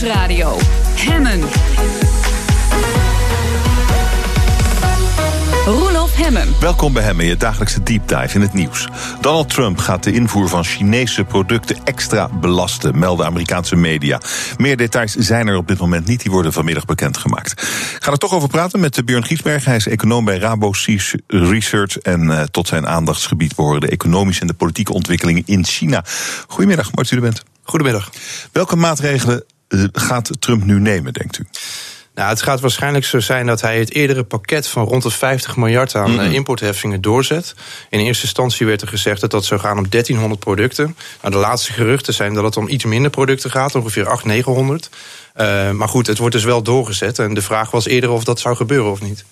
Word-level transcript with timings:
Nieuwsradio. 0.00 0.58
Hemmen. 0.96 1.40
Roelof 5.64 6.16
Hemmen. 6.16 6.54
Welkom 6.60 6.92
bij 6.92 7.02
Hemmen, 7.02 7.24
je 7.24 7.36
dagelijkse 7.36 7.82
deep 7.82 8.08
dive 8.08 8.34
in 8.34 8.40
het 8.40 8.52
nieuws. 8.52 8.88
Donald 9.20 9.48
Trump 9.48 9.78
gaat 9.78 10.02
de 10.02 10.12
invoer 10.12 10.48
van 10.48 10.64
Chinese 10.64 11.24
producten 11.24 11.76
extra 11.84 12.28
belasten, 12.28 12.98
melden 12.98 13.26
Amerikaanse 13.26 13.76
media. 13.76 14.20
Meer 14.56 14.76
details 14.76 15.14
zijn 15.14 15.46
er 15.46 15.56
op 15.56 15.68
dit 15.68 15.78
moment 15.78 16.06
niet, 16.06 16.22
die 16.22 16.30
worden 16.30 16.52
vanmiddag 16.52 16.84
bekendgemaakt. 16.84 17.52
Ik 17.96 17.96
ga 17.98 18.12
er 18.12 18.18
toch 18.18 18.34
over 18.34 18.48
praten 18.48 18.80
met 18.80 19.04
Björn 19.04 19.24
Giesberg. 19.24 19.64
Hij 19.64 19.76
is 19.76 19.86
econoom 19.86 20.24
bij 20.24 20.38
Rabo 20.38 20.72
Research 21.26 21.98
en 21.98 22.22
uh, 22.22 22.42
tot 22.42 22.68
zijn 22.68 22.86
aandachtsgebied 22.86 23.56
behoren 23.56 23.80
de 23.80 23.88
economische 23.88 24.40
en 24.40 24.46
de 24.46 24.54
politieke 24.54 24.92
ontwikkelingen 24.92 25.42
in 25.46 25.64
China. 25.64 26.04
Goedemiddag, 26.46 26.84
mooi 26.84 27.08
dat 27.08 27.10
u 27.10 27.16
er 27.16 27.22
bent. 27.22 27.42
Goedemiddag. 27.62 28.10
Welke 28.52 28.76
maatregelen 28.76 29.44
gaat 29.92 30.30
Trump 30.38 30.64
nu 30.64 30.80
nemen, 30.80 31.12
denkt 31.12 31.38
u? 31.38 31.44
Nou, 32.14 32.28
het 32.28 32.42
gaat 32.42 32.60
waarschijnlijk 32.60 33.04
zo 33.04 33.20
zijn 33.20 33.46
dat 33.46 33.60
hij 33.60 33.78
het 33.78 33.94
eerdere 33.94 34.24
pakket 34.24 34.66
van 34.66 34.84
rond 34.84 35.02
de 35.02 35.10
50 35.10 35.56
miljard 35.56 35.94
aan 35.94 36.10
mm 36.10 36.18
-hmm. 36.18 36.32
importheffingen 36.32 37.00
doorzet. 37.00 37.54
In 37.90 38.00
eerste 38.00 38.24
instantie 38.24 38.66
werd 38.66 38.82
er 38.82 38.88
gezegd 38.88 39.20
dat 39.20 39.30
dat 39.30 39.44
zou 39.44 39.60
gaan 39.60 39.78
om 39.78 39.88
1300 39.88 40.40
producten. 40.40 40.96
Nou, 41.20 41.34
de 41.34 41.40
laatste 41.40 41.72
geruchten 41.72 42.14
zijn 42.14 42.34
dat 42.34 42.44
het 42.44 42.56
om 42.56 42.68
iets 42.68 42.84
minder 42.84 43.10
producten 43.10 43.50
gaat, 43.50 43.74
ongeveer 43.74 44.08
800, 44.08 44.44
900. 44.46 44.90
Uh, 45.36 45.70
maar 45.70 45.88
goed, 45.88 46.06
het 46.06 46.18
wordt 46.18 46.34
dus 46.34 46.44
wel 46.44 46.62
doorgezet. 46.62 47.18
En 47.18 47.34
de 47.34 47.42
vraag 47.42 47.70
was 47.70 47.86
eerder 47.86 48.10
of 48.10 48.24
dat 48.24 48.40
zou 48.40 48.56
gebeuren 48.56 48.90
of 48.90 49.00
niet. 49.00 49.24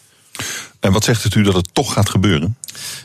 En 0.80 0.92
wat 0.92 1.04
zegt 1.04 1.22
het 1.22 1.34
u 1.34 1.42
dat 1.42 1.54
het 1.54 1.68
toch 1.72 1.92
gaat 1.92 2.08
gebeuren? 2.08 2.56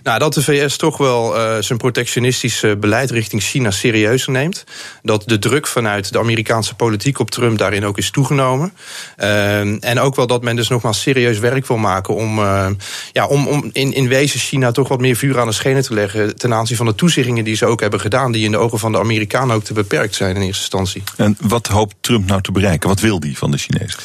Nou, 0.03 0.19
dat 0.19 0.33
de 0.33 0.43
VS 0.43 0.77
toch 0.77 0.97
wel 0.97 1.37
uh, 1.37 1.57
zijn 1.59 1.77
protectionistische 1.77 2.77
beleid 2.77 3.11
richting 3.11 3.41
China 3.41 3.71
serieuzer 3.71 4.31
neemt. 4.31 4.63
Dat 5.01 5.23
de 5.25 5.39
druk 5.39 5.67
vanuit 5.67 6.11
de 6.11 6.19
Amerikaanse 6.19 6.75
politiek 6.75 7.19
op 7.19 7.31
Trump 7.31 7.57
daarin 7.57 7.85
ook 7.85 7.97
is 7.97 8.11
toegenomen. 8.11 8.73
Uh, 9.17 9.83
en 9.83 9.99
ook 9.99 10.15
wel 10.15 10.27
dat 10.27 10.43
men 10.43 10.55
dus 10.55 10.67
nogmaals 10.67 11.01
serieus 11.01 11.39
werk 11.39 11.67
wil 11.67 11.77
maken 11.77 12.15
om, 12.15 12.39
uh, 12.39 12.67
ja, 13.11 13.25
om, 13.27 13.47
om 13.47 13.69
in, 13.71 13.93
in 13.93 14.07
wezen 14.07 14.39
China 14.39 14.71
toch 14.71 14.87
wat 14.87 14.99
meer 14.99 15.15
vuur 15.15 15.39
aan 15.39 15.47
de 15.47 15.53
schenen 15.53 15.83
te 15.83 15.93
leggen. 15.93 16.35
ten 16.35 16.53
aanzien 16.53 16.77
van 16.77 16.85
de 16.85 16.95
toezeggingen 16.95 17.43
die 17.43 17.55
ze 17.55 17.65
ook 17.65 17.81
hebben 17.81 17.99
gedaan. 17.99 18.31
die 18.31 18.45
in 18.45 18.51
de 18.51 18.57
ogen 18.57 18.79
van 18.79 18.91
de 18.91 18.99
Amerikanen 18.99 19.55
ook 19.55 19.63
te 19.63 19.73
beperkt 19.73 20.15
zijn 20.15 20.35
in 20.35 20.41
eerste 20.41 20.61
instantie. 20.61 21.03
En 21.17 21.37
wat 21.41 21.67
hoopt 21.67 21.95
Trump 22.01 22.27
nou 22.27 22.41
te 22.41 22.51
bereiken? 22.51 22.89
Wat 22.89 22.99
wil 22.99 23.19
die 23.19 23.37
van 23.37 23.51
de 23.51 23.57
Chinezen? 23.57 23.99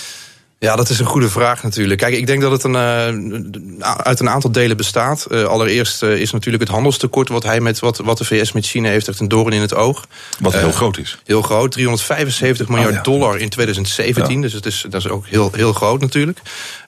Ja, 0.60 0.76
dat 0.76 0.88
is 0.88 0.98
een 0.98 1.06
goede 1.06 1.28
vraag 1.28 1.62
natuurlijk. 1.62 2.00
Kijk, 2.00 2.14
ik 2.14 2.26
denk 2.26 2.40
dat 2.40 2.50
het 2.50 2.64
een, 2.64 2.72
uh, 3.78 3.94
uit 3.96 4.20
een 4.20 4.28
aantal 4.28 4.52
delen 4.52 4.76
bestaat. 4.76 5.26
Uh, 5.30 5.44
allereerst 5.44 6.02
uh, 6.02 6.20
is 6.20 6.30
natuurlijk 6.30 6.62
het 6.62 6.72
handelstekort 6.72 7.28
wat 7.28 7.42
hij 7.42 7.60
met 7.60 7.78
wat, 7.78 7.98
wat 7.98 8.18
de 8.18 8.24
VS 8.24 8.52
met 8.52 8.66
China 8.66 8.88
heeft, 8.88 9.08
echt 9.08 9.20
een 9.20 9.28
doorn 9.28 9.52
in 9.52 9.60
het 9.60 9.74
oog. 9.74 10.06
Wat 10.40 10.52
heel 10.52 10.72
groot 10.72 10.98
is. 10.98 11.18
Heel 11.24 11.42
groot, 11.42 11.72
375 11.72 12.68
miljard 12.68 12.90
oh, 12.90 12.96
ja. 12.96 13.02
dollar 13.02 13.38
in 13.38 13.48
2017. 13.48 14.34
Ja. 14.34 14.40
Dus 14.40 14.52
het 14.52 14.66
is, 14.66 14.84
dat 14.90 15.00
is 15.00 15.08
ook 15.08 15.26
heel, 15.26 15.50
heel 15.52 15.72
groot 15.72 16.00
natuurlijk. 16.00 16.38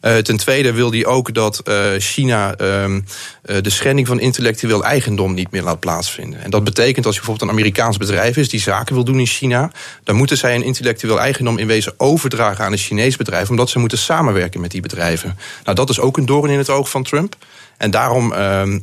ten 0.01 0.37
tweede 0.37 0.73
wil 0.73 0.91
hij 0.91 1.07
ook 1.07 1.35
dat 1.35 1.63
China 1.99 2.55
ehm, 2.55 3.01
de 3.43 3.71
schending 3.71 4.07
van 4.07 4.21
intellectueel 4.21 4.85
eigendom 4.85 5.35
niet 5.35 5.51
meer 5.51 5.63
laat 5.63 5.81
plaatsvinden. 5.81 6.43
En 6.43 6.51
dat 6.51 6.65
betekent 6.65 7.07
als 7.07 7.15
je 7.15 7.21
bijvoorbeeld 7.21 7.51
een 7.51 7.57
Amerikaans 7.57 7.97
bedrijf 7.97 8.37
is 8.37 8.49
die 8.49 8.61
zaken 8.61 8.95
wil 8.95 9.05
doen 9.05 9.19
in 9.19 9.27
China, 9.27 9.71
dan 10.05 10.17
moeten 10.17 10.37
zij 10.37 10.55
een 10.55 10.65
intellectueel 10.65 11.21
eigendom 11.21 11.59
in 11.59 11.67
wezen 11.67 11.95
overdragen 11.97 12.65
aan 12.65 12.73
een 12.73 12.79
Chinees 12.79 13.17
bedrijf 13.17 13.49
omdat 13.61 13.75
ze 13.75 13.81
moeten 13.81 13.99
samenwerken 13.99 14.61
met 14.61 14.71
die 14.71 14.81
bedrijven. 14.81 15.39
Nou, 15.65 15.77
dat 15.77 15.91
is 15.91 16.01
ook 16.01 16.17
een 16.17 16.27
doorn 16.27 16.51
in 16.51 16.59
het 16.59 16.71
oog 16.71 16.91
van 16.91 17.03
Trump. 17.03 17.37
En 17.77 17.91
daarom 17.91 18.33
uh, 18.33 18.63
uh, 18.67 18.79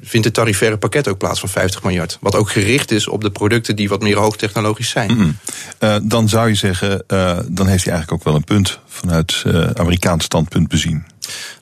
vindt 0.00 0.26
het 0.26 0.34
tarifaire 0.34 0.76
pakket 0.76 1.08
ook 1.08 1.18
plaats 1.18 1.40
van 1.40 1.48
50 1.48 1.82
miljard. 1.82 2.18
Wat 2.20 2.34
ook 2.34 2.50
gericht 2.50 2.90
is 2.90 3.08
op 3.08 3.20
de 3.20 3.30
producten 3.30 3.76
die 3.76 3.88
wat 3.88 4.02
meer 4.02 4.18
hoogtechnologisch 4.18 4.88
zijn. 4.88 5.12
Mm 5.12 5.18
-hmm. 5.18 5.36
uh, 5.80 5.96
dan 6.02 6.28
zou 6.28 6.48
je 6.48 6.54
zeggen, 6.54 7.04
dan 7.48 7.66
heeft 7.66 7.84
hij 7.84 7.92
eigenlijk 7.92 8.12
ook 8.12 8.24
wel 8.24 8.34
een 8.34 8.44
punt 8.44 8.78
vanuit 8.86 9.44
Amerikaans 9.74 10.24
standpunt 10.24 10.68
bezien. 10.68 11.06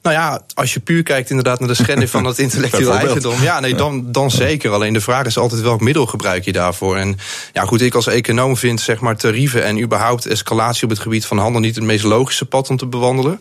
Nou 0.03 0.17
ja, 0.17 0.41
als 0.55 0.75
je 0.75 0.81
puur 0.81 1.03
kijkt 1.03 1.31
inderdaad 1.31 1.59
naar 1.59 1.69
de 1.69 1.75
schending 1.75 2.11
van 2.11 2.25
het 2.25 2.39
intellectueel 2.49 2.95
eigendom. 2.95 3.43
Ja, 3.43 3.61
nee, 3.61 3.75
dan, 3.75 4.13
dan 4.13 4.31
zeker. 4.31 4.71
Alleen 4.71 4.93
de 4.93 5.01
vraag 5.01 5.27
is 5.27 5.39
altijd 5.39 5.61
welk 5.61 5.81
middel 5.81 6.07
gebruik 6.07 6.45
je 6.45 6.53
daarvoor. 6.53 6.97
En 6.97 7.19
ja, 7.53 7.65
goed, 7.65 7.81
ik 7.81 7.95
als 7.95 8.07
econoom 8.07 8.57
vind 8.57 8.81
zeg 8.81 9.01
maar 9.01 9.17
tarieven 9.17 9.65
en 9.65 9.81
überhaupt 9.81 10.27
escalatie 10.27 10.85
op 10.85 10.91
het 10.91 10.99
gebied 10.99 11.27
van 11.27 11.39
handel 11.39 11.61
niet 11.61 11.75
het 11.75 11.85
meest 11.85 12.05
logische 12.05 12.45
pad 12.45 12.71
om 12.71 12.77
te 12.77 12.87
bewandelen. 12.87 13.41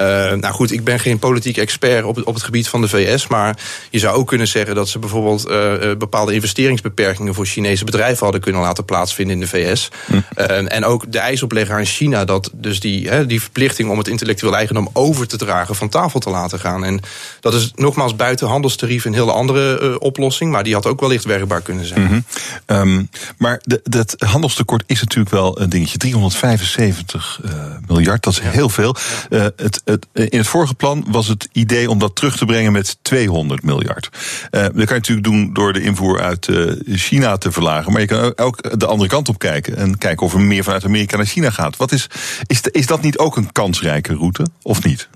Uh, 0.00 0.32
nou 0.32 0.54
goed, 0.54 0.72
ik 0.72 0.84
ben 0.84 1.00
geen 1.00 1.18
politiek 1.18 1.56
expert 1.56 2.04
op 2.04 2.16
het, 2.16 2.24
op 2.24 2.34
het 2.34 2.42
gebied 2.42 2.68
van 2.68 2.80
de 2.80 2.88
VS. 2.88 3.26
Maar 3.26 3.56
je 3.90 3.98
zou 3.98 4.16
ook 4.16 4.26
kunnen 4.26 4.48
zeggen 4.48 4.74
dat 4.74 4.88
ze 4.88 4.98
bijvoorbeeld 4.98 5.48
uh, 5.48 5.96
bepaalde 5.98 6.34
investeringsbeperkingen 6.34 7.34
voor 7.34 7.46
Chinese 7.46 7.84
bedrijven 7.84 8.22
hadden 8.22 8.40
kunnen 8.40 8.60
laten 8.60 8.84
plaatsvinden 8.84 9.34
in 9.34 9.40
de 9.40 9.48
VS. 9.48 9.88
Hm. 10.06 10.12
Uh, 10.14 10.72
en 10.72 10.84
ook 10.84 11.12
de 11.12 11.18
eis 11.18 11.42
opleggen 11.42 11.74
aan 11.74 11.84
China 11.84 12.24
dat 12.24 12.50
dus 12.52 12.80
die, 12.80 13.26
die 13.26 13.40
verplichting 13.40 13.90
om 13.90 13.98
het 13.98 14.08
intellectueel 14.08 14.56
eigendom 14.56 14.88
over 14.92 15.28
te 15.28 15.36
dragen 15.36 15.74
van 15.74 15.88
tafel 16.00 16.20
te 16.20 16.30
laten 16.30 16.58
gaan. 16.58 16.84
En 16.84 17.00
dat 17.40 17.54
is 17.54 17.72
nogmaals 17.74 18.16
buiten 18.16 18.48
handelstarief 18.48 19.04
een 19.04 19.14
hele 19.14 19.32
andere 19.32 19.80
uh, 19.80 19.94
oplossing, 19.98 20.52
maar 20.52 20.64
die 20.64 20.74
had 20.74 20.86
ook 20.86 21.00
wellicht 21.00 21.24
werkbaar 21.24 21.60
kunnen 21.60 21.86
zijn. 21.86 22.00
Mm 22.00 22.06
-hmm. 22.06 22.24
um, 22.66 23.08
maar 23.38 23.60
de, 23.62 23.80
dat 23.82 24.14
handelstekort 24.18 24.82
is 24.86 25.00
natuurlijk 25.00 25.30
wel 25.30 25.60
een 25.60 25.68
dingetje. 25.68 25.98
375 25.98 27.40
uh, 27.44 27.52
miljard, 27.86 28.22
dat 28.22 28.32
is 28.32 28.38
ja. 28.38 28.50
heel 28.50 28.68
veel. 28.68 28.96
Uh, 29.30 29.46
het, 29.56 29.82
het, 29.84 30.06
in 30.12 30.38
het 30.38 30.46
vorige 30.46 30.74
plan 30.74 31.04
was 31.08 31.26
het 31.26 31.48
idee 31.52 31.90
om 31.90 31.98
dat 31.98 32.14
terug 32.14 32.36
te 32.36 32.44
brengen 32.44 32.72
met 32.72 32.96
200 33.02 33.62
miljard. 33.62 34.08
dat 34.50 34.72
kan 34.72 34.86
je 34.86 34.94
natuurlijk 34.94 35.26
doen 35.26 35.52
door 35.52 35.72
de 35.72 35.82
invoer 35.82 36.20
uit 36.20 36.48
China 36.86 37.36
te 37.36 37.52
verlagen, 37.52 37.92
maar 37.92 38.00
je 38.00 38.06
kan 38.06 38.38
ook 38.38 38.78
de 38.78 38.86
andere 38.86 39.08
kant 39.08 39.28
op 39.28 39.38
kijken 39.38 39.76
en 39.76 39.98
kijken 39.98 40.26
of 40.26 40.32
er 40.32 40.40
meer 40.40 40.64
vanuit 40.64 40.84
Amerika 40.84 41.16
naar 41.16 41.26
China 41.26 41.50
gaat. 41.50 41.76
Wat 41.76 41.92
is, 41.92 42.06
is, 42.46 42.60
is 42.60 42.86
dat 42.86 43.02
niet 43.02 43.18
ook 43.18 43.36
een 43.36 43.52
kansrijke 43.52 44.14
route, 44.14 44.46
of 44.62 44.84
niet? 44.84 45.08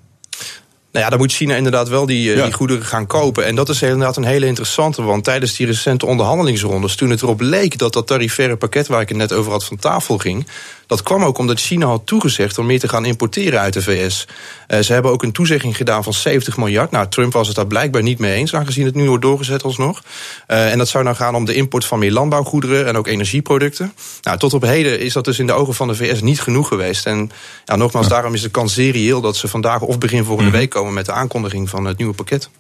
Nou 0.94 1.06
ja, 1.06 1.10
dan 1.10 1.20
moet 1.20 1.32
China 1.32 1.54
inderdaad 1.54 1.88
wel 1.88 2.06
die, 2.06 2.34
ja. 2.34 2.44
die 2.44 2.52
goederen 2.52 2.84
gaan 2.84 3.06
kopen. 3.06 3.44
En 3.44 3.54
dat 3.54 3.68
is 3.68 3.82
inderdaad 3.82 4.16
een 4.16 4.24
hele 4.24 4.46
interessante. 4.46 5.02
Want 5.02 5.24
tijdens 5.24 5.56
die 5.56 5.66
recente 5.66 6.06
onderhandelingsrondes, 6.06 6.96
toen 6.96 7.10
het 7.10 7.22
erop 7.22 7.40
leek 7.40 7.78
dat 7.78 7.92
dat 7.92 8.06
tarifaire 8.06 8.56
pakket 8.56 8.86
waar 8.86 9.00
ik 9.00 9.08
het 9.08 9.16
net 9.16 9.32
over 9.32 9.52
had 9.52 9.64
van 9.64 9.76
tafel 9.76 10.18
ging. 10.18 10.46
Dat 10.86 11.02
kwam 11.02 11.24
ook 11.24 11.38
omdat 11.38 11.60
China 11.60 11.86
had 11.86 12.06
toegezegd 12.06 12.58
om 12.58 12.66
meer 12.66 12.80
te 12.80 12.88
gaan 12.88 13.04
importeren 13.04 13.60
uit 13.60 13.72
de 13.72 13.82
VS. 13.82 14.26
Uh, 14.68 14.78
ze 14.78 14.92
hebben 14.92 15.10
ook 15.10 15.22
een 15.22 15.32
toezegging 15.32 15.76
gedaan 15.76 16.04
van 16.04 16.12
70 16.12 16.56
miljard. 16.56 16.90
Nou, 16.90 17.08
Trump 17.08 17.32
was 17.32 17.46
het 17.46 17.56
daar 17.56 17.66
blijkbaar 17.66 18.02
niet 18.02 18.18
mee 18.18 18.34
eens, 18.34 18.54
aangezien 18.54 18.84
het 18.84 18.94
nu 18.94 19.08
wordt 19.08 19.22
doorgezet 19.22 19.62
alsnog. 19.62 20.02
Uh, 20.48 20.72
en 20.72 20.78
dat 20.78 20.88
zou 20.88 21.04
nou 21.04 21.16
gaan 21.16 21.34
om 21.34 21.44
de 21.44 21.54
import 21.54 21.84
van 21.84 21.98
meer 21.98 22.12
landbouwgoederen 22.12 22.86
en 22.86 22.96
ook 22.96 23.06
energieproducten. 23.06 23.92
Nou, 24.22 24.38
tot 24.38 24.54
op 24.54 24.62
heden 24.62 25.00
is 25.00 25.12
dat 25.12 25.24
dus 25.24 25.38
in 25.38 25.46
de 25.46 25.52
ogen 25.52 25.74
van 25.74 25.88
de 25.88 25.94
VS 25.94 26.20
niet 26.20 26.40
genoeg 26.40 26.68
geweest. 26.68 27.06
En 27.06 27.30
ja, 27.64 27.76
nogmaals, 27.76 28.08
daarom 28.08 28.34
is 28.34 28.42
de 28.42 28.50
kans 28.50 28.74
zeer 28.74 28.92
reëel 28.92 29.20
dat 29.20 29.36
ze 29.36 29.48
vandaag 29.48 29.80
of 29.80 29.98
begin 29.98 30.24
volgende 30.24 30.50
week 30.50 30.70
komen 30.70 30.92
met 30.92 31.06
de 31.06 31.12
aankondiging 31.12 31.68
van 31.68 31.84
het 31.84 31.98
nieuwe 31.98 32.14
pakket. 32.14 32.50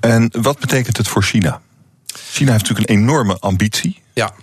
En 0.00 0.30
wat 0.40 0.58
betekent 0.58 0.96
het 0.96 1.08
voor 1.08 1.22
China? 1.22 1.60
China 2.30 2.52
heeft 2.52 2.62
natuurlijk 2.62 2.90
een 2.90 2.96
enorme 2.96 3.36
ambitie. 3.40 4.02
Ja. 4.12 4.34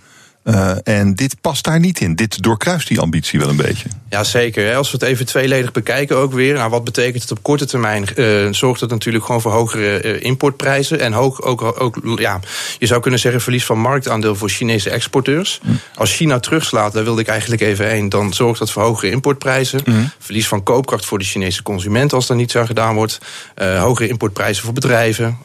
Uh, 0.44 0.72
en 0.82 1.14
dit 1.14 1.40
past 1.40 1.64
daar 1.64 1.80
niet 1.80 2.00
in. 2.00 2.14
Dit 2.14 2.42
doorkruist 2.42 2.88
die 2.88 3.00
ambitie 3.00 3.38
wel 3.38 3.48
een 3.48 3.56
beetje. 3.56 3.88
Ja, 4.10 4.24
zeker. 4.24 4.76
Als 4.76 4.90
we 4.90 4.96
het 5.00 5.06
even 5.06 5.26
tweeledig 5.26 5.72
bekijken 5.72 6.16
ook 6.16 6.32
weer. 6.32 6.54
Nou, 6.54 6.70
wat 6.70 6.84
betekent 6.84 7.22
het 7.22 7.30
op 7.30 7.42
korte 7.42 7.66
termijn? 7.66 8.06
Uh, 8.16 8.48
zorgt 8.50 8.80
het 8.80 8.90
natuurlijk 8.90 9.24
gewoon 9.24 9.40
voor 9.40 9.52
hogere 9.52 10.02
uh, 10.02 10.22
importprijzen. 10.22 11.00
En 11.00 11.12
hoog, 11.12 11.42
ook, 11.42 11.80
ook, 11.80 11.98
ja, 12.18 12.40
je 12.78 12.86
zou 12.86 13.00
kunnen 13.00 13.20
zeggen 13.20 13.40
verlies 13.40 13.64
van 13.64 13.78
marktaandeel 13.78 14.34
voor 14.34 14.48
Chinese 14.48 14.90
exporteurs. 14.90 15.60
Mm. 15.62 15.78
Als 15.94 16.14
China 16.14 16.40
terugslaat, 16.40 16.92
daar 16.92 17.04
wilde 17.04 17.20
ik 17.20 17.28
eigenlijk 17.28 17.62
even 17.62 17.88
heen. 17.88 18.08
Dan 18.08 18.32
zorgt 18.32 18.58
dat 18.58 18.70
voor 18.70 18.82
hogere 18.82 19.10
importprijzen. 19.12 19.80
Mm. 19.84 20.10
Verlies 20.18 20.48
van 20.48 20.62
koopkracht 20.62 21.04
voor 21.04 21.18
de 21.18 21.24
Chinese 21.24 21.62
consument 21.62 22.12
als 22.12 22.26
dat 22.26 22.36
niet 22.36 22.50
zo 22.50 22.64
gedaan 22.64 22.94
wordt. 22.94 23.18
hogere 23.56 24.08
importprijzen 24.08 24.64
voor 24.64 24.72
bedrijven. 24.72 25.38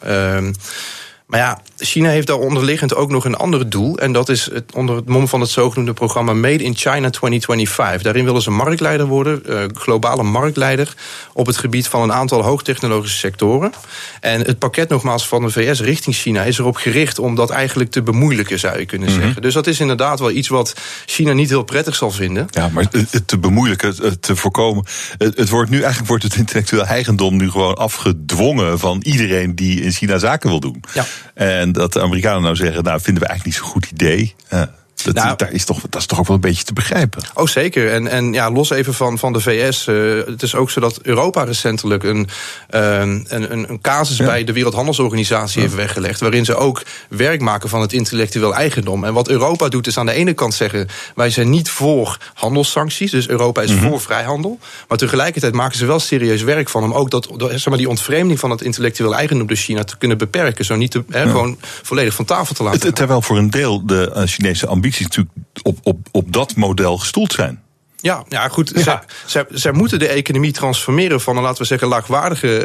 Maar 1.30 1.40
ja, 1.40 1.62
China 1.78 2.10
heeft 2.10 2.28
daar 2.28 2.38
onderliggend 2.38 2.96
ook 2.96 3.10
nog 3.10 3.26
een 3.26 3.36
ander 3.36 3.70
doel. 3.70 3.98
En 3.98 4.12
dat 4.12 4.30
is 4.30 4.50
het, 4.54 4.74
onder 4.74 4.96
het 4.96 5.08
mom 5.08 5.28
van 5.28 5.42
het 5.42 5.50
zogenoemde 5.50 5.94
programma 5.94 6.34
Made 6.34 6.64
in 6.64 6.76
China 6.76 7.10
2025. 7.10 8.02
Daarin 8.02 8.26
willen 8.26 8.42
ze 8.42 8.52
marktleider 8.52 9.06
worden, 9.06 9.44
uh, 9.50 9.64
globale 9.74 10.24
marktleider. 10.24 10.94
op 11.34 11.46
het 11.46 11.58
gebied 11.58 11.88
van 11.88 12.02
een 12.02 12.14
aantal 12.14 12.44
hoogtechnologische 12.44 13.18
sectoren. 13.18 13.72
En 14.20 14.42
het 14.42 14.60
pakket 14.60 14.90
nogmaals 14.90 15.28
van 15.28 15.42
de 15.42 15.50
VS 15.50 15.82
richting 15.82 16.16
China 16.16 16.44
is 16.44 16.58
erop 16.58 16.76
gericht 16.76 17.20
om 17.20 17.36
dat 17.36 17.50
eigenlijk 17.50 17.92
te 17.92 18.02
bemoeilijken, 18.02 18.60
zou 18.60 18.80
je 18.80 18.86
kunnen 18.86 19.08
mm 19.08 19.14
-hmm. 19.14 19.24
zeggen. 19.24 19.42
Dus 19.42 19.54
dat 19.54 19.68
is 19.68 19.80
inderdaad 19.80 20.20
wel 20.20 20.32
iets 20.32 20.48
wat 20.48 20.74
China 21.06 21.34
niet 21.34 21.50
heel 21.50 21.64
prettig 21.64 21.96
zal 21.96 22.12
vinden. 22.12 22.48
Ja, 22.50 22.70
maar 22.70 22.86
het 22.92 23.28
te 23.28 23.38
bemoeilijken, 23.38 23.96
het 24.02 24.22
te 24.22 24.36
voorkomen. 24.36 24.86
Het 25.18 25.50
wordt 25.50 25.70
nu 25.70 25.78
eigenlijk 25.78 26.08
wordt 26.08 26.24
het 26.24 26.36
intellectueel 26.36 26.86
eigendom 26.86 27.38
nu 27.38 27.52
gewoon 27.52 27.76
afgedwongen 27.76 28.80
van 28.80 29.02
iedereen 29.04 29.56
die 29.56 29.82
in 29.82 29.92
China 29.92 30.18
zaken 30.18 30.50
wil 30.50 30.60
doen. 30.60 30.84
Ja. 30.94 31.06
En 31.34 31.72
dat 31.72 31.94
de 31.94 32.02
Amerikanen 32.02 32.42
nou 32.42 32.56
zeggen, 32.56 32.84
nou 32.84 33.02
vinden 33.02 33.24
we 33.24 33.30
eigenlijk 33.30 33.58
niet 33.58 33.66
zo'n 33.66 33.82
goed 33.82 33.92
idee. 33.92 34.36
Dat, 35.04 35.14
Nou- 35.16 35.36
daar 35.38 35.52
is 35.52 35.66
toch, 35.66 35.82
dat 35.90 36.02
is 36.02 36.06
toch 36.08 36.20
ook 36.20 36.28
wel 36.28 36.36
een 36.36 36.42
beetje 36.42 36.64
te 36.64 36.74
begrijpen. 36.74 37.22
Oh, 37.34 37.48
zeker. 37.48 37.92
En, 37.92 38.08
en 38.08 38.34
ja, 38.34 38.52
los 38.52 38.70
even 38.70 38.94
van, 38.94 39.18
van 39.18 39.34
de 39.34 39.40
VS. 39.40 39.88
eh, 39.88 39.96
het 40.26 40.42
is 40.44 40.56
ook 40.56 40.70
zo 40.70 40.80
dat 40.80 41.00
Europa 41.02 41.44
recentelijk 41.44 42.04
een, 42.04 42.28
eh, 42.70 43.00
een, 43.00 43.26
een, 43.30 43.70
een 43.70 43.82
casus 43.82 44.18
Ja. 44.18 44.26
bij 44.26 44.44
de 44.44 44.54
Wereldhandelsorganisatie 44.54 45.62
heeft 45.62 45.76
weggelegd. 45.76 46.20
Waarin 46.20 46.46
ze 46.46 46.56
ook 46.56 46.84
werk 47.10 47.42
maken 47.42 47.70
van 47.70 47.82
het 47.82 47.94
intellectueel 47.94 48.56
eigendom. 48.56 49.04
En 49.04 49.14
wat 49.14 49.28
Europa 49.30 49.68
doet, 49.68 49.88
is 49.88 49.98
aan 49.98 50.06
de 50.06 50.12
ene 50.14 50.34
kant 50.34 50.54
zeggen: 50.54 50.88
wij 51.16 51.30
zijn 51.30 51.50
niet 51.50 51.70
voor 51.70 52.18
handelssancties. 52.34 53.12
Dus 53.12 53.28
Europa 53.28 53.62
is 53.62 53.72
voor 53.72 54.02
vrijhandel. 54.02 54.60
Maar 54.88 54.98
tegelijkertijd 54.98 55.54
maken 55.54 55.78
ze 55.78 55.86
wel 55.86 56.00
serieus 56.00 56.42
werk 56.42 56.70
van 56.70 56.84
om 56.84 56.94
ook 56.94 57.10
dat, 57.12 57.30
zeg 57.50 57.66
maar, 57.68 57.78
die 57.78 57.90
ontvreemding 57.90 58.40
van 58.40 58.50
het 58.50 58.62
intellectueel 58.62 59.16
eigendom 59.16 59.48
door 59.48 59.58
China 59.58 59.84
te 59.84 59.98
kunnen 59.98 60.18
beperken. 60.18 60.66
Zo 60.66 60.76
niet 60.76 60.92
te, 60.92 61.04
gewoon 61.10 61.58
volledig 61.84 62.14
van 62.14 62.26
tafel 62.26 62.56
te 62.56 62.64
laten. 62.64 62.94
Terwijl 62.94 63.22
voor 63.22 63.38
een 63.38 63.50
deel 63.50 63.86
de 63.86 64.12
eh, 64.14 64.24
Chinese 64.26 64.68
ambities 64.90 65.08
natuurlijk 65.08 65.36
op, 65.64 65.78
op, 65.84 66.08
op 66.12 66.34
dat 66.34 66.56
model 66.56 66.98
gestoeld 66.98 67.34
zijn. 67.34 67.64
Ja, 68.02 68.24
ja 68.30 68.48
goed. 68.48 68.72
Ja. 68.76 68.82
Zij, 68.82 69.00
zij, 69.26 69.46
zij 69.50 69.72
moeten 69.72 70.00
de 70.00 70.08
economie 70.08 70.52
transformeren 70.52 71.22
van 71.22 71.38
een, 71.38 71.44
laten 71.44 71.62
we 71.62 71.68
zeggen, 71.68 71.88
laagwaardige, 71.88 72.58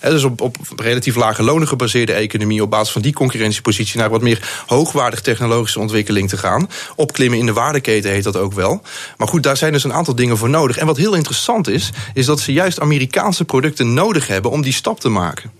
eh, 0.00 0.10
dus 0.10 0.24
op, 0.24 0.40
op 0.40 0.56
relatief 0.76 1.14
lage 1.14 1.42
lonen 1.42 1.68
gebaseerde 1.68 2.12
economie, 2.12 2.62
op 2.62 2.70
basis 2.70 2.92
van 2.92 3.02
die 3.02 3.12
concurrentiepositie 3.12 3.98
naar 3.98 4.10
wat 4.10 4.22
meer 4.22 4.62
hoogwaardig 4.66 5.20
technologische 5.20 5.80
ontwikkeling 5.80 6.28
te 6.28 6.36
gaan. 6.36 6.70
Opklimmen 6.96 7.38
in 7.38 7.46
de 7.46 7.52
waardeketen 7.52 8.10
heet 8.10 8.24
dat 8.24 8.36
ook 8.36 8.52
wel. 8.52 8.82
Maar 9.16 9.28
goed, 9.28 9.42
daar 9.42 9.56
zijn 9.56 9.72
dus 9.72 9.84
een 9.84 9.92
aantal 9.92 10.14
dingen 10.14 10.36
voor 10.36 10.50
nodig. 10.50 10.76
En 10.76 10.86
wat 10.86 10.96
heel 10.96 11.14
interessant 11.14 11.68
is, 11.68 11.90
is 12.14 12.26
dat 12.26 12.40
ze 12.40 12.52
juist 12.52 12.80
Amerikaanse 12.80 13.44
producten 13.44 13.94
nodig 13.94 14.26
hebben 14.26 14.50
om 14.50 14.62
die 14.62 14.72
stap 14.72 15.00
te 15.00 15.08
maken. 15.08 15.57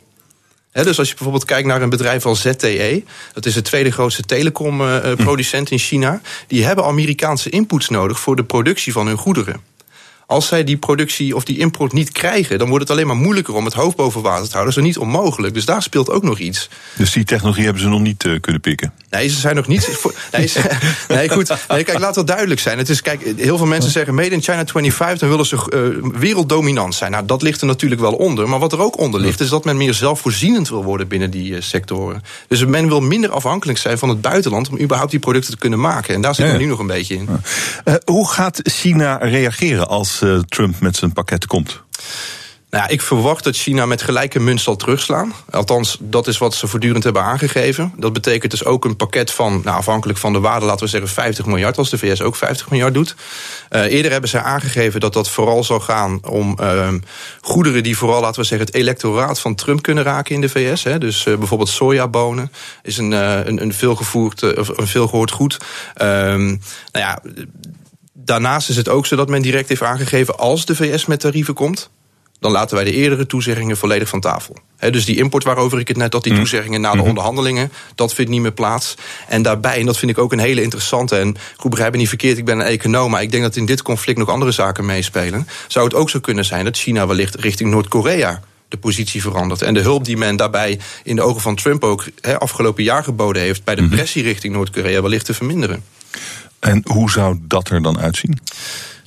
Dus 0.73 0.99
als 0.99 1.09
je 1.09 1.15
bijvoorbeeld 1.15 1.44
kijkt 1.44 1.67
naar 1.67 1.82
een 1.82 1.91
bedrijf 1.91 2.26
als 2.26 2.41
ZTE, 2.41 3.03
dat 3.32 3.47
is 3.47 3.55
de 3.55 3.62
tweede 3.62 3.91
grootste 3.91 4.23
telecomproducent 4.23 5.70
in 5.70 5.79
China, 5.79 6.20
die 6.47 6.65
hebben 6.65 6.85
Amerikaanse 6.85 7.50
inputs 7.50 7.88
nodig 7.88 8.20
voor 8.20 8.37
de 8.37 8.44
productie 8.44 8.93
van 8.93 9.06
hun 9.06 9.17
goederen. 9.17 9.61
Als 10.30 10.46
zij 10.46 10.64
die 10.64 10.76
productie 10.76 11.36
of 11.36 11.44
die 11.44 11.58
import 11.58 11.92
niet 11.92 12.12
krijgen, 12.12 12.58
dan 12.58 12.69
wordt 12.69 12.82
het 12.82 12.92
alleen 12.92 13.06
maar 13.06 13.16
moeilijker 13.16 13.54
om 13.54 13.64
het 13.64 13.75
hoofd 13.75 13.96
boven 13.96 14.22
water 14.22 14.44
te 14.46 14.52
houden. 14.52 14.75
Dat 14.75 14.82
is 14.82 14.88
niet 14.88 14.98
onmogelijk. 14.98 15.54
Dus 15.54 15.64
daar 15.64 15.82
speelt 15.82 16.10
ook 16.10 16.22
nog 16.22 16.38
iets. 16.38 16.69
Dus 16.96 17.12
die 17.12 17.25
technologie 17.25 17.64
hebben 17.64 17.82
ze 17.82 17.88
nog 17.88 18.00
niet 18.00 18.25
eh, 18.25 18.40
kunnen 18.40 18.60
pikken. 18.60 18.92
Nee, 19.10 19.28
ze 19.28 19.38
zijn 19.38 19.56
nog 19.56 19.66
niet. 19.66 19.84
voor- 20.00 20.14
Nee, 20.32 20.46
ze- 20.46 20.70
nee 21.08 21.28
goed. 21.28 21.48
Nee, 21.69 21.84
kijk, 21.84 21.98
laat 21.98 22.14
dat 22.14 22.26
duidelijk 22.26 22.60
zijn. 22.60 22.78
Het 22.78 22.88
is, 22.88 23.02
kijk, 23.02 23.32
heel 23.36 23.56
veel 23.56 23.66
mensen 23.66 23.90
zeggen 23.90 24.14
Made 24.14 24.28
in 24.28 24.42
China 24.42 24.64
25, 24.66 25.19
dan 25.19 25.28
willen 25.28 25.46
ze 25.46 25.56
eh, 25.56 26.20
werelddominant 26.20 26.94
zijn. 26.94 27.10
Nou, 27.10 27.26
dat 27.26 27.42
ligt 27.42 27.60
er 27.60 27.66
natuurlijk 27.66 28.00
wel 28.00 28.12
onder. 28.14 28.48
Maar 28.48 28.58
wat 28.58 28.72
er 28.72 28.81
ook 28.82 28.98
onder 28.98 29.20
ligt, 29.20 29.40
is 29.40 29.48
dat 29.48 29.64
men 29.64 29.76
meer 29.76 29.94
zelfvoorzienend 29.94 30.69
wil 30.69 30.84
worden 30.84 31.08
binnen 31.08 31.31
die 31.31 31.54
eh, 31.56 31.62
sectoren. 31.62 32.22
Dus 32.48 32.64
men 32.64 32.88
wil 32.88 33.00
minder 33.00 33.31
afhankelijk 33.31 33.78
zijn 33.78 33.98
van 33.98 34.08
het 34.08 34.20
buitenland 34.20 34.69
om 34.69 34.81
überhaupt 34.81 35.10
die 35.10 35.20
producten 35.20 35.52
te 35.52 35.58
kunnen 35.58 35.81
maken. 35.81 36.14
En 36.14 36.20
daar 36.20 36.34
zitten 36.34 36.54
we 36.54 36.60
ja. 36.60 36.64
nu 36.66 36.70
nog 36.70 36.81
een 36.81 36.86
beetje 36.86 37.14
in. 37.14 37.28
Hoe 38.04 38.28
gaat 38.28 38.60
China 38.62 39.16
reageren 39.16 39.88
als 39.88 40.18
eh, 40.23 40.38
Trump 40.38 40.81
met 40.81 40.97
zijn 40.97 41.12
pakket 41.12 41.47
komt? 41.47 41.82
Nou 42.70 42.85
ja, 42.85 42.88
ik 42.88 43.00
verwacht 43.00 43.44
dat 43.44 43.56
China 43.56 43.87
met 43.87 44.03
gelijke 44.03 44.41
munt 44.41 44.61
zal 44.61 44.76
terugslaan. 44.76 45.32
Althans, 45.50 45.97
dat 46.00 46.26
is 46.26 46.38
wat 46.38 46.55
ze 46.55 46.67
voortdurend 46.67 47.05
hebben 47.05 47.23
aangegeven. 47.23 47.93
Dat 47.97 48.12
betekent 48.12 48.50
dus 48.50 48.65
ook 48.65 48.85
een 48.85 48.97
pakket 48.97 49.31
van, 49.31 49.61
nou, 49.65 49.76
afhankelijk 49.76 50.19
van 50.19 50.32
de 50.32 50.41
waarde, 50.41 50.67
laten 50.67 50.85
we 50.85 50.91
zeggen 50.91 51.11
50 51.11 51.47
miljard, 51.47 51.79
als 51.79 51.91
de 51.91 51.99
VS 51.99 52.23
ook 52.23 52.37
50 52.37 52.70
miljard 52.70 52.94
doet. 52.94 53.15
Eh, 53.69 53.82
eerder 53.85 54.11
hebben 54.11 54.31
ze 54.31 54.41
aangegeven 54.41 55.00
dat 55.00 55.12
dat 55.12 55.29
vooral 55.29 55.65
zal 55.65 55.81
gaan 55.81 56.20
om 56.25 56.59
ehm, 56.59 56.99
goederen 57.41 57.82
die 57.82 57.99
vooral, 57.99 58.20
laten 58.20 58.41
we 58.41 58.47
zeggen, 58.47 58.67
het 58.67 58.76
electoraat 58.76 59.41
van 59.41 59.55
Trump 59.55 59.82
kunnen 59.82 60.05
raken 60.05 60.35
in 60.35 60.41
de 60.41 60.49
VS. 60.49 60.85
Hè. 60.85 60.99
Dus 60.99 61.26
eh, 61.26 61.37
bijvoorbeeld 61.37 61.70
sojabonen 61.70 62.53
is 62.82 62.99
een, 62.99 63.12
een, 63.12 63.62
een, 63.62 63.73
veelgevoerd, 63.73 64.56
of 64.56 64.69
een 64.69 64.87
veelgehoord 64.87 65.31
goed. 65.31 65.56
Ehm, 65.94 66.47
nou 66.47 66.59
ja, 66.93 67.23
daarnaast 68.28 68.69
is 68.69 68.76
het 68.76 68.88
ook 68.88 69.06
zo 69.06 69.16
dat 69.16 69.28
men 69.28 69.42
direct 69.42 69.69
heeft 69.69 69.82
aangegeven 69.82 70.38
als 70.38 70.66
de 70.66 70.76
VS 70.76 71.06
met 71.06 71.20
tarieven 71.20 71.54
komt 71.54 71.90
dan 72.40 72.50
laten 72.50 72.76
wij 72.76 72.84
de 72.84 72.92
eerdere 72.92 73.26
toezeggingen 73.26 73.76
volledig 73.76 74.08
van 74.08 74.20
tafel. 74.20 74.56
He, 74.76 74.90
dus 74.90 75.04
die 75.04 75.16
import 75.16 75.44
waarover 75.44 75.78
ik 75.78 75.88
het 75.88 75.96
net 75.96 76.12
had, 76.12 76.22
die 76.22 76.34
toezeggingen 76.34 76.80
na 76.80 76.92
de 76.92 77.02
onderhandelingen, 77.02 77.72
dat 77.94 78.14
vindt 78.14 78.30
niet 78.30 78.40
meer 78.40 78.52
plaats. 78.52 78.94
En 79.28 79.42
daarbij, 79.42 79.78
en 79.78 79.86
dat 79.86 79.98
vind 79.98 80.10
ik 80.10 80.19
ook 80.19 80.32
een 80.32 80.38
hele 80.38 80.62
interessante, 80.62 81.16
en 81.16 81.36
goed 81.56 81.70
begrijp 81.70 81.92
me 81.92 81.98
niet 81.98 82.08
verkeerd, 82.08 82.38
ik 82.38 82.44
ben 82.44 82.58
een 82.58 82.66
econoom, 82.66 83.10
maar 83.10 83.22
ik 83.22 83.30
denk 83.30 83.42
dat 83.42 83.56
in 83.56 83.66
dit 83.66 83.82
conflict 83.82 84.19
nog 84.19 84.28
andere 84.28 84.50
zaken 84.50 84.86
meespelen. 84.86 85.48
Zou 85.69 85.84
het 85.84 85.94
ook 85.94 86.10
zo 86.10 86.20
kunnen 86.20 86.44
zijn 86.44 86.64
dat 86.64 86.76
China 86.76 87.06
wellicht 87.06 87.34
richting 87.34 87.70
Noord-Korea 87.70 88.40
de 88.69 88.76
positie 88.76 89.22
verandert. 89.22 89.62
En 89.62 89.74
de 89.74 89.81
hulp 89.81 90.04
die 90.04 90.16
men 90.16 90.36
daarbij 90.36 90.78
in 91.02 91.16
de 91.16 91.22
ogen 91.22 91.40
van 91.40 91.54
Trump 91.56 91.84
ook 91.84 92.04
he, 92.20 92.38
afgelopen 92.38 92.84
jaar 92.84 93.04
geboden 93.04 93.42
heeft 93.42 93.64
bij 93.64 93.74
de 93.74 93.88
pressie 93.88 94.22
richting 94.22 94.54
Noord-Korea 94.54 95.02
wellicht 95.02 95.24
te 95.24 95.34
verminderen. 95.34 95.84
En 96.60 96.82
hoe 96.87 97.10
zou 97.10 97.38
dat 97.40 97.69
er 97.69 97.82
dan 97.82 97.99
uitzien? 97.99 98.38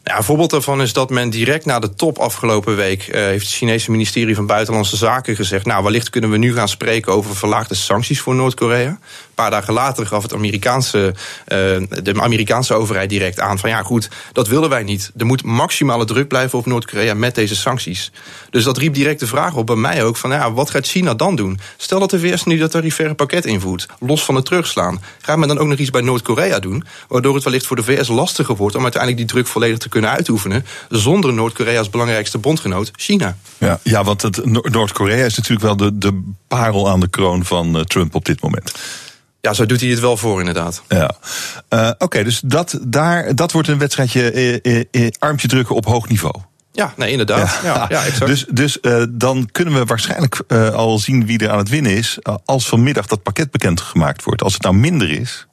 Nou, 0.03 0.17
een 0.17 0.23
voorbeeld 0.23 0.49
daarvan 0.49 0.81
is 0.81 0.93
dat 0.93 1.09
men 1.09 1.29
direct 1.29 1.65
na 1.65 1.79
de 1.79 1.93
top 1.93 2.17
afgelopen 2.17 2.75
week 2.75 3.07
eh, 3.07 3.21
heeft 3.21 3.45
het 3.45 3.55
Chinese 3.55 3.91
ministerie 3.91 4.35
van 4.35 4.45
Buitenlandse 4.45 4.95
Zaken 4.97 5.35
gezegd: 5.35 5.65
Nou, 5.65 5.83
wellicht 5.83 6.09
kunnen 6.09 6.29
we 6.29 6.37
nu 6.37 6.53
gaan 6.53 6.67
spreken 6.67 7.13
over 7.13 7.35
verlaagde 7.35 7.75
sancties 7.75 8.21
voor 8.21 8.35
Noord-Korea. 8.35 8.99
Paar 9.41 9.49
dagen 9.49 9.73
later 9.73 10.07
gaf 10.07 10.23
het 10.23 10.33
Amerikaanse, 10.33 11.13
eh, 11.45 11.57
de 12.03 12.21
Amerikaanse 12.21 12.73
overheid 12.73 13.09
direct 13.09 13.39
aan 13.39 13.59
van 13.59 13.69
ja, 13.69 13.83
goed, 13.83 14.09
dat 14.33 14.47
willen 14.47 14.69
wij 14.69 14.83
niet. 14.83 15.11
Er 15.17 15.25
moet 15.25 15.43
maximale 15.43 16.05
druk 16.05 16.27
blijven 16.27 16.59
op 16.59 16.65
Noord-Korea 16.65 17.13
met 17.13 17.35
deze 17.35 17.55
sancties. 17.55 18.11
Dus 18.49 18.63
dat 18.63 18.77
riep 18.77 18.93
direct 18.93 19.19
de 19.19 19.27
vraag 19.27 19.55
op 19.55 19.65
bij 19.65 19.75
mij 19.75 20.03
ook 20.03 20.17
van 20.17 20.31
ja, 20.31 20.51
wat 20.51 20.69
gaat 20.69 20.87
China 20.87 21.13
dan 21.13 21.35
doen? 21.35 21.59
Stel 21.77 21.99
dat 21.99 22.09
de 22.09 22.19
VS 22.19 22.43
nu 22.43 22.57
dat 22.57 22.71
tarifaire 22.71 23.15
pakket 23.15 23.45
invoert, 23.45 23.85
los 23.99 24.23
van 24.23 24.35
het 24.35 24.45
terugslaan. 24.45 25.01
Gaat 25.21 25.37
men 25.37 25.47
dan 25.47 25.57
ook 25.57 25.67
nog 25.67 25.77
iets 25.77 25.89
bij 25.89 26.01
Noord-Korea 26.01 26.59
doen, 26.59 26.83
waardoor 27.07 27.35
het 27.35 27.43
wellicht 27.43 27.65
voor 27.65 27.75
de 27.75 27.83
VS 27.83 28.07
lastiger 28.07 28.55
wordt 28.55 28.75
om 28.75 28.83
uiteindelijk 28.83 29.21
die 29.21 29.31
druk 29.31 29.47
volledig 29.47 29.77
te 29.77 29.89
kunnen 29.89 30.09
uitoefenen, 30.09 30.65
zonder 30.89 31.33
Noord-Korea's 31.33 31.89
belangrijkste 31.89 32.37
bondgenoot, 32.37 32.91
China. 32.95 33.37
Ja, 33.57 33.79
ja 33.83 34.03
want 34.03 34.45
Noord-Korea 34.71 35.25
is 35.25 35.37
natuurlijk 35.37 35.65
wel 35.65 35.77
de, 35.77 35.97
de 35.97 36.23
parel 36.47 36.89
aan 36.89 36.99
de 36.99 37.09
kroon 37.09 37.45
van 37.45 37.77
eh, 37.77 37.83
Trump 37.83 38.15
op 38.15 38.25
dit 38.25 38.41
moment. 38.41 38.71
Ja, 39.41 39.53
zo 39.53 39.65
doet 39.65 39.81
hij 39.81 39.89
het 39.89 39.99
wel 39.99 40.17
voor, 40.17 40.39
inderdaad. 40.39 40.81
Ja. 40.87 41.11
Eh, 41.67 41.91
Oké, 41.97 42.23
dus 42.23 42.41
dat, 42.45 42.79
daar, 42.81 43.35
dat 43.35 43.51
wordt 43.51 43.67
een 43.67 43.77
wedstrijdje 43.77 44.31
eh, 44.31 44.53
eh, 44.79 44.85
eh, 44.91 45.07
armpje 45.19 45.47
drukken 45.47 45.75
op 45.75 45.85
hoog 45.85 46.07
niveau. 46.07 46.35
Ja, 46.71 46.93
nee, 46.97 47.11
inderdaad. 47.11 47.59
Ja, 47.63 47.85
ja, 47.89 48.03
exact. 48.05 48.25
Dus, 48.25 48.45
dus 48.49 48.79
eh, 48.79 49.03
dan 49.09 49.49
kunnen 49.51 49.73
we 49.73 49.85
waarschijnlijk 49.85 50.41
eh, 50.47 50.69
al 50.69 50.99
zien 50.99 51.25
wie 51.25 51.39
er 51.39 51.49
aan 51.49 51.57
het 51.57 51.69
winnen 51.69 51.91
is. 51.91 52.17
als 52.45 52.67
vanmiddag 52.67 53.05
dat 53.07 53.23
pakket 53.23 53.51
bekendgemaakt 53.51 54.23
wordt. 54.23 54.43
Als 54.43 54.53
het 54.53 54.61
nou 54.61 54.75
minder 54.75 55.09
is, 55.09 55.47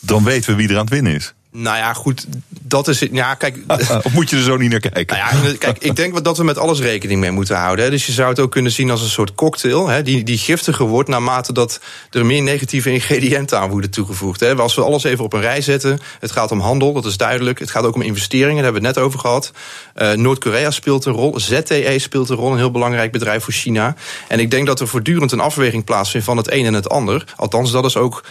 dan 0.00 0.24
weten 0.24 0.50
we 0.50 0.56
wie 0.56 0.68
er 0.68 0.74
aan 0.74 0.80
het 0.80 0.90
winnen 0.92 1.14
is. 1.14 1.34
Nou 1.52 1.76
ja, 1.76 1.92
goed, 1.92 2.26
dat 2.48 2.88
is 2.88 3.00
het. 3.00 3.08
Ja, 3.12 3.34
kijk. 3.34 3.58
of 4.04 4.12
moet 4.12 4.30
je 4.30 4.36
er 4.36 4.42
zo 4.42 4.56
niet 4.56 4.70
naar 4.70 4.80
kijken? 4.80 5.16
Nou 5.16 5.46
ja, 5.46 5.56
kijk, 5.58 5.78
ik 5.78 5.96
denk 5.96 6.24
dat 6.24 6.36
we 6.36 6.44
met 6.44 6.58
alles 6.58 6.80
rekening 6.80 7.20
mee 7.20 7.30
moeten 7.30 7.56
houden. 7.56 7.84
Hè. 7.84 7.90
Dus 7.90 8.06
je 8.06 8.12
zou 8.12 8.28
het 8.28 8.40
ook 8.40 8.50
kunnen 8.50 8.72
zien 8.72 8.90
als 8.90 9.02
een 9.02 9.08
soort 9.08 9.34
cocktail, 9.34 9.88
hè, 9.88 10.02
die, 10.02 10.22
die 10.24 10.38
giftiger 10.38 10.86
wordt 10.86 11.08
naarmate 11.08 11.52
dat 11.52 11.80
er 12.10 12.26
meer 12.26 12.42
negatieve 12.42 12.92
ingrediënten 12.92 13.58
aan 13.58 13.70
worden 13.70 13.90
toegevoegd. 13.90 14.40
Hè. 14.40 14.54
Als 14.54 14.74
we 14.74 14.82
alles 14.82 15.04
even 15.04 15.24
op 15.24 15.32
een 15.32 15.40
rij 15.40 15.60
zetten, 15.60 15.98
het 16.20 16.30
gaat 16.30 16.50
om 16.50 16.60
handel, 16.60 16.92
dat 16.92 17.04
is 17.04 17.16
duidelijk. 17.16 17.58
Het 17.58 17.70
gaat 17.70 17.84
ook 17.84 17.94
om 17.94 18.02
investeringen, 18.02 18.54
daar 18.54 18.64
hebben 18.64 18.82
we 18.82 18.88
het 18.88 18.96
net 18.96 19.06
over 19.06 19.18
gehad. 19.18 19.52
Uh, 19.96 20.12
Noord-Korea 20.12 20.70
speelt 20.70 21.04
een 21.04 21.12
rol, 21.12 21.40
ZTE 21.40 21.96
speelt 21.98 22.28
een 22.28 22.36
rol, 22.36 22.52
een 22.52 22.58
heel 22.58 22.70
belangrijk 22.70 23.12
bedrijf 23.12 23.44
voor 23.44 23.52
China. 23.52 23.94
En 24.28 24.40
ik 24.40 24.50
denk 24.50 24.66
dat 24.66 24.80
er 24.80 24.88
voortdurend 24.88 25.32
een 25.32 25.40
afweging 25.40 25.84
plaatsvindt 25.84 26.26
van 26.26 26.36
het 26.36 26.52
een 26.52 26.66
en 26.66 26.74
het 26.74 26.88
ander. 26.88 27.24
Althans, 27.36 27.70
dat 27.70 27.84
is 27.84 27.96
ook 27.96 28.22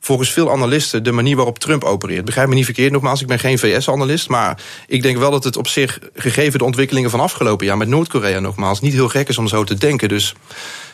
volgens 0.00 0.32
veel 0.32 0.50
analisten 0.50 1.02
de 1.02 1.12
manier 1.12 1.36
waarop 1.36 1.58
Trump 1.58 1.84
opereert. 1.84 2.24
Begrijp 2.24 2.48
me 2.48 2.54
niet 2.54 2.64
verkeerd, 2.64 2.92
nogmaals, 2.92 3.20
ik 3.20 3.26
ben 3.26 3.38
geen 3.38 3.58
VS-analyst. 3.58 4.28
Maar 4.28 4.62
ik 4.86 5.02
denk 5.02 5.18
wel 5.18 5.30
dat 5.30 5.44
het 5.44 5.56
op 5.56 5.68
zich, 5.68 5.98
gegeven 6.14 6.58
de 6.58 6.64
ontwikkelingen 6.64 7.10
van 7.10 7.20
afgelopen 7.20 7.66
jaar 7.66 7.76
met 7.76 7.88
Noord-Korea 7.88 8.40
nogmaals, 8.40 8.80
niet 8.80 8.92
heel 8.92 9.08
gek 9.08 9.28
is 9.28 9.38
om 9.38 9.48
zo 9.48 9.64
te 9.64 9.74
denken. 9.74 10.08
Dus. 10.08 10.34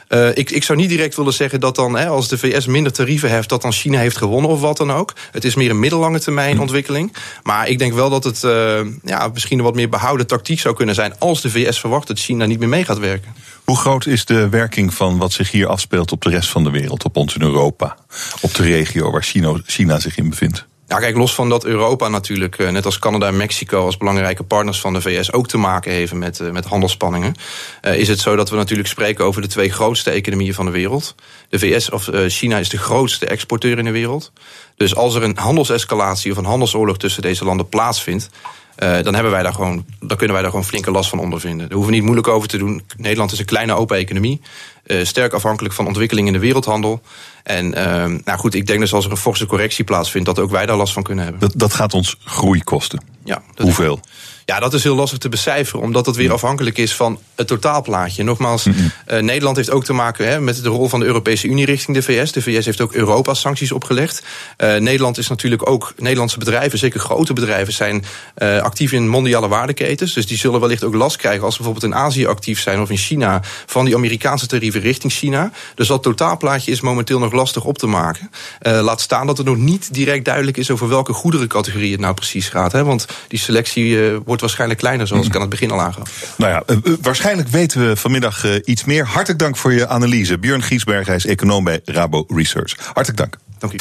Uh, 0.09 0.29
ik, 0.29 0.51
ik, 0.51 0.65
zou 0.65 0.79
niet 0.79 0.89
direct 0.89 1.17
willen 1.17 1.33
zeggen 1.33 1.61
dat 1.61 1.77
dan, 1.77 1.97
hè, 1.97 2.07
als 2.07 2.29
de 2.29 2.39
VS 2.39 2.67
minder 2.67 2.93
tarieven 2.93 3.31
heeft, 3.31 3.49
dat 3.49 3.63
dan 3.63 3.73
China 3.73 3.99
heeft 3.99 4.17
gewonnen 4.17 4.51
of 4.51 4.61
wat 4.61 4.77
dan 4.77 4.93
ook. 4.93 5.13
Het 5.31 5.45
is 5.45 5.55
meer 5.55 5.71
een 5.71 5.79
middellange 5.79 6.21
termijn 6.21 6.61
ontwikkeling. 6.61 7.13
Maar 7.43 7.69
ik 7.69 7.79
denk 7.79 7.93
wel 7.93 8.11
dat 8.11 8.25
het 8.25 8.43
uh, 8.43 8.81
ja, 9.03 9.29
misschien 9.33 9.59
een 9.59 9.65
wat 9.65 9.75
meer 9.75 9.89
behouden 9.89 10.27
tactiek 10.27 10.61
zou 10.61 10.75
kunnen 10.75 10.95
zijn 10.95 11.19
als 11.19 11.41
de 11.41 11.51
VS 11.51 11.81
verwacht 11.81 12.07
dat 12.07 12.19
China 12.19 12.47
niet 12.47 12.59
meer 12.59 12.69
mee 12.69 12.85
gaat 12.85 12.99
werken. 12.99 13.35
Hoe 13.65 13.77
groot 13.77 14.07
is 14.07 14.25
de 14.25 14.49
werking 14.49 14.95
van 14.95 15.19
wat 15.19 15.33
zich 15.33 15.51
hier 15.51 15.67
afspeelt 15.67 16.13
op 16.13 16.23
de 16.23 16.31
rest 16.31 16.51
van 16.51 16.65
de 16.65 16.71
wereld, 16.71 17.05
op 17.05 17.17
ons 17.17 17.35
in 17.35 17.43
Europa, 17.43 17.97
op 18.41 18.55
de 18.55 18.63
regio 18.63 19.11
waar 19.11 19.23
China, 19.23 19.61
China 19.67 20.01
zich 20.01 20.17
in 20.17 20.29
bevindt? 20.29 20.67
Ja, 20.89 20.99
kijk, 20.99 21.17
los 21.17 21.35
van 21.35 21.49
dat 21.49 21.65
Europa 21.65 22.09
natuurlijk, 22.09 22.59
net 22.59 22.85
als 22.85 22.99
Canada 22.99 23.27
en 23.27 23.37
Mexico 23.37 23.85
als 23.85 23.97
belangrijke 23.97 24.43
partners 24.43 24.81
van 24.81 24.93
de 24.93 25.01
VS 25.01 25.33
ook 25.33 25.49
te 25.49 25.57
maken 25.57 25.93
heeft 25.93 26.13
met, 26.13 26.53
met 26.53 26.65
handelsspanningen, 26.65 27.35
uh, 27.83 27.99
is 27.99 28.09
het 28.09 28.21
zo 28.21 28.37
dat 28.37 28.51
we 28.51 28.57
natuurlijk 28.57 28.89
spreken 28.89 29.25
over 29.25 29.43
de 29.43 29.49
twee 29.49 29.71
grootste 29.71 30.11
economieën 30.11 30.55
van 30.55 30.65
de 30.65 30.73
wereld. 30.73 31.15
De 31.49 31.59
VS 31.59 31.91
of 31.91 32.09
China 32.27 32.59
is 32.59 32.69
de 32.69 32.79
grootste 32.79 33.27
exporteur 33.27 33.79
in 33.79 33.85
de 33.85 33.91
wereld. 33.91 34.33
Dus 34.77 34.95
als 34.95 35.15
er 35.15 35.23
een 35.23 35.37
handelsescalatie 35.37 36.33
of 36.33 36.37
een 36.37 36.45
handelsoorlog 36.45 36.99
tussen 36.99 37.23
deze 37.23 37.45
landen 37.45 37.69
plaatsvindt, 37.69 38.31
dan, 38.77 39.15
hebben 39.15 39.33
wij 39.33 39.43
daar 39.43 39.55
gewoon, 39.55 39.85
dan 39.99 40.17
kunnen 40.17 40.33
wij 40.33 40.41
daar 40.41 40.51
gewoon 40.51 40.65
flinke 40.65 40.91
last 40.91 41.09
van 41.09 41.19
ondervinden. 41.19 41.59
Daar 41.59 41.77
hoeven 41.77 41.91
we 41.91 41.97
niet 41.97 42.05
moeilijk 42.05 42.29
over 42.29 42.49
te 42.49 42.59
doen. 42.59 42.83
Nederland 42.97 43.33
is 43.33 43.39
een 43.39 43.45
kleine 43.45 43.75
open 43.75 43.97
economie. 43.97 44.41
sterk 44.87 45.33
afhankelijk 45.33 45.75
van 45.75 45.87
ontwikkeling 45.87 46.27
in 46.27 46.33
de 46.33 46.39
wereldhandel. 46.39 47.03
En 47.43 47.75
ehm, 47.75 48.19
nou 48.25 48.39
goed, 48.39 48.55
ik 48.55 48.67
denk 48.67 48.81
dus 48.81 48.93
als 48.93 49.05
er 49.05 49.11
een 49.11 49.17
forse 49.17 49.47
correctie 49.47 49.85
plaatsvindt, 49.85 50.27
dat 50.27 50.39
ook 50.39 50.51
wij 50.51 50.67
daar 50.67 50.77
last 50.77 50.93
van 50.93 51.03
kunnen 51.03 51.25
hebben. 51.25 51.43
Dat, 51.43 51.53
dat 51.57 51.75
gaat 51.75 51.95
ons 51.95 52.17
groei 52.25 52.63
kosten. 52.63 53.01
Ja, 53.25 53.43
Hoeveel? 53.57 54.01
Ja, 54.47 54.61
dat 54.61 54.75
is 54.75 54.83
heel 54.83 54.95
lastig 54.95 55.19
te 55.19 55.29
becijferen, 55.29 55.83
omdat 55.83 56.05
dat 56.05 56.17
weer 56.17 56.33
afhankelijk 56.33 56.79
is 56.79 56.95
van 56.95 57.19
het 57.35 57.47
totaalplaatje. 57.47 58.23
Nogmaals, 58.23 58.67
eh, 59.07 59.21
Nederland 59.21 59.57
heeft 59.57 59.71
ook 59.71 59.85
te 59.85 59.93
maken 59.93 60.29
hè, 60.29 60.41
met 60.41 60.63
de 60.63 60.69
rol 60.69 60.89
van 60.89 61.01
de 61.01 61.07
Europese 61.07 61.47
Unie 61.47 61.65
richting 61.65 61.97
de 61.97 62.03
VS. 62.03 62.33
De 62.33 62.43
VS 62.43 62.65
heeft 62.65 62.81
ook 62.81 62.93
Europa-sancties 62.93 63.73
opgelegd. 63.73 64.23
Uh, 64.59 64.77
Nederland 64.77 65.19
is 65.19 65.29
natuurlijk 65.29 65.69
ook, 65.69 65.95
Nederlandse 65.97 66.39
bedrijven, 66.39 66.79
zeker 66.79 67.01
grote 67.01 67.33
bedrijven, 67.33 67.73
zijn 67.73 68.05
uh, 68.39 68.61
actief 68.61 68.93
in 68.93 69.09
mondiale 69.09 69.49
waardeketens. 69.49 70.13
Dus 70.13 70.27
die 70.27 70.39
zullen 70.39 70.61
wellicht 70.61 70.85
ook 70.85 70.95
last 70.95 71.17
krijgen 71.17 71.45
als 71.45 71.55
ze 71.55 71.63
bijvoorbeeld 71.63 71.93
in 71.93 71.99
Azië 71.99 72.27
actief 72.27 72.61
zijn 72.61 72.81
of 72.81 72.91
in 72.91 72.97
China 72.97 73.41
van 73.67 73.85
die 73.85 73.95
Amerikaanse 73.95 74.47
tarieven 74.47 74.81
richting 74.81 75.13
China. 75.13 75.51
Dus 75.75 75.89
dat 75.89 76.03
totaalplaatje 76.03 76.71
is 76.71 76.81
momenteel 76.81 77.19
nog 77.19 77.33
lastig 77.33 77.65
op 77.65 77.79
te 77.79 77.87
maken. 77.87 78.31
laat 78.61 79.01
staan 79.01 79.27
dat 79.27 79.37
het 79.37 79.47
nog 79.47 79.57
niet 79.57 79.95
direct 79.95 80.25
duidelijk 80.25 80.57
is 80.57 80.71
over 80.71 80.89
welke 80.89 81.13
goederencategorie 81.13 81.93
het 81.93 82.01
nou 82.01 82.15
precies 82.15 82.49
gaat. 82.49 82.73
Hè, 82.73 82.85
want 82.85 83.07
die 83.29 83.39
selectie 83.39 84.11
wordt 84.25 84.34
wordt 84.35 84.43
waarschijnlijk 84.43 84.81
kleiner, 84.81 85.07
zoals 85.07 85.27
ik 85.27 85.35
aan 85.35 85.41
het 85.41 85.51
begin 85.51 85.71
al 85.71 85.81
aangaf. 85.81 86.35
Nou 86.37 86.53
ja, 86.53 86.63
eh, 86.67 86.77
eh, 86.77 86.93
waarschijnlijk 87.01 87.49
weten 87.49 87.89
we 87.89 87.97
vanmiddag 87.97 88.45
eh, 88.45 88.53
iets 88.65 88.85
meer. 88.85 89.07
Hartelijk 89.07 89.39
dank 89.39 89.57
voor 89.57 89.73
je 89.73 89.89
analyse. 89.89 90.39
Björn 90.39 90.63
Giesberg, 90.63 91.07
hij 91.07 91.17
is 91.17 91.27
econoom 91.27 91.65
bij 91.65 91.81
Rabo 91.85 92.25
Research. 92.29 92.77
Hartelijk 92.93 93.17
dank. 93.17 93.39
Dank 93.59 93.73
u. 93.73 93.77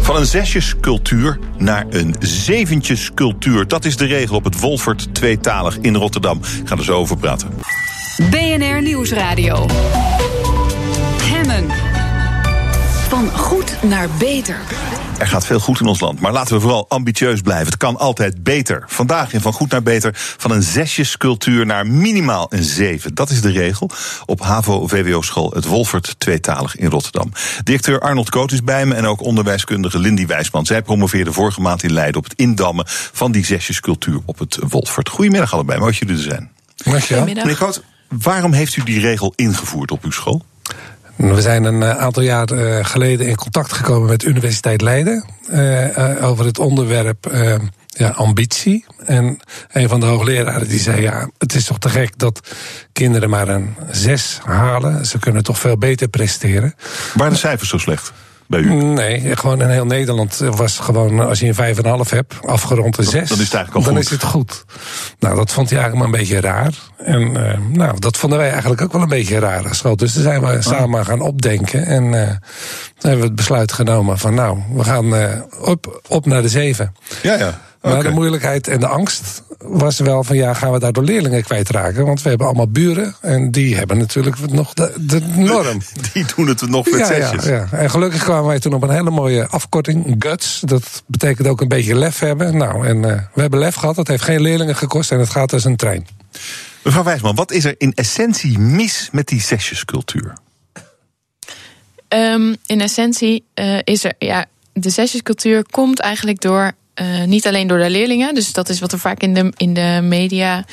Van 0.00 0.16
een 0.16 0.26
zesjescultuur 0.26 1.38
naar 1.56 1.86
een 1.90 2.16
zeventjescultuur. 2.18 3.68
Dat 3.68 3.84
is 3.84 3.96
de 3.96 4.06
regel 4.06 4.36
op 4.36 4.44
het 4.44 4.60
Wolfert 4.60 5.14
tweetalig 5.14 5.78
in 5.80 5.94
Rotterdam. 5.94 6.40
Ik 6.60 6.68
ga 6.68 6.76
er 6.76 6.84
zo 6.84 6.96
over 6.96 7.16
praten. 7.16 7.48
BNR 8.30 8.82
Nieuwsradio. 8.82 9.66
Hemmen. 11.22 11.66
Van 13.08 13.30
goed 13.30 13.76
naar 13.82 14.08
beter. 14.18 14.56
Er 15.18 15.26
gaat 15.26 15.46
veel 15.46 15.60
goed 15.60 15.80
in 15.80 15.86
ons 15.86 16.00
land, 16.00 16.20
maar 16.20 16.32
laten 16.32 16.54
we 16.54 16.60
vooral 16.60 16.88
ambitieus 16.88 17.40
blijven. 17.40 17.66
Het 17.66 17.76
kan 17.76 17.98
altijd 17.98 18.42
beter. 18.42 18.84
Vandaag 18.86 19.32
in 19.32 19.40
Van 19.40 19.52
Goed 19.52 19.70
naar 19.70 19.82
Beter 19.82 20.10
van 20.14 20.50
een 20.50 20.62
zesjescultuur 20.62 21.66
naar 21.66 21.86
minimaal 21.86 22.46
een 22.50 22.62
zeven. 22.62 23.14
Dat 23.14 23.30
is 23.30 23.40
de 23.40 23.50
regel 23.50 23.90
op 24.26 24.40
HAVO-VWO-school 24.40 25.50
Het 25.54 25.64
Wolfert 25.64 26.14
Tweetalig 26.18 26.76
in 26.76 26.90
Rotterdam. 26.90 27.32
Directeur 27.64 28.00
Arnold 28.00 28.30
Koot 28.30 28.52
is 28.52 28.62
bij 28.62 28.86
me 28.86 28.94
en 28.94 29.06
ook 29.06 29.22
onderwijskundige 29.22 29.98
Lindy 29.98 30.26
Wijsman. 30.26 30.66
Zij 30.66 30.82
promoveerde 30.82 31.32
vorige 31.32 31.60
maand 31.60 31.82
in 31.82 31.92
Leiden 31.92 32.16
op 32.16 32.24
het 32.24 32.34
indammen 32.34 32.84
van 33.12 33.32
die 33.32 33.44
zesjescultuur 33.44 34.20
op 34.24 34.38
het 34.38 34.58
Wolfert. 34.68 35.08
Goedemiddag 35.08 35.52
allebei, 35.52 35.78
mooi 35.78 35.90
dat 35.90 36.00
jullie 36.00 36.24
er 36.24 36.30
zijn. 36.30 36.50
Goedemiddag. 36.76 37.44
Meneer 37.44 37.58
Koot, 37.58 37.82
waarom 38.08 38.52
heeft 38.52 38.76
u 38.76 38.82
die 38.82 39.00
regel 39.00 39.32
ingevoerd 39.36 39.90
op 39.90 40.04
uw 40.04 40.10
school? 40.10 40.44
We 41.16 41.42
zijn 41.42 41.64
een 41.64 41.82
eh, 41.82 41.98
aantal 41.98 42.22
jaar 42.22 42.50
eh, 42.50 42.84
geleden 42.84 43.26
in 43.26 43.36
contact 43.36 43.72
gekomen 43.72 44.08
met 44.08 44.22
Universiteit 44.22 44.80
Leiden 44.80 45.24
uh, 45.50 46.24
over 46.24 46.44
het 46.44 46.58
onderwerp 46.58 47.32
ja, 47.86 48.08
ambitie. 48.08 48.84
En 49.06 49.38
een 49.72 49.88
van 49.88 50.00
de 50.00 50.06
hoogleraren 50.06 50.68
die 50.68 50.80
zei: 50.80 51.02
Ja, 51.02 51.30
het 51.38 51.54
is 51.54 51.64
toch 51.64 51.78
te 51.78 51.88
gek 51.88 52.18
dat 52.18 52.40
kinderen 52.92 53.30
maar 53.30 53.48
een 53.48 53.74
zes 53.90 54.40
halen. 54.44 55.06
Ze 55.06 55.18
kunnen 55.18 55.42
toch 55.42 55.58
veel 55.58 55.78
beter 55.78 56.08
presteren. 56.08 56.74
Waren 57.14 57.32
de 57.32 57.38
cijfers 57.38 57.70
zo 57.70 57.78
slecht? 57.78 58.12
Bij 58.46 58.60
u? 58.60 58.72
Nee, 58.72 59.36
gewoon 59.36 59.60
in 59.60 59.68
heel 59.68 59.86
Nederland 59.86 60.38
was 60.38 60.78
gewoon, 60.78 61.20
als 61.20 61.40
je 61.40 61.52
een 61.56 61.76
5,5 62.06 62.10
hebt, 62.10 62.34
afgerond 62.46 62.98
een 62.98 63.04
6. 63.04 63.12
Dan 63.12 63.38
is 63.38 63.44
het 63.44 63.54
eigenlijk 63.54 63.74
al 63.74 63.82
dan 63.82 64.02
goed. 64.02 64.04
is 64.04 64.10
het 64.10 64.22
goed. 64.22 64.64
Nou, 65.18 65.36
dat 65.36 65.52
vond 65.52 65.70
hij 65.70 65.78
eigenlijk 65.78 66.10
maar 66.10 66.20
een 66.20 66.26
beetje 66.26 66.40
raar. 66.40 66.74
En 66.96 67.20
uh, 67.20 67.76
nou, 67.76 67.98
dat 67.98 68.16
vonden 68.16 68.38
wij 68.38 68.50
eigenlijk 68.50 68.80
ook 68.80 68.92
wel 68.92 69.02
een 69.02 69.08
beetje 69.08 69.38
raar 69.38 69.68
als 69.68 69.78
school. 69.78 69.96
Dus 69.96 70.12
toen 70.12 70.22
zijn 70.22 70.40
we 70.40 70.62
samen 70.62 71.06
gaan 71.06 71.20
opdenken. 71.20 71.86
En 71.86 72.04
uh, 72.04 72.10
toen 72.10 73.10
hebben 73.10 73.20
we 73.20 73.26
het 73.26 73.34
besluit 73.34 73.72
genomen 73.72 74.18
van 74.18 74.34
nou, 74.34 74.58
we 74.72 74.84
gaan 74.84 75.14
uh, 75.14 75.28
op, 75.60 76.00
op 76.08 76.26
naar 76.26 76.42
de 76.42 76.48
7. 76.48 76.94
Ja, 77.22 77.34
ja. 77.34 77.60
Maar 77.92 78.02
de 78.02 78.10
moeilijkheid 78.10 78.68
en 78.68 78.80
de 78.80 78.86
angst 78.86 79.42
was 79.58 79.98
wel 79.98 80.24
van 80.24 80.36
ja, 80.36 80.54
gaan 80.54 80.72
we 80.72 80.78
daardoor 80.78 81.04
leerlingen 81.04 81.42
kwijtraken? 81.42 82.06
Want 82.06 82.22
we 82.22 82.28
hebben 82.28 82.46
allemaal 82.46 82.68
buren 82.68 83.14
en 83.20 83.50
die 83.50 83.76
hebben 83.76 83.98
natuurlijk 83.98 84.50
nog 84.50 84.74
de, 84.74 84.92
de 85.00 85.20
norm. 85.20 85.80
Die 86.12 86.24
doen 86.36 86.48
het 86.48 86.68
nog 86.68 86.90
met 86.90 87.00
ja, 87.00 87.06
zesjes. 87.06 87.44
Ja, 87.44 87.50
ja. 87.50 87.78
En 87.78 87.90
gelukkig 87.90 88.22
kwamen 88.22 88.46
wij 88.46 88.60
toen 88.60 88.74
op 88.74 88.82
een 88.82 88.90
hele 88.90 89.10
mooie 89.10 89.46
afkorting, 89.46 90.14
GUTS. 90.18 90.60
Dat 90.64 91.02
betekent 91.06 91.48
ook 91.48 91.60
een 91.60 91.68
beetje 91.68 91.94
lef 91.94 92.18
hebben. 92.18 92.56
Nou, 92.56 92.86
en 92.86 92.96
uh, 92.96 93.02
we 93.34 93.40
hebben 93.40 93.58
lef 93.58 93.74
gehad. 93.74 93.96
Het 93.96 94.08
heeft 94.08 94.22
geen 94.22 94.40
leerlingen 94.40 94.76
gekost 94.76 95.12
en 95.12 95.18
het 95.18 95.30
gaat 95.30 95.52
als 95.52 95.64
een 95.64 95.76
trein. 95.76 96.06
Mevrouw 96.82 97.04
Wijsman, 97.04 97.34
wat 97.34 97.52
is 97.52 97.64
er 97.64 97.74
in 97.78 97.92
essentie 97.92 98.58
mis 98.58 99.08
met 99.12 99.26
die 99.26 99.40
zesjescultuur? 99.40 100.34
Um, 102.08 102.56
in 102.66 102.80
essentie 102.80 103.44
uh, 103.54 103.78
is 103.84 104.04
er, 104.04 104.12
ja, 104.18 104.46
de 104.72 104.90
zesjescultuur 104.90 105.64
komt 105.70 106.00
eigenlijk 106.00 106.40
door 106.40 106.72
uh, 107.00 107.24
niet 107.24 107.46
alleen 107.46 107.66
door 107.66 107.78
de 107.78 107.90
leerlingen, 107.90 108.34
dus 108.34 108.52
dat 108.52 108.68
is 108.68 108.80
wat 108.80 108.92
er 108.92 108.98
vaak 108.98 109.20
in 109.20 109.34
de, 109.34 109.52
in 109.56 109.74
de 109.74 110.00
media 110.02 110.64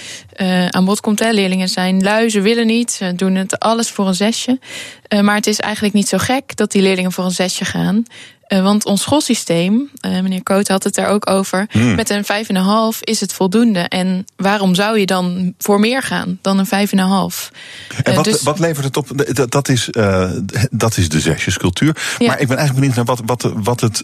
uh, 0.41 0.67
aan 0.67 0.85
bod 0.85 0.99
komt. 0.99 1.19
Hè. 1.19 1.31
Leerlingen 1.31 1.69
zijn 1.69 2.03
lui, 2.03 2.29
ze 2.29 2.41
willen 2.41 2.67
niet, 2.67 2.91
ze 2.91 3.15
doen 3.15 3.35
het 3.35 3.59
alles 3.59 3.89
voor 3.89 4.07
een 4.07 4.15
zesje. 4.15 4.59
Uh, 5.13 5.19
maar 5.19 5.35
het 5.35 5.47
is 5.47 5.59
eigenlijk 5.59 5.93
niet 5.93 6.07
zo 6.07 6.17
gek 6.17 6.55
dat 6.55 6.71
die 6.71 6.81
leerlingen 6.81 7.11
voor 7.11 7.25
een 7.25 7.31
zesje 7.31 7.65
gaan. 7.65 8.03
Uh, 8.53 8.61
want 8.61 8.85
ons 8.85 9.01
schoolsysteem, 9.01 9.89
uh, 10.05 10.11
meneer 10.21 10.43
Koot 10.43 10.67
had 10.67 10.83
het 10.83 10.95
daar 10.95 11.07
ook 11.07 11.29
over, 11.29 11.67
hmm. 11.69 11.95
met 11.95 12.09
een 12.09 12.25
vijf 12.25 12.49
en 12.49 12.55
een 12.55 12.63
half 12.63 13.01
is 13.01 13.19
het 13.19 13.33
voldoende. 13.33 13.79
En 13.79 14.25
waarom 14.35 14.75
zou 14.75 14.99
je 14.99 15.05
dan 15.05 15.53
voor 15.57 15.79
meer 15.79 16.01
gaan 16.01 16.39
dan 16.41 16.59
een 16.59 16.65
vijf 16.65 16.91
en 16.91 16.97
een 16.97 17.07
half? 17.07 17.51
En 18.03 18.15
wat, 18.15 18.23
dus, 18.23 18.41
wat 18.41 18.59
levert 18.59 18.85
het 18.85 18.97
op? 18.97 19.07
Dat, 19.33 19.51
dat, 19.51 19.69
is, 19.69 19.87
uh, 19.91 20.31
dat 20.71 20.97
is 20.97 21.09
de 21.09 21.19
zesjescultuur. 21.19 21.95
Ja. 22.17 22.27
Maar 22.27 22.39
ik 22.39 22.47
ben 22.47 22.57
eigenlijk 22.57 22.73
benieuwd 22.73 22.95
naar 22.95 23.15
wat, 23.15 23.21
wat, 23.25 23.53
wat 23.63 23.81
het, 23.81 24.03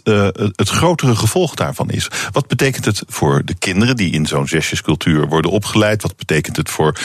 het 0.56 0.68
grotere 0.68 1.16
gevolg 1.16 1.54
daarvan 1.54 1.90
is. 1.90 2.08
Wat 2.32 2.46
betekent 2.46 2.84
het 2.84 3.02
voor 3.06 3.44
de 3.44 3.54
kinderen 3.54 3.96
die 3.96 4.12
in 4.12 4.26
zo'n 4.26 4.48
zesjescultuur 4.48 5.28
worden 5.28 5.50
opgeleid? 5.50 6.02
Wat 6.02 6.16
betekent 6.16 6.56
het 6.56 6.70
voor 6.70 6.98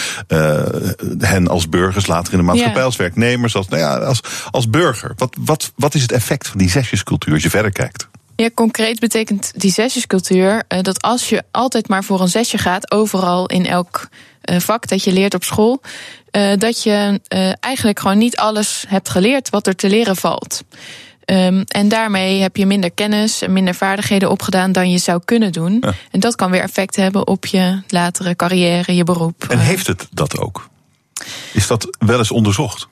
hen 1.20 1.48
als 1.48 1.70
burgers, 1.70 2.08
later 2.08 2.34
in 2.34 2.40
de 2.40 2.46
maatschappij, 2.46 2.80
ja. 2.80 2.86
als 2.86 2.96
werknemers, 2.96 3.56
als, 3.56 3.68
nou 3.68 3.82
ja, 3.82 3.98
als, 3.98 4.20
als 4.52 4.70
burger? 4.70 5.14
Wat, 5.16 5.36
wat, 5.40 5.72
wat 5.76 5.94
is 5.94 6.02
het 6.02 6.12
effect 6.12 6.48
van 6.48 6.58
die 6.58 6.70
zesjescultuur? 6.70 7.32
Als 7.34 7.44
je 7.44 7.50
verder 7.50 7.72
kijkt? 7.72 8.08
Ja, 8.36 8.50
concreet 8.54 9.00
betekent 9.00 9.52
die 9.56 9.72
zesjescultuur 9.72 10.63
uh, 10.70 10.80
dat 10.82 11.02
als 11.02 11.30
je 11.30 11.44
altijd 11.52 11.88
maar 11.88 12.04
voor 12.04 12.22
een 12.22 12.28
zesje 12.28 12.58
gaat, 12.58 12.92
overal 12.92 13.46
in 13.46 13.66
elk 13.66 14.08
uh, 14.52 14.60
vak 14.60 14.88
dat 14.88 15.04
je 15.04 15.12
leert 15.12 15.34
op 15.34 15.44
school, 15.44 15.82
uh, 16.32 16.52
dat 16.58 16.84
je 16.84 17.20
eigenlijk 17.60 18.00
gewoon 18.00 18.18
niet 18.18 18.38
alles 18.38 18.86
hebt 18.88 19.10
geleerd 19.10 19.50
wat 19.50 19.68
er 19.68 19.75
te 19.75 19.90
leren 19.90 20.16
valt. 20.16 20.63
Um, 21.25 21.63
en 21.68 21.88
daarmee 21.88 22.42
heb 22.42 22.56
je 22.56 22.66
minder 22.66 22.92
kennis 22.92 23.42
en 23.42 23.54
minder 23.54 23.75
vaardigheden 23.75 24.30
opgedaan 24.30 24.72
dan 24.72 24.92
je 24.92 24.98
zou 24.98 25.22
kunnen 25.25 25.52
doen. 25.52 25.78
Ja. 25.82 25.94
En 26.12 26.20
dat 26.20 26.36
kan 26.36 26.52
weer 26.52 26.62
effect 26.62 26.96
hebben 26.96 27.28
op 27.28 27.46
je 27.46 27.82
latere 27.88 28.36
carrière, 28.36 28.96
je 28.96 29.04
beroep. 29.04 29.44
En 29.50 29.60
heeft 29.60 29.88
het 29.88 30.08
dat 30.12 30.40
ook? 30.40 30.70
Is 31.54 31.68
dat 31.68 31.98
wel 32.00 32.18
eens 32.18 32.32
onderzocht? 32.32 32.88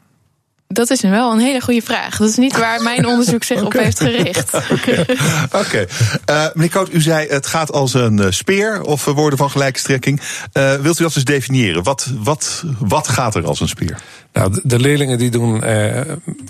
Dat 0.74 0.90
is 0.90 1.02
wel 1.02 1.32
een 1.32 1.40
hele 1.40 1.62
goede 1.62 1.82
vraag. 1.82 2.18
Dat 2.18 2.30
is 2.30 2.38
niet 2.38 2.58
waar 2.58 2.82
mijn 2.82 3.08
onderzoek 3.08 3.44
zich 3.44 3.62
okay. 3.62 3.68
op 3.68 3.84
heeft 3.84 4.00
gericht. 4.00 4.54
Oké. 4.72 5.06
Okay. 5.52 5.62
Okay. 5.62 5.88
Uh, 6.30 6.54
meneer 6.54 6.70
Koot, 6.70 6.94
u 6.94 7.02
zei 7.02 7.28
het 7.28 7.46
gaat 7.46 7.72
als 7.72 7.94
een 7.94 8.18
uh, 8.18 8.26
speer 8.30 8.82
of 8.82 9.06
woorden 9.06 9.38
van 9.38 9.50
gelijke 9.50 9.80
strekking. 9.80 10.22
Uh, 10.54 10.74
wilt 10.74 11.00
u 11.00 11.04
dat 11.04 11.16
eens 11.16 11.26
definiëren? 11.26 11.84
Wat, 11.84 12.12
wat, 12.18 12.64
wat 12.80 13.08
gaat 13.08 13.36
er 13.36 13.46
als 13.46 13.60
een 13.60 13.68
speer? 13.68 13.98
Nou, 14.34 14.52
de, 14.52 14.62
de 14.64 14.80
leerlingen 14.80 15.18
die 15.18 15.30
doen 15.30 15.64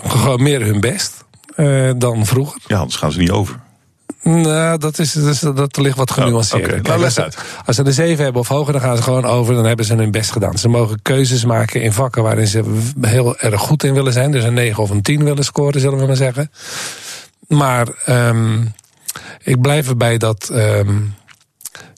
gewoon 0.03 0.43
meer 0.43 0.65
hun 0.65 0.79
best 0.79 1.13
dan 1.97 2.25
vroeger. 2.25 2.61
Ja, 2.67 2.77
anders 2.77 2.95
gaan 2.95 3.11
ze 3.11 3.19
niet 3.19 3.31
over. 3.31 3.59
Nou, 4.23 4.77
dat, 4.77 4.99
is, 4.99 5.13
dat, 5.39 5.77
ligt 5.77 5.97
wat 5.97 6.11
genuanceerder. 6.11 6.73
Oh, 6.73 6.79
okay. 6.79 6.91
nou, 6.91 7.03
als, 7.03 7.13
ze, 7.13 7.31
als 7.65 7.75
ze 7.75 7.85
een 7.85 7.93
7 7.93 8.23
hebben 8.23 8.41
of 8.41 8.47
hoger, 8.47 8.73
dan 8.73 8.81
gaan 8.81 8.97
ze 8.97 9.03
gewoon 9.03 9.25
over. 9.25 9.55
Dan 9.55 9.65
hebben 9.65 9.85
ze 9.85 9.95
hun 9.95 10.11
best 10.11 10.31
gedaan. 10.31 10.57
Ze 10.57 10.69
mogen 10.69 11.01
keuzes 11.01 11.45
maken 11.45 11.81
in 11.81 11.93
vakken 11.93 12.23
waarin 12.23 12.47
ze 12.47 12.79
heel 13.01 13.37
erg 13.37 13.61
goed 13.61 13.83
in 13.83 13.93
willen 13.93 14.13
zijn. 14.13 14.31
Dus 14.31 14.43
een 14.43 14.53
9 14.53 14.83
of 14.83 14.89
een 14.89 15.01
10 15.01 15.23
willen 15.23 15.43
scoren, 15.43 15.81
zullen 15.81 15.99
we 15.99 16.05
maar 16.05 16.15
zeggen. 16.15 16.51
Maar 17.47 17.87
um, 18.07 18.73
ik 19.43 19.61
blijf 19.61 19.89
erbij 19.89 20.17
dat. 20.17 20.49
Um, 20.53 21.13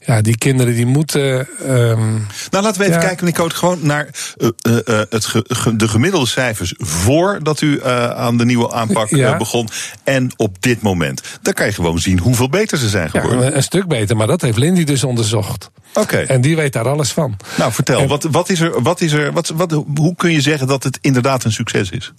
ja, 0.06 0.20
die 0.20 0.38
kinderen 0.38 0.74
die 0.74 0.86
moeten. 0.86 1.48
Um, 1.62 2.26
nou, 2.50 2.64
laten 2.64 2.80
we 2.80 2.86
even 2.86 3.00
ja. 3.00 3.06
kijken, 3.06 3.24
meneer 3.24 3.40
Koot, 3.40 3.54
gewoon 3.54 3.78
naar 3.82 4.08
uh, 4.36 4.48
uh, 4.68 4.78
uh, 4.84 5.00
het 5.10 5.24
ge, 5.24 5.44
ge, 5.48 5.76
de 5.76 5.88
gemiddelde 5.88 6.26
cijfers 6.26 6.74
voordat 6.78 7.60
u 7.60 7.76
uh, 7.76 8.10
aan 8.10 8.36
de 8.36 8.44
nieuwe 8.44 8.72
aanpak 8.72 9.08
ja. 9.16 9.36
begon 9.36 9.68
en 10.04 10.32
op 10.36 10.62
dit 10.62 10.82
moment. 10.82 11.22
Dan 11.42 11.52
kan 11.52 11.66
je 11.66 11.72
gewoon 11.72 11.98
zien 11.98 12.18
hoeveel 12.18 12.48
beter 12.48 12.78
ze 12.78 12.88
zijn 12.88 13.10
geworden. 13.10 13.44
Ja, 13.44 13.52
een 13.52 13.62
stuk 13.62 13.86
beter, 13.86 14.16
maar 14.16 14.26
dat 14.26 14.40
heeft 14.40 14.58
Lindy 14.58 14.84
dus 14.84 15.04
onderzocht. 15.04 15.70
Oké. 15.88 16.00
Okay. 16.00 16.24
En 16.24 16.40
die 16.40 16.56
weet 16.56 16.72
daar 16.72 16.88
alles 16.88 17.12
van. 17.12 17.36
Nou, 17.56 17.72
vertel, 17.72 18.00
en, 18.00 18.08
wat, 18.08 18.22
wat 18.22 18.50
is 18.50 18.60
er, 18.60 18.82
wat 18.82 19.00
is 19.00 19.12
er, 19.12 19.32
wat, 19.32 19.48
wat, 19.48 19.84
hoe 19.94 20.14
kun 20.16 20.32
je 20.32 20.40
zeggen 20.40 20.66
dat 20.66 20.82
het 20.82 20.98
inderdaad 21.00 21.44
een 21.44 21.52
succes 21.52 21.90
is? 21.90 22.12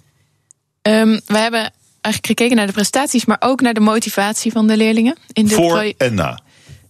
Um, 0.81 1.21
we 1.25 1.37
hebben 1.37 1.71
eigenlijk 2.01 2.25
gekeken 2.25 2.55
naar 2.55 2.67
de 2.67 2.73
prestaties, 2.73 3.25
maar 3.25 3.37
ook 3.39 3.61
naar 3.61 3.73
de 3.73 3.79
motivatie 3.79 4.51
van 4.51 4.67
de 4.67 4.77
leerlingen. 4.77 5.17
In 5.33 5.45
dit 5.47 5.57
Voor 5.57 5.93
en 5.97 6.13
na. 6.13 6.39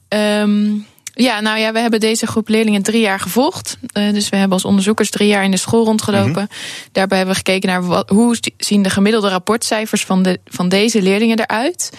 Ehm, 0.08 0.72
ja, 1.16 1.40
nou 1.40 1.60
ja, 1.60 1.72
we 1.72 1.80
hebben 1.80 2.00
deze 2.00 2.28
groep 2.28 2.48
leerlingen 2.48 2.82
drie 2.82 3.02
jaar 3.02 3.20
gevolgd. 3.20 3.78
Uh, 3.98 4.14
dus 4.14 4.30
we 4.30 4.36
hebben 4.36 4.54
als 4.54 4.66
onderzoekers 4.66 5.10
drie 5.10 5.28
jaar 5.28 5.44
in 5.44 5.52
de 5.52 5.58
school 5.58 5.86
rondgelopen. 5.86 6.30
Mm 6.30 6.36
-hmm. 6.36 6.90
Daarbij 6.92 7.18
hebben 7.18 7.36
we 7.36 7.42
gekeken 7.46 7.70
naar 7.70 7.86
wat, 7.86 8.10
hoe 8.10 8.38
zien 8.58 8.84
de 8.84 8.90
gemiddelde 8.90 9.30
rapportcijfers 9.30 10.06
van, 10.06 10.24
de, 10.24 10.40
van 10.46 10.70
deze 10.70 11.02
leerlingen 11.02 11.40
eruit. 11.40 11.90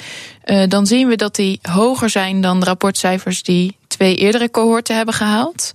Uh, 0.45 0.63
dan 0.69 0.87
zien 0.87 1.09
we 1.09 1.17
dat 1.17 1.35
die 1.35 1.59
hoger 1.63 2.11
zijn 2.11 2.41
dan 2.41 2.61
de 2.61 2.67
rapportcijfers 2.67 3.43
die 3.43 3.77
twee 3.89 4.17
eerdere 4.17 4.51
cohorten 4.51 4.97
hebben 4.97 5.15
gehaald. 5.15 5.71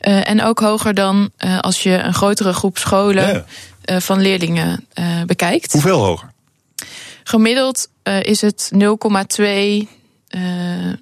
Uh, 0.00 0.28
en 0.28 0.42
ook 0.42 0.60
hoger 0.60 0.94
dan 0.94 1.30
als 1.60 1.82
je 1.82 1.90
een 1.90 2.14
grotere 2.14 2.52
groep 2.52 2.78
scholen 2.78 3.46
ja. 3.82 4.00
van 4.00 4.20
leerlingen 4.20 4.86
bekijkt. 5.26 5.72
Hoeveel 5.72 6.04
hoger? 6.04 6.32
Gemiddeld 7.24 7.88
is 8.22 8.40
het 8.40 8.70
0,2, 8.74 9.88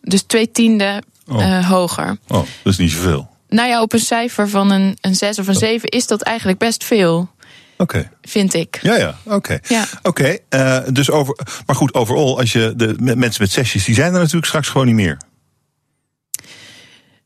dus 0.01 0.23
twee 0.23 0.51
tiende 0.51 1.03
Oh. 1.27 1.41
uh, 1.41 1.69
hoger. 1.71 2.17
Oh, 2.29 2.43
dat 2.63 2.73
is 2.73 2.77
niet 2.77 2.91
zoveel. 2.91 3.31
Nou 3.49 3.69
ja, 3.69 3.83
op 3.83 3.93
een 3.93 3.99
cijfer 3.99 4.49
van 4.49 4.71
een, 4.71 4.99
een 5.01 5.15
6 5.15 5.39
of 5.39 5.47
een 5.47 5.55
7 5.55 5.89
is 5.89 6.07
dat 6.07 6.23
eigenlijk 6.23 6.59
best 6.59 6.85
veel. 6.85 7.31
Oké. 7.77 7.97
Okay. 7.97 8.11
Vind 8.23 8.55
ik. 8.55 8.79
Ja, 8.83 8.97
ja, 8.97 9.19
oké. 9.25 9.35
Okay. 9.35 9.61
Ja. 9.69 9.85
Oké, 10.03 10.39
okay, 10.49 10.85
uh, 10.85 10.93
dus 10.93 11.11
over. 11.11 11.39
Maar 11.67 11.77
goed, 11.77 11.95
overal, 11.95 12.39
als 12.39 12.53
je 12.53 12.73
de 12.77 12.95
mensen 12.99 13.43
met 13.43 13.51
sessies, 13.51 13.85
die 13.85 13.95
zijn 13.95 14.13
er 14.13 14.19
natuurlijk 14.19 14.47
straks 14.47 14.69
gewoon 14.69 14.87
niet 14.87 14.95
meer. 14.95 15.17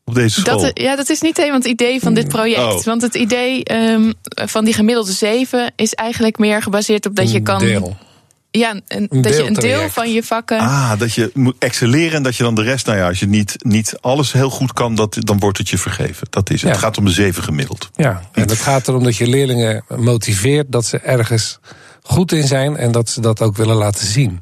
Op 0.05 0.15
deze 0.15 0.39
school. 0.39 0.61
Dat, 0.61 0.79
ja, 0.79 0.95
dat 0.95 1.09
is 1.09 1.21
niet 1.21 1.37
helemaal 1.37 1.59
het 1.59 1.67
idee 1.67 1.99
van 1.99 2.13
dit 2.13 2.27
project. 2.27 2.59
Oh. 2.73 2.83
Want 2.83 3.01
het 3.01 3.15
idee 3.15 3.73
um, 3.73 4.13
van 4.27 4.65
die 4.65 4.73
gemiddelde 4.73 5.11
7 5.11 5.71
is 5.75 5.93
eigenlijk 5.93 6.37
meer 6.37 6.61
gebaseerd 6.61 7.05
op 7.05 7.15
dat 7.15 7.31
je 7.31 7.41
kan. 7.41 7.59
Deel. 7.59 7.97
Ja, 8.51 8.79
een, 8.87 9.07
dat 9.09 9.37
je 9.37 9.43
een 9.43 9.53
deel 9.53 9.89
van 9.89 10.11
je 10.11 10.23
vakken. 10.23 10.59
Ah, 10.59 10.99
dat 10.99 11.13
je 11.13 11.31
moet 11.33 11.55
excelleren 11.59 12.15
en 12.15 12.23
dat 12.23 12.35
je 12.35 12.43
dan 12.43 12.55
de 12.55 12.61
rest, 12.61 12.85
nou 12.85 12.97
ja, 12.97 13.07
als 13.07 13.19
je 13.19 13.27
niet, 13.27 13.55
niet 13.57 13.97
alles 14.01 14.31
heel 14.31 14.49
goed 14.49 14.73
kan, 14.73 14.95
dat, 14.95 15.17
dan 15.19 15.39
wordt 15.39 15.57
het 15.57 15.69
je 15.69 15.77
vergeven. 15.77 16.27
Dat 16.29 16.49
is 16.49 16.61
het. 16.61 16.69
Ja. 16.69 16.69
Het 16.69 16.77
gaat 16.77 16.97
om 16.97 17.05
de 17.05 17.11
zeven 17.11 17.43
gemiddeld. 17.43 17.89
Ja, 17.95 18.21
en 18.31 18.49
het 18.49 18.59
gaat 18.59 18.87
erom 18.87 19.03
dat 19.03 19.15
je 19.15 19.27
leerlingen 19.27 19.83
motiveert 19.87 20.71
dat 20.71 20.85
ze 20.85 20.97
ergens 20.97 21.59
goed 22.01 22.31
in 22.31 22.47
zijn 22.47 22.77
en 22.77 22.91
dat 22.91 23.09
ze 23.09 23.21
dat 23.21 23.41
ook 23.41 23.55
willen 23.55 23.75
laten 23.75 24.07
zien. 24.07 24.41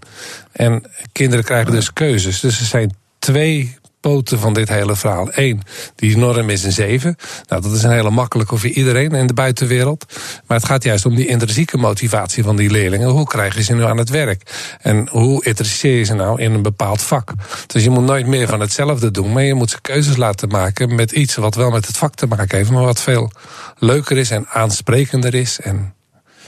En 0.52 0.92
kinderen 1.12 1.46
krijgen 1.46 1.72
dus 1.72 1.94
keuzes. 1.94 2.40
Dus 2.40 2.60
er 2.60 2.66
zijn 2.66 2.96
twee 3.20 3.78
poten 4.06 4.40
van 4.40 4.54
dit 4.54 4.70
hele 4.70 4.96
verhaal. 4.96 5.28
Eén, 5.32 5.62
die 5.96 6.18
norm 6.18 6.50
is 6.50 6.64
een 6.64 6.72
7. 6.72 7.16
Nou, 7.48 7.62
dat 7.62 7.72
is 7.72 7.84
een 7.84 7.92
hele 7.92 8.10
makkelijke 8.10 8.58
voor 8.58 8.70
iedereen 8.70 9.12
in 9.12 9.28
de 9.28 9.34
buitenwereld. 9.34 10.06
Maar 10.48 10.58
het 10.58 10.66
gaat 10.66 10.84
juist 10.84 11.06
om 11.06 11.16
die 11.16 11.28
intrinsieke 11.28 11.78
motivatie 11.78 12.44
van 12.44 12.56
die 12.56 12.70
leerlingen. 12.70 13.10
Hoe 13.10 13.28
krijg 13.28 13.56
je 13.56 13.64
ze 13.64 13.74
nu 13.74 13.84
aan 13.84 13.98
het 13.98 14.10
werk? 14.10 14.52
En 14.82 15.08
hoe 15.12 15.46
interesseer 15.46 15.98
je 15.98 16.04
ze 16.04 16.14
nou 16.14 16.42
in 16.42 16.54
een 16.54 16.62
bepaald 16.62 17.02
vak? 17.02 17.34
Dus 17.68 17.84
je 17.84 17.90
moet 17.90 18.04
nooit 18.04 18.28
meer 18.28 18.48
van 18.48 18.60
hetzelfde 18.60 19.12
doen, 19.12 19.32
maar 19.32 19.44
je 19.44 19.54
moet 19.54 19.70
ze 19.70 19.82
keuzes 19.82 20.18
laten 20.18 20.50
maken 20.50 20.96
met 20.96 21.12
iets 21.12 21.36
wat 21.36 21.56
wel 21.56 21.72
met 21.72 21.88
het 21.88 21.98
vak 21.98 22.16
te 22.16 22.28
maken 22.28 22.58
heeft, 22.58 22.72
maar 22.72 22.84
wat 22.84 23.02
veel 23.02 23.32
leuker 23.78 24.18
is 24.18 24.32
en 24.32 24.48
aansprekender 24.48 25.34
is. 25.34 25.60
En 25.60 25.94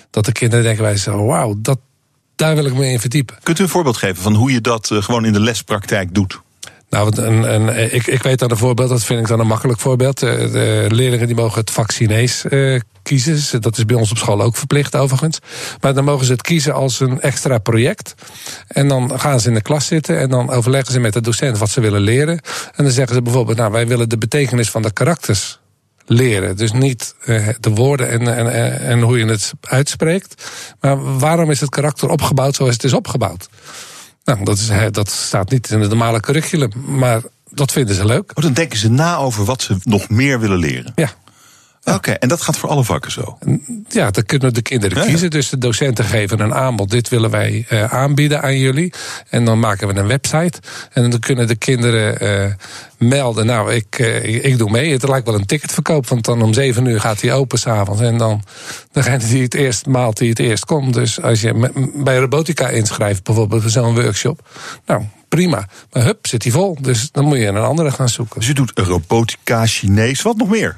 dat 0.10 0.26
de 0.26 0.32
kinderen 0.32 0.66
denken 0.66 0.84
wij 0.84 0.98
zo, 0.98 1.26
wauw, 1.26 1.56
dat, 1.58 1.80
daar 2.36 2.56
wil 2.56 2.66
ik 2.66 2.74
me 2.74 2.90
in 2.90 3.00
verdiepen. 3.00 3.38
Kunt 3.44 3.60
u 3.60 3.64
een 3.64 3.70
voorbeeld 3.70 3.98
geven 3.98 4.24
van 4.24 4.34
hoe 4.36 4.52
je 4.52 4.62
dat 4.62 4.90
uh, 4.90 5.02
gewoon 5.02 5.26
in 5.26 5.34
de 5.34 5.40
lespraktijk 5.40 6.14
doet? 6.14 6.46
Nou, 6.90 7.22
een, 7.22 7.94
ik, 7.94 8.08
ik 8.08 8.24
weet 8.24 8.40
dan 8.40 8.52
een 8.52 8.58
voorbeeld, 8.58 8.90
dat 8.90 9.04
vind 9.04 9.20
ik 9.20 9.28
dan 9.28 9.40
een 9.40 9.48
makkelijk 9.48 9.80
voorbeeld. 9.80 10.20
De, 10.20 10.50
de 10.52 10.86
leerlingen 10.96 11.28
die 11.28 11.36
mogen 11.36 11.60
het 11.60 11.72
vak 11.72 11.92
Chinees 11.92 12.44
uh, 12.50 12.80
kiezen. 13.04 13.62
Dat 13.62 13.78
is 13.78 13.86
bij 13.86 13.96
ons 13.96 14.12
op 14.12 14.18
school 14.18 14.42
ook 14.42 14.56
verplicht 14.56 14.96
overigens. 14.96 15.40
Maar 15.82 15.94
dan 15.94 16.04
mogen 16.04 16.26
ze 16.26 16.32
het 16.32 16.42
kiezen 16.42 16.74
als 16.74 17.00
een 17.00 17.22
extra 17.22 17.58
project. 17.58 18.16
En 18.68 18.88
dan 18.88 19.20
gaan 19.20 19.40
ze 19.40 19.48
in 19.48 19.54
de 19.54 19.62
klas 19.62 19.86
zitten 19.86 20.20
en 20.20 20.30
dan 20.30 20.50
overleggen 20.50 20.94
ze 20.94 21.00
met 21.00 21.14
de 21.14 21.22
docent 21.22 21.58
wat 21.58 21.70
ze 21.70 21.82
willen 21.82 22.02
leren. 22.02 22.40
En 22.76 22.84
dan 22.84 22.92
zeggen 22.92 23.16
ze 23.16 23.22
bijvoorbeeld, 23.22 23.58
nou 23.58 23.72
wij 23.72 23.88
willen 23.88 24.10
de 24.10 24.18
betekenis 24.18 24.70
van 24.70 24.82
de 24.82 24.92
karakters 24.92 25.60
leren. 26.06 26.58
Dus 26.58 26.72
niet 26.72 27.16
uh, 27.26 27.50
de 27.60 27.70
woorden 27.70 28.10
en, 28.10 28.36
en, 28.36 28.80
en 28.80 29.02
hoe 29.02 29.18
je 29.18 29.26
het 29.26 29.54
uitspreekt. 29.62 30.52
Maar 30.80 31.20
waarom 31.20 31.52
is 31.52 31.60
het 31.62 31.70
karakter 31.70 32.10
opgebouwd 32.10 32.56
zoals 32.56 32.74
het 32.74 32.84
is 32.84 32.94
opgebouwd? 32.94 33.50
Nou, 34.28 34.44
dat, 34.44 34.58
is, 34.58 34.72
dat 34.92 35.10
staat 35.10 35.50
niet 35.50 35.70
in 35.70 35.80
het 35.80 35.90
normale 35.90 36.20
curriculum, 36.20 36.72
maar 36.86 37.22
dat 37.50 37.72
vinden 37.72 37.96
ze 37.96 38.06
leuk. 38.06 38.32
Oh, 38.36 38.44
dan 38.44 38.54
denken 38.54 38.78
ze 38.78 38.90
na 38.90 39.18
over 39.18 39.46
wat 39.46 39.62
ze 39.62 39.78
nog 39.84 40.10
meer 40.10 40.40
willen 40.40 40.58
leren. 40.58 40.92
Ja. 40.96 41.10
Oké, 41.88 41.96
okay, 41.96 42.16
en 42.16 42.28
dat 42.28 42.42
gaat 42.42 42.58
voor 42.58 42.70
alle 42.70 42.84
vakken 42.84 43.12
zo? 43.12 43.38
Ja, 43.90 44.12
dan 44.12 44.26
kunnen 44.26 44.54
de 44.54 44.62
kinderen 44.62 45.04
kiezen. 45.04 45.24
Ja. 45.24 45.30
Dus 45.30 45.50
de 45.50 45.58
docenten 45.58 46.06
geven 46.06 46.40
een 46.40 46.54
aanbod. 46.54 46.90
Dit 46.90 47.10
willen 47.10 47.30
wij 47.30 47.66
uh, 47.70 47.94
aanbieden 47.94 48.42
aan 48.42 48.58
jullie. 48.58 48.94
En 49.30 49.46
dan 49.46 49.60
maken 49.60 49.88
we 49.88 50.00
een 50.00 50.08
website. 50.08 50.60
En 50.92 51.10
dan 51.10 51.20
kunnen 51.20 51.48
de 51.48 51.56
kinderen 51.56 52.24
uh, 52.24 52.54
melden. 52.98 53.46
Nou, 53.46 53.74
ik, 53.74 54.00
uh, 54.00 54.46
ik 54.46 54.58
doe 54.58 54.70
mee. 54.70 54.92
Het 54.92 55.08
lijkt 55.08 55.26
wel 55.26 55.36
een 55.36 55.46
ticketverkoop. 55.46 56.08
Want 56.08 56.26
dan 56.26 56.42
om 56.42 56.54
zeven 56.54 56.86
uur 56.86 57.00
gaat 57.00 57.22
hij 57.22 57.34
open 57.34 57.60
s'avonds. 57.60 58.02
En 58.02 58.18
dan 58.18 58.44
degene 58.92 59.18
die 59.18 59.44
het 59.44 59.54
eerst 59.54 59.86
maalt, 59.86 60.18
die 60.18 60.30
het 60.30 60.40
eerst 60.40 60.66
komt. 60.66 60.94
Dus 60.94 61.22
als 61.22 61.42
je 61.42 61.72
bij 61.96 62.18
robotica 62.18 62.70
inschrijft, 62.70 63.24
bijvoorbeeld 63.24 63.62
voor 63.62 63.72
zo'n 63.72 64.02
workshop. 64.02 64.48
Nou, 64.86 65.02
prima. 65.30 65.68
Maar 65.92 66.04
hup, 66.04 66.28
zit 66.28 66.44
hij 66.44 66.52
vol. 66.52 66.78
Dus 66.82 67.12
dan 67.12 67.26
moet 67.26 67.38
je 67.38 67.46
een 67.46 67.58
andere 67.58 67.92
gaan 67.92 68.10
zoeken. 68.10 68.40
Dus 68.40 68.48
je 68.48 68.54
doet 68.54 68.72
robotica, 68.76 69.66
Chinees, 69.66 70.22
wat 70.22 70.38
nog 70.38 70.50
meer? 70.50 70.76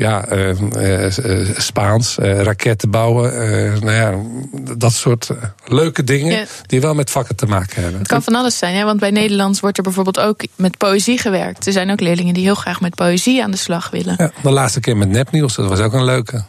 Ja, 0.00 0.32
uh, 0.32 0.60
uh, 0.60 1.56
Spaans, 1.56 2.16
raketten 2.16 2.90
bouwen. 2.90 3.32
nou 3.84 3.92
ja, 3.92 4.14
dat 4.76 4.92
soort 4.92 5.30
leuke 5.66 6.04
dingen 6.04 6.32
ja. 6.32 6.44
die 6.66 6.80
wel 6.80 6.94
met 6.94 7.10
vakken 7.10 7.36
te 7.36 7.46
maken 7.46 7.82
hebben. 7.82 7.98
Het 7.98 8.08
kan 8.08 8.22
van 8.22 8.34
alles 8.34 8.58
zijn, 8.58 8.74
hè? 8.74 8.84
want 8.84 9.00
bij 9.00 9.10
Nederlands 9.10 9.60
wordt 9.60 9.76
er 9.76 9.82
bijvoorbeeld 9.82 10.20
ook 10.20 10.44
met 10.56 10.76
poëzie 10.76 11.18
gewerkt. 11.18 11.66
Er 11.66 11.72
zijn 11.72 11.90
ook 11.90 12.00
leerlingen 12.00 12.34
die 12.34 12.42
heel 12.42 12.54
graag 12.54 12.80
met 12.80 12.94
poëzie 12.94 13.42
aan 13.42 13.50
de 13.50 13.56
slag 13.56 13.90
willen. 13.90 14.14
Ja, 14.18 14.30
de 14.42 14.50
laatste 14.50 14.80
keer 14.80 14.96
met 14.96 15.08
nepnieuws, 15.08 15.54
dat 15.54 15.68
was 15.68 15.80
ook 15.80 15.92
een 15.92 16.04
leuke. 16.04 16.44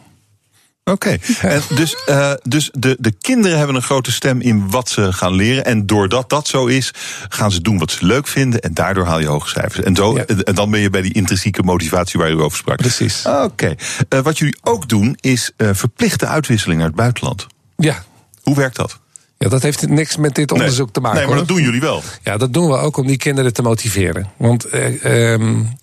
Oké, 0.92 1.18
okay. 1.40 1.62
dus, 1.76 1.96
uh, 2.10 2.32
dus 2.44 2.70
de, 2.74 2.96
de 3.00 3.12
kinderen 3.22 3.58
hebben 3.58 3.76
een 3.76 3.82
grote 3.82 4.12
stem 4.12 4.42
in 4.42 4.70
wat 4.70 4.90
ze 4.90 5.14
gaan 5.14 5.34
leren. 5.34 5.66
En 5.66 5.86
doordat 5.86 6.30
dat 6.30 6.48
zo 6.48 6.66
is, 6.66 6.94
gaan 7.30 7.52
ze 7.52 7.62
doen 7.62 7.78
wat 7.78 7.92
ze 7.92 8.06
leuk 8.06 8.28
vinden. 8.28 8.60
En 8.60 8.74
daardoor 8.74 9.06
haal 9.06 9.20
je 9.20 9.28
hoge 9.28 9.50
cijfers. 9.50 9.86
En, 9.86 9.96
zo, 9.96 10.16
ja. 10.16 10.26
en 10.26 10.56
dan 10.56 10.72
ben 10.72 10.80
je 10.80 10.90
bij 10.90 11.02
die 11.02 11.14
intrinsieke 11.14 11.64
motivatie 11.64 12.20
waar 12.20 12.32
u 12.32 12.42
over 12.42 12.58
sprak. 12.58 12.78
Precies. 12.78 13.26
Oké. 13.26 13.44
Okay. 13.44 13.78
Uh, 14.10 14.20
wat 14.20 14.38
jullie 14.38 14.58
ook 14.62 14.90
doen, 14.90 15.18
is 15.20 15.52
uh, 15.58 15.70
verplichte 15.74 16.28
uitwisseling 16.28 16.80
naar 16.80 16.88
het 16.88 16.98
buitenland. 16.98 17.48
Ja. 17.78 18.04
Hoe 18.42 18.56
werkt 18.56 18.76
dat? 18.76 19.00
Ja, 19.38 19.50
dat 19.50 19.62
heeft 19.62 19.88
niks 19.88 20.18
met 20.18 20.36
dit 20.36 20.52
onderzoek 20.52 20.86
nee. 20.86 20.94
te 20.94 21.00
maken. 21.00 21.18
Nee, 21.18 21.28
maar 21.28 21.38
hoor. 21.38 21.48
dat 21.48 21.56
doen 21.56 21.66
jullie 21.66 21.82
wel. 21.82 22.04
Ja, 22.24 22.38
dat 22.38 22.54
doen 22.54 22.68
we 22.68 22.78
ook 22.78 22.98
om 22.98 23.08
die 23.08 23.18
kinderen 23.18 23.54
te 23.54 23.62
motiveren. 23.62 24.32
Want 24.38 24.74
um, 25.06 25.78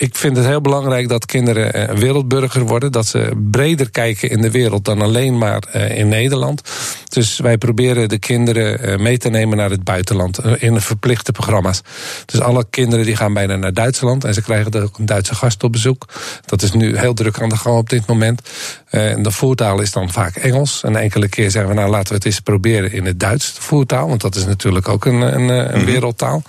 ik 0.00 0.16
vind 0.16 0.36
het 0.36 0.46
heel 0.46 0.60
belangrijk 0.60 1.08
dat 1.08 1.26
kinderen 1.26 1.90
een 1.90 1.98
wereldburger 1.98 2.62
worden. 2.62 2.92
Dat 2.92 3.06
ze 3.06 3.30
breder 3.50 3.90
kijken 3.90 4.30
in 4.30 4.40
de 4.40 4.50
wereld 4.50 4.84
dan 4.84 5.02
alleen 5.02 5.38
maar 5.38 5.74
in 5.74 6.08
Nederland. 6.08 6.62
Dus 7.08 7.38
wij 7.38 7.58
proberen 7.58 8.08
de 8.08 8.18
kinderen 8.18 9.02
mee 9.02 9.18
te 9.18 9.28
nemen 9.28 9.56
naar 9.56 9.70
het 9.70 9.84
buitenland. 9.84 10.38
In 10.58 10.80
verplichte 10.80 11.32
programma's. 11.32 11.80
Dus 12.26 12.40
alle 12.40 12.66
kinderen 12.70 13.04
die 13.04 13.16
gaan 13.16 13.32
bijna 13.34 13.56
naar 13.56 13.72
Duitsland. 13.72 14.24
En 14.24 14.34
ze 14.34 14.42
krijgen 14.42 14.82
ook 14.82 14.98
een 14.98 15.06
Duitse 15.06 15.34
gast 15.34 15.64
op 15.64 15.72
bezoek. 15.72 16.08
Dat 16.46 16.62
is 16.62 16.72
nu 16.72 16.98
heel 16.98 17.14
druk 17.14 17.40
aan 17.40 17.48
de 17.48 17.56
gang 17.56 17.76
op 17.76 17.88
dit 17.90 18.06
moment. 18.06 18.40
En 18.88 19.22
de 19.22 19.30
voertaal 19.30 19.80
is 19.80 19.92
dan 19.92 20.10
vaak 20.10 20.36
Engels. 20.36 20.82
En 20.82 20.96
enkele 20.96 21.28
keer 21.28 21.50
zeggen 21.50 21.70
we 21.70 21.80
nou 21.80 21.90
laten 21.90 22.08
we 22.08 22.14
het 22.14 22.24
eens 22.24 22.40
proberen 22.40 22.92
in 22.92 23.04
het 23.04 23.20
Duits. 23.20 23.54
De 23.54 23.60
voertaal, 23.60 24.08
want 24.08 24.20
dat 24.20 24.36
is 24.36 24.44
natuurlijk 24.44 24.88
ook 24.88 25.04
een, 25.04 25.20
een, 25.20 25.74
een 25.76 25.84
wereldtaal. 25.84 26.42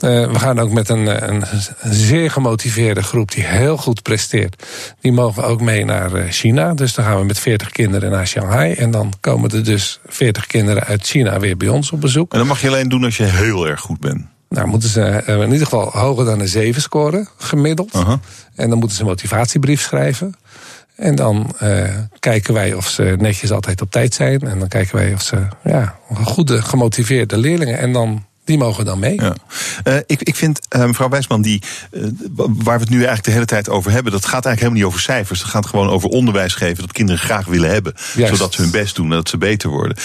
We 0.00 0.38
gaan 0.38 0.58
ook 0.58 0.70
met 0.70 0.88
een, 0.88 1.30
een 1.32 1.44
zeer 1.84 2.30
gemotiveerde 2.86 3.02
groep 3.02 3.30
die 3.30 3.60
heel 3.60 3.76
goed 3.76 4.02
presteert. 4.02 4.66
Die 5.00 5.12
mogen 5.12 5.44
ook 5.44 5.60
mee 5.60 5.84
naar 5.84 6.10
China. 6.28 6.74
Dus 6.74 6.94
dan 6.94 7.04
gaan 7.04 7.18
we 7.18 7.24
met 7.24 7.38
40 7.38 7.70
kinderen 7.70 8.10
naar 8.10 8.26
Shanghai. 8.26 8.72
En 8.72 8.90
dan 8.90 9.12
komen 9.20 9.50
er 9.50 9.64
dus 9.64 10.00
40 10.06 10.46
kinderen 10.46 10.84
uit 10.84 11.06
China 11.06 11.40
weer 11.40 11.56
bij 11.56 11.68
ons 11.68 11.92
op 11.92 12.00
bezoek. 12.00 12.32
En 12.32 12.38
dat 12.38 12.46
mag 12.46 12.60
je 12.60 12.68
alleen 12.68 12.88
doen 12.88 13.04
als 13.04 13.16
je 13.16 13.24
heel 13.24 13.68
erg 13.68 13.80
goed 13.80 14.00
bent. 14.00 14.26
Nou, 14.48 14.66
moeten 14.66 14.88
ze 14.88 15.22
in 15.26 15.52
ieder 15.52 15.66
geval 15.66 15.90
hoger 15.90 16.24
dan 16.24 16.40
een 16.40 16.48
7 16.48 16.82
scoren, 16.82 17.28
gemiddeld. 17.38 17.94
Uh 17.94 18.04
-huh. 18.04 18.18
En 18.54 18.68
dan 18.68 18.78
moeten 18.78 18.96
ze 18.96 19.02
een 19.02 19.08
motivatiebrief 19.08 19.80
schrijven. 19.80 20.34
En 20.96 21.14
dan 21.14 21.54
uh, 21.62 21.94
kijken 22.18 22.54
wij 22.54 22.74
of 22.74 22.88
ze 22.88 23.16
netjes 23.18 23.52
altijd 23.52 23.80
op 23.80 23.90
tijd 23.90 24.14
zijn. 24.14 24.40
En 24.40 24.58
dan 24.58 24.68
kijken 24.68 24.96
wij 24.96 25.12
of 25.12 25.22
ze 25.22 25.46
ja, 25.64 25.98
goede, 26.24 26.62
gemotiveerde 26.62 27.38
leerlingen. 27.38 27.78
En 27.78 27.92
dan 27.92 28.24
die 28.46 28.58
mogen 28.58 28.84
dan 28.84 28.98
mee. 28.98 29.20
Ja. 29.20 29.34
Uh, 29.84 29.96
ik, 30.06 30.22
ik 30.22 30.36
vind, 30.36 30.60
uh, 30.76 30.84
mevrouw 30.84 31.08
Wijsman, 31.08 31.42
die, 31.42 31.62
uh, 31.90 32.04
waar 32.36 32.78
we 32.78 32.84
het 32.84 32.90
nu 32.90 32.96
eigenlijk 32.96 33.24
de 33.24 33.30
hele 33.30 33.44
tijd 33.44 33.68
over 33.68 33.90
hebben, 33.90 34.12
dat 34.12 34.24
gaat 34.24 34.46
eigenlijk 34.46 34.58
helemaal 34.58 34.78
niet 34.78 34.88
over 34.88 35.00
cijfers. 35.00 35.40
Het 35.40 35.50
gaat 35.50 35.66
gewoon 35.66 35.88
over 35.88 36.08
onderwijs 36.08 36.54
geven 36.54 36.82
dat 36.82 36.92
kinderen 36.92 37.20
graag 37.20 37.46
willen 37.46 37.70
hebben. 37.70 37.94
Juist. 38.14 38.36
Zodat 38.36 38.54
ze 38.54 38.62
hun 38.62 38.70
best 38.70 38.94
doen 38.94 39.10
en 39.10 39.16
dat 39.16 39.28
ze 39.28 39.38
beter 39.38 39.70
worden. 39.70 39.96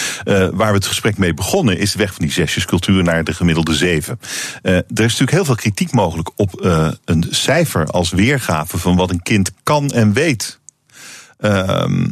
waar 0.54 0.72
we 0.72 0.78
het 0.78 0.86
gesprek 0.86 1.18
mee 1.18 1.34
begonnen, 1.34 1.78
is 1.78 1.92
de 1.92 1.98
weg 1.98 2.14
van 2.14 2.26
die 2.26 2.34
zesjescultuur 2.34 3.04
naar 3.04 3.24
de 3.24 3.34
gemiddelde 3.34 3.74
zeven. 3.74 4.20
er 4.62 4.84
is 4.86 4.96
natuurlijk 4.96 5.32
heel 5.32 5.46
veel 5.46 5.56
kritiek 5.56 5.92
mogelijk 5.92 6.30
op 6.36 6.66
een 7.06 7.28
cijfer 7.30 7.86
als 7.86 8.12
weergave 8.12 8.78
van 8.78 8.96
wat 8.96 9.10
een 9.10 9.22
kind 9.22 9.52
kan 9.64 9.90
en 9.90 10.14
weet. 10.14 10.60
Ehm, 11.38 12.08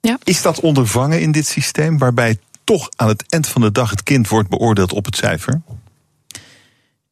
ja. 0.00 0.18
Is 0.24 0.42
dat 0.42 0.60
ondervangen 0.60 1.20
in 1.20 1.32
dit 1.32 1.46
systeem, 1.46 1.98
waarbij 1.98 2.38
toch 2.66 2.88
aan 2.96 3.08
het 3.08 3.24
eind 3.28 3.46
van 3.46 3.60
de 3.60 3.72
dag 3.72 3.90
het 3.90 4.02
kind 4.02 4.28
wordt 4.28 4.48
beoordeeld 4.48 4.92
op 4.92 5.04
het 5.04 5.16
cijfer? 5.16 5.60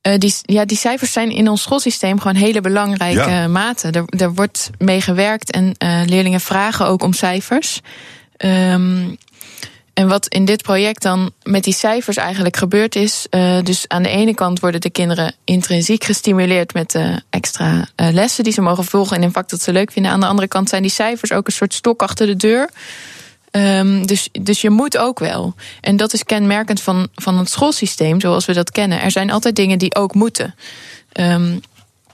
Uh, 0.07 0.14
die, 0.19 0.35
ja, 0.43 0.64
die 0.64 0.77
cijfers 0.77 1.12
zijn 1.12 1.31
in 1.31 1.49
ons 1.49 1.62
schoolsysteem 1.62 2.21
gewoon 2.21 2.37
hele 2.37 2.61
belangrijke 2.61 3.31
ja. 3.31 3.49
maten. 3.49 3.93
Er, 3.93 4.05
er 4.07 4.35
wordt 4.35 4.71
mee 4.79 5.01
gewerkt 5.01 5.51
en 5.51 5.75
uh, 5.79 6.01
leerlingen 6.05 6.40
vragen 6.40 6.87
ook 6.87 7.03
om 7.03 7.12
cijfers. 7.12 7.81
Um, 8.38 9.17
en 9.95 10.09
wat 10.09 10.27
in 10.27 10.45
dit 10.45 10.62
project 10.62 11.03
dan 11.03 11.31
met 11.43 11.64
die 11.64 11.75
cijfers 11.75 12.17
eigenlijk 12.17 12.57
gebeurd 12.57 12.97
is. 12.97 13.27
Uh, 13.31 13.62
dus 13.62 13.88
aan 13.88 14.03
de 14.03 14.09
ene 14.09 14.35
kant 14.35 14.61
worden 14.61 14.81
de 14.81 14.90
kinderen 14.90 15.35
intrinsiek 15.45 16.05
gestimuleerd 16.05 16.75
met 16.75 16.90
de 16.90 17.23
extra 17.31 17.88
lessen 17.97 18.45
die 18.45 18.53
ze 18.53 18.61
mogen 18.61 18.85
volgen 18.85 19.17
en 19.17 19.23
een 19.23 19.33
vak 19.33 19.49
dat 19.49 19.62
ze 19.62 19.73
leuk 19.73 19.93
vinden. 19.93 20.12
Aan 20.12 20.21
de 20.21 20.27
andere 20.27 20.49
kant 20.49 20.69
zijn 20.69 20.83
die 20.83 20.90
cijfers 20.90 21.33
ook 21.33 21.47
een 21.47 21.53
soort 21.53 21.75
stok 21.75 22.03
achter 22.03 22.27
de 22.27 22.37
deur. 22.37 22.71
Um, 23.57 24.07
dus, 24.07 24.29
dus 24.33 24.61
je 24.61 24.71
moet 24.71 24.99
ook 24.99 25.19
wel. 25.19 25.55
En 25.81 25.97
dat 25.97 26.12
is 26.12 26.25
kenmerkend 26.25 26.81
van, 26.81 27.09
van 27.14 27.38
het 27.38 27.51
schoolsysteem 27.51 28.21
zoals 28.21 28.45
we 28.45 28.53
dat 28.53 28.71
kennen. 28.71 29.01
Er 29.01 29.11
zijn 29.11 29.31
altijd 29.31 29.57
dingen 29.57 29.79
die 29.79 29.95
ook 29.95 30.14
moeten. 30.14 30.55
Um, 31.12 31.61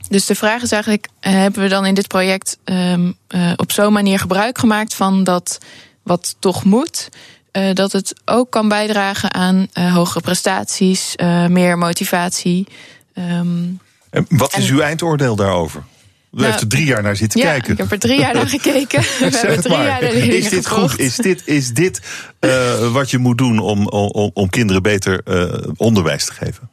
dus 0.08 0.26
de 0.26 0.34
vraag 0.34 0.62
is 0.62 0.72
eigenlijk: 0.72 1.08
uh, 1.20 1.32
hebben 1.32 1.62
we 1.62 1.68
dan 1.68 1.86
in 1.86 1.94
dit 1.94 2.08
project 2.08 2.58
um, 2.64 3.16
op 3.56 3.72
zo'n 3.72 3.92
manier 3.92 4.18
gebruik 4.18 4.58
gemaakt 4.58 4.94
van 4.94 5.24
dat 5.24 5.58
wat 6.02 6.36
toch 6.38 6.64
moet? 6.64 7.08
uh, 7.52 7.74
dat 7.74 7.92
het 7.92 8.14
ook 8.24 8.50
kan 8.50 8.68
bijdragen 8.68 9.34
aan 9.34 9.66
uh, 9.74 9.94
hogere 9.94 10.20
prestaties, 10.20 11.14
meer 11.48 11.78
motivatie. 11.78 12.66
En 13.14 13.80
wat 14.28 14.56
is 14.56 14.68
en, 14.68 14.74
uw 14.74 14.80
eindoordeel 14.80 15.36
daarover? 15.36 15.84
U 16.32 16.36
nou, 16.36 16.46
heeft 16.46 16.60
er 16.60 16.68
drie 16.68 16.84
jaar 16.84 17.02
naar 17.02 17.16
zitten 17.16 17.40
ja, 17.40 17.46
kijken. 17.46 17.72
Ik 17.72 17.78
heb 17.78 17.92
er 17.92 17.98
drie 17.98 18.18
jaar 18.18 18.34
naar 18.34 18.48
gekeken. 18.48 19.02
We 19.18 19.38
hebben 19.38 19.60
drie 19.60 19.76
maar, 19.76 19.86
jaar 19.86 20.02
naar 20.02 20.12
is 20.12 20.48
dit 20.48 20.66
gevolgd. 20.66 20.90
goed? 20.90 21.00
Is 21.00 21.16
dit, 21.16 21.42
is 21.44 21.72
dit 21.72 22.00
uh, 22.40 22.92
wat 22.92 23.10
je 23.10 23.18
moet 23.18 23.38
doen 23.38 23.58
om, 23.58 23.86
om, 23.86 24.30
om 24.34 24.50
kinderen 24.50 24.82
beter 24.82 25.20
uh, 25.24 25.72
onderwijs 25.76 26.24
te 26.24 26.32
geven? 26.32 26.70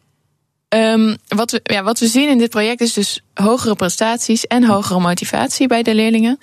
Um, 0.70 1.18
wat, 1.28 1.52
we, 1.52 1.60
ja, 1.64 1.84
wat 1.84 2.00
we 2.00 2.08
zien 2.08 2.30
in 2.30 2.38
dit 2.38 2.50
project 2.50 2.82
is 2.82 2.94
dus 2.94 3.24
hogere 3.34 3.76
prestaties 3.76 4.48
en 4.48 4.64
hogere 4.64 5.00
motivatie 5.00 5.68
bij 5.68 5.84
de 5.84 5.96
leerlingen. 5.96 6.40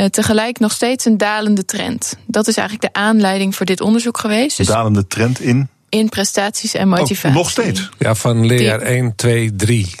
Uh, 0.00 0.06
tegelijk 0.06 0.58
nog 0.58 0.72
steeds 0.72 1.04
een 1.04 1.16
dalende 1.16 1.64
trend. 1.64 2.16
Dat 2.26 2.48
is 2.48 2.56
eigenlijk 2.56 2.94
de 2.94 3.00
aanleiding 3.00 3.56
voor 3.56 3.66
dit 3.66 3.80
onderzoek 3.80 4.18
geweest. 4.18 4.56
Dus 4.56 4.66
dalende 4.66 5.06
trend 5.06 5.40
in? 5.40 5.68
In 5.88 6.08
prestaties 6.08 6.74
en 6.74 6.88
motivatie. 6.88 7.28
Oh, 7.28 7.34
nog 7.34 7.50
steeds? 7.50 7.88
Ja, 7.98 8.14
van 8.14 8.46
leerjaar 8.46 8.80
1, 8.80 9.14
2, 9.16 9.56
3. 9.56 9.94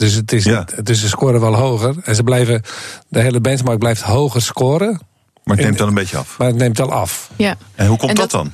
Dus, 0.00 0.14
het 0.14 0.32
is, 0.32 0.44
ja. 0.44 0.66
dus 0.82 1.00
ze 1.00 1.08
scoren 1.08 1.40
wel 1.40 1.54
hoger. 1.54 1.94
En 2.02 2.14
ze 2.14 2.22
blijven, 2.22 2.62
de 3.08 3.20
hele 3.20 3.40
benchmark 3.40 3.78
blijft 3.78 4.02
hoger 4.02 4.42
scoren. 4.42 5.00
Maar 5.44 5.56
het 5.56 5.64
neemt 5.64 5.78
dan 5.78 5.88
een 5.88 5.94
beetje 5.94 6.16
af. 6.16 6.38
Maar 6.38 6.46
het 6.46 6.56
neemt 6.56 6.80
al 6.80 6.92
af. 6.92 7.30
Ja. 7.36 7.56
En 7.74 7.86
hoe 7.86 7.96
komt 7.98 8.10
en 8.10 8.16
dat, 8.16 8.30
dat 8.30 8.42
dan? 8.42 8.52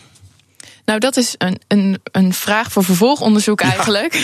Nou, 0.84 0.98
dat 0.98 1.16
is 1.16 1.34
een, 1.38 1.60
een, 1.68 2.00
een 2.12 2.32
vraag 2.32 2.72
voor 2.72 2.84
vervolgonderzoek 2.84 3.60
eigenlijk. 3.60 4.14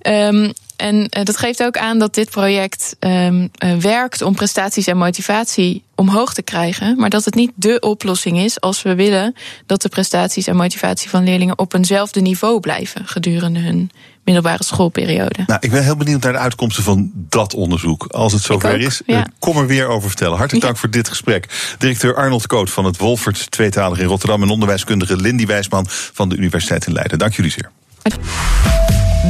Ja. 0.00 0.26
um, 0.28 0.52
en 0.76 0.96
uh, 0.96 1.24
dat 1.24 1.36
geeft 1.36 1.62
ook 1.62 1.76
aan 1.76 1.98
dat 1.98 2.14
dit 2.14 2.30
project 2.30 2.96
um, 3.00 3.50
uh, 3.64 3.76
werkt 3.76 4.22
om 4.22 4.34
prestaties 4.34 4.86
en 4.86 4.96
motivatie 4.96 5.82
omhoog 5.94 6.34
te 6.34 6.42
krijgen. 6.42 6.96
Maar 6.96 7.10
dat 7.10 7.24
het 7.24 7.34
niet 7.34 7.52
de 7.54 7.80
oplossing 7.80 8.38
is 8.38 8.60
als 8.60 8.82
we 8.82 8.94
willen 8.94 9.34
dat 9.66 9.82
de 9.82 9.88
prestaties 9.88 10.46
en 10.46 10.56
motivatie 10.56 11.10
van 11.10 11.24
leerlingen 11.24 11.58
op 11.58 11.74
eenzelfde 11.74 12.20
niveau 12.20 12.60
blijven 12.60 13.06
gedurende 13.06 13.60
hun 13.60 13.90
middelbare 14.24 14.64
schoolperiode. 14.64 15.44
Nou, 15.46 15.58
ik 15.60 15.70
ben 15.70 15.82
heel 15.82 15.96
benieuwd 15.96 16.22
naar 16.22 16.32
de 16.32 16.38
uitkomsten 16.38 16.82
van 16.82 17.10
dat 17.14 17.54
onderzoek. 17.54 18.04
Als 18.04 18.32
het 18.32 18.42
zover 18.42 18.80
is, 18.80 19.02
ja. 19.06 19.26
kom 19.38 19.56
er 19.56 19.66
weer 19.66 19.86
over 19.88 20.08
vertellen. 20.08 20.36
Hartelijk 20.36 20.64
dank 20.64 20.74
ja. 20.74 20.80
voor 20.80 20.90
dit 20.90 21.08
gesprek. 21.08 21.74
Directeur 21.78 22.14
Arnold 22.14 22.46
Koot 22.46 22.70
van 22.70 22.84
het 22.84 22.96
Wolfert 22.96 23.50
Tweetalig 23.50 23.98
in 23.98 24.06
Rotterdam... 24.06 24.42
en 24.42 24.48
onderwijskundige 24.48 25.16
Lindy 25.16 25.46
Wijsman 25.46 25.86
van 25.88 26.28
de 26.28 26.36
Universiteit 26.36 26.86
in 26.86 26.92
Leiden. 26.92 27.18
Dank 27.18 27.34
jullie 27.34 27.50
zeer. 27.50 27.70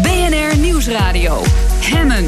BNR 0.02 0.56
Nieuwsradio. 0.56 1.42
Hemmen. 1.80 2.24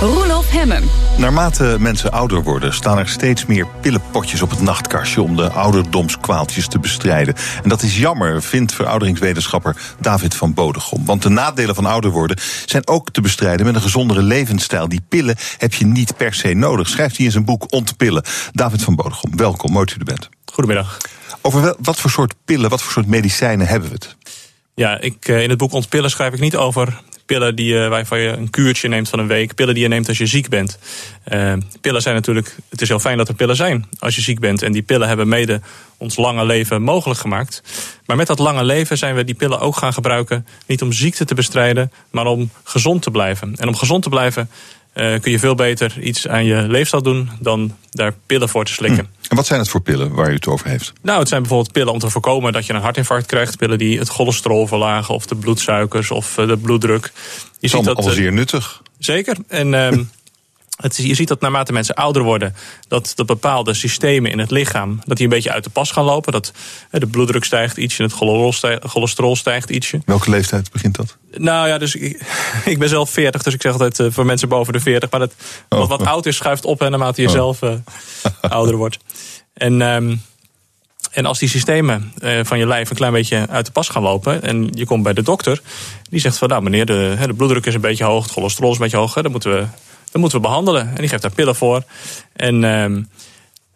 Roelof 0.00 0.50
Hemmen. 0.50 1.09
Naarmate 1.20 1.76
mensen 1.78 2.12
ouder 2.12 2.42
worden, 2.42 2.74
staan 2.74 2.98
er 2.98 3.08
steeds 3.08 3.46
meer 3.46 3.66
pillenpotjes 3.80 4.42
op 4.42 4.50
het 4.50 4.60
nachtkastje 4.60 5.22
om 5.22 5.36
de 5.36 5.50
ouderdomskwaaltjes 5.50 6.68
te 6.68 6.78
bestrijden. 6.78 7.34
En 7.62 7.68
dat 7.68 7.82
is 7.82 7.98
jammer, 7.98 8.42
vindt 8.42 8.72
verouderingswetenschapper 8.72 9.76
David 9.98 10.34
van 10.34 10.54
Bodegom. 10.54 11.04
Want 11.04 11.22
de 11.22 11.28
nadelen 11.28 11.74
van 11.74 11.86
ouder 11.86 12.10
worden 12.10 12.38
zijn 12.66 12.88
ook 12.88 13.10
te 13.10 13.20
bestrijden 13.20 13.66
met 13.66 13.74
een 13.74 13.80
gezondere 13.80 14.22
levensstijl. 14.22 14.88
Die 14.88 15.00
pillen 15.08 15.36
heb 15.58 15.74
je 15.74 15.86
niet 15.86 16.16
per 16.16 16.34
se 16.34 16.54
nodig, 16.54 16.88
schrijft 16.88 17.16
hij 17.16 17.26
in 17.26 17.32
zijn 17.32 17.44
boek 17.44 17.72
Ontpillen. 17.72 18.24
David 18.52 18.82
van 18.82 18.94
Bodegom, 18.94 19.36
welkom, 19.36 19.72
mooi 19.72 19.84
dat 19.84 19.94
u 19.94 19.98
er 19.98 20.04
bent. 20.04 20.28
Goedemiddag. 20.52 20.96
Over 21.40 21.62
wel, 21.62 21.76
wat 21.80 22.00
voor 22.00 22.10
soort 22.10 22.34
pillen, 22.44 22.70
wat 22.70 22.82
voor 22.82 22.92
soort 22.92 23.06
medicijnen 23.06 23.66
hebben 23.66 23.88
we 23.88 23.94
het? 23.94 24.16
Ja, 24.74 25.00
ik, 25.00 25.28
in 25.28 25.48
het 25.50 25.58
boek 25.58 25.72
Ontpillen 25.72 26.10
schrijf 26.10 26.32
ik 26.32 26.40
niet 26.40 26.56
over 26.56 27.00
pillen 27.30 27.56
die 27.56 27.74
je, 27.74 27.88
waarvan 27.88 28.20
je 28.20 28.28
een 28.28 28.50
kuurtje 28.50 28.88
neemt 28.88 29.08
van 29.08 29.18
een 29.18 29.26
week. 29.26 29.54
Pillen 29.54 29.74
die 29.74 29.82
je 29.82 29.88
neemt 29.88 30.08
als 30.08 30.18
je 30.18 30.26
ziek 30.26 30.48
bent. 30.48 30.78
Uh, 31.32 31.52
pillen 31.80 32.02
zijn 32.02 32.14
natuurlijk. 32.14 32.56
Het 32.68 32.80
is 32.80 32.88
heel 32.88 32.98
fijn 32.98 33.16
dat 33.16 33.28
er 33.28 33.34
pillen 33.34 33.56
zijn 33.56 33.88
als 33.98 34.14
je 34.14 34.20
ziek 34.20 34.40
bent. 34.40 34.62
En 34.62 34.72
die 34.72 34.82
pillen 34.82 35.08
hebben 35.08 35.28
mede 35.28 35.60
ons 35.96 36.16
lange 36.16 36.44
leven 36.44 36.82
mogelijk 36.82 37.20
gemaakt. 37.20 37.62
Maar 38.06 38.16
met 38.16 38.26
dat 38.26 38.38
lange 38.38 38.64
leven 38.64 38.98
zijn 38.98 39.14
we 39.14 39.24
die 39.24 39.34
pillen 39.34 39.60
ook 39.60 39.76
gaan 39.76 39.92
gebruiken. 39.92 40.46
Niet 40.66 40.82
om 40.82 40.92
ziekte 40.92 41.24
te 41.24 41.34
bestrijden, 41.34 41.92
maar 42.10 42.26
om 42.26 42.50
gezond 42.64 43.02
te 43.02 43.10
blijven. 43.10 43.54
En 43.56 43.68
om 43.68 43.76
gezond 43.76 44.02
te 44.02 44.08
blijven. 44.08 44.50
Uh, 44.94 45.20
kun 45.20 45.32
je 45.32 45.38
veel 45.38 45.54
beter 45.54 46.00
iets 46.00 46.28
aan 46.28 46.44
je 46.44 46.68
leefstijl 46.68 47.02
doen 47.02 47.30
dan 47.40 47.76
daar 47.90 48.14
pillen 48.26 48.48
voor 48.48 48.64
te 48.64 48.72
slikken. 48.72 49.08
Hm. 49.20 49.28
En 49.30 49.36
wat 49.36 49.46
zijn 49.46 49.60
het 49.60 49.68
voor 49.68 49.80
pillen 49.80 50.14
waar 50.14 50.30
u 50.30 50.34
het 50.34 50.46
over 50.46 50.68
heeft? 50.68 50.92
Nou, 51.02 51.18
het 51.18 51.28
zijn 51.28 51.40
bijvoorbeeld 51.40 51.72
pillen 51.72 51.92
om 51.92 51.98
te 51.98 52.10
voorkomen 52.10 52.52
dat 52.52 52.66
je 52.66 52.72
een 52.72 52.80
hartinfarct 52.80 53.26
krijgt. 53.26 53.56
Pillen 53.56 53.78
die 53.78 53.98
het 53.98 54.08
cholesterol 54.08 54.66
verlagen 54.66 55.14
of 55.14 55.26
de 55.26 55.34
bloedsuikers 55.34 56.10
of 56.10 56.34
de 56.34 56.56
bloeddruk. 56.56 57.12
Je 57.58 57.68
ziet 57.68 57.84
dat 57.84 57.96
al 57.96 58.10
zeer 58.10 58.32
nuttig. 58.32 58.82
Zeker. 58.98 59.36
En 59.48 59.74
um, 59.74 60.10
het, 60.80 60.96
je 60.96 61.14
ziet 61.14 61.28
dat 61.28 61.40
naarmate 61.40 61.72
mensen 61.72 61.94
ouder 61.94 62.22
worden, 62.22 62.54
dat, 62.88 63.12
dat 63.14 63.26
bepaalde 63.26 63.74
systemen 63.74 64.30
in 64.30 64.38
het 64.38 64.50
lichaam, 64.50 65.00
dat 65.04 65.16
die 65.16 65.26
een 65.26 65.32
beetje 65.32 65.52
uit 65.52 65.64
de 65.64 65.70
pas 65.70 65.90
gaan 65.90 66.04
lopen. 66.04 66.32
Dat 66.32 66.52
de 66.90 67.06
bloeddruk 67.06 67.44
stijgt 67.44 67.76
ietsje, 67.76 68.02
het 68.02 68.12
cholesterol 68.82 69.36
stijgt 69.36 69.70
ietsje. 69.70 70.00
Welke 70.04 70.30
leeftijd 70.30 70.72
begint 70.72 70.96
dat? 70.96 71.16
Nou 71.36 71.68
ja, 71.68 71.78
dus 71.78 71.94
ik, 71.94 72.22
ik 72.64 72.78
ben 72.78 72.88
zelf 72.88 73.10
40, 73.10 73.42
dus 73.42 73.54
ik 73.54 73.62
zeg 73.62 73.72
altijd 73.72 73.98
uh, 73.98 74.06
voor 74.10 74.26
mensen 74.26 74.48
boven 74.48 74.72
de 74.72 74.80
40. 74.80 75.10
Maar 75.10 75.20
dat, 75.20 75.32
oh. 75.68 75.78
wat, 75.78 75.88
wat 75.88 76.04
oud 76.04 76.26
is, 76.26 76.36
schuift 76.36 76.64
op 76.64 76.82
en 76.82 76.90
naarmate 76.90 77.20
je 77.22 77.28
oh. 77.28 77.32
zelf 77.32 77.62
uh, 77.62 77.72
ouder 78.40 78.76
wordt. 78.76 78.98
En, 79.54 79.80
um, 79.80 80.22
en 81.10 81.26
als 81.26 81.38
die 81.38 81.48
systemen 81.48 82.12
uh, 82.22 82.40
van 82.42 82.58
je 82.58 82.66
lijf 82.66 82.90
een 82.90 82.96
klein 82.96 83.12
beetje 83.12 83.46
uit 83.48 83.66
de 83.66 83.72
pas 83.72 83.88
gaan 83.88 84.02
lopen. 84.02 84.42
en 84.42 84.68
je 84.72 84.86
komt 84.86 85.02
bij 85.02 85.12
de 85.12 85.22
dokter, 85.22 85.60
die 86.10 86.20
zegt 86.20 86.38
van 86.38 86.48
nou 86.48 86.62
meneer, 86.62 86.86
de, 86.86 87.16
de 87.26 87.34
bloeddruk 87.34 87.66
is 87.66 87.74
een 87.74 87.80
beetje 87.80 88.04
hoog, 88.04 88.22
het 88.22 88.32
cholesterol 88.32 88.70
is 88.70 88.76
een 88.76 88.82
beetje 88.82 88.96
hoog, 88.96 89.12
dan 89.12 89.30
moeten 89.30 89.52
we 89.52 89.66
dan 90.10 90.20
moeten 90.20 90.40
we 90.40 90.46
behandelen. 90.46 90.88
En 90.88 90.96
die 90.96 91.08
geeft 91.08 91.22
daar 91.22 91.34
pillen 91.34 91.56
voor. 91.56 91.82
En 92.32 92.64
um, 92.64 93.08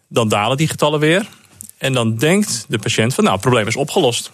dan 0.08 0.28
dalen 0.28 0.56
die 0.56 0.68
getallen 0.68 1.00
weer. 1.00 1.26
En 1.78 1.92
dan 1.92 2.16
denkt 2.16 2.64
de 2.68 2.78
patiënt 2.78 3.14
van 3.14 3.24
nou, 3.24 3.36
het 3.36 3.44
probleem 3.44 3.66
is 3.66 3.76
opgelost. 3.76 4.32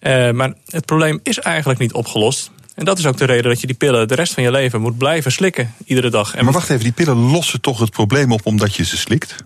Uh, 0.00 0.30
maar 0.30 0.54
het 0.66 0.84
probleem 0.84 1.20
is 1.22 1.38
eigenlijk 1.38 1.78
niet 1.78 1.92
opgelost. 1.92 2.50
En 2.74 2.84
dat 2.84 2.98
is 2.98 3.06
ook 3.06 3.16
de 3.16 3.24
reden 3.24 3.50
dat 3.50 3.60
je 3.60 3.66
die 3.66 3.76
pillen 3.76 4.08
de 4.08 4.14
rest 4.14 4.32
van 4.32 4.42
je 4.42 4.50
leven 4.50 4.80
moet 4.80 4.98
blijven 4.98 5.32
slikken. 5.32 5.74
Iedere 5.84 6.10
dag. 6.10 6.34
En 6.34 6.44
maar 6.44 6.52
wacht 6.52 6.70
even, 6.70 6.84
die 6.84 6.92
pillen 6.92 7.16
lossen 7.16 7.60
toch 7.60 7.78
het 7.78 7.90
probleem 7.90 8.32
op 8.32 8.46
omdat 8.46 8.74
je 8.74 8.84
ze 8.84 8.96
slikt? 8.96 9.36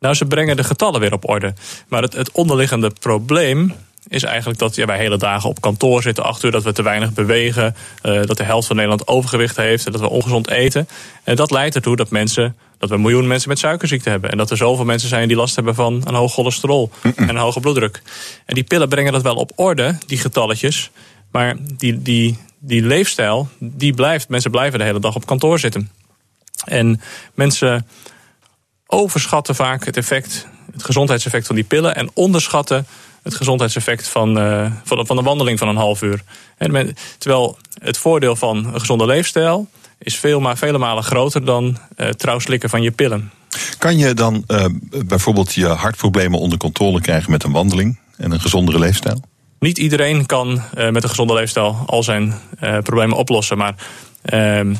Nou, 0.00 0.14
ze 0.14 0.26
brengen 0.26 0.56
de 0.56 0.64
getallen 0.64 1.00
weer 1.00 1.12
op 1.12 1.28
orde. 1.28 1.54
Maar 1.88 2.02
het, 2.02 2.12
het 2.12 2.30
onderliggende 2.30 2.90
probleem 3.00 3.74
is 4.10 4.22
eigenlijk 4.22 4.58
dat 4.58 4.74
ja, 4.74 4.86
wij 4.86 4.98
hele 4.98 5.16
dagen 5.16 5.48
op 5.48 5.60
kantoor 5.60 6.02
zitten, 6.02 6.24
acht 6.24 6.42
uur, 6.42 6.50
dat 6.50 6.62
we 6.62 6.72
te 6.72 6.82
weinig 6.82 7.12
bewegen, 7.12 7.76
uh, 8.02 8.22
dat 8.22 8.36
de 8.36 8.44
helft 8.44 8.66
van 8.66 8.76
Nederland 8.76 9.08
overgewicht 9.08 9.56
heeft 9.56 9.86
en 9.86 9.92
dat 9.92 10.00
we 10.00 10.08
ongezond 10.08 10.50
eten. 10.50 10.88
En 11.24 11.36
dat 11.36 11.50
leidt 11.50 11.74
ertoe 11.74 11.96
dat 11.96 12.10
mensen, 12.10 12.56
dat 12.78 12.88
we 12.88 12.94
een 12.94 13.00
miljoen 13.00 13.26
mensen 13.26 13.48
met 13.48 13.58
suikerziekte 13.58 14.10
hebben. 14.10 14.30
En 14.30 14.36
dat 14.36 14.50
er 14.50 14.56
zoveel 14.56 14.84
mensen 14.84 15.08
zijn 15.08 15.28
die 15.28 15.36
last 15.36 15.54
hebben 15.54 15.74
van 15.74 16.02
een 16.04 16.14
hoog 16.14 16.32
cholesterol 16.32 16.90
mm 17.02 17.12
-mm. 17.16 17.28
en 17.28 17.34
een 17.34 17.42
hoge 17.42 17.60
bloeddruk. 17.60 18.02
En 18.46 18.54
die 18.54 18.64
pillen 18.64 18.88
brengen 18.88 19.12
dat 19.12 19.22
wel 19.22 19.34
op 19.34 19.52
orde, 19.54 19.98
die 20.06 20.18
getalletjes. 20.18 20.90
Maar 21.30 21.56
die, 21.76 22.02
die, 22.02 22.38
die 22.58 22.82
leefstijl, 22.82 23.48
die 23.58 23.94
blijft, 23.94 24.28
mensen 24.28 24.50
blijven 24.50 24.78
de 24.78 24.84
hele 24.84 25.00
dag 25.00 25.14
op 25.14 25.26
kantoor 25.26 25.58
zitten. 25.58 25.90
En 26.64 27.00
mensen 27.34 27.86
overschatten 28.86 29.54
vaak 29.54 29.84
het 29.84 29.96
effect, 29.96 30.46
het 30.72 30.84
gezondheidseffect 30.84 31.46
van 31.46 31.54
die 31.54 31.64
pillen 31.64 31.94
en 31.94 32.10
onderschatten 32.14 32.86
het 33.22 33.34
gezondheidseffect 33.34 34.08
van, 34.08 34.38
uh, 34.38 34.72
van, 34.84 35.06
van 35.06 35.18
een 35.18 35.24
wandeling 35.24 35.58
van 35.58 35.68
een 35.68 35.76
half 35.76 36.02
uur. 36.02 36.22
En 36.56 36.70
men, 36.70 36.94
terwijl 37.18 37.58
het 37.82 37.98
voordeel 37.98 38.36
van 38.36 38.56
een 38.56 38.80
gezonde 38.80 39.06
leefstijl 39.06 39.68
is 39.98 40.16
veel 40.16 40.40
maar, 40.40 40.56
vele 40.56 40.78
malen 40.78 41.02
groter 41.02 41.44
dan 41.44 41.78
uh, 41.96 42.08
trouw 42.08 42.38
slikken 42.38 42.70
van 42.70 42.82
je 42.82 42.90
pillen. 42.90 43.30
Kan 43.78 43.98
je 43.98 44.14
dan 44.14 44.44
uh, 44.48 44.64
bijvoorbeeld 45.06 45.54
je 45.54 45.66
hartproblemen 45.66 46.38
onder 46.38 46.58
controle 46.58 47.00
krijgen 47.00 47.30
met 47.30 47.42
een 47.42 47.52
wandeling 47.52 47.98
en 48.16 48.32
een 48.32 48.40
gezondere 48.40 48.78
leefstijl? 48.78 49.22
Niet 49.58 49.78
iedereen 49.78 50.26
kan 50.26 50.62
met 50.74 51.02
een 51.02 51.08
gezonde 51.08 51.34
leefstijl 51.34 51.82
al 51.86 52.02
zijn 52.02 52.34
problemen 52.82 53.16
oplossen. 53.16 53.58
Maar 53.58 53.74
ehm, 54.22 54.74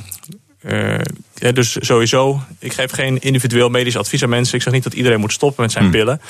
uh, 0.63 0.99
ja, 1.35 1.53
dus 1.53 1.77
sowieso, 1.81 2.41
ik 2.59 2.73
geef 2.73 2.91
geen 2.91 3.19
individueel 3.19 3.69
medisch 3.69 3.97
advies 3.97 4.23
aan 4.23 4.29
mensen. 4.29 4.57
Ik 4.57 4.63
zeg 4.63 4.73
niet 4.73 4.83
dat 4.83 4.95
iedereen 4.95 5.21
moet 5.21 5.33
stoppen 5.33 5.63
met 5.63 5.73
zijn 5.73 5.85
hmm. 5.85 5.93
pillen. 5.93 6.21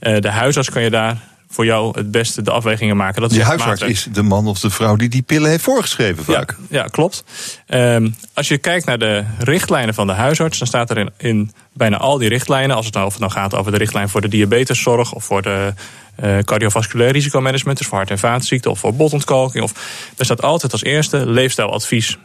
Uh, 0.00 0.18
de 0.18 0.30
huisarts 0.30 0.70
kan 0.70 0.82
je 0.82 0.90
daar 0.90 1.22
voor 1.50 1.64
jou 1.64 1.98
het 1.98 2.10
beste 2.10 2.42
de 2.42 2.50
afwegingen 2.50 2.96
maken. 2.96 3.20
Dat 3.20 3.30
Die 3.30 3.40
echt 3.40 3.48
huisarts 3.48 3.82
is 3.82 4.08
de 4.12 4.22
man 4.22 4.46
of 4.46 4.60
de 4.60 4.70
vrouw 4.70 4.96
die 4.96 5.08
die 5.08 5.22
pillen 5.22 5.50
heeft 5.50 5.64
voorgeschreven 5.64 6.24
vaak. 6.24 6.56
Ja, 6.68 6.82
ja 6.82 6.86
klopt. 6.86 7.24
Ehm, 7.66 8.10
als 8.34 8.48
je 8.48 8.58
kijkt 8.58 8.86
naar 8.86 8.98
de 8.98 9.24
richtlijnen 9.38 9.94
van 9.94 10.06
de 10.06 10.12
huisarts, 10.12 10.58
dan 10.58 10.66
staat 10.66 10.90
er 10.90 10.98
in, 10.98 11.10
in 11.16 11.52
bijna 11.72 11.96
al 11.96 12.18
die 12.18 12.28
richtlijnen, 12.28 12.76
als 12.76 12.84
het 12.84 12.94
nou, 12.94 13.06
of 13.06 13.12
het 13.12 13.20
nou 13.20 13.32
gaat 13.32 13.54
over 13.54 13.72
de 13.72 13.78
richtlijn 13.78 14.08
voor 14.08 14.20
de 14.20 14.28
diabeteszorg 14.28 15.12
of 15.12 15.24
voor 15.24 15.42
de 15.42 15.74
eh 16.16 16.38
cardiovasculair 16.38 17.12
risicomanagement, 17.12 17.78
dus 17.78 17.86
voor 17.86 17.98
hart- 17.98 18.10
en 18.10 18.18
vaatziekten 18.18 18.70
of 18.70 18.78
voor 18.78 18.94
botontkalking, 18.94 19.64
of 19.64 19.72
er 20.16 20.24
staat 20.24 20.42
altijd 20.42 20.72
als 20.72 20.82
eerste 20.82 21.26
leefstijladvies. 21.30 22.18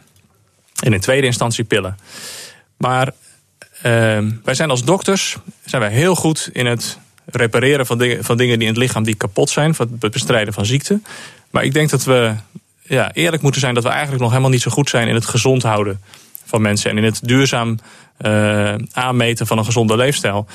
En 0.80 0.92
in 0.92 1.00
tweede 1.00 1.26
instantie 1.26 1.64
pillen. 1.64 1.96
Maar 2.76 3.12
ehm, 3.82 4.30
wij 4.44 4.54
zijn 4.54 4.70
als 4.70 4.84
dokters 4.84 5.36
zijn 5.64 5.82
wij 5.82 5.90
heel 5.90 6.14
goed 6.14 6.50
in 6.52 6.66
het 6.66 6.98
repareren 7.26 7.86
van 7.86 7.98
dingen, 7.98 8.24
van 8.24 8.36
dingen 8.36 8.58
die 8.58 8.68
in 8.68 8.74
het 8.74 8.82
lichaam 8.82 9.04
die 9.04 9.14
kapot 9.14 9.50
zijn, 9.50 9.74
van 9.74 9.96
het 10.00 10.12
bestrijden 10.12 10.54
van 10.54 10.66
ziekten. 10.66 11.04
Maar 11.50 11.64
ik 11.64 11.72
denk 11.72 11.90
dat 11.90 12.04
we 12.04 12.34
ja, 12.82 13.12
eerlijk 13.12 13.42
moeten 13.42 13.60
zijn 13.60 13.74
dat 13.74 13.82
we 13.82 13.88
eigenlijk 13.88 14.20
nog 14.20 14.30
helemaal 14.30 14.50
niet 14.50 14.62
zo 14.62 14.70
goed 14.70 14.88
zijn 14.88 15.08
in 15.08 15.14
het 15.14 15.26
gezond 15.26 15.62
houden 15.62 16.00
van 16.44 16.62
mensen 16.62 16.90
en 16.90 16.98
in 16.98 17.04
het 17.04 17.20
duurzaam 17.22 17.78
eh, 18.16 18.74
aanmeten 18.92 19.46
van 19.46 19.58
een 19.58 19.64
gezonde 19.64 19.96
leefstijl. 19.96 20.46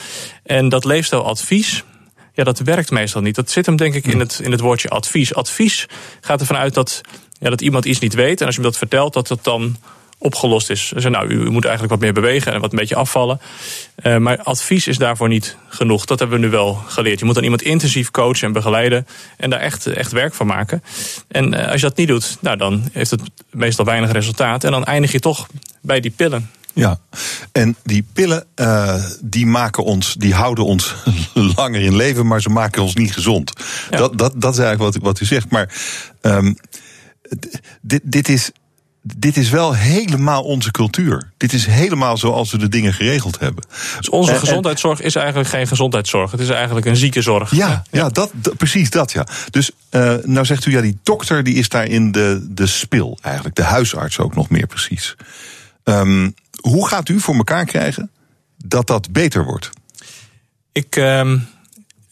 En 0.43 0.69
dat 0.69 0.85
leefstijladvies, 0.85 1.83
ja, 2.33 2.43
dat 2.43 2.59
werkt 2.59 2.91
meestal 2.91 3.21
niet. 3.21 3.35
Dat 3.35 3.49
zit 3.49 3.65
hem 3.65 3.75
denk 3.75 3.93
ik 3.93 4.07
in 4.07 4.19
het, 4.19 4.39
in 4.43 4.51
het 4.51 4.59
woordje 4.59 4.89
advies. 4.89 5.33
Advies 5.33 5.87
gaat 6.21 6.39
ervan 6.39 6.57
uit 6.57 6.73
dat, 6.73 7.01
ja, 7.39 7.49
dat 7.49 7.61
iemand 7.61 7.85
iets 7.85 7.99
niet 7.99 8.13
weet 8.13 8.39
en 8.39 8.45
als 8.45 8.55
je 8.55 8.61
hem 8.61 8.69
dat 8.69 8.79
vertelt, 8.79 9.13
dat 9.13 9.29
het 9.29 9.43
dan 9.43 9.77
opgelost 10.21 10.69
is. 10.69 10.87
Ze 10.87 10.93
zeggen, 10.99 11.11
nou, 11.11 11.27
u, 11.27 11.45
u 11.45 11.49
moet 11.49 11.65
eigenlijk 11.65 11.93
wat 11.93 12.03
meer 12.03 12.13
bewegen 12.13 12.53
en 12.53 12.61
wat 12.61 12.71
een 12.71 12.79
beetje 12.79 12.95
afvallen. 12.95 13.41
Eh, 13.95 14.17
maar 14.17 14.41
advies 14.43 14.87
is 14.87 14.97
daarvoor 14.97 15.27
niet 15.27 15.57
genoeg. 15.67 16.05
Dat 16.05 16.19
hebben 16.19 16.39
we 16.39 16.45
nu 16.45 16.51
wel 16.51 16.73
geleerd. 16.73 17.19
Je 17.19 17.25
moet 17.25 17.33
dan 17.33 17.43
iemand 17.43 17.61
intensief 17.61 18.11
coachen 18.11 18.47
en 18.47 18.53
begeleiden 18.53 19.07
en 19.37 19.49
daar 19.49 19.59
echt, 19.59 19.85
echt 19.85 20.11
werk 20.11 20.33
van 20.33 20.47
maken. 20.47 20.83
En 21.27 21.53
eh, 21.53 21.71
als 21.71 21.81
je 21.81 21.87
dat 21.87 21.97
niet 21.97 22.07
doet, 22.07 22.37
nou, 22.41 22.57
dan 22.57 22.89
heeft 22.91 23.11
het 23.11 23.21
meestal 23.51 23.85
weinig 23.85 24.11
resultaat. 24.11 24.63
En 24.63 24.71
dan 24.71 24.83
eindig 24.83 25.11
je 25.11 25.19
toch 25.19 25.47
bij 25.81 25.99
die 25.99 26.11
pillen. 26.11 26.49
Ja, 26.73 26.99
en 27.51 27.75
die 27.83 28.05
pillen 28.13 28.45
eh, 28.55 29.05
die 29.21 29.45
maken 29.45 29.83
ons, 29.83 30.13
die 30.13 30.33
houden 30.33 30.65
ons 30.65 30.95
langer 31.55 31.81
in 31.81 31.95
leven, 31.95 32.27
maar 32.27 32.41
ze 32.41 32.49
maken 32.49 32.81
ons 32.81 32.95
niet 32.95 33.13
gezond. 33.13 33.53
Ja. 33.89 33.97
Dat, 33.97 34.17
dat, 34.17 34.33
dat 34.35 34.53
is 34.53 34.59
eigenlijk 34.59 34.93
wat, 34.93 35.03
wat 35.03 35.19
u 35.19 35.25
zegt. 35.25 35.49
Maar 35.49 35.73
ehm, 36.21 36.53
dit, 37.81 38.01
dit, 38.03 38.29
is, 38.29 38.51
dit 39.01 39.37
is 39.37 39.49
wel 39.49 39.73
helemaal 39.73 40.43
onze 40.43 40.71
cultuur. 40.71 41.31
Dit 41.37 41.53
is 41.53 41.65
helemaal 41.65 42.17
zoals 42.17 42.51
we 42.51 42.57
de 42.57 42.67
dingen 42.67 42.93
geregeld 42.93 43.39
hebben. 43.39 43.63
Dus 43.97 44.09
onze 44.09 44.31
En- 44.31 44.39
gezondheidszorg 44.39 45.01
is 45.01 45.15
eigenlijk 45.15 45.49
geen 45.49 45.67
gezondheidszorg. 45.67 46.31
Het 46.31 46.39
is 46.39 46.49
eigenlijk 46.49 46.85
een 46.85 46.95
ziekenzorg. 46.95 47.55
Ja, 47.55 47.83
ja 47.91 48.09
dat, 48.09 48.31
dat- 48.33 48.57
precies 48.57 48.89
dat, 48.89 49.11
ja. 49.11 49.25
Dus 49.49 49.71
eh, 49.89 50.15
nou 50.23 50.45
zegt 50.45 50.65
u, 50.65 50.71
ja, 50.71 50.81
die 50.81 50.97
dokter 51.03 51.43
die 51.43 51.55
is 51.55 51.69
daarin 51.69 52.11
de, 52.11 52.47
de 52.49 52.67
spil 52.67 53.17
eigenlijk. 53.21 53.55
De 53.55 53.63
huisarts 53.63 54.19
ook 54.19 54.35
nog 54.35 54.49
meer 54.49 54.67
precies. 54.67 55.15
Ehm, 55.83 56.29
hoe 56.61 56.87
gaat 56.87 57.09
u 57.09 57.19
voor 57.19 57.35
elkaar 57.35 57.65
krijgen 57.65 58.09
dat 58.65 58.87
dat 58.87 59.11
beter 59.11 59.45
wordt? 59.45 59.69
Ik, 60.71 60.95
ehm, 60.95 61.37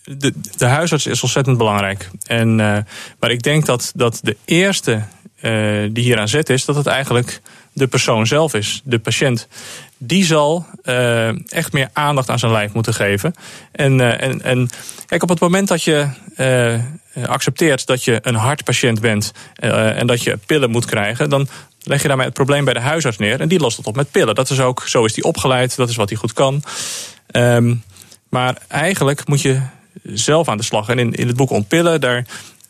de, 0.03 0.33
de 0.57 0.65
huisarts 0.65 1.05
is 1.05 1.21
ontzettend 1.23 1.57
belangrijk. 1.57 2.09
En, 2.25 2.59
eh, 2.59 2.77
maar 3.19 3.31
ik 3.31 3.41
denk 3.43 3.65
dat, 3.65 3.91
dat 3.95 4.19
de 4.23 4.37
eerste 4.45 5.03
eh, 5.41 5.51
die 5.91 6.03
hier 6.03 6.19
aan 6.19 6.27
zet 6.27 6.49
is, 6.49 6.65
dat 6.65 6.75
het 6.75 6.87
eigenlijk 6.87 7.41
de 7.73 7.87
persoon 7.87 8.27
zelf 8.27 8.53
is, 8.53 8.81
de 8.83 8.99
patiënt. 8.99 9.47
Die 9.97 10.25
zal 10.25 10.65
eh, 10.83 11.51
echt 11.51 11.73
meer 11.73 11.89
aandacht 11.93 12.29
aan 12.29 12.39
zijn 12.39 12.51
lijf 12.51 12.73
moeten 12.73 12.93
geven. 12.93 13.33
En, 13.71 14.01
eh, 14.01 14.27
en, 14.27 14.41
en 14.41 14.69
kijk, 15.05 15.23
op 15.23 15.29
het 15.29 15.39
moment 15.39 15.67
dat 15.67 15.83
je 15.83 16.07
accepteert 17.25 17.85
dat 17.85 18.03
je 18.03 18.19
een 18.21 18.35
hartpatiënt 18.35 19.01
bent 19.01 19.31
en 19.55 20.07
dat 20.07 20.23
je 20.23 20.37
pillen 20.45 20.69
moet 20.69 20.85
krijgen, 20.85 21.29
dan 21.29 21.47
leg 21.83 22.01
je 22.01 22.07
daarmee 22.07 22.25
het 22.25 22.33
probleem 22.33 22.65
bij 22.65 22.73
de 22.73 22.79
huisarts 22.79 23.17
neer. 23.17 23.41
En 23.41 23.47
die 23.47 23.59
lost 23.59 23.77
het 23.77 23.87
op 23.87 23.95
met 23.95 24.11
pillen. 24.11 24.35
Dat 24.35 24.49
is 24.49 24.59
ook, 24.59 24.83
zo 24.87 25.05
is 25.05 25.15
hij 25.15 25.23
opgeleid, 25.23 25.75
dat 25.75 25.89
is 25.89 25.95
wat 25.95 26.09
hij 26.09 26.17
goed 26.17 26.33
kan. 26.33 26.63
Ehm, 27.27 27.75
maar 28.29 28.57
eigenlijk 28.67 29.27
moet 29.27 29.41
je 29.41 29.61
zelf 30.03 30.47
aan 30.47 30.57
de 30.57 30.63
slag. 30.63 30.89
En 30.89 30.99
in, 30.99 31.13
in 31.13 31.27
het 31.27 31.35
boek 31.35 31.49
Ontpillen, 31.49 32.01
daar 32.01 32.25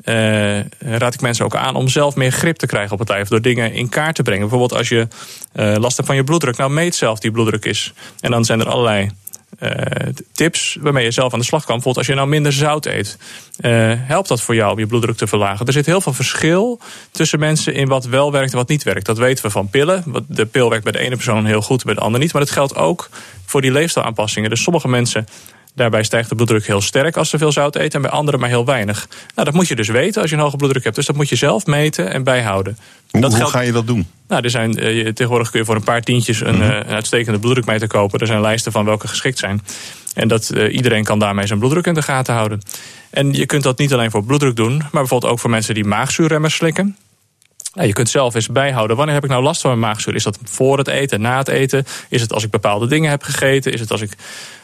eh, 0.09 0.97
raad 0.97 1.13
ik 1.13 1.21
mensen 1.21 1.45
ook 1.45 1.55
aan 1.55 1.75
om 1.75 1.87
zelf 1.87 2.15
meer 2.15 2.31
grip 2.31 2.57
te 2.57 2.65
krijgen 2.65 2.91
op 2.91 2.99
het 2.99 3.09
lijf. 3.09 3.27
Door 3.27 3.41
dingen 3.41 3.73
in 3.73 3.89
kaart 3.89 4.15
te 4.15 4.23
brengen. 4.23 4.41
Bijvoorbeeld 4.41 4.79
als 4.79 4.89
je 4.89 5.07
eh, 5.51 5.75
last 5.77 5.95
hebt 5.95 6.07
van 6.07 6.15
je 6.15 6.23
bloeddruk. 6.23 6.57
Nou, 6.57 6.71
meet 6.71 6.95
zelf 6.95 7.19
die 7.19 7.31
bloeddruk 7.31 7.65
is. 7.65 7.93
En 8.19 8.31
dan 8.31 8.45
zijn 8.45 8.59
er 8.59 8.69
allerlei 8.69 9.09
eh, 9.59 9.71
tips 10.33 10.77
waarmee 10.81 11.03
je 11.03 11.11
zelf 11.11 11.33
aan 11.33 11.39
de 11.39 11.45
slag 11.45 11.65
kan. 11.65 11.75
Bijvoorbeeld 11.75 11.97
als 11.97 12.15
je 12.15 12.21
nou 12.21 12.27
minder 12.27 12.53
zout 12.53 12.85
eet. 12.85 13.17
helpt 14.07 14.27
dat 14.27 14.41
voor 14.41 14.55
jou 14.55 14.71
om 14.71 14.79
je 14.79 14.87
bloeddruk 14.87 15.17
te 15.17 15.27
verlagen? 15.27 15.65
Er 15.65 15.73
zit 15.73 15.85
heel 15.85 16.01
veel 16.01 16.13
verschil 16.13 16.79
tussen 17.11 17.39
mensen 17.39 17.73
in 17.73 17.87
wat 17.87 18.05
wel 18.05 18.31
werkt 18.31 18.51
en 18.51 18.57
wat 18.57 18.69
niet 18.69 18.83
werkt. 18.83 19.05
Dat 19.05 19.17
weten 19.17 19.45
we 19.45 19.51
van 19.51 19.69
pillen. 19.69 20.03
De 20.27 20.45
pil 20.45 20.69
werkt 20.69 20.83
bij 20.83 20.93
de 20.93 20.99
ene 20.99 21.15
persoon 21.15 21.45
heel 21.45 21.61
goed, 21.61 21.83
bij 21.83 21.93
de 21.93 22.01
ander 22.01 22.19
niet. 22.19 22.33
Maar 22.33 22.41
dat 22.41 22.51
geldt 22.51 22.75
ook 22.75 23.09
voor 23.45 23.61
die 23.61 23.71
leefstijlaanpassingen. 23.71 24.49
Dus 24.49 24.63
sommige 24.63 24.87
mensen 24.87 25.27
Daarbij 25.75 26.03
stijgt 26.03 26.29
de 26.29 26.35
bloeddruk 26.35 26.65
heel 26.67 26.81
sterk 26.81 27.17
als 27.17 27.29
ze 27.29 27.37
veel 27.37 27.51
zout 27.51 27.75
eten 27.75 27.91
en 27.95 28.01
bij 28.01 28.11
anderen 28.11 28.39
maar 28.39 28.49
heel 28.49 28.65
weinig. 28.65 29.07
Nou, 29.35 29.45
dat 29.45 29.53
moet 29.53 29.67
je 29.67 29.75
dus 29.75 29.87
weten 29.87 30.21
als 30.21 30.29
je 30.29 30.35
een 30.35 30.41
hoge 30.41 30.57
bloeddruk 30.57 30.83
hebt. 30.83 30.95
Dus 30.95 31.05
dat 31.05 31.15
moet 31.15 31.29
je 31.29 31.35
zelf 31.35 31.65
meten 31.65 32.11
en 32.11 32.23
bijhouden. 32.23 32.77
Hoe, 33.11 33.21
dat 33.21 33.29
hoe 33.29 33.39
geldt- 33.39 33.55
ga 33.55 33.61
je 33.61 33.71
dat 33.71 33.87
doen? 33.87 34.07
nou, 34.27 34.43
er 34.43 34.49
zijn, 34.49 34.77
eh, 34.77 35.05
tegenwoordig 35.05 35.49
kun 35.49 35.59
je 35.59 35.65
voor 35.65 35.75
een 35.75 35.83
paar 35.83 36.01
tientjes 36.01 36.41
een, 36.41 36.61
eh, 36.61 36.67
een 36.67 36.85
uitstekende 36.85 37.39
bloeddrukmeter 37.39 37.87
kopen. 37.87 38.19
Er 38.19 38.27
zijn 38.27 38.41
lijsten 38.41 38.71
van 38.71 38.85
welke 38.85 39.07
geschikt 39.07 39.37
zijn. 39.37 39.61
En 40.13 40.27
dat 40.27 40.49
eh, 40.49 40.73
iedereen 40.73 41.03
kan 41.03 41.19
daarmee 41.19 41.47
zijn 41.47 41.59
bloeddruk 41.59 41.85
in 41.85 41.93
de 41.93 42.01
gaten 42.01 42.33
houden. 42.33 42.61
En 43.09 43.33
je 43.33 43.45
kunt 43.45 43.63
dat 43.63 43.77
niet 43.77 43.93
alleen 43.93 44.11
voor 44.11 44.23
bloeddruk 44.23 44.55
doen, 44.55 44.77
maar 44.77 44.89
bijvoorbeeld 44.91 45.31
ook 45.31 45.39
voor 45.39 45.49
mensen 45.49 45.73
die 45.73 45.85
maagzuurremmers 45.85 46.55
slikken. 46.55 46.97
Nou, 47.73 47.87
je 47.87 47.93
kunt 47.93 48.09
zelf 48.09 48.35
eens 48.35 48.47
bijhouden. 48.47 48.97
Wanneer 48.97 49.15
heb 49.15 49.23
ik 49.23 49.29
nou 49.29 49.43
last 49.43 49.61
van 49.61 49.69
mijn 49.69 49.81
maagzuur? 49.81 50.15
Is 50.15 50.23
dat 50.23 50.39
voor 50.43 50.77
het 50.77 50.87
eten, 50.87 51.21
na 51.21 51.37
het 51.37 51.47
eten? 51.47 51.85
Is 52.09 52.21
het 52.21 52.33
als 52.33 52.43
ik 52.43 52.49
bepaalde 52.49 52.87
dingen 52.87 53.09
heb 53.09 53.23
gegeten? 53.23 53.73
Is 53.73 53.79
het 53.79 53.91
als 53.91 54.01
ik, 54.01 54.15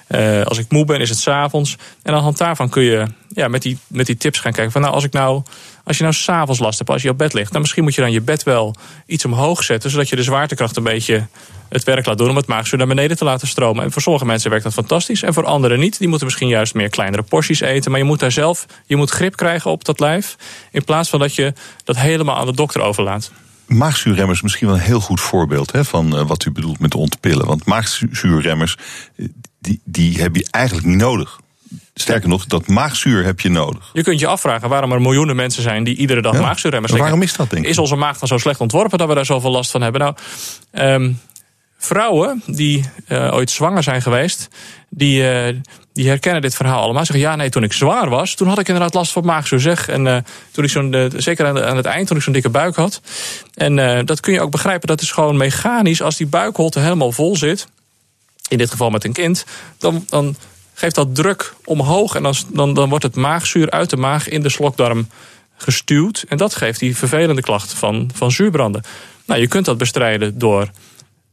eh, 0.07 0.41
als 0.41 0.57
ik 0.57 0.71
moe 0.71 0.85
ben? 0.85 1.01
Is 1.01 1.09
het 1.09 1.17
s'avonds? 1.17 1.77
En 2.03 2.11
aan 2.11 2.17
de 2.17 2.23
hand 2.23 2.37
daarvan 2.37 2.69
kun 2.69 2.83
je 2.83 3.05
ja, 3.27 3.47
met, 3.47 3.61
die, 3.61 3.77
met 3.87 4.05
die 4.05 4.17
tips 4.17 4.39
gaan 4.39 4.51
kijken. 4.51 4.71
Van, 4.71 4.81
nou, 4.81 4.93
als, 4.93 5.03
ik 5.03 5.13
nou, 5.13 5.41
als 5.85 5.97
je 5.97 6.03
nou 6.03 6.15
s'avonds 6.15 6.59
last 6.59 6.77
hebt, 6.77 6.89
als 6.89 7.01
je 7.01 7.09
op 7.09 7.17
bed 7.17 7.33
ligt... 7.33 7.51
dan 7.51 7.61
misschien 7.61 7.83
moet 7.83 7.95
je 7.95 8.01
dan 8.01 8.11
je 8.11 8.21
bed 8.21 8.43
wel 8.43 8.75
iets 9.05 9.25
omhoog 9.25 9.63
zetten... 9.63 9.89
zodat 9.89 10.09
je 10.09 10.15
de 10.15 10.23
zwaartekracht 10.23 10.77
een 10.77 10.83
beetje 10.83 11.27
het 11.69 11.83
werk 11.83 12.05
laat 12.05 12.17
doen... 12.17 12.29
om 12.29 12.35
het 12.35 12.47
maagzuur 12.47 12.77
naar 12.77 12.87
beneden 12.87 13.17
te 13.17 13.23
laten 13.23 13.47
stromen. 13.47 13.83
En 13.83 13.91
voor 13.91 14.01
sommige 14.01 14.25
mensen 14.25 14.49
werkt 14.49 14.65
dat 14.65 14.73
fantastisch. 14.73 15.23
En 15.23 15.33
voor 15.33 15.45
anderen 15.45 15.79
niet. 15.79 15.97
Die 15.97 16.07
moeten 16.07 16.27
misschien 16.27 16.47
juist 16.47 16.73
meer 16.73 16.89
kleinere 16.89 17.23
porties 17.23 17.59
eten. 17.59 17.91
Maar 17.91 17.99
je 17.99 18.05
moet 18.05 18.19
daar 18.19 18.31
zelf 18.31 18.65
je 18.85 18.95
moet 18.95 19.09
grip 19.09 19.35
krijgen 19.35 19.71
op 19.71 19.85
dat 19.85 19.99
lijf... 19.99 20.35
in 20.71 20.83
plaats 20.83 21.09
van 21.09 21.19
dat 21.19 21.35
je 21.35 21.53
dat 21.83 21.97
helemaal 21.97 22.37
aan 22.37 22.45
de 22.45 22.55
dokter 22.55 22.81
overlaat. 22.81 23.31
Maagzuurremmers 23.65 24.37
is 24.37 24.43
misschien 24.43 24.67
wel 24.67 24.75
een 24.75 24.81
heel 24.81 24.99
goed 24.99 25.21
voorbeeld 25.21 25.71
hè, 25.71 25.85
van 25.85 26.17
eh, 26.17 26.27
wat 26.27 26.45
u 26.45 26.51
bedoelt 26.51 26.79
met 26.79 26.95
ontpillen. 26.95 27.45
Want 27.45 27.65
maagzuurremmers, 27.65 28.77
eh, 29.15 29.25
die, 29.59 29.81
die 29.83 30.21
heb 30.21 30.35
je 30.35 30.47
eigenlijk 30.51 30.87
niet 30.87 30.97
nodig. 30.97 31.39
Sterker 31.99 32.29
nog, 32.29 32.45
dat 32.45 32.67
maagzuur 32.67 33.23
heb 33.25 33.39
je 33.39 33.49
nodig. 33.49 33.89
Je 33.93 34.03
kunt 34.03 34.19
je 34.19 34.27
afvragen 34.27 34.69
waarom 34.69 34.91
er 34.91 35.01
miljoenen 35.01 35.35
mensen 35.35 35.63
zijn 35.63 35.83
die 35.83 35.95
iedere 35.95 36.21
dag 36.21 36.33
Ja. 36.33 36.41
maagzuurremmers 36.41 36.91
Maar 36.91 37.01
slikken. 37.01 37.19
waarom 37.19 37.21
is 37.21 37.33
dat, 37.37 37.49
denk? 37.49 37.65
Is 37.65 37.77
onze 37.77 37.95
maag 37.95 38.17
dan 38.19 38.27
zo 38.27 38.37
slecht 38.37 38.59
ontworpen 38.59 38.97
dat 38.97 39.07
we 39.07 39.13
daar 39.15 39.25
zoveel 39.25 39.51
last 39.51 39.71
van 39.71 39.81
hebben? 39.81 40.01
Nou, 40.01 40.15
ehm, 40.71 41.11
vrouwen 41.77 42.43
die 42.45 42.85
eh, 43.07 43.33
ooit 43.33 43.51
zwanger 43.51 43.83
zijn 43.83 44.01
geweest, 44.01 44.47
die, 44.89 45.29
eh, 45.29 45.55
die 45.93 46.07
herkennen 46.07 46.41
dit 46.41 46.55
verhaal 46.55 46.81
allemaal. 46.81 47.05
Zeggen 47.05 47.25
ja, 47.25 47.35
nee, 47.35 47.49
toen 47.49 47.63
ik 47.63 47.73
zwaar 47.73 48.09
was, 48.09 48.33
toen 48.35 48.47
had 48.47 48.59
ik 48.59 48.67
inderdaad 48.67 48.93
last 48.93 49.11
van 49.11 49.25
maagzuur. 49.25 49.59
Zeg. 49.59 49.87
En 49.87 50.07
eh, 50.07 50.17
toen 50.51 50.63
ik 50.63 50.69
zo'n, 50.69 51.11
zeker 51.17 51.45
aan, 51.45 51.63
aan 51.63 51.77
het 51.77 51.85
eind, 51.85 52.07
toen 52.07 52.17
ik 52.17 52.23
zo'n 52.23 52.33
dikke 52.33 52.49
buik 52.49 52.75
had. 52.75 53.01
En 53.53 53.79
eh, 53.79 54.05
dat 54.05 54.19
kun 54.19 54.33
je 54.33 54.41
ook 54.41 54.51
begrijpen, 54.51 54.87
dat 54.87 55.01
is 55.01 55.11
gewoon 55.11 55.37
mechanisch. 55.37 56.01
Als 56.01 56.17
die 56.17 56.27
buikholte 56.27 56.79
helemaal 56.79 57.11
vol 57.11 57.35
zit, 57.35 57.67
in 58.49 58.57
dit 58.57 58.71
geval 58.71 58.89
met 58.89 59.03
een 59.03 59.13
kind, 59.13 59.45
dan, 59.77 60.05
dan 60.09 60.35
geeft 60.75 60.95
dat 60.95 61.15
druk 61.15 61.53
omhoog. 61.63 62.15
En 62.15 62.23
dan, 62.23 62.35
dan, 62.53 62.73
dan 62.73 62.89
wordt 62.89 63.03
het 63.03 63.15
maagzuur 63.15 63.69
uit 63.69 63.89
de 63.89 63.97
maag 63.97 64.29
in 64.29 64.41
de 64.41 64.49
slokdarm 64.49 65.07
gestuwd. 65.57 66.25
En 66.27 66.37
dat 66.37 66.55
geeft 66.55 66.79
die 66.79 66.97
vervelende 66.97 67.41
klacht 67.41 67.73
van, 67.73 68.09
van 68.13 68.31
zuurbranden. 68.31 68.83
Nou, 69.25 69.39
je 69.39 69.47
kunt 69.47 69.65
dat 69.65 69.77
bestrijden 69.77 70.37
door 70.37 70.69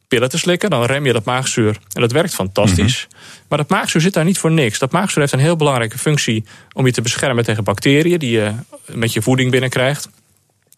pillen 0.08 0.28
te 0.28 0.38
slikken. 0.38 0.70
Dan 0.70 0.84
rem 0.84 1.06
je 1.06 1.12
dat 1.12 1.24
maagzuur. 1.24 1.78
En 1.92 2.00
dat 2.00 2.12
werkt 2.12 2.34
fantastisch. 2.34 3.08
Maar 3.48 3.58
dat 3.58 3.68
maagzuur 3.68 4.00
zit 4.00 4.14
daar 4.14 4.24
niet 4.24 4.38
voor 4.38 4.50
niks. 4.50 4.78
Dat 4.78 4.92
maagzuur 4.92 5.20
heeft 5.20 5.32
een 5.32 5.38
heel 5.38 5.56
belangrijke 5.56 5.98
functie 5.98 6.44
om 6.72 6.86
je 6.86 6.92
te 6.92 7.02
beschermen 7.02 7.44
tegen 7.44 7.64
bacteriën 7.64 8.18
die 8.18 8.30
je 8.30 8.52
met 8.86 9.12
je 9.12 9.22
voeding 9.22 9.50
binnenkrijgt. 9.50 10.08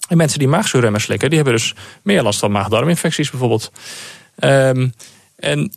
En 0.09 0.17
mensen 0.17 0.39
die 0.39 0.49
maagzuurremmers 0.49 1.05
slikken, 1.05 1.29
die 1.29 1.39
hebben 1.39 1.57
dus 1.57 1.75
meer 2.03 2.23
last 2.23 2.39
van 2.39 2.53
maag-darminfecties 2.53 3.31
bijvoorbeeld. 3.31 3.73
Ehm, 4.39 4.89
en 5.37 5.73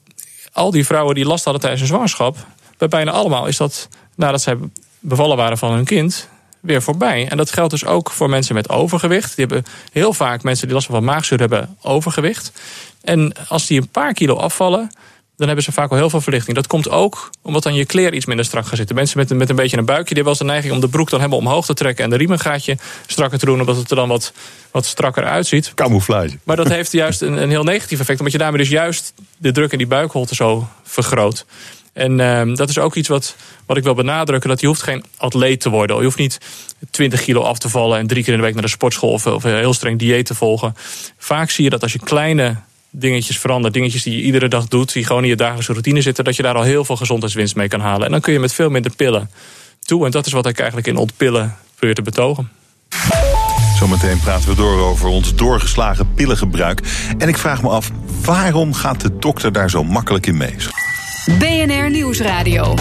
al 0.52 0.72
die 0.72 0.86
vrouwen 0.86 1.16
die 1.16 1.26
last 1.26 1.44
hadden 1.44 1.62
tijdens 1.62 1.82
hun 1.82 1.92
zwangerschap, 1.92 2.38
bij 2.78 2.88
bijna 2.88 3.12
allemaal 3.12 3.48
is 3.48 3.58
dat 3.58 3.88
nadat 4.16 4.42
zij 4.42 4.58
bevallen 5.00 5.38
waren 5.38 5.58
van 5.58 5.72
hun 5.72 5.86
kind 5.86 6.30
weer 6.60 6.82
voorbij. 6.82 7.28
En 7.30 7.38
dat 7.38 7.52
geldt 7.52 7.72
dus 7.72 7.86
ook 7.86 8.12
voor 8.12 8.30
mensen 8.30 8.56
met 8.56 8.70
overgewicht. 8.70 9.36
Die 9.36 9.46
hebben 9.46 9.66
heel 9.92 10.14
vaak 10.14 10.44
mensen 10.44 10.66
die 10.66 10.76
last 10.76 10.88
van 10.88 11.04
maagzuur 11.04 11.40
hebben 11.40 11.78
overgewicht. 11.82 12.52
En 13.02 13.34
als 13.48 13.66
die 13.66 13.82
een 13.82 13.90
paar 13.90 14.14
kilo 14.14 14.36
afvallen, 14.36 14.90
dan 15.38 15.48
hebben 15.48 15.66
ze 15.66 15.72
vaak 15.72 15.92
al 15.92 15.98
heel 15.98 16.10
veel 16.10 16.22
verlichting. 16.22 16.56
Dat 16.56 16.68
komt 16.68 16.90
ook 16.90 17.30
omdat 17.42 17.64
dan 17.64 17.74
je 17.74 17.86
kleren 17.86 18.16
iets 18.16 18.26
minder 18.26 18.46
strak 18.46 18.66
gaan 18.66 18.78
zitten. 18.78 18.96
Mensen 18.96 19.18
met, 19.18 19.30
met 19.34 19.50
een 19.50 19.56
beetje 19.56 19.78
een 19.78 19.86
buikje, 19.86 20.14
die 20.14 20.24
hebben 20.24 20.34
wel 20.34 20.34
eens 20.34 20.48
de 20.48 20.54
neiging 20.54 20.74
om 20.74 20.80
de 20.80 20.98
broek 20.98 21.10
dan 21.10 21.20
helemaal 21.20 21.40
omhoog 21.40 21.66
te 21.66 21.74
trekken 21.74 22.04
en 22.04 22.10
de 22.10 22.18
riem 22.18 22.32
een 22.32 22.40
gaatje 22.40 22.78
strakker 23.08 23.40
te 23.40 23.46
doen, 23.46 23.60
omdat 23.60 23.76
het 23.76 23.90
er 23.90 23.96
dan 23.96 24.08
wat, 24.08 24.34
wat 24.72 24.86
strakker 24.86 25.24
uitziet. 25.24 25.74
Camouflage. 25.74 26.38
Maar 26.44 26.56
dat 26.56 26.68
heeft 26.68 26.92
juist 26.92 27.22
een, 27.22 27.42
een 27.42 27.50
heel 27.50 27.64
negatief 27.64 28.00
effect, 28.00 28.20
omdat 28.20 28.34
je 28.34 28.40
daarmee 28.40 28.60
dus 28.60 28.70
juist 28.70 29.14
de 29.38 29.52
druk 29.52 29.72
in 29.72 29.78
die 29.78 29.88
buikholte 29.88 30.36
zo 30.36 30.68
vergroot. 30.84 31.46
En 31.98 32.20
uh, 32.20 32.56
dat 32.56 32.70
is 32.70 32.78
ook 32.78 32.96
iets 32.96 33.08
wat, 33.08 33.36
wat 33.66 33.78
ik 33.78 33.84
wil 33.84 33.94
benadrukken. 33.94 34.50
Dat 34.50 34.62
je 34.62 34.68
hoeft 34.68 34.82
geen 34.82 35.04
atleet 35.18 35.62
te 35.62 35.70
worden. 35.70 35.98
Je 35.98 36.04
hoeft 36.04 36.18
niet 36.18 36.38
20 36.92 37.22
kilo 37.22 37.42
af 37.42 37.58
te 37.60 37.70
vallen 37.70 38.00
en 38.00 38.08
drie 38.08 38.24
keer 38.24 38.34
in 38.34 38.40
de 38.40 38.46
week 38.46 38.54
naar 38.54 38.64
de 38.64 38.70
sportschool 38.70 39.12
of, 39.12 39.26
of 39.26 39.44
een 39.44 39.56
heel 39.56 39.74
streng 39.74 40.00
dieet 40.00 40.26
te 40.26 40.36
volgen. 40.36 40.76
Vaak 41.18 41.50
zie 41.50 41.64
je 41.64 41.70
dat 41.70 41.82
als 41.82 41.94
je 41.94 42.00
kleine 42.00 42.56
dingetjes 42.90 43.40
verandert, 43.40 43.74
dingetjes 43.74 44.04
die 44.04 44.16
je 44.16 44.22
iedere 44.22 44.48
dag 44.48 44.68
doet, 44.68 44.94
die 44.94 45.06
gewoon 45.06 45.24
in 45.24 45.30
je 45.30 45.36
dagelijkse 45.36 45.72
routine 45.72 46.02
zitten, 46.02 46.24
dat 46.24 46.36
je 46.36 46.44
daar 46.44 46.56
al 46.56 46.62
heel 46.62 46.86
veel 46.86 46.96
gezondheidswinst 46.96 47.56
mee 47.56 47.68
kan 47.68 47.80
halen. 47.80 48.06
En 48.06 48.12
dan 48.12 48.22
kun 48.22 48.34
je 48.34 48.40
met 48.40 48.54
veel 48.54 48.70
minder 48.70 48.96
pillen 48.96 49.30
toe. 49.80 50.06
En 50.06 50.12
dat 50.12 50.26
is 50.26 50.32
wat 50.32 50.48
ik 50.48 50.58
eigenlijk 50.58 50.88
in 50.88 50.98
ontpillen 50.98 51.56
probeer 51.76 51.96
te 51.96 52.02
betogen. 52.02 52.50
Zometeen 53.80 54.20
praten 54.20 54.50
we 54.50 54.56
door 54.56 54.80
over 54.80 55.08
ons 55.08 55.36
doorgeslagen 55.36 56.14
pillengebruik. 56.14 56.82
En 57.18 57.28
ik 57.28 57.38
vraag 57.38 57.62
me 57.62 57.70
af, 57.70 57.92
waarom 58.22 58.74
gaat 58.74 59.02
de 59.02 59.18
dokter 59.18 59.52
daar 59.52 59.70
zo 59.70 59.84
makkelijk 59.84 60.28
in 60.28 60.38
mee? 60.38 60.56
BNR 61.28 61.90
Nieuwsradio. 61.90 62.74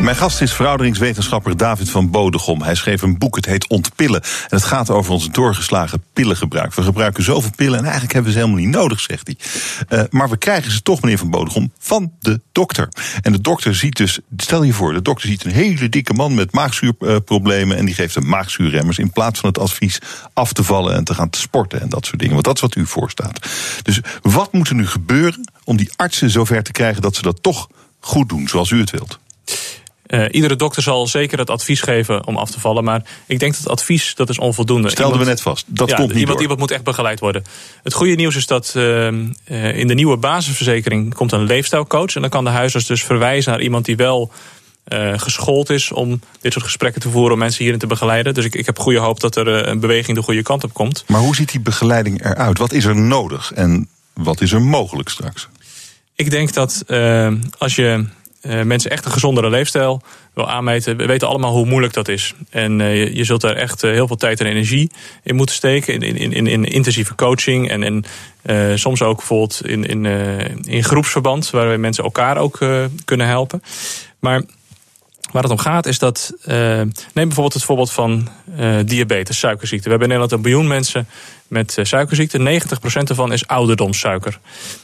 Mijn 0.00 0.16
gast 0.16 0.40
is 0.40 0.52
verouderingswetenschapper 0.52 1.56
David 1.56 1.90
van 1.90 2.10
Bodegom. 2.10 2.62
Hij 2.62 2.74
schreef 2.74 3.02
een 3.02 3.18
boek, 3.18 3.36
het 3.36 3.46
heet 3.46 3.68
Ontpillen. 3.68 4.22
En 4.22 4.56
het 4.56 4.64
gaat 4.64 4.90
over 4.90 5.12
ons 5.12 5.30
doorgeslagen 5.30 6.02
pillengebruik. 6.12 6.74
We 6.74 6.82
gebruiken 6.82 7.22
zoveel 7.22 7.50
pillen 7.56 7.78
en 7.78 7.84
eigenlijk 7.84 8.12
hebben 8.12 8.32
we 8.32 8.38
ze 8.38 8.44
helemaal 8.44 8.64
niet 8.64 8.74
nodig, 8.74 9.00
zegt 9.00 9.26
hij. 9.26 9.36
Uh, 9.98 10.04
maar 10.10 10.28
we 10.28 10.36
krijgen 10.36 10.72
ze 10.72 10.82
toch, 10.82 11.00
meneer 11.02 11.18
van 11.18 11.30
Bodegom, 11.30 11.72
van 11.78 12.12
de 12.20 12.40
dokter. 12.52 12.88
En 13.22 13.32
de 13.32 13.40
dokter 13.40 13.74
ziet 13.74 13.96
dus, 13.96 14.18
stel 14.36 14.62
je 14.62 14.72
voor, 14.72 14.92
de 14.92 15.02
dokter 15.02 15.28
ziet 15.28 15.44
een 15.44 15.50
hele 15.50 15.88
dikke 15.88 16.12
man 16.12 16.34
met 16.34 16.52
maagzuurproblemen... 16.52 17.76
en 17.76 17.84
die 17.84 17.94
geeft 17.94 18.14
hem 18.14 18.26
maagzuurremmers 18.26 18.98
in 18.98 19.10
plaats 19.10 19.40
van 19.40 19.48
het 19.48 19.58
advies 19.58 19.98
af 20.32 20.52
te 20.52 20.64
vallen... 20.64 20.94
en 20.94 21.04
te 21.04 21.14
gaan 21.14 21.30
te 21.30 21.38
sporten 21.38 21.80
en 21.80 21.88
dat 21.88 22.06
soort 22.06 22.18
dingen. 22.18 22.34
Want 22.34 22.46
dat 22.46 22.54
is 22.54 22.62
wat 22.62 22.76
u 22.76 22.86
voorstaat. 22.86 23.48
Dus 23.82 24.00
wat 24.22 24.52
moet 24.52 24.68
er 24.68 24.74
nu 24.74 24.86
gebeuren 24.86 25.50
om 25.64 25.76
die 25.76 25.90
artsen 25.96 26.30
zover 26.30 26.62
te 26.62 26.72
krijgen... 26.72 27.02
dat 27.02 27.16
ze 27.16 27.22
dat 27.22 27.42
toch 27.42 27.68
goed 28.00 28.28
doen, 28.28 28.48
zoals 28.48 28.70
u 28.70 28.80
het 28.80 28.90
wilt? 28.90 29.18
Uh, 30.08 30.24
iedere 30.30 30.56
dokter 30.56 30.82
zal 30.82 31.06
zeker 31.06 31.38
het 31.38 31.50
advies 31.50 31.80
geven 31.80 32.26
om 32.26 32.36
af 32.36 32.50
te 32.50 32.60
vallen. 32.60 32.84
Maar 32.84 33.02
ik 33.26 33.38
denk 33.38 33.52
dat 33.52 33.60
het 33.60 33.70
advies 33.70 34.14
dat 34.14 34.28
is 34.28 34.38
onvoldoende. 34.38 34.90
Stelden 34.90 35.20
iemand, 35.20 35.24
we 35.24 35.34
net 35.34 35.42
vast. 35.42 35.64
Dat 35.66 35.88
ja, 35.88 35.96
komt 35.96 36.08
niet 36.08 36.18
iemand, 36.18 36.32
door. 36.32 36.42
iemand 36.42 36.60
moet 36.60 36.70
echt 36.70 36.82
begeleid 36.82 37.20
worden. 37.20 37.44
Het 37.82 37.94
goede 37.94 38.14
nieuws 38.14 38.36
is 38.36 38.46
dat 38.46 38.72
uh, 38.76 39.06
in 39.78 39.86
de 39.86 39.94
nieuwe 39.94 40.16
basisverzekering 40.16 41.14
komt 41.14 41.32
een 41.32 41.42
leefstijlcoach. 41.42 42.14
En 42.14 42.20
dan 42.20 42.30
kan 42.30 42.44
de 42.44 42.50
huisarts 42.50 42.86
dus 42.86 43.04
verwijzen 43.04 43.52
naar 43.52 43.60
iemand 43.60 43.84
die 43.84 43.96
wel 43.96 44.32
uh, 44.88 45.12
geschoold 45.16 45.70
is 45.70 45.92
om 45.92 46.20
dit 46.40 46.52
soort 46.52 46.64
gesprekken 46.64 47.00
te 47.00 47.10
voeren, 47.10 47.32
om 47.32 47.38
mensen 47.38 47.62
hierin 47.62 47.80
te 47.80 47.86
begeleiden. 47.86 48.34
Dus 48.34 48.44
ik, 48.44 48.54
ik 48.54 48.66
heb 48.66 48.78
goede 48.78 48.98
hoop 48.98 49.20
dat 49.20 49.36
er 49.36 49.68
een 49.68 49.80
beweging 49.80 50.16
de 50.16 50.22
goede 50.22 50.42
kant 50.42 50.64
op 50.64 50.74
komt. 50.74 51.04
Maar 51.06 51.20
hoe 51.20 51.34
ziet 51.34 51.50
die 51.50 51.60
begeleiding 51.60 52.24
eruit? 52.24 52.58
Wat 52.58 52.72
is 52.72 52.84
er 52.84 52.96
nodig 52.96 53.52
en 53.52 53.88
wat 54.12 54.40
is 54.40 54.52
er 54.52 54.62
mogelijk 54.62 55.08
straks? 55.08 55.48
Ik 56.14 56.30
denk 56.30 56.52
dat 56.52 56.84
als 57.58 57.76
je 57.76 58.04
uh, 58.42 58.62
mensen 58.62 58.90
echt 58.90 59.04
een 59.04 59.12
gezondere 59.12 59.50
leefstijl 59.50 60.02
wil 60.34 60.50
aanmeten. 60.50 60.96
We 60.96 61.06
weten 61.06 61.28
allemaal 61.28 61.52
hoe 61.52 61.66
moeilijk 61.66 61.92
dat 61.92 62.08
is. 62.08 62.34
En 62.50 62.80
uh, 62.80 63.14
je, 63.14 63.24
zult 63.24 63.40
daar 63.40 63.56
echt 63.56 63.82
uh, 63.82 63.90
heel 63.90 64.06
veel 64.06 64.16
tijd 64.16 64.40
en 64.40 64.46
energie 64.46 64.90
in 65.22 65.34
moeten 65.34 65.54
steken. 65.54 65.94
In, 65.94 66.16
in, 66.16 66.32
in, 66.32 66.46
in 66.46 66.64
intensieve 66.64 67.14
coaching. 67.14 67.70
En, 67.70 67.82
en 67.82 68.04
soms 68.78 69.02
ook 69.02 69.16
bijvoorbeeld 69.16 69.66
in, 69.66 69.84
in, 69.84 70.06
in 70.64 70.84
groepsverband. 70.84 71.50
Waar 71.50 71.70
we 71.70 71.76
mensen 71.76 72.04
elkaar 72.04 72.36
ook 72.36 72.58
kunnen 73.04 73.26
helpen. 73.26 73.62
Maar 74.18 74.42
Waar 75.32 75.42
het 75.42 75.52
om 75.52 75.58
gaat 75.58 75.86
is 75.86 75.98
dat, 75.98 76.32
neem 76.46 76.92
bijvoorbeeld 77.12 77.52
het 77.52 77.62
voorbeeld 77.62 77.92
van 77.92 78.28
diabetes, 78.84 79.38
suikerziekte. 79.38 79.84
We 79.84 79.90
hebben 79.90 80.10
in 80.10 80.14
Nederland 80.14 80.32
een 80.32 80.50
biljoen 80.50 80.66
mensen 80.66 81.08
met 81.48 81.78
suikerziekte. 81.82 82.60
90% 82.60 83.08
ervan 83.08 83.32
is 83.32 83.46
ouderdomssuiker. 83.46 84.38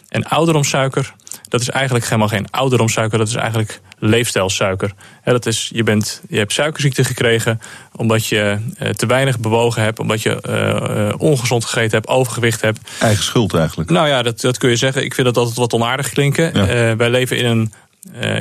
En 0.08 0.24
ouderdomssuiker, 0.24 1.14
dat 1.54 1.62
is 1.62 1.70
eigenlijk 1.70 2.04
helemaal 2.04 2.28
geen 2.28 2.50
ouderdomssuiker, 2.50 3.18
dat 3.18 3.28
is 3.28 3.34
eigenlijk 3.34 3.80
leefstijlsuiker. 3.98 4.92
He, 5.22 5.32
dat 5.32 5.46
is, 5.46 5.70
je, 5.74 5.82
bent, 5.82 6.22
je 6.28 6.38
hebt 6.38 6.52
suikerziekte 6.52 7.04
gekregen 7.04 7.60
omdat 7.96 8.26
je 8.26 8.58
te 8.96 9.06
weinig 9.06 9.38
bewogen 9.38 9.82
hebt, 9.82 9.98
omdat 9.98 10.22
je 10.22 11.14
ongezond 11.18 11.64
gegeten 11.64 11.90
hebt, 11.90 12.08
overgewicht 12.08 12.60
hebt. 12.60 12.80
Eigen 13.00 13.24
schuld 13.24 13.54
eigenlijk. 13.54 13.90
Nou 13.90 14.08
ja, 14.08 14.22
dat, 14.22 14.40
dat 14.40 14.58
kun 14.58 14.70
je 14.70 14.76
zeggen. 14.76 15.04
Ik 15.04 15.14
vind 15.14 15.26
dat 15.26 15.36
altijd 15.36 15.56
wat 15.56 15.72
onaardig 15.72 16.08
klinken. 16.08 16.50
Ja. 16.54 16.96
wij 16.96 17.10
leven 17.10 17.36
in 17.36 17.44
een, 17.44 17.72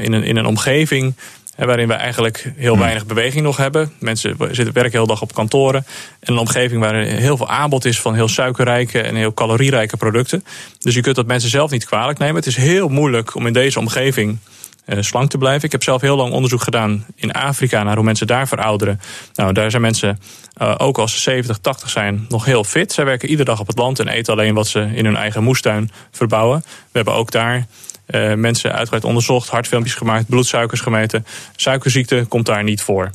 in, 0.04 0.14
een, 0.14 0.24
in 0.24 0.36
een 0.36 0.46
omgeving 0.46 1.16
waarin 1.56 1.88
we 1.88 1.94
eigenlijk 1.94 2.52
heel 2.56 2.78
weinig 2.78 3.06
beweging 3.06 3.44
nog 3.44 3.58
hebben. 3.58 3.92
Mensen 4.00 4.36
zitten 4.40 4.74
werken 4.74 4.92
heel 4.92 5.08
dag 5.08 5.22
op 5.22 5.34
kantoren. 5.34 5.86
En 6.20 6.34
een 6.34 6.40
omgeving 6.40 6.82
waar 6.82 6.96
heel 6.96 7.38
veel 7.38 7.50
aanbod 7.50 7.86
is 7.86 8.00
van 8.00 8.14
heel 8.14 8.28
suikerrijke 8.28 9.02
en 9.02 9.16
heel 9.16 9.34
calorierijke 9.34 9.98
producten. 9.98 10.44
Dus 10.80 10.94
je 10.94 11.02
kunt 11.02 11.16
dat 11.16 11.26
mensen 11.26 11.50
zelf 11.50 11.72
niet 11.72 11.86
kwalijk 11.86 12.20
nemen. 12.20 12.36
Het 12.36 12.46
is 12.46 12.56
heel 12.56 12.90
moeilijk 12.90 13.36
om 13.36 13.48
in 13.48 13.54
deze 13.54 13.80
omgeving 13.80 14.38
uh, 14.86 14.98
slank 15.02 15.30
te 15.30 15.38
blijven. 15.38 15.66
Ik 15.66 15.72
heb 15.72 15.84
zelf 15.84 16.02
heel 16.02 16.16
lang 16.16 16.34
onderzoek 16.34 16.62
gedaan 16.62 17.06
in 17.16 17.32
Afrika 17.32 17.84
naar 17.84 17.96
hoe 17.96 18.04
mensen 18.04 18.28
daar 18.28 18.48
verouderen. 18.48 19.02
Nou, 19.34 19.54
daar 19.54 19.70
zijn 19.70 19.82
mensen, 19.82 20.20
uh, 20.62 20.76
ook 20.78 20.98
als 20.98 21.14
ze 21.14 21.20
70, 21.20 21.58
80 21.58 21.90
zijn, 21.90 22.26
nog 22.30 22.46
heel 22.46 22.64
fit. 22.64 22.92
Zij 22.92 23.06
werken 23.06 23.30
iedere 23.30 23.50
dag 23.50 23.60
op 23.60 23.68
het 23.68 23.78
land 23.78 24.00
en 24.00 24.08
eten 24.08 24.34
alleen 24.34 24.54
wat 24.54 24.68
ze 24.68 24.90
in 24.94 25.06
hun 25.06 25.16
eigen 25.16 25.44
moestuin 25.44 25.92
verbouwen. 26.12 26.64
We 26.66 26.90
hebben 26.92 27.14
ook 27.14 27.32
daar 27.32 27.66
uh, 28.16 28.34
mensen 28.34 28.72
uitgebreid 28.72 29.04
onderzocht, 29.04 29.50
hartfilmpjes 29.50 29.96
gemaakt, 29.96 30.28
bloedsuikers 30.28 30.82
gemeten. 30.82 31.26
Suikerziekte 31.56 32.26
komt 32.30 32.46
daar 32.46 32.64
niet 32.64 32.82
voor. 32.82 33.12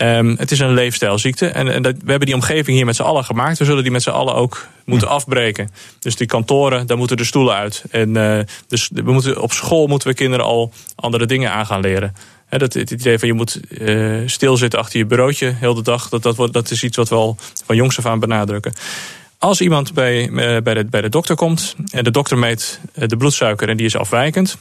Um, 0.00 0.36
het 0.38 0.50
is 0.50 0.58
een 0.58 0.74
leefstijlziekte. 0.74 1.46
En, 1.46 1.68
en 1.68 1.82
dat, 1.82 1.94
we 2.04 2.10
hebben 2.10 2.26
die 2.26 2.34
omgeving 2.34 2.76
hier 2.76 2.86
met 2.86 2.96
z'n 2.96 3.02
allen 3.02 3.24
gemaakt. 3.24 3.58
We 3.58 3.64
zullen 3.64 3.82
die 3.82 3.92
met 3.92 4.02
z'n 4.02 4.10
allen 4.10 4.34
ook 4.34 4.66
moeten 4.84 5.08
afbreken. 5.08 5.70
Dus 5.98 6.16
die 6.16 6.26
kantoren, 6.26 6.86
daar 6.86 6.96
moeten 6.96 7.16
de 7.16 7.24
stoelen 7.24 7.54
uit. 7.54 7.84
En 7.90 8.16
uh, 8.16 8.38
dus 8.68 8.90
we 8.92 9.12
moeten, 9.12 9.40
op 9.40 9.52
school 9.52 9.86
moeten 9.86 10.08
we 10.08 10.14
kinderen 10.14 10.44
al 10.44 10.72
andere 10.94 11.26
dingen 11.26 11.52
aan 11.52 11.66
gaan 11.66 11.80
leren. 11.80 12.14
He, 12.46 12.58
dat, 12.58 12.72
het 12.72 12.90
idee 12.90 13.18
van 13.18 13.28
je 13.28 13.34
moet 13.34 13.60
uh, 13.68 14.22
stilzitten 14.26 14.78
achter 14.78 14.98
je 14.98 15.06
bureautje 15.06 15.54
heel 15.58 15.74
de 15.74 15.82
dag. 15.82 16.08
Dat, 16.08 16.22
dat, 16.22 16.52
dat 16.52 16.70
is 16.70 16.82
iets 16.82 16.96
wat 16.96 17.08
we 17.08 17.14
al 17.14 17.36
van 17.66 17.76
jongs 17.76 17.98
af 17.98 18.06
aan 18.06 18.20
benadrukken. 18.20 18.72
Als 19.44 19.60
iemand 19.60 19.94
bij, 19.94 20.30
bij, 20.62 20.74
de, 20.74 20.84
bij 20.84 21.00
de 21.00 21.08
dokter 21.08 21.36
komt 21.36 21.76
en 21.90 22.04
de 22.04 22.10
dokter 22.10 22.38
meet 22.38 22.80
de 22.94 23.16
bloedsuiker 23.16 23.68
en 23.68 23.76
die 23.76 23.86
is 23.86 23.96
afwijkend, 23.96 24.58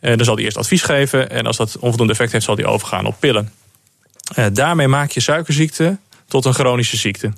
dan 0.00 0.24
zal 0.24 0.34
hij 0.34 0.44
eerst 0.44 0.56
advies 0.56 0.82
geven. 0.82 1.30
En 1.30 1.46
als 1.46 1.56
dat 1.56 1.78
onvoldoende 1.78 2.12
effect 2.12 2.32
heeft, 2.32 2.44
zal 2.44 2.56
hij 2.56 2.66
overgaan 2.66 3.06
op 3.06 3.16
pillen. 3.18 3.52
Daarmee 4.52 4.88
maak 4.88 5.10
je 5.10 5.20
suikerziekte 5.20 5.98
tot 6.26 6.44
een 6.44 6.54
chronische 6.54 6.96
ziekte. 6.96 7.32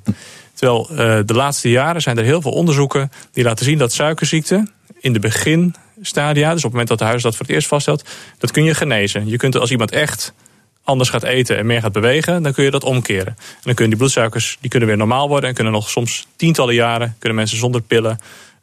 Terwijl 0.53 0.87
de 1.25 1.33
laatste 1.33 1.69
jaren 1.69 2.01
zijn 2.01 2.17
er 2.17 2.23
heel 2.23 2.41
veel 2.41 2.51
onderzoeken 2.51 3.11
die 3.31 3.43
laten 3.43 3.65
zien 3.65 3.77
dat 3.77 3.93
suikerziekte 3.93 4.67
in 4.99 5.13
de 5.13 5.19
beginstadia, 5.19 6.49
dus 6.53 6.57
op 6.57 6.63
het 6.63 6.71
moment 6.71 6.87
dat 6.87 6.99
de 6.99 7.05
huis 7.05 7.21
dat 7.21 7.35
voor 7.35 7.45
het 7.45 7.55
eerst 7.55 7.67
vaststelt, 7.67 8.09
dat 8.37 8.51
kun 8.51 8.63
je 8.63 8.73
genezen. 8.73 9.27
Je 9.27 9.37
kunt 9.37 9.57
als 9.57 9.71
iemand 9.71 9.91
echt 9.91 10.33
anders 10.83 11.09
gaat 11.09 11.23
eten 11.23 11.57
en 11.57 11.65
meer 11.65 11.81
gaat 11.81 11.91
bewegen, 11.91 12.43
dan 12.43 12.53
kun 12.53 12.63
je 12.63 12.71
dat 12.71 12.83
omkeren. 12.83 13.27
En 13.37 13.61
dan 13.63 13.73
kunnen 13.73 13.89
die 13.89 13.97
bloedsuikers 13.97 14.57
die 14.61 14.69
kunnen 14.69 14.87
weer 14.87 14.97
normaal 14.97 15.27
worden 15.27 15.49
en 15.49 15.55
kunnen 15.55 15.73
nog 15.73 15.89
soms 15.89 16.27
tientallen 16.35 16.75
jaren 16.75 17.15
kunnen 17.19 17.37
mensen 17.37 17.57
zonder 17.57 17.81
pillen 17.81 18.19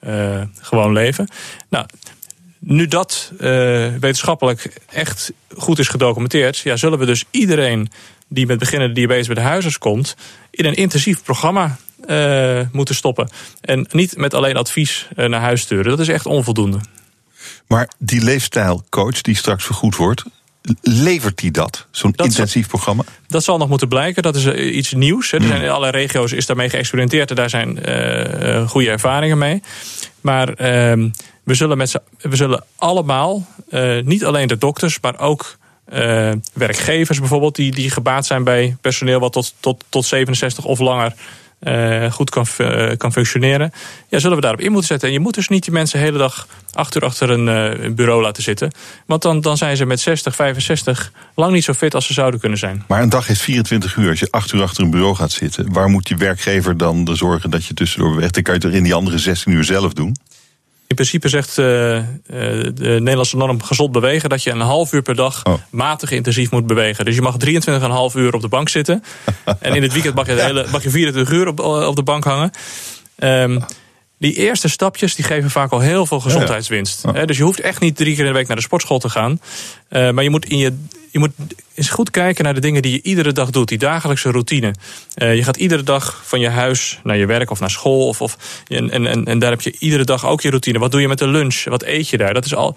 uh, 0.06 0.40
gewoon 0.60 0.92
leven. 0.92 1.28
Nou, 1.68 1.86
nu 2.58 2.86
dat 2.86 3.32
uh, 3.32 3.40
wetenschappelijk 4.00 4.72
echt 4.90 5.32
goed 5.56 5.78
is 5.78 5.88
gedocumenteerd, 5.88 6.58
ja, 6.58 6.76
zullen 6.76 6.98
we 6.98 7.06
dus 7.06 7.24
iedereen 7.30 7.90
die 8.28 8.46
met 8.46 8.58
beginnende 8.58 8.94
diabetes 8.94 9.26
bij 9.26 9.34
de 9.34 9.40
huisarts 9.40 9.78
komt, 9.78 10.16
in 10.50 10.64
een 10.64 10.74
intensief 10.74 11.22
programma 11.22 11.76
uh, 12.06 12.60
moeten 12.72 12.94
stoppen. 12.94 13.28
En 13.60 13.86
niet 13.90 14.16
met 14.16 14.34
alleen 14.34 14.56
advies 14.56 15.08
naar 15.14 15.40
huis 15.40 15.60
sturen. 15.60 15.84
Dat 15.84 16.00
is 16.00 16.08
echt 16.08 16.26
onvoldoende. 16.26 16.80
Maar 17.66 17.90
die 17.98 18.22
leefstijlcoach 18.22 19.20
die 19.20 19.36
straks 19.36 19.64
vergoed 19.64 19.96
wordt, 19.96 20.24
levert 20.80 21.40
hij 21.40 21.50
dat, 21.50 21.86
zo'n 21.90 22.12
intensief 22.16 22.62
zal, 22.62 22.70
programma? 22.70 23.02
Dat 23.26 23.44
zal 23.44 23.58
nog 23.58 23.68
moeten 23.68 23.88
blijken. 23.88 24.22
Dat 24.22 24.36
is 24.36 24.46
iets 24.46 24.92
nieuws. 24.92 25.32
Er 25.32 25.42
zijn 25.42 25.62
in 25.62 25.70
alle 25.70 25.90
regio's 25.90 26.32
is 26.32 26.46
daarmee 26.46 26.68
geëxperimenteerd 26.68 27.30
en 27.30 27.36
daar 27.36 27.50
zijn 27.50 27.78
uh, 27.88 28.68
goede 28.68 28.90
ervaringen 28.90 29.38
mee. 29.38 29.62
Maar 30.20 30.48
uh, 30.48 30.56
we, 31.42 31.54
zullen 31.54 31.76
met 31.76 32.00
we 32.20 32.36
zullen 32.36 32.64
allemaal, 32.76 33.46
uh, 33.70 34.02
niet 34.02 34.24
alleen 34.24 34.48
de 34.48 34.58
dokters, 34.58 34.98
maar 35.00 35.18
ook 35.18 35.56
werkgevers 36.52 37.18
bijvoorbeeld, 37.18 37.54
die, 37.54 37.72
die 37.72 37.90
gebaat 37.90 38.26
zijn 38.26 38.44
bij 38.44 38.76
personeel 38.80 39.20
wat 39.20 39.32
tot, 39.32 39.54
tot, 39.60 39.84
tot 39.88 40.04
67 40.04 40.64
of 40.64 40.78
langer 40.78 41.14
uh, 41.60 42.12
goed 42.12 42.30
kan, 42.30 42.46
uh, 42.58 42.90
kan 42.96 43.12
functioneren. 43.12 43.72
Ja, 44.08 44.18
zullen 44.18 44.36
we 44.36 44.42
daarop 44.42 44.60
in 44.60 44.70
moeten 44.70 44.88
zetten. 44.88 45.08
En 45.08 45.14
je 45.14 45.20
moet 45.20 45.34
dus 45.34 45.48
niet 45.48 45.64
die 45.64 45.72
mensen 45.72 45.98
de 45.98 46.04
hele 46.04 46.18
dag 46.18 46.46
acht 46.72 46.96
uur 46.96 47.02
achter 47.02 47.30
een 47.30 47.46
uh, 47.82 47.90
bureau 47.94 48.22
laten 48.22 48.42
zitten. 48.42 48.72
Want 49.06 49.22
dan, 49.22 49.40
dan 49.40 49.56
zijn 49.56 49.76
ze 49.76 49.84
met 49.84 50.00
60, 50.00 50.34
65 50.34 51.12
lang 51.34 51.52
niet 51.52 51.64
zo 51.64 51.72
fit 51.72 51.94
als 51.94 52.06
ze 52.06 52.12
zouden 52.12 52.40
kunnen 52.40 52.58
zijn. 52.58 52.84
Maar 52.88 53.02
een 53.02 53.08
dag 53.08 53.28
is 53.28 53.40
24 53.40 53.96
uur. 53.96 54.10
Als 54.10 54.20
je 54.20 54.30
acht 54.30 54.52
uur 54.52 54.62
achter 54.62 54.84
een 54.84 54.90
bureau 54.90 55.14
gaat 55.14 55.32
zitten, 55.32 55.72
waar 55.72 55.88
moet 55.88 56.06
die 56.06 56.16
werkgever 56.16 56.76
dan 56.76 57.08
zorgen 57.12 57.50
dat 57.50 57.64
je 57.64 57.74
tussendoor 57.74 58.10
beweegt? 58.10 58.34
Dan 58.34 58.42
kan 58.42 58.54
je 58.54 58.60
het 58.60 58.70
er 58.70 58.76
in 58.76 58.84
die 58.84 58.94
andere 58.94 59.18
16 59.18 59.52
uur 59.52 59.64
zelf 59.64 59.92
doen? 59.92 60.16
In 60.88 60.94
principe 60.94 61.28
zegt 61.28 61.58
uh, 61.58 61.96
uh, 61.96 62.02
de 62.26 62.72
Nederlandse 62.78 63.36
norm 63.36 63.62
gezond 63.62 63.92
bewegen 63.92 64.28
dat 64.28 64.42
je 64.42 64.50
een 64.50 64.60
half 64.60 64.92
uur 64.92 65.02
per 65.02 65.14
dag 65.14 65.44
oh. 65.44 65.54
matig 65.70 66.10
intensief 66.10 66.50
moet 66.50 66.66
bewegen. 66.66 67.04
Dus 67.04 67.14
je 67.14 67.22
mag 67.22 67.36
23,5 68.12 68.16
uur 68.16 68.34
op 68.34 68.40
de 68.40 68.48
bank 68.48 68.68
zitten. 68.68 69.04
en 69.60 69.74
in 69.74 69.82
het 69.82 69.92
weekend 69.92 70.14
mag 70.14 70.26
je, 70.26 70.34
de 70.34 70.42
hele, 70.42 70.66
mag 70.70 70.82
je 70.82 70.90
24 70.90 71.34
uur 71.34 71.46
op, 71.46 71.60
op 71.60 71.96
de 71.96 72.02
bank 72.02 72.24
hangen. 72.24 72.50
Um, 73.18 73.64
die 74.18 74.34
eerste 74.34 74.68
stapjes 74.68 75.14
die 75.14 75.24
geven 75.24 75.50
vaak 75.50 75.72
al 75.72 75.80
heel 75.80 76.06
veel 76.06 76.20
gezondheidswinst. 76.20 77.02
Ja. 77.14 77.26
Dus 77.26 77.36
je 77.36 77.42
hoeft 77.42 77.60
echt 77.60 77.80
niet 77.80 77.96
drie 77.96 78.14
keer 78.14 78.24
in 78.24 78.30
de 78.30 78.38
week 78.38 78.46
naar 78.46 78.56
de 78.56 78.62
sportschool 78.62 78.98
te 78.98 79.08
gaan. 79.08 79.40
Uh, 79.90 80.10
maar 80.10 80.24
je 80.24 80.30
moet, 80.30 80.46
in 80.46 80.58
je, 80.58 80.76
je 81.10 81.18
moet 81.18 81.30
eens 81.74 81.88
goed 81.88 82.10
kijken 82.10 82.44
naar 82.44 82.54
de 82.54 82.60
dingen 82.60 82.82
die 82.82 82.92
je 82.92 83.02
iedere 83.02 83.32
dag 83.32 83.50
doet. 83.50 83.68
Die 83.68 83.78
dagelijkse 83.78 84.30
routine. 84.30 84.74
Uh, 85.16 85.34
je 85.34 85.42
gaat 85.44 85.56
iedere 85.56 85.82
dag 85.82 86.22
van 86.24 86.40
je 86.40 86.48
huis 86.48 87.00
naar 87.02 87.16
je 87.16 87.26
werk 87.26 87.50
of 87.50 87.60
naar 87.60 87.70
school. 87.70 88.08
Of, 88.08 88.20
of, 88.20 88.62
en, 88.68 88.90
en, 88.90 89.24
en 89.24 89.38
daar 89.38 89.50
heb 89.50 89.60
je 89.60 89.76
iedere 89.78 90.04
dag 90.04 90.26
ook 90.26 90.40
je 90.40 90.48
routine. 90.48 90.78
Wat 90.78 90.90
doe 90.90 91.00
je 91.00 91.08
met 91.08 91.18
de 91.18 91.28
lunch? 91.28 91.64
Wat 91.64 91.82
eet 91.82 92.08
je 92.08 92.16
daar? 92.16 92.34
Dat 92.34 92.44
is 92.44 92.54
al. 92.54 92.76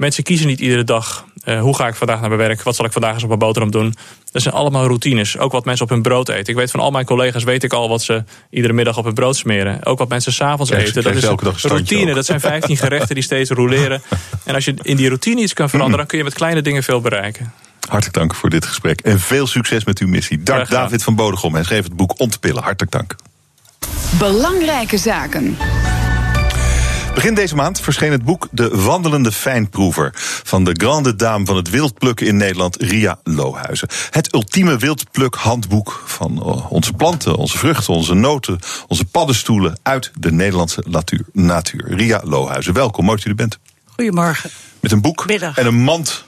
Mensen 0.00 0.22
kiezen 0.22 0.46
niet 0.46 0.60
iedere 0.60 0.84
dag 0.84 1.24
uh, 1.44 1.60
hoe 1.60 1.76
ga 1.76 1.86
ik 1.86 1.94
vandaag 1.94 2.20
naar 2.20 2.28
mijn 2.28 2.40
werk, 2.40 2.62
wat 2.62 2.76
zal 2.76 2.84
ik 2.84 2.92
vandaag 2.92 3.12
eens 3.12 3.22
op 3.22 3.28
mijn 3.28 3.40
boterham 3.40 3.70
doen. 3.70 3.94
Dat 4.32 4.42
zijn 4.42 4.54
allemaal 4.54 4.86
routines. 4.86 5.38
Ook 5.38 5.52
wat 5.52 5.64
mensen 5.64 5.84
op 5.84 5.90
hun 5.90 6.02
brood 6.02 6.28
eten. 6.28 6.46
Ik 6.46 6.54
weet 6.54 6.70
van 6.70 6.80
al 6.80 6.90
mijn 6.90 7.04
collega's 7.04 7.44
weet 7.44 7.62
ik 7.62 7.72
al 7.72 7.88
wat 7.88 8.02
ze 8.02 8.24
iedere 8.50 8.72
middag 8.72 8.98
op 8.98 9.04
hun 9.04 9.14
brood 9.14 9.36
smeren. 9.36 9.84
Ook 9.84 9.98
wat 9.98 10.08
mensen 10.08 10.32
s'avonds 10.32 10.70
eten. 10.70 11.02
Dat 11.02 11.14
is 11.14 11.22
een 11.22 11.38
routine. 11.62 12.14
Dat 12.14 12.26
zijn 12.26 12.40
15 12.40 12.76
gerechten 12.86 13.14
die 13.14 13.24
steeds 13.24 13.50
roleren. 13.50 14.02
En 14.44 14.54
als 14.54 14.64
je 14.64 14.74
in 14.82 14.96
die 14.96 15.06
routine 15.06 15.40
iets 15.40 15.52
kan 15.52 15.68
veranderen, 15.68 15.98
dan 15.98 16.06
kun 16.06 16.18
je 16.18 16.24
met 16.24 16.34
kleine 16.34 16.62
dingen 16.62 16.82
veel 16.82 17.00
bereiken. 17.00 17.52
Hartelijk 17.88 18.16
dank 18.16 18.34
voor 18.34 18.50
dit 18.50 18.66
gesprek. 18.66 19.00
En 19.00 19.20
veel 19.20 19.46
succes 19.46 19.84
met 19.84 19.98
uw 19.98 20.08
missie. 20.08 20.42
Dank 20.42 20.68
David 20.68 21.02
van 21.02 21.14
Bodegom. 21.14 21.54
Hij 21.54 21.64
schreef 21.64 21.84
het 21.84 21.96
boek 21.96 22.20
Om 22.20 22.30
te 22.30 22.38
pillen. 22.38 22.62
Hartelijk 22.62 22.92
dank. 22.92 23.16
Belangrijke 24.18 24.96
zaken. 24.96 25.56
Begin 27.14 27.34
deze 27.34 27.54
maand 27.54 27.80
verscheen 27.80 28.12
het 28.12 28.24
boek 28.24 28.48
De 28.50 28.68
Wandelende 28.68 29.32
Fijnproever 29.32 30.10
van 30.44 30.64
de 30.64 30.70
grande 30.72 31.16
dame 31.16 31.46
van 31.46 31.56
het 31.56 31.70
wildplukken 31.70 32.26
in 32.26 32.36
Nederland, 32.36 32.76
Ria 32.76 33.18
Lohuizen. 33.24 33.88
Het 34.10 34.34
ultieme 34.34 34.76
wildplukhandboek 34.76 36.02
van 36.06 36.42
eh, 36.42 36.72
onze 36.72 36.92
planten, 36.92 37.36
onze 37.36 37.58
vruchten, 37.58 37.94
onze 37.94 38.14
noten, 38.14 38.58
onze 38.86 39.04
paddenstoelen 39.04 39.78
uit 39.82 40.10
de 40.18 40.32
Nederlandse 40.32 40.84
natuur. 40.88 41.24
natuur. 41.32 41.84
Ria 41.94 42.20
Lohuizen, 42.24 42.72
welkom, 42.74 43.04
mooi 43.04 43.16
dat 43.16 43.26
u 43.26 43.30
er 43.30 43.36
bent. 43.36 43.58
Goedemorgen. 43.84 44.50
Met 44.80 44.92
een 44.92 45.00
boek 45.00 45.26
Middag. 45.26 45.58
en 45.58 45.66
een 45.66 45.82
mand. 45.82 46.24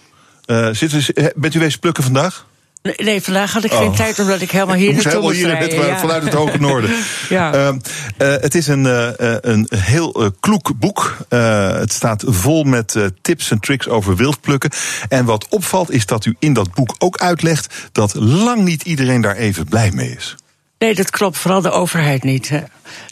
Uh, 0.46 0.68
zit 0.72 0.92
u, 0.92 1.04
bent 1.34 1.54
u 1.54 1.58
wezen 1.58 1.80
plukken 1.80 2.02
vandaag? 2.02 2.46
Nee, 2.82 3.22
vandaag 3.22 3.52
had 3.52 3.64
ik 3.64 3.72
geen 3.72 3.88
oh. 3.88 3.96
tijd 3.96 4.18
omdat 4.18 4.40
ik 4.40 4.50
helemaal 4.50 4.76
hier 4.76 4.92
naartoe 4.92 5.20
moest 5.20 5.36
hier 5.36 5.46
rijden, 5.46 5.86
ja. 5.86 5.98
vanuit 5.98 6.22
het 6.22 6.32
hoge 6.32 6.58
noorden. 6.58 6.90
ja. 7.28 7.54
Uh, 7.54 7.66
uh, 7.68 7.74
het 8.16 8.54
is 8.54 8.66
een, 8.66 8.84
uh, 8.84 9.10
een 9.40 9.66
heel 9.76 10.32
kloek 10.40 10.72
boek. 10.78 11.16
het 11.28 11.92
staat 11.92 12.24
vol 12.26 12.64
met 12.64 12.96
tips 13.22 13.50
en 13.50 13.60
tricks 13.60 13.88
over 13.88 14.16
wildplukken. 14.16 14.70
En 15.08 15.24
wat 15.24 15.46
opvalt 15.48 15.90
is 15.90 16.06
dat 16.06 16.24
u 16.24 16.36
in 16.38 16.52
dat 16.52 16.74
boek 16.74 16.94
ook 16.98 17.18
uitlegt 17.18 17.74
dat 17.92 18.14
lang 18.14 18.62
niet 18.62 18.82
iedereen 18.82 19.20
daar 19.20 19.36
even 19.36 19.68
blij 19.68 19.90
mee 19.90 20.10
is. 20.10 20.36
Nee, 20.82 20.94
dat 20.94 21.10
klopt. 21.10 21.38
Vooral 21.38 21.60
de 21.60 21.70
overheid 21.70 22.22
niet. 22.22 22.48
Hè. 22.48 22.60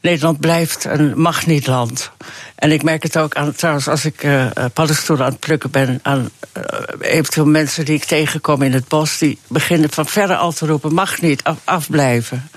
Nederland 0.03 0.41
blijft 0.41 0.85
een 0.85 1.21
mag-niet-land. 1.21 2.11
En 2.55 2.73
ik 2.73 2.83
merk 2.83 3.03
het 3.03 3.18
ook 3.18 3.35
aan, 3.35 3.53
trouwens, 3.53 3.89
als 3.89 4.05
ik 4.05 4.23
uh, 4.23 4.47
paddenstoelen 4.73 5.25
aan 5.25 5.31
het 5.31 5.41
plukken 5.41 5.71
ben, 5.71 6.01
aan 6.03 6.31
uh, 6.57 6.64
eventueel 7.01 7.47
mensen 7.47 7.85
die 7.85 7.95
ik 7.95 8.05
tegenkom 8.05 8.62
in 8.62 8.73
het 8.73 8.89
bos, 8.89 9.18
die 9.18 9.39
beginnen 9.47 9.91
van 9.91 10.07
verre 10.07 10.37
al 10.37 10.53
te 10.53 10.66
roepen: 10.66 10.95
mag 10.95 11.21
niet, 11.21 11.43
af, 11.43 11.57
afblijven. 11.64 12.51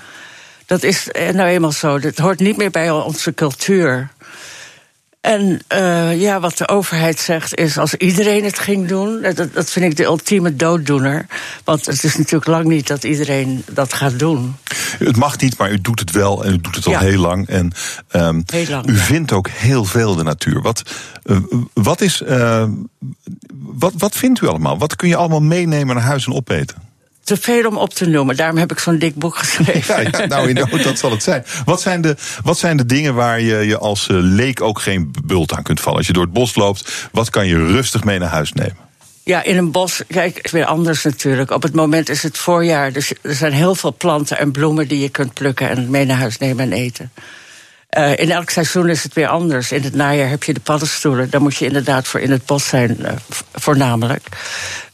Dat 0.66 0.82
is 0.82 1.08
nou 1.32 1.48
eenmaal 1.48 1.72
zo. 1.72 1.98
Dat 1.98 2.18
hoort 2.18 2.40
niet 2.40 2.56
meer 2.56 2.70
bij 2.70 2.90
onze 2.90 3.34
cultuur. 3.34 4.10
En 5.24 5.60
uh, 5.74 6.20
ja, 6.20 6.40
wat 6.40 6.58
de 6.58 6.68
overheid 6.68 7.18
zegt 7.18 7.54
is, 7.54 7.78
als 7.78 7.94
iedereen 7.94 8.44
het 8.44 8.58
ging 8.58 8.88
doen, 8.88 9.22
dat, 9.22 9.36
dat 9.52 9.70
vind 9.70 9.84
ik 9.84 9.96
de 9.96 10.04
ultieme 10.04 10.56
dooddoener. 10.56 11.26
Want 11.64 11.86
het 11.86 12.04
is 12.04 12.16
natuurlijk 12.16 12.46
lang 12.46 12.64
niet 12.64 12.86
dat 12.86 13.04
iedereen 13.04 13.64
dat 13.70 13.92
gaat 13.92 14.18
doen. 14.18 14.56
Het 14.98 15.16
mag 15.16 15.38
niet, 15.38 15.58
maar 15.58 15.72
u 15.72 15.80
doet 15.80 16.00
het 16.00 16.10
wel 16.10 16.44
en 16.44 16.52
u 16.52 16.60
doet 16.60 16.74
het 16.74 16.86
al 16.86 16.92
ja. 16.92 17.00
heel 17.00 17.20
lang. 17.20 17.48
En 17.48 17.72
um, 18.12 18.42
heel 18.46 18.66
lang, 18.68 18.88
u 18.88 18.94
ja. 18.94 18.98
vindt 18.98 19.32
ook 19.32 19.48
heel 19.48 19.84
veel 19.84 20.14
de 20.14 20.22
natuur. 20.22 20.62
Wat, 20.62 20.82
uh, 21.24 21.38
wat, 21.72 22.00
is, 22.00 22.22
uh, 22.28 22.64
wat, 23.54 23.92
wat 23.96 24.16
vindt 24.16 24.40
u 24.40 24.46
allemaal? 24.46 24.78
Wat 24.78 24.96
kun 24.96 25.08
je 25.08 25.16
allemaal 25.16 25.42
meenemen 25.42 25.94
naar 25.94 26.04
huis 26.04 26.26
en 26.26 26.32
opeten? 26.32 26.76
Te 27.24 27.36
veel 27.36 27.68
om 27.68 27.76
op 27.76 27.94
te 27.94 28.06
noemen. 28.06 28.36
Daarom 28.36 28.58
heb 28.58 28.72
ik 28.72 28.78
zo'n 28.78 28.98
dik 28.98 29.14
boek 29.14 29.36
geschreven. 29.36 30.02
Ja, 30.02 30.18
ja, 30.18 30.26
nou, 30.26 30.48
in 30.48 30.82
dat 30.82 30.98
zal 30.98 31.10
het 31.10 31.22
zijn. 31.22 31.44
Wat 31.64 31.80
zijn 31.80 32.00
de, 32.00 32.16
wat 32.42 32.58
zijn 32.58 32.76
de 32.76 32.86
dingen 32.86 33.14
waar 33.14 33.40
je 33.40 33.56
je 33.56 33.78
als 33.78 34.06
leek 34.10 34.60
ook 34.60 34.80
geen 34.80 35.10
bult 35.24 35.52
aan 35.52 35.62
kunt 35.62 35.80
vallen? 35.80 35.98
Als 35.98 36.06
je 36.06 36.12
door 36.12 36.22
het 36.22 36.32
bos 36.32 36.54
loopt, 36.54 37.08
wat 37.12 37.30
kan 37.30 37.46
je 37.46 37.66
rustig 37.66 38.04
mee 38.04 38.18
naar 38.18 38.28
huis 38.28 38.52
nemen? 38.52 38.76
Ja, 39.22 39.42
in 39.42 39.56
een 39.56 39.70
bos, 39.70 40.02
kijk, 40.08 40.38
is 40.42 40.50
weer 40.50 40.64
anders 40.64 41.04
natuurlijk. 41.04 41.50
Op 41.50 41.62
het 41.62 41.74
moment 41.74 42.08
is 42.08 42.22
het 42.22 42.38
voorjaar, 42.38 42.92
dus 42.92 43.12
er 43.22 43.34
zijn 43.34 43.52
heel 43.52 43.74
veel 43.74 43.94
planten 43.98 44.38
en 44.38 44.52
bloemen 44.52 44.88
die 44.88 45.00
je 45.00 45.08
kunt 45.08 45.34
plukken 45.34 45.68
en 45.68 45.90
mee 45.90 46.04
naar 46.04 46.16
huis 46.16 46.38
nemen 46.38 46.64
en 46.64 46.72
eten. 46.72 47.10
Uh, 47.96 48.16
in 48.16 48.30
elk 48.30 48.50
seizoen 48.50 48.88
is 48.88 49.02
het 49.02 49.14
weer 49.14 49.28
anders. 49.28 49.72
In 49.72 49.82
het 49.82 49.94
najaar 49.94 50.28
heb 50.28 50.42
je 50.42 50.54
de 50.54 50.60
paddenstoelen. 50.60 51.30
Daar 51.30 51.40
moet 51.40 51.56
je 51.56 51.64
inderdaad 51.64 52.06
voor 52.06 52.20
in 52.20 52.30
het 52.30 52.46
bos 52.46 52.68
zijn, 52.68 52.96
uh, 53.00 53.08
voornamelijk. 53.52 54.28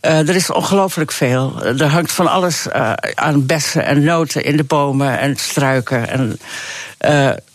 Uh, 0.02 0.28
er 0.28 0.34
is 0.34 0.50
ongelooflijk 0.50 1.12
veel. 1.12 1.62
Er 1.64 1.86
hangt 1.86 2.12
van 2.12 2.26
alles 2.26 2.66
aan 3.14 3.46
bessen 3.46 3.84
en 3.84 4.04
noten 4.04 4.44
in 4.44 4.56
de 4.56 4.64
bomen 4.64 5.18
en 5.18 5.36
struiken. 5.36 6.08
En, 6.08 6.38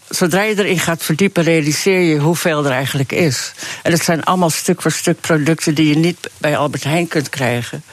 zodra 0.09 0.41
je 0.41 0.57
erin 0.57 0.79
gaat 0.79 1.03
verdiepen, 1.03 1.43
realiseer 1.43 1.99
je 1.99 2.17
hoeveel 2.17 2.65
er 2.65 2.71
eigenlijk 2.71 3.11
is. 3.11 3.51
En 3.83 3.91
het 3.91 4.03
zijn 4.03 4.23
allemaal 4.23 4.49
stuk 4.49 4.81
voor 4.81 4.91
stuk 4.91 5.21
producten 5.21 5.75
die 5.75 5.89
je 5.89 5.97
niet 5.97 6.29
bij 6.37 6.57
Albert 6.57 6.83
Heijn 6.83 7.07
kunt 7.07 7.29
krijgen. 7.29 7.83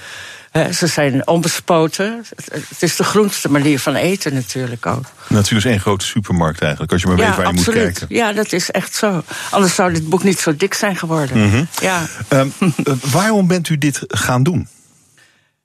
He, 0.53 0.73
ze 0.73 0.87
zijn 0.87 1.27
onbespoten. 1.27 2.25
Het 2.45 2.83
is 2.83 2.97
de 2.97 3.05
groenste 3.05 3.51
manier 3.51 3.79
van 3.81 3.95
eten 3.95 4.35
natuurlijk 4.35 4.87
ook. 4.87 5.05
Natuur 5.29 5.59
is 5.59 5.65
één 5.65 5.81
grote 5.81 6.05
supermarkt 6.05 6.61
eigenlijk, 6.61 6.93
als 6.93 7.03
je 7.03 7.09
maar 7.09 7.17
ja, 7.17 7.27
weet 7.27 7.37
waar 7.37 7.47
absoluut. 7.47 7.75
je 7.75 7.83
moet 7.83 7.99
kijken. 7.99 8.17
Ja, 8.17 8.33
dat 8.33 8.53
is 8.53 8.71
echt 8.71 8.95
zo. 8.95 9.23
Anders 9.51 9.75
zou 9.75 9.93
dit 9.93 10.09
boek 10.09 10.23
niet 10.23 10.39
zo 10.39 10.57
dik 10.57 10.75
zijn 10.75 10.97
geworden. 10.97 11.39
Mm 11.39 11.51
-hmm. 11.51 11.69
ja. 11.81 12.07
Um, 12.29 12.53
waarom 13.11 13.47
bent 13.47 13.69
u 13.69 13.79
dit 13.79 14.01
gaan 14.09 14.43
doen? 14.43 14.69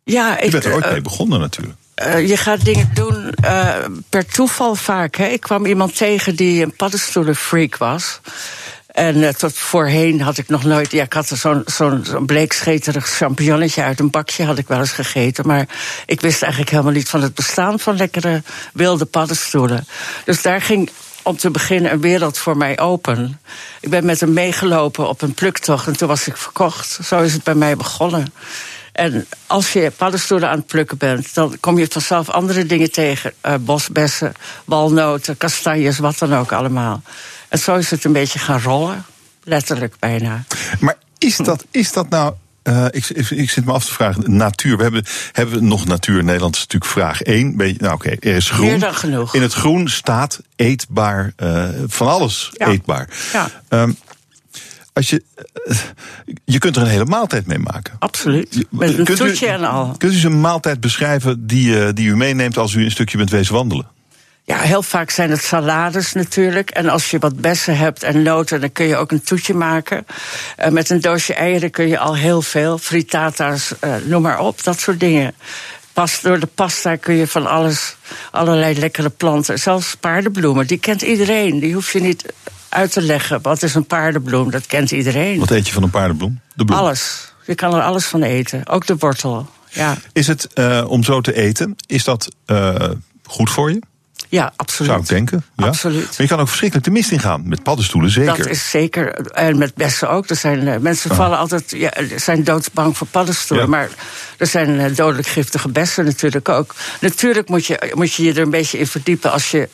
Ja, 0.04 0.44
u 0.46 0.50
bent 0.50 0.66
er 0.66 0.74
ooit 0.74 0.86
uh, 0.86 0.92
mee 0.92 1.02
begonnen 1.02 1.40
natuurlijk. 1.40 1.78
Uh, 2.06 2.28
je 2.28 2.38
gaat 2.38 2.66
dingen 2.66 2.90
doen 2.94 3.34
uh, 3.44 3.76
per 4.10 4.26
toeval 4.26 4.76
vaak. 4.76 5.16
Hè. 5.16 5.26
Ik 5.26 5.42
kwam 5.42 5.66
iemand 5.66 5.96
tegen 5.98 6.36
die 6.36 6.64
een 6.64 6.76
paddenstoelenfreak 6.76 7.78
was. 7.78 8.20
En 8.98 9.18
uh, 9.18 9.30
tot 9.30 9.58
voorheen 9.58 10.22
had 10.22 10.38
ik 10.38 10.50
nog 10.50 10.64
nooit. 10.64 10.92
Ja, 10.92 11.04
ik 11.04 11.14
had 11.14 11.28
zo'n 11.28 11.62
zo'n 11.66 12.06
zo 12.06 12.20
bleekscheterig 12.20 13.08
champignonnetje 13.08 13.84
uit 13.84 14.00
een 14.00 14.10
bakje 14.10 14.44
had 14.44 14.58
ik 14.58 14.68
wel 14.68 14.80
eens 14.80 14.92
gegeten. 14.92 15.48
Maar 15.48 15.68
ik 16.06 16.22
wist 16.22 16.42
eigenlijk 16.42 16.72
helemaal 16.72 16.92
niet 16.92 17.10
van 17.10 17.22
het 17.22 17.36
bestaan 17.36 17.80
van 17.80 17.98
lekkere 17.98 18.44
wilde 18.74 19.06
paddenstoelen. 19.06 19.88
Dus 20.26 20.42
daar 20.42 20.62
ging 20.62 20.90
om 21.24 21.38
te 21.38 21.52
beginnen 21.52 21.92
een 21.92 22.02
wereld 22.02 22.38
voor 22.38 22.58
mij 22.58 22.80
open. 22.80 23.40
Ik 23.80 23.90
ben 23.90 24.06
met 24.06 24.20
hem 24.20 24.34
meegelopen 24.34 25.10
op 25.10 25.22
een 25.22 25.34
pluktocht 25.34 25.88
en 25.88 25.98
toen 25.98 26.08
was 26.08 26.28
ik 26.28 26.38
verkocht. 26.38 27.00
Zo 27.04 27.20
is 27.22 27.34
het 27.34 27.44
bij 27.44 27.56
mij 27.56 27.76
begonnen. 27.76 28.34
En 28.92 29.28
als 29.48 29.74
je 29.74 29.92
paddenstoelen 29.92 30.50
aan 30.50 30.58
het 30.58 30.68
plukken 30.68 30.98
bent, 30.98 31.34
dan 31.34 31.58
kom 31.60 31.78
je 31.80 31.88
vanzelf 31.90 32.30
andere 32.30 32.66
dingen 32.66 32.92
tegen. 32.92 33.34
Uh, 33.46 33.56
bosbessen, 33.60 34.34
walnoten, 34.66 35.38
kastanjes, 35.38 35.98
wat 35.98 36.18
dan 36.18 36.36
ook 36.36 36.52
allemaal. 36.52 37.02
En 37.48 37.60
zo 37.60 37.76
is 37.76 37.92
het 37.92 38.04
een 38.04 38.14
beetje 38.14 38.40
gaan 38.40 38.62
rollen. 38.62 39.06
Letterlijk 39.44 39.96
bijna. 40.00 40.44
Maar 40.80 40.98
is 41.18 41.38
dat, 41.38 41.66
is 41.72 41.92
dat 41.92 42.10
nou. 42.10 42.34
Uh, 42.64 42.86
ik, 42.90 43.10
ik, 43.10 43.30
ik, 43.30 43.50
zit 43.50 43.66
me 43.66 43.72
af 43.72 43.86
te 43.86 43.94
vragen, 43.94 44.36
natuur. 44.36 44.78
We 44.78 44.84
hebben, 44.84 45.06
hebben 45.32 45.56
we 45.56 45.62
nog 45.62 45.86
natuur 45.86 46.20
in 46.20 46.26
Nederland? 46.26 46.54
Dat 46.54 46.62
is 46.62 46.68
natuurlijk 46.74 46.92
vraag 46.92 47.22
één. 47.22 47.56
Nou, 47.56 47.74
oké, 47.74 47.94
okay, 47.94 48.18
er 48.20 48.36
is 48.36 48.50
groen. 48.50 48.68
Meer 48.68 48.80
dan 48.80 48.96
genoeg. 48.96 49.36
In 49.36 49.42
het 49.42 49.54
groen 49.54 49.88
staat 49.88 50.42
eetbaar, 50.56 51.34
uh, 51.38 51.70
van 51.88 52.08
alles 52.08 52.50
ja. 52.54 52.68
eetbaar. 52.68 53.10
Ja. 53.34 53.50
Um, 53.70 53.98
als 54.94 55.10
je, 55.10 55.24
uh, 55.68 55.78
je 56.46 56.58
kunt 56.58 56.76
er 56.76 56.82
een 56.82 56.88
hele 56.88 57.06
maaltijd 57.06 57.46
mee 57.46 57.60
maken. 57.60 57.96
Absoluut. 58.00 58.66
Met 58.70 58.98
een 58.98 59.06
kunt 59.06 59.18
toetje 59.18 59.46
u, 59.46 59.50
en 59.50 59.64
al. 59.64 59.96
Kunt 59.98 60.12
u 60.12 60.16
eens 60.16 60.24
een 60.24 60.42
maaltijd 60.42 60.80
beschrijven 60.80 61.48
die, 61.48 61.94
die 61.94 62.08
u 62.08 62.16
meeneemt 62.16 62.58
als 62.58 62.74
u 62.74 62.84
een 62.84 62.92
stukje 62.92 63.18
bent 63.18 63.30
wezen 63.30 63.54
wandelen? 63.54 63.88
Ja, 64.48 64.60
heel 64.60 64.84
vaak 64.84 65.10
zijn 65.10 65.30
het 65.30 65.44
salades 65.44 66.14
natuurlijk. 66.14 66.70
En 66.70 66.90
als 66.90 67.12
je 67.12 67.20
wat 67.20 67.42
bessen 67.42 67.78
hebt 67.78 68.04
en 68.04 68.22
noten, 68.22 68.62
dan 68.62 68.72
kun 68.72 68.86
je 68.86 68.96
ook 68.96 69.12
een 69.12 69.22
toetje 69.22 69.54
maken. 69.54 70.06
Uh, 70.60 70.68
met 70.68 70.90
een 70.90 71.02
doosje 71.02 71.34
eieren 71.34 71.72
kun 71.72 71.88
je 71.88 72.00
al 72.00 72.16
heel 72.16 72.42
veel. 72.42 72.78
Fritata's, 72.78 73.74
uh, 73.84 73.96
noem 74.06 74.22
maar 74.22 74.40
op, 74.40 74.64
dat 74.64 74.80
soort 74.80 75.00
dingen. 75.00 75.36
Pas, 75.94 76.22
door 76.22 76.40
de 76.40 76.48
pasta 76.56 76.96
kun 76.96 77.14
je 77.14 77.28
van 77.28 77.48
alles, 77.48 77.96
allerlei 78.32 78.80
lekkere 78.80 79.10
planten. 79.10 79.60
Zelfs 79.60 79.96
paardenbloemen, 79.96 80.68
die 80.68 80.80
kent 80.80 81.02
iedereen. 81.02 81.60
Die 81.60 81.74
hoef 81.74 81.94
je 81.94 82.02
niet 82.02 82.34
uit 82.70 82.92
te 82.92 83.02
leggen. 83.02 83.42
Wat 83.42 83.64
is 83.64 83.76
een 83.76 83.86
paardenbloem? 83.86 84.52
Dat 84.52 84.66
kent 84.66 84.92
iedereen. 84.92 85.40
Wat 85.40 85.52
eet 85.52 85.68
je 85.68 85.74
van 85.74 85.84
een 85.84 85.90
paardenbloem? 85.90 86.40
De 86.54 86.66
bloem. 86.66 86.80
Alles. 86.80 87.34
Je 87.46 87.56
kan 87.56 87.76
er 87.76 87.82
alles 87.82 88.06
van 88.06 88.24
eten. 88.24 88.68
Ook 88.68 88.86
de 88.86 88.96
wortel. 89.00 89.50
Ja. 89.70 89.98
Is 90.14 90.28
het 90.28 90.48
uh, 90.56 90.86
om 90.88 91.04
zo 91.04 91.22
te 91.22 91.34
eten, 91.34 91.76
is 91.86 92.04
dat 92.04 92.28
goed 93.24 93.50
voor 93.50 93.72
je? 93.72 93.82
Ja, 94.30 94.54
absoluut. 94.56 94.92
Zou 94.92 95.02
ik 95.02 95.08
denken. 95.08 95.44
Ja. 95.56 95.66
Absoluut. 95.66 96.06
Maar 96.06 96.16
je 96.18 96.28
kan 96.28 96.40
ook 96.40 96.48
verschrikkelijk 96.48 96.88
de 96.88 96.94
mist 96.94 97.12
ingaan. 97.12 97.48
Met 97.48 97.64
paddenstoelen 97.64 98.12
zeker. 98.12 98.38
Dat 98.38 98.48
is 98.48 98.70
zeker. 98.70 99.14
En 99.32 99.58
met 99.58 99.76
bessen 99.76 100.10
ook. 100.10 100.30
Er 100.30 100.36
zijn, 100.36 100.68
uh, 100.68 100.78
mensen 100.78 101.16
vallen 101.16 101.38
altijd. 101.38 101.72
Ja, 101.72 101.94
zijn 102.16 102.44
doodsbang 102.44 102.98
voor 102.98 103.08
paddenstoelen. 103.08 103.66
Ja. 103.66 103.72
Maar 103.72 103.90
er 104.38 104.48
zijn 104.48 104.70
uh, 104.70 104.96
dodelijk 104.96 105.28
giftige 105.28 105.70
bessen 105.70 106.06
natuurlijk 106.06 106.50
ook. 106.50 106.76
Natuurlijk 107.02 107.50
moet 107.50 107.66
je, 107.66 107.92
moet 107.94 108.14
je 108.14 108.24
je 108.24 108.34
er 108.34 108.42
een 108.42 108.50
beetje 108.50 108.80
in 108.80 108.88
verdiepen 108.88 109.32
als 109.32 109.52
je. 109.52 109.70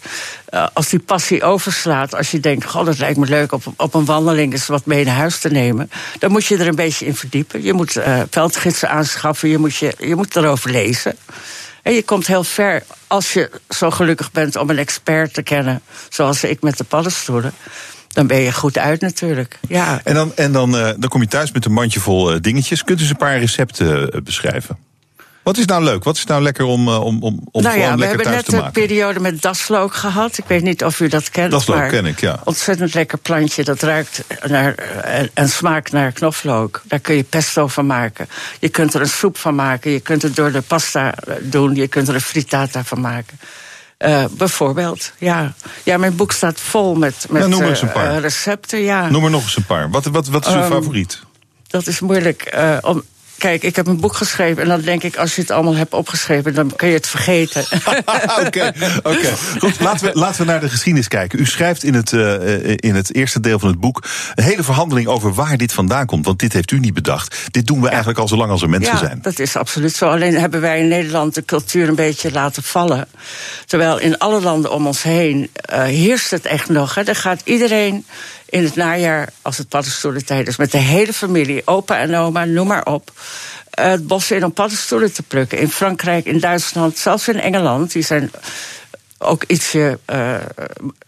Uh, 0.53 0.67
als 0.73 0.89
die 0.89 0.99
passie 0.99 1.43
overslaat, 1.43 2.15
als 2.15 2.31
je 2.31 2.39
denkt: 2.39 2.65
God, 2.65 2.85
dat 2.85 2.97
lijkt 2.97 3.17
me 3.17 3.25
leuk 3.25 3.51
op, 3.51 3.63
op 3.77 3.93
een 3.93 4.05
wandeling 4.05 4.51
eens 4.51 4.67
wat 4.67 4.85
mee 4.85 5.05
naar 5.05 5.15
huis 5.15 5.39
te 5.39 5.49
nemen. 5.49 5.89
Dan 6.19 6.31
moet 6.31 6.45
je 6.45 6.57
er 6.57 6.67
een 6.67 6.75
beetje 6.75 7.05
in 7.05 7.15
verdiepen. 7.15 7.63
Je 7.63 7.73
moet 7.73 7.97
veldgidsen 8.29 8.89
aanschaffen, 8.89 9.49
je 9.49 9.57
moet, 9.57 9.75
je, 9.75 9.93
je 9.99 10.15
moet 10.15 10.35
erover 10.35 10.71
lezen. 10.71 11.15
En 11.83 11.93
je 11.93 12.03
komt 12.03 12.27
heel 12.27 12.43
ver 12.43 12.83
als 13.07 13.33
je 13.33 13.51
zo 13.69 13.89
gelukkig 13.89 14.31
bent 14.31 14.55
om 14.55 14.69
een 14.69 14.77
expert 14.77 15.33
te 15.33 15.43
kennen, 15.43 15.81
zoals 16.09 16.43
ik 16.43 16.61
met 16.61 16.77
de 16.77 16.83
paddenstoelen. 16.83 17.53
Dan 18.07 18.27
ben 18.27 18.37
je 18.37 18.53
goed 18.53 18.77
uit 18.77 19.01
natuurlijk. 19.01 19.59
Ja. 19.67 20.01
En, 20.03 20.13
dan, 20.13 20.35
en 20.35 20.51
dan, 20.51 20.75
uh, 20.75 20.81
dan 20.97 21.09
kom 21.09 21.21
je 21.21 21.27
thuis 21.27 21.51
met 21.51 21.65
een 21.65 21.71
mandje 21.71 21.99
vol 21.99 22.33
uh, 22.33 22.39
dingetjes. 22.41 22.83
Kunt 22.83 22.99
u 22.99 23.01
eens 23.01 23.11
een 23.11 23.17
paar 23.17 23.39
recepten 23.39 24.15
uh, 24.15 24.21
beschrijven? 24.21 24.77
Wat 25.43 25.57
is 25.57 25.65
nou 25.65 25.83
leuk? 25.83 26.03
Wat 26.03 26.15
is 26.15 26.25
nou 26.25 26.41
lekker 26.41 26.65
om, 26.65 26.89
om, 26.89 27.23
om, 27.23 27.39
om 27.51 27.61
nou 27.61 27.77
ja, 27.77 27.83
gewoon 27.83 27.91
we 27.91 28.05
lekker 28.05 28.23
thuis 28.23 28.35
hebben 28.35 28.43
te 28.43 28.51
net 28.51 28.61
maken? 28.61 28.81
een 28.81 28.87
periode 28.87 29.19
met 29.19 29.41
daslook 29.41 29.93
gehad. 29.93 30.37
Ik 30.37 30.45
weet 30.47 30.61
niet 30.61 30.83
of 30.83 30.99
u 30.99 31.07
dat 31.07 31.29
kent. 31.29 31.51
Daslook 31.51 31.89
ken 31.89 32.05
ik, 32.05 32.19
ja. 32.19 32.39
Ontzettend 32.43 32.93
lekker 32.93 33.17
plantje. 33.17 33.63
Dat 33.63 33.81
ruikt 33.81 34.23
naar, 34.47 34.73
en, 35.03 35.29
en 35.33 35.49
smaakt 35.49 35.91
naar 35.91 36.11
knoflook. 36.11 36.81
Daar 36.87 36.99
kun 36.99 37.15
je 37.15 37.23
pesto 37.23 37.67
van 37.67 37.85
maken. 37.85 38.27
Je 38.59 38.69
kunt 38.69 38.93
er 38.93 39.01
een 39.01 39.07
soep 39.07 39.37
van 39.37 39.55
maken. 39.55 39.91
Je 39.91 39.99
kunt 39.99 40.21
het 40.21 40.35
door 40.35 40.51
de 40.51 40.61
pasta 40.61 41.13
doen. 41.41 41.75
Je 41.75 41.87
kunt 41.87 42.07
er 42.07 42.15
een 42.15 42.21
frittata 42.21 42.83
van 42.83 43.01
maken. 43.01 43.39
Uh, 43.99 44.25
bijvoorbeeld, 44.31 45.11
ja. 45.17 45.53
Ja, 45.83 45.97
mijn 45.97 46.15
boek 46.15 46.31
staat 46.31 46.59
vol 46.59 46.95
met, 46.95 47.25
met 47.29 47.47
uh, 47.47 47.93
paar. 47.93 48.19
recepten. 48.19 48.79
Ja. 48.79 49.09
Noem 49.09 49.23
er 49.23 49.29
nog 49.29 49.43
eens 49.43 49.57
een 49.57 49.65
paar. 49.65 49.89
Wat, 49.89 50.05
wat, 50.05 50.27
wat 50.27 50.47
is 50.47 50.53
uw 50.53 50.61
Um, 50.61 50.71
favoriet? 50.71 51.21
Dat 51.67 51.87
is 51.87 51.99
moeilijk. 51.99 52.55
Uh, 52.55 52.77
om, 52.81 53.03
kijk, 53.43 53.63
ik 53.63 53.75
heb 53.75 53.87
een 53.87 53.99
boek 53.99 54.15
geschreven 54.15 54.63
en 54.63 54.69
dan 54.69 54.81
denk 54.81 55.03
ik, 55.03 55.17
als 55.17 55.35
je 55.35 55.41
het 55.41 55.51
allemaal 55.51 55.75
hebt 55.75 55.93
opgeschreven, 55.93 56.53
dan 56.53 56.75
kun 56.75 56.87
je 56.87 56.93
het 56.93 57.07
vergeten. 57.07 57.63
Oké, 58.45 58.73
oké. 59.03 59.33
Goed, 59.59 59.79
laten 59.79 60.05
we, 60.05 60.19
laten 60.19 60.45
we 60.45 60.51
naar 60.51 60.59
de 60.59 60.69
geschiedenis 60.69 61.07
kijken. 61.07 61.39
U 61.39 61.45
schrijft 61.45 61.83
in 61.83 61.93
het, 61.93 62.11
uh, 62.11 62.69
in 62.75 62.95
het 62.95 63.15
eerste 63.15 63.39
deel 63.39 63.59
van 63.59 63.69
het 63.69 63.79
boek 63.79 64.03
een 64.35 64.43
hele 64.43 64.63
verhandeling 64.63 65.07
over 65.07 65.33
waar 65.33 65.57
dit 65.57 65.73
vandaan 65.73 66.05
komt. 66.05 66.25
Want 66.25 66.39
dit 66.39 66.53
heeft 66.53 66.71
u 66.71 66.79
niet 66.79 66.93
bedacht. 66.93 67.37
Dit 67.51 67.67
doen 67.67 67.77
we 67.77 67.83
ja. 67.83 67.89
eigenlijk 67.89 68.19
al 68.19 68.27
zolang 68.27 68.51
als 68.51 68.61
er 68.61 68.69
mensen 68.69 68.93
ja, 68.93 68.99
zijn. 68.99 69.19
Dat 69.21 69.39
is 69.39 69.55
absoluut 69.55 69.95
zo. 69.95 70.09
Alleen 70.09 70.39
hebben 70.39 70.61
wij 70.61 70.79
in 70.79 70.87
Nederland 70.87 71.35
de 71.35 71.45
cultuur 71.45 71.87
een 71.87 71.95
beetje 71.95 72.31
laten 72.31 72.63
vallen. 72.63 73.07
Terwijl 73.65 73.99
in 73.99 74.17
alle 74.17 74.41
landen 74.41 74.71
om 74.71 74.87
ons 74.87 75.03
heen 75.03 75.49
uh, 75.73 75.83
heerst 75.83 76.31
het 76.31 76.45
echt 76.45 76.69
nog. 76.69 76.95
Hè. 76.95 77.01
Er 77.01 77.15
gaat 77.15 77.41
iedereen 77.43 78.05
in 78.53 78.63
het 78.63 78.75
najaar, 78.75 79.29
als 79.41 79.57
het 79.57 79.69
paddenstoelentijd 79.69 80.47
is, 80.47 80.57
met 80.57 80.71
de 80.71 80.77
hele 80.77 81.13
familie, 81.13 81.61
opa 81.65 81.97
en 81.97 82.15
oma, 82.15 82.45
noem 82.45 82.67
maar 82.67 82.85
op. 82.85 83.11
Uh, 83.79 83.85
het 83.85 84.07
bos 84.07 84.31
in 84.31 84.43
om 84.43 84.53
paddenstoelen 84.53 85.13
te 85.13 85.23
plukken. 85.23 85.59
In 85.59 85.69
Frankrijk, 85.69 86.25
in 86.25 86.39
Duitsland, 86.39 86.97
zelfs 86.97 87.27
in 87.27 87.39
Engeland. 87.39 87.91
Die 87.91 88.03
zijn 88.03 88.31
ook 89.17 89.43
ietsje 89.43 89.99
uh, 90.13 90.35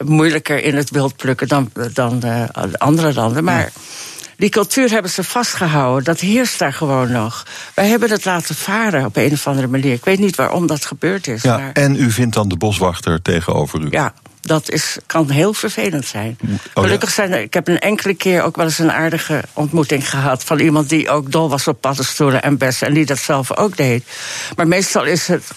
moeilijker 0.03 0.63
in 0.63 0.75
het 0.75 0.89
wild 0.89 1.15
plukken 1.15 1.47
dan, 1.47 1.71
dan 1.93 2.21
uh, 2.25 2.43
andere 2.77 3.13
landen. 3.13 3.43
Maar 3.43 3.59
ja. 3.59 3.69
die 4.37 4.49
cultuur 4.49 4.89
hebben 4.89 5.11
ze 5.11 5.23
vastgehouden. 5.23 6.03
Dat 6.03 6.19
heerst 6.19 6.59
daar 6.59 6.73
gewoon 6.73 7.11
nog. 7.11 7.45
Wij 7.73 7.87
hebben 7.87 8.09
het 8.09 8.25
laten 8.25 8.55
varen 8.55 9.05
op 9.05 9.15
een 9.15 9.31
of 9.31 9.47
andere 9.47 9.67
manier. 9.67 9.93
Ik 9.93 10.05
weet 10.05 10.19
niet 10.19 10.35
waarom 10.35 10.67
dat 10.67 10.85
gebeurd 10.85 11.27
is. 11.27 11.41
Ja, 11.41 11.57
maar... 11.57 11.71
En 11.71 11.95
u 11.95 12.11
vindt 12.11 12.35
dan 12.35 12.47
de 12.47 12.57
boswachter 12.57 13.21
tegenover 13.21 13.81
u? 13.81 13.87
Ja, 13.89 14.13
dat 14.45 14.71
is, 14.71 14.97
kan 15.05 15.29
heel 15.29 15.53
vervelend 15.53 16.05
zijn. 16.05 16.37
Oh, 16.73 16.83
Gelukkig 16.83 17.09
zijn 17.09 17.31
er, 17.31 17.41
ik 17.41 17.53
heb 17.53 17.67
een 17.67 17.79
enkele 17.79 18.13
keer 18.13 18.43
ook 18.43 18.55
wel 18.55 18.65
eens 18.65 18.79
een 18.79 18.91
aardige 18.91 19.43
ontmoeting 19.53 20.09
gehad 20.09 20.43
van 20.43 20.59
iemand 20.59 20.89
die 20.89 21.09
ook 21.09 21.31
dol 21.31 21.49
was 21.49 21.67
op 21.67 21.81
paddenstoelen 21.81 22.41
en 22.41 22.57
bessen 22.57 22.87
en 22.87 22.93
die 22.93 23.05
dat 23.05 23.17
zelf 23.17 23.57
ook 23.57 23.77
deed. 23.77 24.03
Maar 24.55 24.67
meestal 24.67 25.03
is 25.03 25.27
het. 25.27 25.51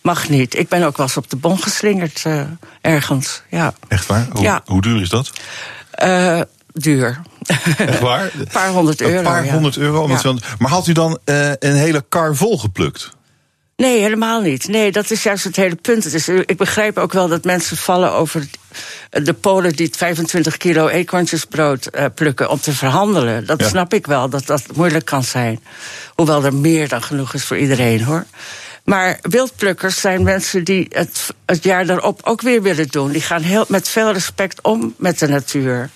Mag 0.00 0.28
niet. 0.28 0.58
Ik 0.58 0.68
ben 0.68 0.82
ook 0.82 0.96
wel 0.96 1.06
eens 1.06 1.16
op 1.16 1.30
de 1.30 1.36
bon 1.36 1.58
geslingerd 1.58 2.24
uh, 2.26 2.42
ergens. 2.80 3.42
Ja. 3.50 3.74
Echt 3.88 4.06
waar? 4.06 4.26
Hoe, 4.32 4.42
ja. 4.42 4.62
hoe 4.64 4.82
duur 4.82 5.00
is 5.00 5.08
dat? 5.08 5.30
Uh, 6.02 6.40
duur. 6.72 7.20
Echt 7.76 8.00
waar? 8.00 8.30
een 8.38 8.48
paar 8.52 8.68
honderd 8.68 9.00
euro. 9.00 9.16
Een 9.16 9.24
paar 9.24 9.48
honderd 9.48 9.76
euro. 9.76 10.08
Ja. 10.08 10.34
Maar 10.58 10.70
had 10.70 10.86
u 10.86 10.92
dan 10.92 11.18
uh, 11.24 11.48
een 11.48 11.74
hele 11.74 12.04
kar 12.08 12.36
vol 12.36 12.58
geplukt? 12.58 13.13
Nee, 13.76 14.00
helemaal 14.00 14.40
niet. 14.40 14.68
Nee, 14.68 14.92
dat 14.92 15.10
is 15.10 15.22
juist 15.22 15.44
het 15.44 15.56
hele 15.56 15.74
punt. 15.74 16.10
Dus 16.10 16.28
ik 16.28 16.56
begrijp 16.56 16.98
ook 16.98 17.12
wel 17.12 17.28
dat 17.28 17.44
mensen 17.44 17.76
vallen 17.76 18.12
over 18.12 18.46
de 19.10 19.32
Polen 19.32 19.72
die 19.72 19.86
het 19.86 19.96
25 19.96 20.56
kilo 20.56 20.88
eekhoorntjesbrood 20.88 21.88
uh, 21.92 22.04
plukken 22.14 22.50
om 22.50 22.60
te 22.60 22.72
verhandelen. 22.72 23.46
Dat 23.46 23.60
ja. 23.60 23.68
snap 23.68 23.94
ik 23.94 24.06
wel, 24.06 24.28
dat 24.28 24.46
dat 24.46 24.62
moeilijk 24.74 25.04
kan 25.04 25.22
zijn. 25.22 25.60
Hoewel 26.14 26.44
er 26.44 26.54
meer 26.54 26.88
dan 26.88 27.02
genoeg 27.02 27.34
is 27.34 27.44
voor 27.44 27.58
iedereen 27.58 28.02
hoor. 28.02 28.24
Maar 28.84 29.18
wildplukkers 29.22 30.00
zijn 30.00 30.22
mensen 30.22 30.64
die 30.64 30.86
het, 30.88 31.34
het 31.46 31.64
jaar 31.64 31.86
daarop 31.86 32.20
ook 32.24 32.40
weer 32.40 32.62
willen 32.62 32.88
doen. 32.88 33.12
Die 33.12 33.22
gaan 33.22 33.42
heel, 33.42 33.64
met 33.68 33.88
veel 33.88 34.12
respect 34.12 34.62
om 34.62 34.94
met 34.96 35.18
de 35.18 35.28
natuur. 35.28 35.90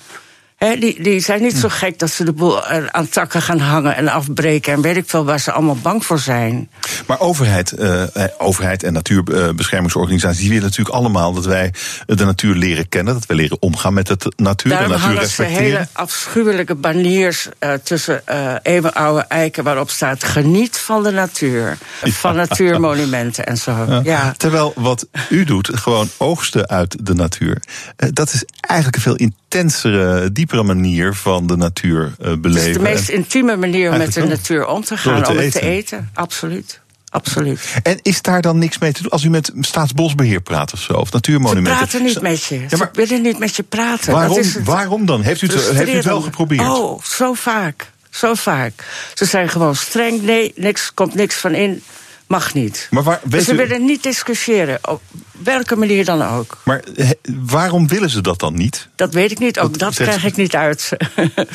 He, 0.59 0.79
die, 0.79 1.03
die 1.03 1.21
zijn 1.21 1.43
niet 1.43 1.57
zo 1.57 1.69
gek 1.69 1.99
dat 1.99 2.11
ze 2.11 2.25
de 2.25 2.33
boel 2.33 2.65
aan 2.67 3.09
takken 3.09 3.43
gaan 3.43 3.59
hangen 3.59 3.97
en 3.97 4.09
afbreken 4.09 4.73
en 4.73 4.81
weet 4.81 4.97
ik 4.97 5.05
veel 5.07 5.25
waar 5.25 5.41
ze 5.41 5.53
allemaal 5.53 5.77
bang 5.83 6.05
voor 6.05 6.19
zijn. 6.19 6.71
Maar 7.07 7.21
overheid, 7.21 7.75
uh, 7.79 8.03
overheid 8.39 8.83
en 8.83 8.93
natuurbeschermingsorganisaties 8.93 10.39
die 10.39 10.49
willen 10.49 10.65
natuurlijk 10.65 10.97
allemaal 10.97 11.33
dat 11.33 11.45
wij 11.45 11.73
de 12.07 12.25
natuur 12.25 12.55
leren 12.55 12.89
kennen, 12.89 13.15
dat 13.15 13.27
we 13.27 13.35
leren 13.35 13.63
omgaan 13.63 13.95
met 13.95 14.07
de 14.07 14.33
natuur, 14.37 14.71
Daarom 14.71 14.93
de 14.93 14.99
natuur 14.99 15.19
respecteren. 15.19 15.57
ze 15.57 15.63
hele 15.63 15.89
afschuwelijke 15.93 16.75
baniers 16.75 17.49
uh, 17.61 17.73
tussen 17.73 18.23
uh, 18.31 18.55
eeuwenoude 18.63 19.25
eiken 19.29 19.65
waarop 19.65 19.91
staat 19.91 20.25
geniet 20.25 20.79
van 20.79 21.03
de 21.03 21.11
natuur, 21.11 21.79
ja. 22.05 22.11
van 22.11 22.37
natuurmonumenten 22.37 23.47
en 23.47 23.57
zo. 23.57 23.85
Ja. 23.89 24.01
Ja. 24.05 24.35
Terwijl 24.37 24.73
wat 24.77 25.07
u 25.29 25.45
doet, 25.45 25.71
gewoon 25.75 26.09
oogsten 26.17 26.69
uit 26.69 27.07
de 27.07 27.15
natuur, 27.15 27.63
dat 27.97 28.33
is 28.33 28.45
eigenlijk 28.61 28.97
een 28.97 29.03
veel 29.03 29.17
intensere, 29.17 30.33
diepere 30.33 30.47
manier 30.53 31.14
van 31.14 31.46
de 31.46 31.57
natuur 31.57 32.14
beleven. 32.18 32.51
Het 32.51 32.66
is 32.66 32.72
de 32.72 32.80
meest 32.80 33.09
intieme 33.09 33.57
manier 33.57 33.92
om 33.92 33.99
met 33.99 34.12
de 34.12 34.24
natuur 34.24 34.66
om 34.66 34.84
te 34.84 34.96
gaan, 34.96 35.22
te 35.22 35.30
om 35.30 35.36
het 35.36 35.53
te 35.53 35.61
eten. 35.61 36.11
Absoluut. 36.14 36.80
Absoluut. 37.11 37.74
En 37.82 37.99
is 38.03 38.22
daar 38.22 38.42
dan 38.42 38.59
niks 38.59 38.78
mee 38.78 38.92
te 38.92 39.03
doen? 39.03 39.11
Als 39.11 39.24
u 39.24 39.30
met 39.30 39.53
Staatsbosbeheer 39.61 40.40
praat 40.40 40.72
of 40.72 40.80
zo, 40.80 40.92
of 40.92 41.12
natuurmonumenten. 41.12 41.72
Ze 41.72 41.78
praten 41.78 42.03
niet 42.03 42.20
met 42.20 42.44
je. 42.44 42.55
Ja, 42.55 42.76
maar, 42.76 42.90
Ze 42.92 43.07
willen 43.07 43.22
niet 43.22 43.38
met 43.38 43.57
je 43.57 43.62
praten. 43.62 44.12
Waarom, 44.12 44.36
dat 44.36 44.44
is 44.44 44.55
het 44.55 44.64
waarom 44.64 45.07
dan? 45.07 45.22
Heeft 45.22 45.42
u, 45.42 45.46
het, 45.46 45.70
heeft 45.76 45.90
u 45.90 45.94
het 45.94 46.05
wel 46.05 46.20
geprobeerd? 46.20 46.68
Oh, 46.68 47.03
zo 47.03 47.32
vaak. 47.32 47.90
Zo 48.11 48.34
vaak. 48.34 48.84
Ze 49.14 49.24
zijn 49.24 49.49
gewoon 49.49 49.76
streng. 49.76 50.22
Nee, 50.22 50.53
niks, 50.57 50.94
komt 50.94 51.14
niks 51.14 51.36
van 51.36 51.55
in. 51.55 51.82
Mag 52.29 52.55
niet. 52.55 52.89
Maar 52.91 53.03
waar, 53.03 53.20
weet 53.22 53.45
ze 53.45 53.53
u, 53.53 53.57
willen 53.57 53.85
niet 53.85 54.03
discussiëren. 54.03 54.79
Op 54.89 55.03
welke 55.43 55.76
manier 55.76 56.05
dan 56.05 56.22
ook. 56.22 56.59
Maar 56.64 56.85
he, 56.95 57.12
waarom 57.45 57.89
willen 57.89 58.11
ze 58.11 58.20
dat 58.20 58.41
dan 58.41 58.55
niet? 58.55 58.89
Dat 58.95 59.14
weet 59.14 59.31
ik 59.31 59.39
niet. 59.39 59.59
Ook 59.59 59.79
dat, 59.79 59.79
dat 59.79 59.95
krijg 59.95 60.24
ik 60.24 60.37
niet 60.37 60.55
uit. 60.55 60.91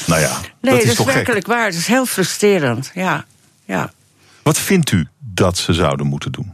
Nou 0.08 0.22
ja, 0.22 0.40
nee, 0.62 0.86
dat 0.86 1.00
is, 1.00 1.04
werkelijk 1.04 1.46
gek? 1.46 1.48
waar. 1.48 1.66
Het 1.66 1.76
is 1.76 1.88
heel 1.88 2.06
frustrerend. 2.06 2.92
Ja. 2.94 3.26
ja. 3.66 3.92
Wat 4.44 4.58
vindt 4.60 4.92
u 4.92 5.08
dat 5.20 5.58
ze 5.58 5.74
zouden 5.74 6.08
moeten 6.08 6.32
doen? 6.32 6.54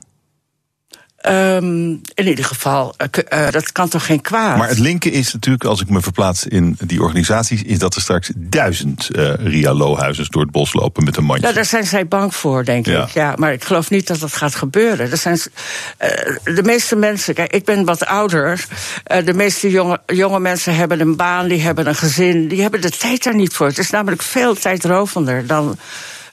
Um, 1.30 2.02
in 2.14 2.28
ieder 2.28 2.46
geval, 2.46 2.96
uh, 2.98 3.40
uh, 3.40 3.52
dat 3.52 3.72
kan 3.72 3.90
toch 3.90 4.06
geen 4.06 4.22
kwaad? 4.22 4.58
Maar 4.58 4.68
het 4.70 4.80
linken 4.80 5.12
is 5.12 5.34
natuurlijk, 5.34 5.64
als 5.64 5.82
ik 5.82 5.90
me 5.90 6.02
verplaats 6.02 6.46
in 6.48 6.78
die 6.86 7.02
organisaties, 7.02 7.64
is 7.64 7.80
dat 7.80 7.96
er 7.96 8.02
straks 8.02 8.32
duizend 8.36 9.08
uh, 9.12 9.34
Ria 9.36 9.74
Lohuizers 9.74 10.30
door 10.30 10.42
het 10.42 10.52
bos 10.52 10.74
lopen 10.74 11.04
met 11.04 11.18
een 11.18 11.24
mandje. 11.24 11.44
Nou, 11.44 11.56
daar 11.56 11.66
zijn 11.66 11.86
zij 11.86 12.08
bang 12.08 12.36
voor, 12.36 12.66
denk 12.66 12.86
Ja. 12.86 13.04
ik. 13.04 13.10
Ja, 13.10 13.34
maar 13.38 13.54
ik 13.54 13.64
geloof 13.64 13.90
niet 13.90 14.08
dat 14.08 14.20
dat 14.20 14.34
gaat 14.34 14.56
gebeuren. 14.56 15.12
Er 15.12 15.18
zijn, 15.18 15.40
de 16.44 16.62
meeste 16.64 16.96
mensen, 16.96 17.34
kijk, 17.34 17.54
ik 17.54 17.66
ben 17.66 17.86
wat 17.86 18.06
ouder. 18.06 18.66
De 19.26 19.34
meeste 19.34 19.70
jonge, 19.70 20.00
jonge 20.06 20.40
mensen 20.40 20.76
hebben 20.76 21.00
een 21.00 21.16
baan, 21.16 21.48
die 21.48 21.62
hebben 21.62 21.88
een 21.88 21.96
gezin, 21.96 22.48
die 22.48 22.62
hebben 22.62 22.82
de 22.82 22.90
tijd 22.90 23.24
daar 23.24 23.36
niet 23.36 23.54
voor. 23.54 23.68
Het 23.68 23.78
is 23.78 23.90
namelijk 23.90 24.22
veel 24.22 24.56
tijdrovender 24.56 25.48
dan, 25.48 25.78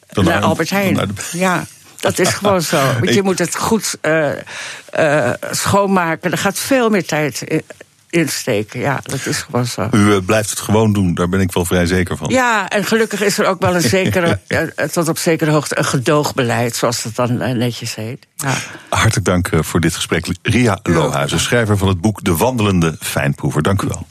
Dan 0.09 0.24
naar 0.24 0.34
naar- 0.34 0.42
Albert 0.42 0.70
Heijn. 0.70 0.94
dan 0.94 1.07
naar 1.07 1.14
de- 1.14 1.38
Ja. 1.38 1.66
Dat 2.07 2.18
is 2.18 2.28
gewoon 2.28 2.62
zo. 2.62 2.80
Want 3.00 3.14
je 3.14 3.22
moet 3.22 3.38
het 3.38 3.57
goed 3.57 3.98
uh, 4.02 4.28
uh, 4.98 5.30
schoonmaken. 5.50 6.30
Er 6.30 6.38
gaat 6.38 6.59
veel 6.59 6.90
meer 6.90 7.07
tijd 7.07 7.42
in, 7.42 7.62
insteken. 8.11 8.80
Ja, 8.80 9.00
dat 9.02 9.26
is 9.26 9.42
gewoon 9.42 9.66
zo. 9.66 9.88
U 9.90 9.98
uh, 9.98 10.16
blijft 10.26 10.50
het 10.50 10.59
gewoon 10.59 10.92
doen, 10.92 11.14
daar 11.14 11.28
ben 11.28 11.40
ik 11.40 11.52
wel 11.52 11.64
vrij 11.64 11.86
zeker 11.86 12.16
van. 12.16 12.28
Ja, 12.28 12.68
en 12.68 12.84
gelukkig 12.84 13.22
is 13.22 13.38
er 13.38 13.46
ook 13.46 13.61
wel 13.61 13.74
een 13.74 13.88
zekere, 13.98 14.40
tot 14.92 15.09
op 15.09 15.18
zekere 15.18 15.50
hoogte, 15.50 15.78
een 15.78 15.84
gedoogbeleid, 15.84 16.76
zoals 16.76 17.02
dat 17.02 17.14
dan 17.14 17.59
netjes 17.59 17.94
heet. 17.94 18.26
Ja. 18.36 18.54
Hartelijk 18.88 19.26
dank 19.26 19.50
voor 19.61 19.80
dit 19.80 19.94
gesprek. 19.94 20.26
Ria 20.42 20.78
Lohuizen, 20.82 21.40
schrijver 21.40 21.76
van 21.76 21.88
het 21.88 22.00
boek 22.00 22.24
De 22.24 22.36
Wandelende 22.36 22.96
Fijnproever. 23.00 23.62
Dank 23.62 23.82
u 23.82 23.88
wel. 23.88 24.07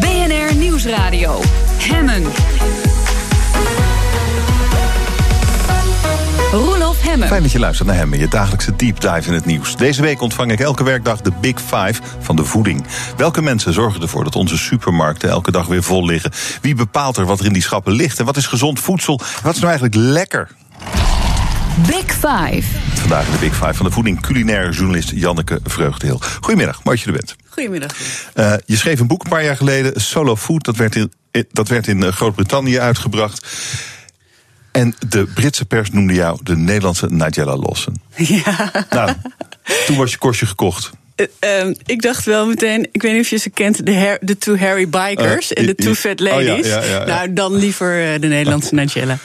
BNR 0.00 0.54
Nieuwsradio. 0.54 1.40
Hemmen. 1.78 2.22
Hemmen. 7.14 7.32
Fijn 7.32 7.42
dat 7.42 7.52
je 7.52 7.58
luistert 7.58 7.88
naar 7.88 7.96
Hemmen, 7.96 8.18
je 8.18 8.28
dagelijkse 8.28 8.76
deep 8.76 9.00
dive 9.00 9.28
in 9.28 9.32
het 9.32 9.44
nieuws. 9.44 9.76
Deze 9.76 10.02
week 10.02 10.20
ontvang 10.20 10.52
ik 10.52 10.60
elke 10.60 10.84
werkdag 10.84 11.20
de 11.20 11.32
Big 11.40 11.60
Five 11.60 11.94
van 12.18 12.36
de 12.36 12.44
voeding. 12.44 12.84
Welke 13.16 13.42
mensen 13.42 13.72
zorgen 13.72 14.02
ervoor 14.02 14.24
dat 14.24 14.36
onze 14.36 14.58
supermarkten 14.58 15.28
elke 15.28 15.50
dag 15.50 15.66
weer 15.66 15.82
vol 15.82 16.06
liggen? 16.06 16.30
Wie 16.60 16.74
bepaalt 16.74 17.16
er 17.16 17.24
wat 17.24 17.40
er 17.40 17.46
in 17.46 17.52
die 17.52 17.62
schappen 17.62 17.92
ligt? 17.92 18.18
En 18.18 18.24
wat 18.24 18.36
is 18.36 18.46
gezond 18.46 18.80
voedsel? 18.80 19.20
Wat 19.42 19.54
is 19.54 19.60
nou 19.60 19.72
eigenlijk 19.72 19.94
lekker? 19.94 20.50
Big 21.86 22.12
Five. 22.12 22.62
Vandaag 22.94 23.26
in 23.26 23.32
de 23.32 23.38
Big 23.38 23.54
Five 23.54 23.74
van 23.74 23.86
de 23.86 23.92
voeding 23.92 24.20
culinair 24.20 24.70
journalist 24.70 25.10
Janneke 25.10 25.60
Vreugdeheel. 25.64 26.20
Goedemiddag, 26.40 26.84
mooi 26.84 26.96
dat 26.96 27.06
je 27.06 27.12
er 27.12 27.16
bent. 27.16 27.36
Goedemiddag. 27.48 27.90
Uh, 28.34 28.54
je 28.66 28.76
schreef 28.76 29.00
een 29.00 29.06
boek 29.06 29.24
een 29.24 29.30
paar 29.30 29.44
jaar 29.44 29.56
geleden, 29.56 30.00
Solo 30.00 30.36
Food. 30.36 30.64
Dat 30.64 30.76
werd 30.76 30.96
in, 30.96 31.12
dat 31.52 31.68
werd 31.68 31.86
in 31.86 32.02
eh, 32.02 32.12
Groot-Brittannië 32.12 32.78
uitgebracht. 32.78 33.46
En 34.74 34.94
de 35.08 35.24
Britse 35.34 35.64
pers 35.64 35.90
noemde 35.90 36.14
jou 36.14 36.38
de 36.42 36.56
Nederlandse 36.56 37.06
Nigella 37.06 37.56
Lawson. 37.56 38.00
Ja. 38.16 38.70
Nou, 38.90 39.12
toen 39.86 39.96
was 39.96 40.10
je 40.10 40.18
kostje 40.18 40.46
gekocht. 40.46 40.90
Uh, 41.16 41.60
um, 41.60 41.74
ik 41.86 42.02
dacht 42.02 42.24
wel 42.24 42.46
meteen, 42.46 42.88
ik 42.92 43.02
weet 43.02 43.12
niet 43.12 43.20
of 43.20 43.28
je 43.28 43.36
ze 43.36 43.50
kent, 43.50 43.86
de, 43.86 43.92
Her, 43.92 44.18
de 44.20 44.38
Two 44.38 44.56
Hairy 44.56 44.88
Bikers 44.88 45.52
uh, 45.52 45.58
en 45.58 45.66
de 45.66 45.74
Two 45.74 45.94
Fat 45.94 46.20
Ladies. 46.20 46.48
Oh, 46.48 46.64
ja, 46.64 46.82
ja, 46.82 46.98
ja, 46.98 47.04
nou, 47.04 47.32
dan 47.32 47.54
liever 47.54 48.12
uh, 48.12 48.20
de 48.20 48.26
Nederlandse 48.26 48.74
Nigella. 48.74 49.18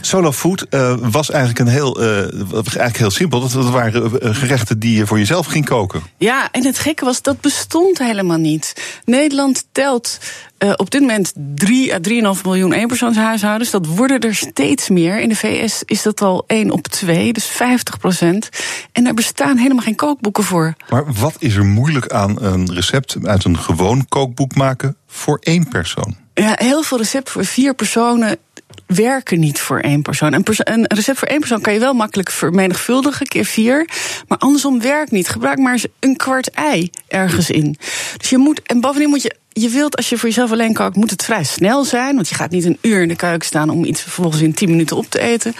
solo 0.00 0.32
Food 0.32 0.66
was 1.00 1.30
eigenlijk, 1.30 1.58
een 1.58 1.74
heel, 1.74 2.00
eigenlijk 2.00 2.96
heel 2.96 3.10
simpel. 3.10 3.40
Dat, 3.40 3.52
dat 3.52 3.70
waren 3.70 4.34
gerechten 4.36 4.78
die 4.78 4.96
je 4.96 5.06
voor 5.06 5.18
jezelf 5.18 5.46
ging 5.46 5.64
koken. 5.64 6.02
Ja, 6.18 6.48
en 6.52 6.64
het 6.64 6.78
gekke 6.78 7.04
was, 7.04 7.22
dat 7.22 7.40
bestond 7.40 7.98
helemaal 7.98 8.38
niet. 8.38 9.00
Nederland 9.04 9.64
telt 9.72 10.18
uh, 10.64 10.72
op 10.76 10.90
dit 10.90 11.00
moment 11.00 11.32
3 11.54 11.94
à 11.94 11.98
3,5 12.36 12.42
miljoen 12.44 12.72
eenpersoonshuishoudens. 12.72 13.70
Dat 13.70 13.86
worden 13.86 14.20
er 14.20 14.34
steeds 14.34 14.88
meer. 14.88 15.20
In 15.20 15.28
de 15.28 15.36
VS 15.36 15.82
is 15.84 16.02
dat 16.02 16.20
al 16.20 16.44
1 16.46 16.70
op 16.70 16.86
2, 16.86 17.32
dus 17.32 17.46
50 17.46 17.98
procent. 17.98 18.48
En 18.92 19.04
daar 19.04 19.14
bestaan 19.14 19.56
helemaal 19.56 19.84
geen 19.84 19.94
kookboeken 19.94 20.44
voor. 20.44 20.74
Maar 20.88 21.04
wat 21.18 21.36
is 21.38 21.54
er 21.54 21.64
moeilijk 21.64 22.12
aan 22.12 22.42
een 22.42 22.74
recept 22.74 23.16
uit 23.22 23.44
een 23.44 23.58
gewoon 23.58 24.08
kookboek 24.08 24.54
maken 24.54 24.96
voor 25.06 25.38
één 25.40 25.68
persoon? 25.68 26.16
Ja, 26.34 26.52
heel 26.56 26.82
veel 26.82 26.98
recepten 26.98 27.32
voor 27.32 27.44
vier 27.44 27.74
personen 27.74 28.38
werken 28.86 29.40
niet 29.40 29.60
voor 29.60 29.78
één 29.78 30.02
persoon. 30.02 30.32
Een, 30.32 30.44
een, 30.46 30.84
recept 30.86 31.18
voor 31.18 31.28
één 31.28 31.38
persoon 31.38 31.60
kan 31.60 31.72
je 31.72 31.78
wel 31.78 31.94
makkelijk 31.94 32.30
vermenigvuldigen, 32.30 33.26
keer 33.26 33.44
vier. 33.44 33.88
Maar 34.28 34.38
andersom 34.38 34.80
werkt 34.80 35.10
niet. 35.10 35.28
Gebruik 35.28 35.58
maar 35.58 35.72
eens 35.72 35.86
een 35.98 36.16
kwart 36.16 36.50
ei 36.50 36.90
ergens 37.08 37.50
in. 37.50 37.76
Dus 38.16 38.30
je 38.30 38.38
moet, 38.38 38.62
en 38.62 38.80
bovendien 38.80 39.08
moet 39.08 39.22
je 39.22 39.36
je 39.52 39.68
wilt, 39.68 39.96
als 39.96 40.08
je 40.08 40.18
voor 40.18 40.28
jezelf 40.28 40.52
alleen 40.52 40.74
kookt, 40.74 40.96
moet 40.96 41.10
het 41.10 41.24
vrij 41.24 41.44
snel 41.44 41.84
zijn. 41.84 42.14
Want 42.14 42.28
je 42.28 42.34
gaat 42.34 42.50
niet 42.50 42.64
een 42.64 42.78
uur 42.80 43.02
in 43.02 43.08
de 43.08 43.16
keuken 43.16 43.46
staan 43.46 43.70
om 43.70 43.84
iets 43.84 44.02
vervolgens 44.02 44.42
in 44.42 44.54
10 44.54 44.70
minuten 44.70 44.96
op 44.96 45.10
te 45.10 45.20
eten. 45.20 45.54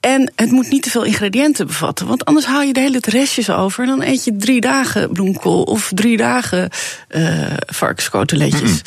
En 0.00 0.32
het 0.36 0.50
moet 0.50 0.70
niet 0.70 0.82
te 0.82 0.90
veel 0.90 1.04
ingrediënten 1.04 1.66
bevatten. 1.66 2.06
Want 2.06 2.24
anders 2.24 2.46
haal 2.46 2.62
je 2.62 2.72
de 2.72 2.80
hele 2.80 3.00
tijd 3.00 3.14
restjes 3.14 3.50
over. 3.50 3.82
En 3.82 3.88
dan 3.88 4.02
eet 4.02 4.24
je 4.24 4.36
drie 4.36 4.60
dagen 4.60 5.12
bloemkool 5.12 5.62
of 5.62 5.90
drie 5.94 6.16
dagen 6.16 6.70
uh, 7.08 7.46
varkenskoteletjes. 7.66 8.82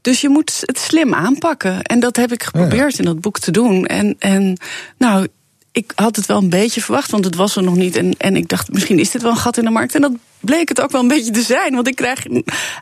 Dus 0.00 0.20
je 0.20 0.28
moet 0.28 0.62
het 0.64 0.78
slim 0.78 1.14
aanpakken. 1.14 1.82
En 1.82 2.00
dat 2.00 2.16
heb 2.16 2.32
ik 2.32 2.42
geprobeerd 2.42 2.98
in 2.98 3.04
dat 3.04 3.20
boek 3.20 3.38
te 3.38 3.50
doen. 3.50 3.86
En, 3.86 4.16
en 4.18 4.56
nou, 4.98 5.26
ik 5.72 5.92
had 5.94 6.16
het 6.16 6.26
wel 6.26 6.38
een 6.38 6.48
beetje 6.48 6.82
verwacht, 6.82 7.10
want 7.10 7.24
het 7.24 7.34
was 7.34 7.56
er 7.56 7.62
nog 7.62 7.76
niet. 7.76 7.96
En, 7.96 8.14
en 8.18 8.36
ik 8.36 8.48
dacht, 8.48 8.72
misschien 8.72 8.98
is 8.98 9.10
dit 9.10 9.22
wel 9.22 9.30
een 9.30 9.36
gat 9.36 9.56
in 9.56 9.64
de 9.64 9.70
markt. 9.70 9.94
En 9.94 10.00
dat 10.00 10.12
bleek 10.40 10.68
het 10.68 10.80
ook 10.80 10.90
wel 10.90 11.00
een 11.00 11.08
beetje 11.08 11.30
te 11.30 11.42
zijn. 11.42 11.74
Want 11.74 11.88
ik 11.88 11.96
krijg 11.96 12.26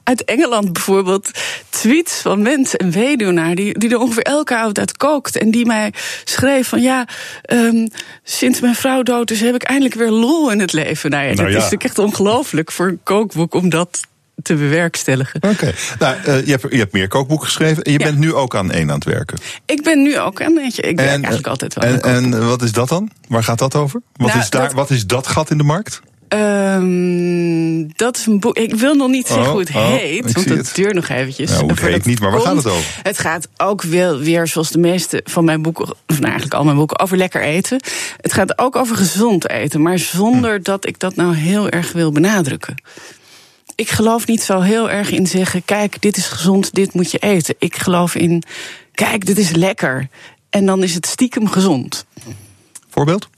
uit 0.04 0.24
Engeland 0.24 0.72
bijvoorbeeld 0.72 1.30
tweets 1.68 2.20
van 2.20 2.42
mensen 2.42 2.78
en 2.78 2.90
weduwnaar... 2.90 3.54
die, 3.54 3.78
die 3.78 3.90
er 3.90 3.98
ongeveer 3.98 4.22
elke 4.22 4.54
avond 4.56 4.78
uit 4.78 4.96
kookt. 4.96 5.38
En 5.38 5.50
die 5.50 5.66
mij 5.66 5.92
schreef 6.24 6.68
van 6.68 6.82
ja, 6.82 7.08
um, 7.52 7.88
sinds 8.22 8.60
mijn 8.60 8.74
vrouw 8.74 9.02
dood 9.02 9.30
is... 9.30 9.40
heb 9.40 9.54
ik 9.54 9.62
eindelijk 9.62 9.94
weer 9.94 10.10
lol 10.10 10.50
in 10.50 10.60
het 10.60 10.72
leven. 10.72 11.10
Nou 11.10 11.22
ja, 11.22 11.32
nou 11.32 11.42
dat 11.42 11.52
ja. 11.52 11.56
is 11.56 11.62
natuurlijk 11.62 11.84
echt 11.84 11.98
ongelooflijk 11.98 12.72
voor 12.72 12.88
een 12.88 13.00
kookboek... 13.02 13.54
om 13.54 13.68
dat 13.68 14.00
te 14.42 14.54
bewerkstelligen. 14.54 15.42
Oké. 15.42 15.52
Okay. 15.52 15.74
Nou, 15.98 16.16
uh, 16.16 16.46
je, 16.46 16.50
hebt, 16.50 16.66
je 16.70 16.78
hebt 16.78 16.92
meer 16.92 17.08
kookboeken 17.08 17.46
geschreven. 17.46 17.82
En 17.82 17.92
je 17.92 17.98
ja. 17.98 18.04
bent 18.04 18.18
nu 18.18 18.34
ook 18.34 18.56
aan 18.56 18.70
één 18.70 18.88
aan 18.88 18.94
het 18.94 19.04
werken. 19.04 19.38
Ik 19.66 19.82
ben 19.82 20.02
nu 20.02 20.18
ook 20.18 20.42
aan 20.42 20.58
eentje. 20.58 20.82
Ik 20.82 20.96
werk 20.96 21.08
en, 21.08 21.14
eigenlijk 21.14 21.46
altijd 21.46 21.74
wel. 21.74 21.84
En, 21.84 22.02
en 22.02 22.46
wat 22.46 22.62
is 22.62 22.72
dat 22.72 22.88
dan? 22.88 23.10
Waar 23.28 23.44
gaat 23.44 23.58
dat 23.58 23.74
over? 23.74 24.02
Wat, 24.12 24.28
nou, 24.28 24.40
is, 24.40 24.50
daar, 24.50 24.62
dat, 24.62 24.72
wat 24.72 24.90
is 24.90 25.06
dat 25.06 25.26
gat 25.26 25.50
in 25.50 25.58
de 25.58 25.64
markt? 25.64 26.00
Um, 26.34 27.96
dat 27.96 28.16
is 28.16 28.26
een 28.26 28.40
boek. 28.40 28.56
Ik 28.56 28.74
wil 28.74 28.94
nog 28.94 29.08
niet 29.08 29.26
zeggen 29.26 29.44
oh, 29.44 29.50
hoe 29.50 29.60
het 29.60 29.68
oh, 29.68 29.88
heet, 29.88 30.32
want 30.32 30.48
het 30.48 30.74
duurt 30.74 30.94
nog 30.94 31.08
eventjes. 31.08 31.50
Nou, 31.50 31.66
het 31.66 31.80
heet 31.80 32.04
niet, 32.04 32.20
maar 32.20 32.30
waar 32.30 32.40
gaat 32.40 32.56
het 32.56 32.66
over? 32.66 33.00
Het 33.02 33.18
gaat 33.18 33.48
ook 33.56 33.82
wel 33.82 34.18
weer, 34.18 34.46
zoals 34.46 34.70
de 34.70 34.78
meeste 34.78 35.20
van 35.24 35.44
mijn 35.44 35.62
boeken, 35.62 35.84
of 35.84 35.96
nou 36.06 36.24
eigenlijk 36.24 36.54
al 36.54 36.64
mijn 36.64 36.76
boeken, 36.76 36.98
over 36.98 37.16
lekker 37.16 37.42
eten. 37.42 37.80
Het 38.20 38.32
gaat 38.32 38.58
ook 38.58 38.76
over 38.76 38.96
gezond 38.96 39.48
eten, 39.48 39.82
maar 39.82 39.98
zonder 39.98 40.56
hm. 40.56 40.62
dat 40.62 40.86
ik 40.86 40.98
dat 40.98 41.16
nou 41.16 41.34
heel 41.34 41.68
erg 41.68 41.92
wil 41.92 42.12
benadrukken 42.12 42.74
ik 43.80 43.90
geloof 43.90 44.26
niet 44.26 44.42
zo 44.42 44.60
heel 44.60 44.90
erg 44.90 45.10
in 45.10 45.26
zeggen: 45.26 45.64
kijk, 45.64 46.02
dit 46.02 46.16
is 46.16 46.26
gezond, 46.26 46.74
dit 46.74 46.94
moet 46.94 47.10
je 47.10 47.18
eten. 47.18 47.54
Ik 47.58 47.76
geloof 47.76 48.14
in: 48.14 48.42
kijk, 48.92 49.26
dit 49.26 49.38
is 49.38 49.50
lekker. 49.50 50.08
En 50.50 50.66
dan 50.66 50.82
is 50.82 50.94
het 50.94 51.06
stiekem 51.06 51.48
gezond. 51.48 52.04
Voorbeeld? 52.88 53.28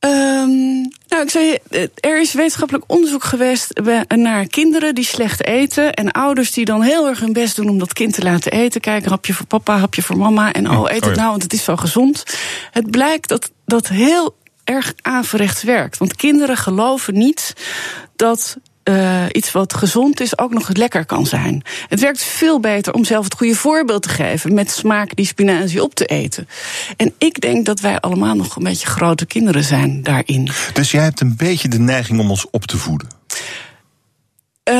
Um, 0.00 0.90
nou, 1.08 1.22
ik 1.22 1.30
zei, 1.30 1.58
er 1.94 2.20
is 2.20 2.32
wetenschappelijk 2.32 2.84
onderzoek 2.86 3.24
geweest 3.24 3.80
naar 4.08 4.46
kinderen 4.46 4.94
die 4.94 5.04
slecht 5.04 5.46
eten. 5.46 5.94
En 5.94 6.10
ouders 6.10 6.52
die 6.52 6.64
dan 6.64 6.82
heel 6.82 7.08
erg 7.08 7.20
hun 7.20 7.32
best 7.32 7.56
doen 7.56 7.68
om 7.68 7.78
dat 7.78 7.92
kind 7.92 8.14
te 8.14 8.22
laten 8.22 8.52
eten. 8.52 8.80
Kijk, 8.80 9.04
hapje 9.04 9.34
voor 9.34 9.46
papa, 9.46 9.78
hapje 9.78 10.02
voor 10.02 10.16
mama. 10.16 10.52
En 10.52 10.70
oh, 10.70 10.90
eet 10.90 11.04
het 11.04 11.16
nou, 11.16 11.30
want 11.30 11.42
het 11.42 11.52
is 11.52 11.64
zo 11.64 11.76
gezond. 11.76 12.24
Het 12.70 12.90
blijkt 12.90 13.28
dat 13.28 13.50
dat 13.64 13.88
heel 13.88 14.36
erg 14.64 14.94
averechts 15.02 15.62
werkt. 15.62 15.98
Want 15.98 16.16
kinderen 16.16 16.56
geloven 16.56 17.14
niet 17.14 17.54
dat 18.16 18.56
uh, 18.90 19.24
iets 19.32 19.52
wat 19.52 19.74
gezond 19.74 20.20
is 20.20 20.38
ook 20.38 20.52
nog 20.52 20.68
lekker 20.76 21.04
kan 21.06 21.26
zijn. 21.26 21.62
Het 21.88 22.00
werkt 22.00 22.22
veel 22.22 22.60
beter 22.60 22.92
om 22.92 23.04
zelf 23.04 23.24
het 23.24 23.34
goede 23.34 23.54
voorbeeld 23.54 24.02
te 24.02 24.08
geven 24.08 24.54
met 24.54 24.70
smaak 24.70 25.16
die 25.16 25.26
spinazie 25.26 25.82
op 25.82 25.94
te 25.94 26.04
eten. 26.04 26.48
En 26.96 27.12
ik 27.18 27.40
denk 27.40 27.66
dat 27.66 27.80
wij 27.80 28.00
allemaal 28.00 28.34
nog 28.34 28.56
een 28.56 28.62
beetje 28.62 28.86
grote 28.86 29.26
kinderen 29.26 29.64
zijn 29.64 30.02
daarin. 30.02 30.50
Dus 30.72 30.90
jij 30.90 31.02
hebt 31.02 31.20
een 31.20 31.36
beetje 31.36 31.68
de 31.68 31.78
neiging 31.78 32.20
om 32.20 32.30
ons 32.30 32.46
op 32.50 32.66
te 32.66 32.76
voeden. 32.76 33.08
Uh, 34.70 34.74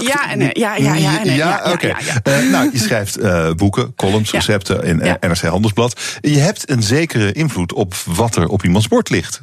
ja, 0.00 0.30
en, 0.30 0.40
ja, 0.40 0.50
ja, 0.52 0.76
ja, 0.76 0.94
ja, 0.94 1.32
ja, 1.32 1.58
oké. 1.58 1.70
Okay. 1.70 1.90
Ja, 1.90 2.20
ja, 2.24 2.42
uh, 2.42 2.50
nou, 2.50 2.70
je 2.72 2.78
schrijft 2.78 3.18
uh, 3.18 3.52
boeken, 3.52 3.94
columns, 3.94 4.30
recepten 4.40 4.82
in 4.82 4.96
NRC 5.20 5.40
Handelsblad. 5.40 6.00
Je 6.20 6.38
hebt 6.38 6.70
een 6.70 6.82
zekere 6.82 7.32
invloed 7.32 7.72
op 7.72 7.94
wat 7.94 8.36
er 8.36 8.48
op 8.48 8.64
iemands 8.64 8.88
bord 8.88 9.10
ligt. 9.10 9.42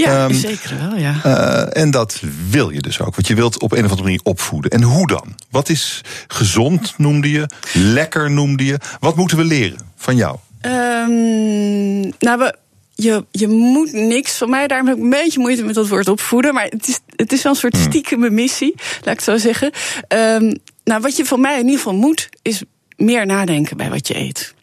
Ja, 0.00 0.24
um, 0.24 0.34
zeker 0.34 0.78
wel, 0.78 0.96
ja. 0.96 1.20
Uh, 1.26 1.82
en 1.82 1.90
dat 1.90 2.22
wil 2.50 2.70
je 2.70 2.80
dus 2.80 3.00
ook. 3.00 3.14
Want 3.14 3.26
je 3.26 3.34
wilt 3.34 3.60
op 3.62 3.72
een 3.72 3.78
of 3.78 3.90
andere 3.90 4.02
manier 4.02 4.20
opvoeden. 4.22 4.70
En 4.70 4.82
hoe 4.82 5.06
dan? 5.06 5.34
Wat 5.50 5.68
is 5.68 6.00
gezond, 6.28 6.94
noemde 6.96 7.30
je? 7.30 7.48
Lekker, 7.72 8.30
noemde 8.30 8.64
je? 8.64 8.78
Wat 9.00 9.16
moeten 9.16 9.36
we 9.36 9.44
leren 9.44 9.78
van 9.96 10.16
jou? 10.16 10.36
Um, 10.62 12.00
nou, 12.18 12.38
we, 12.38 12.56
je, 12.94 13.24
je 13.30 13.48
moet 13.48 13.92
niks 13.92 14.36
van 14.36 14.50
mij. 14.50 14.66
Daarom 14.66 14.88
heb 14.88 14.96
ik 14.96 15.02
een 15.02 15.10
beetje 15.10 15.40
moeite 15.40 15.62
met 15.62 15.74
dat 15.74 15.88
woord 15.88 16.08
opvoeden. 16.08 16.54
Maar 16.54 16.64
het 16.64 16.88
is, 16.88 17.00
het 17.16 17.32
is 17.32 17.42
wel 17.42 17.52
een 17.52 17.58
soort 17.58 17.76
hmm. 17.76 17.84
stiekeme 17.84 18.30
missie, 18.30 18.74
laat 18.76 19.00
ik 19.00 19.04
het 19.04 19.22
zo 19.22 19.36
zeggen. 19.36 19.72
Um, 20.08 20.58
nou, 20.84 21.00
wat 21.00 21.16
je 21.16 21.24
van 21.24 21.40
mij 21.40 21.54
in 21.54 21.64
ieder 21.64 21.76
geval 21.76 21.94
moet, 21.94 22.28
is 22.42 22.62
meer 22.96 23.26
nadenken 23.26 23.76
bij 23.76 23.90
wat 23.90 24.08
je 24.08 24.16
eet. 24.16 24.54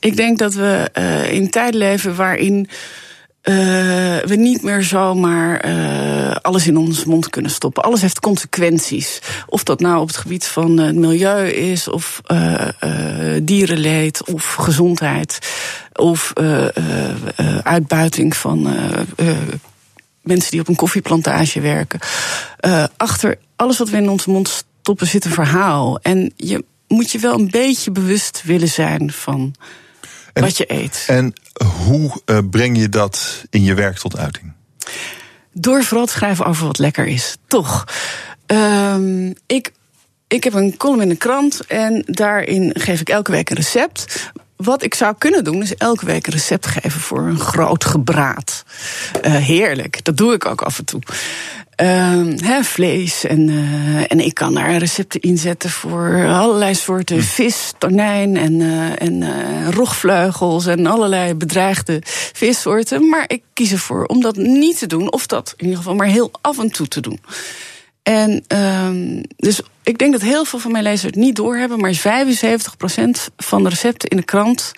Ik 0.00 0.16
denk 0.16 0.38
dat 0.38 0.54
we 0.54 0.90
uh, 0.98 1.32
in 1.32 1.50
tijden 1.50 1.78
leven 1.78 2.16
waarin 2.16 2.68
uh, 3.42 3.54
we 4.18 4.34
niet 4.36 4.62
meer 4.62 4.82
zomaar 4.82 5.66
uh, 5.66 6.36
alles 6.42 6.66
in 6.66 6.76
onze 6.76 7.08
mond 7.08 7.30
kunnen 7.30 7.50
stoppen. 7.50 7.82
Alles 7.82 8.00
heeft 8.00 8.20
consequenties. 8.20 9.20
Of 9.46 9.64
dat 9.64 9.80
nou 9.80 10.00
op 10.00 10.06
het 10.06 10.16
gebied 10.16 10.46
van 10.46 10.78
het 10.78 10.96
milieu 10.96 11.48
is, 11.48 11.88
of 11.88 12.20
dierenleed, 13.42 14.24
of 14.24 14.54
gezondheid, 14.54 15.38
of 15.92 16.32
uitbuiting 17.62 18.36
van 18.36 18.62
mensen 20.22 20.50
die 20.50 20.60
op 20.60 20.68
een 20.68 20.74
koffieplantage 20.74 21.60
werken. 21.60 22.00
achter 22.96 23.38
alles 23.56 23.78
wat 23.78 23.88
we 23.88 23.96
in 23.96 24.08
onze 24.08 24.30
mond 24.30 24.48
stoppen 24.48 25.06
zit 25.06 25.24
een 25.24 25.30
verhaal. 25.30 25.98
En 25.98 26.32
je 26.36 26.64
moet 26.88 27.10
je 27.10 27.18
wel 27.18 27.38
een 27.38 27.50
beetje 27.50 27.90
bewust 27.90 28.42
willen 28.44 28.68
zijn 28.68 29.12
van 29.12 29.54
en, 30.32 30.42
wat 30.42 30.56
je 30.56 30.72
eet. 30.72 31.04
En 31.06 31.32
hoe 31.86 32.20
uh, 32.26 32.38
breng 32.50 32.78
je 32.78 32.88
dat 32.88 33.44
in 33.50 33.62
je 33.62 33.74
werk 33.74 33.98
tot 33.98 34.16
uiting? 34.16 34.52
Door 35.52 35.84
vooral 35.84 36.06
te 36.06 36.12
schrijven 36.12 36.44
over 36.44 36.66
wat 36.66 36.78
lekker 36.78 37.06
is. 37.06 37.36
Toch. 37.46 37.84
Um, 38.46 39.34
ik, 39.46 39.72
ik 40.28 40.44
heb 40.44 40.54
een 40.54 40.76
column 40.76 41.02
in 41.02 41.08
de 41.08 41.16
krant 41.16 41.66
en 41.66 42.02
daarin 42.06 42.70
geef 42.74 43.00
ik 43.00 43.08
elke 43.08 43.30
week 43.30 43.50
een 43.50 43.56
recept. 43.56 44.30
Wat 44.56 44.82
ik 44.82 44.94
zou 44.94 45.14
kunnen 45.18 45.44
doen, 45.44 45.62
is 45.62 45.74
elke 45.74 46.06
week 46.06 46.26
een 46.26 46.32
recept 46.32 46.66
geven 46.66 47.00
voor 47.00 47.20
een 47.20 47.40
groot 47.40 47.84
gebraad. 47.84 48.64
Uh, 49.24 49.36
heerlijk, 49.36 50.04
dat 50.04 50.16
doe 50.16 50.32
ik 50.32 50.46
ook 50.46 50.62
af 50.62 50.78
en 50.78 50.84
toe. 50.84 51.00
Hè, 51.76 52.62
vlees. 52.62 53.24
En, 53.24 53.48
eh, 53.48 54.12
en 54.12 54.20
ik 54.20 54.34
kan 54.34 54.54
daar 54.54 54.76
recepten 54.76 55.20
inzetten 55.20 55.70
voor 55.70 56.26
allerlei 56.28 56.74
soorten 56.74 57.16
Hm. 57.16 57.22
vis, 57.22 57.72
tonijn 57.78 58.36
en, 58.36 58.60
eh, 58.60 59.02
en 59.02 59.22
eh, 59.22 59.68
rogvleugels 59.68 60.66
en 60.66 60.86
allerlei 60.86 61.34
bedreigde 61.34 62.02
vissoorten. 62.32 63.08
Maar 63.08 63.24
ik 63.26 63.42
kies 63.52 63.72
ervoor 63.72 64.04
om 64.04 64.20
dat 64.20 64.36
niet 64.36 64.78
te 64.78 64.86
doen, 64.86 65.12
of 65.12 65.26
dat 65.26 65.54
in 65.56 65.64
ieder 65.64 65.78
geval 65.78 65.94
maar 65.94 66.06
heel 66.06 66.30
af 66.40 66.58
en 66.58 66.70
toe 66.70 66.88
te 66.88 67.00
doen. 67.00 67.20
En 68.02 68.44
ehm, 68.46 69.22
dus 69.36 69.60
ik 69.82 69.98
denk 69.98 70.12
dat 70.12 70.22
heel 70.22 70.44
veel 70.44 70.58
van 70.58 70.72
mijn 70.72 70.84
lezers 70.84 71.02
het 71.02 71.14
niet 71.14 71.36
doorhebben, 71.36 71.80
maar 71.80 71.94
75% 71.94 73.30
van 73.36 73.62
de 73.62 73.68
recepten 73.68 74.08
in 74.08 74.16
de 74.16 74.22
krant 74.22 74.72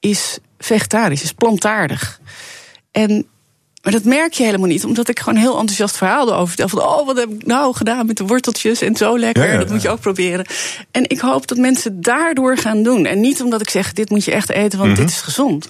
is 0.00 0.38
vegetarisch, 0.58 1.22
is 1.22 1.32
plantaardig. 1.32 2.20
En 2.90 3.26
maar 3.84 3.92
dat 3.92 4.04
merk 4.04 4.32
je 4.32 4.44
helemaal 4.44 4.68
niet, 4.68 4.84
omdat 4.84 5.08
ik 5.08 5.18
gewoon 5.18 5.34
een 5.34 5.40
heel 5.40 5.58
enthousiast 5.58 5.96
verhaal 5.96 6.28
erover 6.28 6.48
vertel. 6.48 6.68
Van, 6.68 6.80
oh, 6.82 7.06
wat 7.06 7.16
heb 7.16 7.30
ik 7.30 7.46
nou 7.46 7.74
gedaan 7.74 8.06
met 8.06 8.16
de 8.16 8.24
worteltjes 8.24 8.80
en 8.80 8.96
zo 8.96 9.18
lekker. 9.18 9.46
Ja, 9.46 9.52
ja, 9.52 9.58
dat 9.58 9.70
moet 9.70 9.82
je 9.82 9.88
ook 9.88 10.00
proberen. 10.00 10.46
En 10.90 11.08
ik 11.10 11.20
hoop 11.20 11.46
dat 11.46 11.58
mensen 11.58 12.00
daardoor 12.00 12.56
gaan 12.58 12.82
doen. 12.82 13.06
En 13.06 13.20
niet 13.20 13.42
omdat 13.42 13.60
ik 13.60 13.70
zeg, 13.70 13.92
dit 13.92 14.10
moet 14.10 14.24
je 14.24 14.32
echt 14.32 14.50
eten, 14.50 14.78
want 14.78 14.90
Mhm. 14.90 15.00
dit 15.00 15.10
is 15.10 15.20
gezond. 15.20 15.68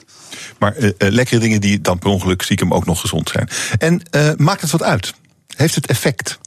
Maar 0.58 0.76
eh, 0.76 0.88
eh, 0.98 1.12
lekkere 1.12 1.40
dingen 1.40 1.60
die 1.60 1.80
dan 1.80 1.98
per 1.98 2.10
ongeluk 2.10 2.42
stiekem 2.42 2.74
ook 2.74 2.86
nog 2.86 3.00
gezond 3.00 3.28
zijn. 3.28 3.48
En 3.78 4.02
eh, 4.10 4.30
maakt 4.36 4.60
het 4.60 4.70
wat 4.70 4.82
uit? 4.82 5.12
Heeft 5.56 5.74
het 5.74 5.86
effect? 5.86 6.38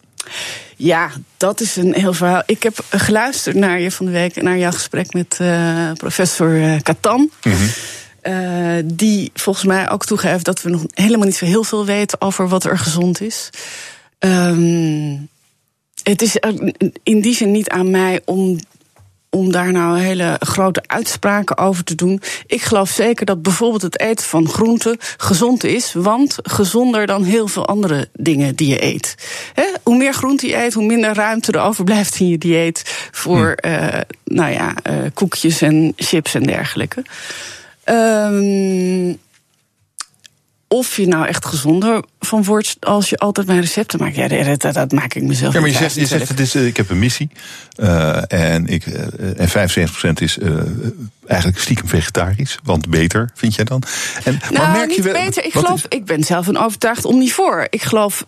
Ja, 0.75 1.09
dat 1.37 1.61
is 1.61 1.75
een 1.75 1.93
heel 1.93 2.13
verhaal. 2.13 2.43
Ik 2.45 2.63
heb 2.63 2.85
geluisterd 2.89 3.55
naar 3.55 3.79
je 3.79 3.91
van 3.91 4.05
de 4.05 4.11
week, 4.11 4.41
naar 4.41 4.57
jouw 4.57 4.71
gesprek 4.71 5.13
met 5.13 5.39
professor 5.97 6.81
Katan. 6.81 7.29
Eh, 8.27 8.83
die 8.85 9.31
volgens 9.33 9.65
mij 9.65 9.89
ook 9.89 10.05
toegeeft 10.05 10.45
dat 10.45 10.61
we 10.61 10.69
nog 10.69 10.83
helemaal 10.93 11.25
niet 11.25 11.35
zo 11.35 11.45
heel 11.45 11.63
veel 11.63 11.85
weten 11.85 12.21
over 12.21 12.47
wat 12.47 12.63
er 12.63 12.77
gezond 12.77 13.21
is. 13.21 13.49
Ehm, 14.19 15.15
het 16.03 16.21
is 16.21 16.37
in 17.03 17.21
die 17.21 17.35
zin 17.35 17.51
niet 17.51 17.69
aan 17.69 17.91
mij 17.91 18.21
om, 18.25 18.59
om 19.29 19.51
daar 19.51 19.71
nou 19.71 19.99
hele 19.99 20.35
grote 20.39 20.83
uitspraken 20.85 21.57
over 21.57 21.83
te 21.83 21.95
doen. 21.95 22.21
Ik 22.45 22.61
geloof 22.61 22.89
zeker 22.89 23.25
dat 23.25 23.41
bijvoorbeeld 23.41 23.81
het 23.81 23.99
eten 23.99 24.25
van 24.25 24.49
groenten 24.49 24.97
gezond 25.17 25.63
is, 25.63 25.93
want 25.93 26.37
gezonder 26.41 27.05
dan 27.05 27.23
heel 27.23 27.47
veel 27.47 27.67
andere 27.67 28.09
dingen 28.13 28.55
die 28.55 28.67
je 28.67 28.83
eet. 28.83 29.15
Hoe 29.83 29.97
meer 29.97 30.13
groente 30.13 30.47
je 30.47 30.55
eet, 30.55 30.73
hoe 30.73 30.85
minder 30.85 31.13
ruimte 31.13 31.51
er 31.51 31.61
overblijft 31.61 32.19
in 32.19 32.27
je 32.27 32.37
dieet 32.37 33.09
voor 33.11 33.51
eh, 33.51 33.99
nou 34.23 34.51
ja, 34.51 34.73
eh, 34.83 34.95
koekjes 35.13 35.61
en 35.61 35.93
chips 35.95 36.33
en 36.33 36.43
dergelijke. 36.43 37.03
Ehm, 37.87 39.13
of 40.69 40.95
je 40.97 41.07
nou 41.07 41.27
echt 41.27 41.45
gezonder 41.45 42.03
van 42.19 42.43
wordt 42.43 42.75
als 42.79 43.09
je 43.09 43.17
altijd 43.17 43.47
mijn 43.47 43.59
recepten 43.59 43.99
maakt. 43.99 44.15
Ja, 44.15 44.27
dat, 44.27 44.61
dat, 44.61 44.73
dat 44.73 44.91
maak 44.91 45.13
ik 45.13 45.23
mezelf 45.23 45.53
Ja, 45.53 45.59
maar 45.59 45.69
je 45.69 45.75
zegt, 45.75 45.95
je 45.95 46.05
zegt 46.05 46.29
het 46.29 46.39
is, 46.39 46.55
eh, 46.55 46.65
ik 46.65 46.77
heb 46.77 46.89
een 46.89 46.99
missie. 46.99 47.29
eh, 47.75 48.21
en, 48.27 48.67
ik, 48.67 48.85
eh, 48.85 49.39
en 49.39 49.49
75% 49.49 50.21
is 50.21 50.37
eigenlijk 51.27 51.59
stiekem 51.61 51.87
vegetarisch. 51.87 52.57
Want 52.63 52.89
beter, 52.89 53.29
vind 53.33 53.55
jij 53.55 53.65
dan? 53.65 53.83
En, 54.23 54.39
Nou, 54.49 54.71
merk 54.71 54.87
niet 54.87 54.95
je 54.95 55.01
wel- 55.03 55.13
beter. 55.25 55.45
Ik 55.45 55.51
geloof, 55.51 55.75
is- 55.77 55.97
ik 55.97 56.05
ben 56.05 56.23
zelf 56.23 56.47
een 56.47 56.57
overtuigd 56.57 57.05
omnivoor. 57.05 57.67
Ik 57.69 57.81
geloof 57.81 58.25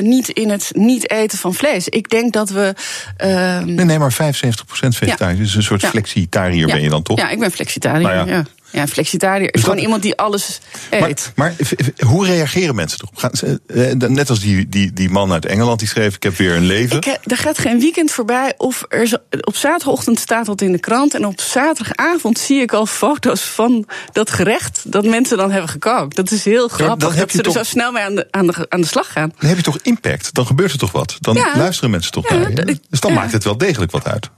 niet 0.00 0.28
in 0.28 0.50
het 0.50 0.70
niet 0.74 1.10
eten 1.10 1.38
van 1.38 1.54
vlees. 1.54 1.88
Ik 1.88 2.08
denk 2.10 2.32
dat 2.32 2.50
we. 2.50 2.74
ehm, 3.16 3.64
Nee, 3.74 3.84
nee, 3.84 3.98
maar 3.98 4.12
75% 4.12 4.96
vegetarisch. 4.96 5.38
Dus 5.38 5.54
een 5.54 5.62
soort 5.62 5.80
Ja. 5.80 5.88
flexitariër 5.88 6.66
ben 6.66 6.82
je 6.82 6.88
dan 6.88 7.02
toch? 7.02 7.18
Ja, 7.18 7.28
ik 7.30 7.38
ben 7.38 7.50
flexitariër. 7.50 8.14
Nou 8.14 8.30
ja. 8.30 8.44
Ja. 8.70 8.80
Ja, 8.80 8.86
flexitariër 8.86 9.52
Dus 9.52 9.60
gewoon 9.60 9.76
dat- 9.76 9.84
iemand 9.84 10.02
die 10.02 10.16
alles 10.16 10.60
eet. 10.90 11.00
Maar, 11.00 11.14
maar 11.34 11.54
hoe 12.06 12.26
reageren 12.26 12.74
mensen 12.74 12.98
erop? 13.00 13.32
Eh, 13.66 13.92
net 14.08 14.30
als 14.30 14.40
die, 14.40 14.68
die, 14.68 14.92
die 14.92 15.10
man 15.10 15.32
uit 15.32 15.46
Engeland 15.46 15.78
die 15.78 15.88
schreef: 15.88 16.14
Ik 16.14 16.22
heb 16.22 16.36
weer 16.36 16.56
een 16.56 16.64
leven. 16.66 16.96
Ik, 16.96 17.18
er 17.24 17.36
gaat 17.36 17.58
geen 17.58 17.80
weekend 17.80 18.10
voorbij 18.10 18.54
of 18.56 18.84
er 18.88 19.20
op 19.40 19.56
zaterdagochtend 19.56 20.18
staat 20.18 20.46
dat 20.46 20.60
in 20.60 20.72
de 20.72 20.78
krant. 20.78 21.14
En 21.14 21.24
op 21.26 21.40
zaterdagavond 21.40 22.38
zie 22.38 22.60
ik 22.60 22.72
al 22.72 22.86
foto's 22.86 23.40
van 23.42 23.88
dat 24.12 24.30
gerecht 24.30 24.82
dat 24.92 25.04
mensen 25.04 25.36
dan 25.36 25.50
hebben 25.50 25.70
gekookt. 25.70 26.16
Dat 26.16 26.30
is 26.30 26.44
heel 26.44 26.68
grappig 26.68 26.96
dan 26.98 27.10
heb 27.10 27.18
dat 27.20 27.30
je 27.32 27.38
ze 27.38 27.38
er 27.44 27.52
toch- 27.52 27.64
zo 27.64 27.70
snel 27.70 27.92
mee 27.92 28.02
aan 28.02 28.14
de, 28.14 28.26
aan, 28.30 28.46
de, 28.46 28.66
aan 28.68 28.80
de 28.80 28.86
slag 28.86 29.12
gaan. 29.12 29.32
Dan 29.38 29.48
heb 29.48 29.56
je 29.56 29.62
toch 29.64 29.78
impact? 29.82 30.34
Dan 30.34 30.46
gebeurt 30.46 30.72
er 30.72 30.78
toch 30.78 30.92
wat? 30.92 31.16
Dan 31.20 31.34
Ja. 31.34 31.52
luisteren 31.56 31.90
mensen 31.90 32.12
toch 32.12 32.28
Ja, 32.28 32.36
naar 32.36 32.48
je? 32.48 32.54
dat- 32.64 32.78
Dus 32.90 33.00
dan 33.00 33.12
maakt 33.12 33.32
het 33.32 33.44
wel 33.44 33.56
degelijk 33.58 33.92
wat 33.92 34.06
uit. 34.06 34.30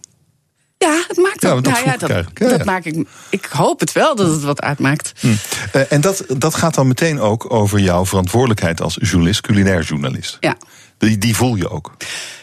Ja, 0.85 1.05
het 1.09 1.17
maakt 1.17 1.43
Ja, 1.43 1.49
nou 1.49 1.85
ja, 1.85 1.97
dat. 1.97 2.09
Ja, 2.35 2.49
dat 2.49 2.65
maak 2.65 2.85
ik. 2.85 3.07
Ik 3.29 3.45
hoop 3.45 3.81
het 3.81 3.93
wel 3.93 4.17
dat 4.17 4.31
het 4.31 4.43
wat 4.43 4.61
uitmaakt. 4.61 5.13
Hm. 5.21 5.27
Eh, 5.73 5.93
en 5.93 6.01
dat, 6.01 6.25
dat 6.29 6.55
gaat 6.55 6.75
dan 6.75 6.87
meteen 6.87 7.21
ook 7.21 7.53
over 7.53 7.79
jouw 7.79 8.07
verantwoordelijkheid 8.07 8.81
als 8.81 8.99
journalist, 9.01 9.41
culinair 9.41 9.83
journalist. 9.83 10.37
Ja. 10.41 10.57
Die, 10.99 11.19
die 11.19 11.37
voel 11.37 11.55
je 11.55 11.71
ook. 11.71 11.93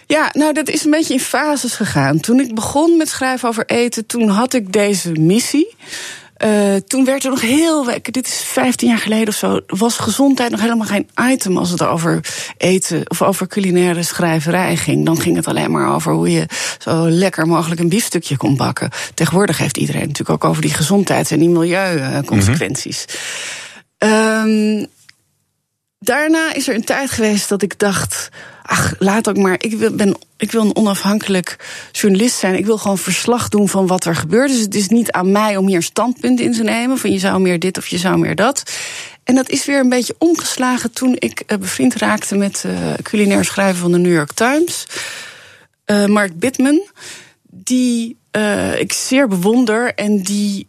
Ja, 0.05 0.29
nou, 0.33 0.53
dat 0.53 0.69
is 0.69 0.83
een 0.83 0.91
beetje 0.91 1.13
in 1.13 1.19
fases 1.19 1.73
gegaan. 1.73 2.19
Toen 2.19 2.39
ik 2.39 2.55
begon 2.55 2.97
met 2.97 3.09
schrijven 3.09 3.49
over 3.49 3.65
eten, 3.65 4.05
toen 4.05 4.29
had 4.29 4.53
ik 4.53 4.73
deze 4.73 5.11
missie. 5.11 5.75
Eh, 6.37 6.75
toen 6.75 7.05
werd 7.05 7.23
er 7.23 7.29
nog 7.29 7.41
heel, 7.41 7.89
dit 8.01 8.27
is 8.27 8.41
15 8.43 8.89
jaar 8.89 8.97
geleden 8.97 9.27
of 9.27 9.35
zo, 9.35 9.59
was 9.67 9.97
gezondheid 9.97 10.51
nog 10.51 10.61
helemaal 10.61 10.87
geen 10.87 11.09
item 11.31 11.57
als 11.57 11.69
het 11.69 11.83
over 11.83 12.19
eten 12.57 13.09
of 13.09 13.21
over 13.21 13.47
culinaire 13.47 14.03
schrijverij 14.03 14.75
ging. 14.75 15.05
Dan 15.05 15.21
ging 15.21 15.35
het 15.35 15.47
alleen 15.47 15.71
maar 15.71 15.93
over 15.93 16.13
hoe 16.13 16.31
je 16.31 16.45
zo 16.79 17.09
lekker 17.09 17.47
mogelijk 17.47 17.81
een 17.81 17.89
biefstukje 17.89 18.37
kon 18.37 18.57
bakken. 18.57 18.89
Tegenwoordig 19.13 19.57
heeft 19.57 19.77
iedereen 19.77 20.07
natuurlijk 20.07 20.43
ook 20.43 20.49
over 20.49 20.61
die 20.61 20.73
gezondheids- 20.73 21.31
en 21.31 21.39
die 21.39 21.49
milieuconsequenties. 21.49 23.05
Ehm, 23.97 24.85
daarna 25.99 26.53
is 26.53 26.67
er 26.67 26.75
een 26.75 26.83
tijd 26.83 27.11
geweest 27.11 27.49
dat 27.49 27.61
ik 27.61 27.79
dacht. 27.79 28.29
Ach, 28.67 28.93
laat 28.99 29.29
ook 29.29 29.37
maar. 29.37 29.55
Ik 29.57 29.73
wil, 29.73 29.95
ben, 29.95 30.17
ik 30.37 30.51
wil 30.51 30.61
een 30.61 30.75
onafhankelijk 30.75 31.65
journalist 31.91 32.35
zijn. 32.35 32.55
Ik 32.55 32.65
wil 32.65 32.77
gewoon 32.77 32.97
verslag 32.97 33.49
doen 33.49 33.69
van 33.69 33.87
wat 33.87 34.05
er 34.05 34.15
gebeurt. 34.15 34.49
Dus 34.49 34.59
het 34.59 34.75
is 34.75 34.87
niet 34.87 35.11
aan 35.11 35.31
mij 35.31 35.57
om 35.57 35.67
hier 35.67 35.81
standpunt 35.81 36.39
in 36.39 36.51
te 36.53 36.63
nemen. 36.63 36.97
Van 36.97 37.11
je 37.11 37.19
zou 37.19 37.39
meer 37.39 37.59
dit 37.59 37.77
of 37.77 37.87
je 37.87 37.97
zou 37.97 38.17
meer 38.17 38.35
dat. 38.35 38.63
En 39.23 39.35
dat 39.35 39.49
is 39.49 39.65
weer 39.65 39.79
een 39.79 39.89
beetje 39.89 40.15
omgeslagen 40.17 40.91
toen 40.91 41.15
ik 41.19 41.39
eh, 41.39 41.57
bevriend 41.57 41.95
raakte 41.95 42.35
met 42.35 42.63
uh, 42.65 42.93
culinair 43.01 43.45
schrijver 43.45 43.81
van 43.81 43.91
de 43.91 43.97
New 43.97 44.13
York 44.13 44.33
Times. 44.33 44.85
Uh, 45.85 46.05
Mark 46.05 46.39
Bittman. 46.39 46.81
Die 47.49 48.17
ik 48.77 48.93
zeer 48.93 49.27
bewonder 49.27 49.93
en 49.93 50.21
die 50.21 50.67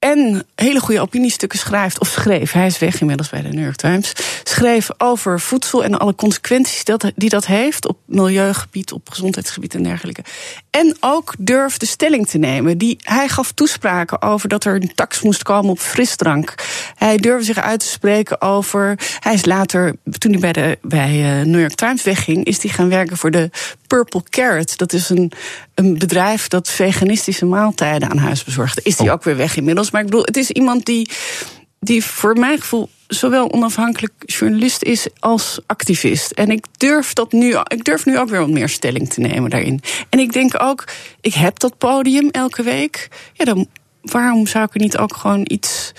en 0.00 0.46
hele 0.54 0.80
goede 0.80 1.00
opiniestukken 1.00 1.58
schrijft, 1.58 2.00
of 2.00 2.08
schreef, 2.08 2.52
hij 2.52 2.66
is 2.66 2.78
weg 2.78 3.00
inmiddels 3.00 3.28
bij 3.28 3.42
de 3.42 3.48
New 3.48 3.64
York 3.64 3.76
Times, 3.76 4.12
schreef 4.42 4.88
over 4.98 5.40
voedsel 5.40 5.84
en 5.84 5.98
alle 5.98 6.14
consequenties 6.14 6.84
dat, 6.84 7.12
die 7.16 7.28
dat 7.28 7.46
heeft 7.46 7.86
op 7.86 7.98
milieugebied, 8.04 8.92
op 8.92 9.10
gezondheidsgebied 9.10 9.74
en 9.74 9.82
dergelijke. 9.82 10.22
En 10.70 10.96
ook 11.00 11.34
durfde 11.38 11.86
stelling 11.86 12.28
te 12.28 12.38
nemen. 12.38 12.78
Die, 12.78 12.98
hij 13.02 13.28
gaf 13.28 13.52
toespraken 13.52 14.22
over 14.22 14.48
dat 14.48 14.64
er 14.64 14.74
een 14.74 14.94
tax 14.94 15.22
moest 15.22 15.42
komen 15.42 15.70
op 15.70 15.78
frisdrank. 15.78 16.54
Hij 16.94 17.16
durfde 17.16 17.44
zich 17.44 17.58
uit 17.58 17.80
te 17.80 17.86
spreken 17.86 18.40
over. 18.40 18.98
Hij 19.18 19.34
is 19.34 19.44
later, 19.44 19.96
toen 20.18 20.32
hij 20.32 20.40
bij 20.40 20.52
de 20.52 20.78
bij 20.82 21.44
New 21.44 21.60
York 21.60 21.74
Times 21.74 22.02
wegging, 22.02 22.44
is 22.44 22.62
hij 22.62 22.72
gaan 22.72 22.88
werken 22.88 23.16
voor 23.16 23.30
de 23.30 23.50
Purple 23.86 24.22
Carrot. 24.30 24.78
Dat 24.78 24.92
is 24.92 25.08
een, 25.08 25.32
een 25.80 25.98
bedrijf 25.98 26.48
dat 26.48 26.68
veganistische 26.68 27.44
maaltijden 27.46 28.10
aan 28.10 28.18
huis 28.18 28.44
bezorgt. 28.44 28.86
Is 28.86 28.96
die 28.96 29.06
oh. 29.06 29.12
ook 29.12 29.24
weer 29.24 29.36
weg 29.36 29.56
inmiddels? 29.56 29.90
Maar 29.90 30.00
ik 30.00 30.06
bedoel, 30.06 30.24
het 30.24 30.36
is 30.36 30.50
iemand 30.50 30.84
die, 30.84 31.10
die 31.80 32.04
voor 32.04 32.38
mijn 32.38 32.60
gevoel 32.60 32.88
zowel 33.06 33.52
onafhankelijk 33.52 34.12
journalist 34.26 34.82
is 34.82 35.06
als 35.18 35.60
activist. 35.66 36.30
En 36.30 36.50
ik 36.50 36.64
durf 36.76 37.12
dat 37.12 37.32
nu, 37.32 37.56
ik 37.64 37.84
durf 37.84 38.06
nu 38.06 38.18
ook 38.18 38.28
weer 38.28 38.40
wat 38.40 38.48
meer 38.48 38.68
stelling 38.68 39.10
te 39.10 39.20
nemen 39.20 39.50
daarin. 39.50 39.80
En 40.08 40.18
ik 40.18 40.32
denk 40.32 40.62
ook, 40.62 40.84
ik 41.20 41.34
heb 41.34 41.58
dat 41.58 41.78
podium 41.78 42.28
elke 42.30 42.62
week. 42.62 43.08
Ja, 43.32 43.44
dan 43.44 43.66
waarom 44.02 44.46
zou 44.46 44.64
ik 44.64 44.74
er 44.74 44.80
niet 44.80 44.98
ook 44.98 45.16
gewoon 45.16 45.42
iets 45.44 45.92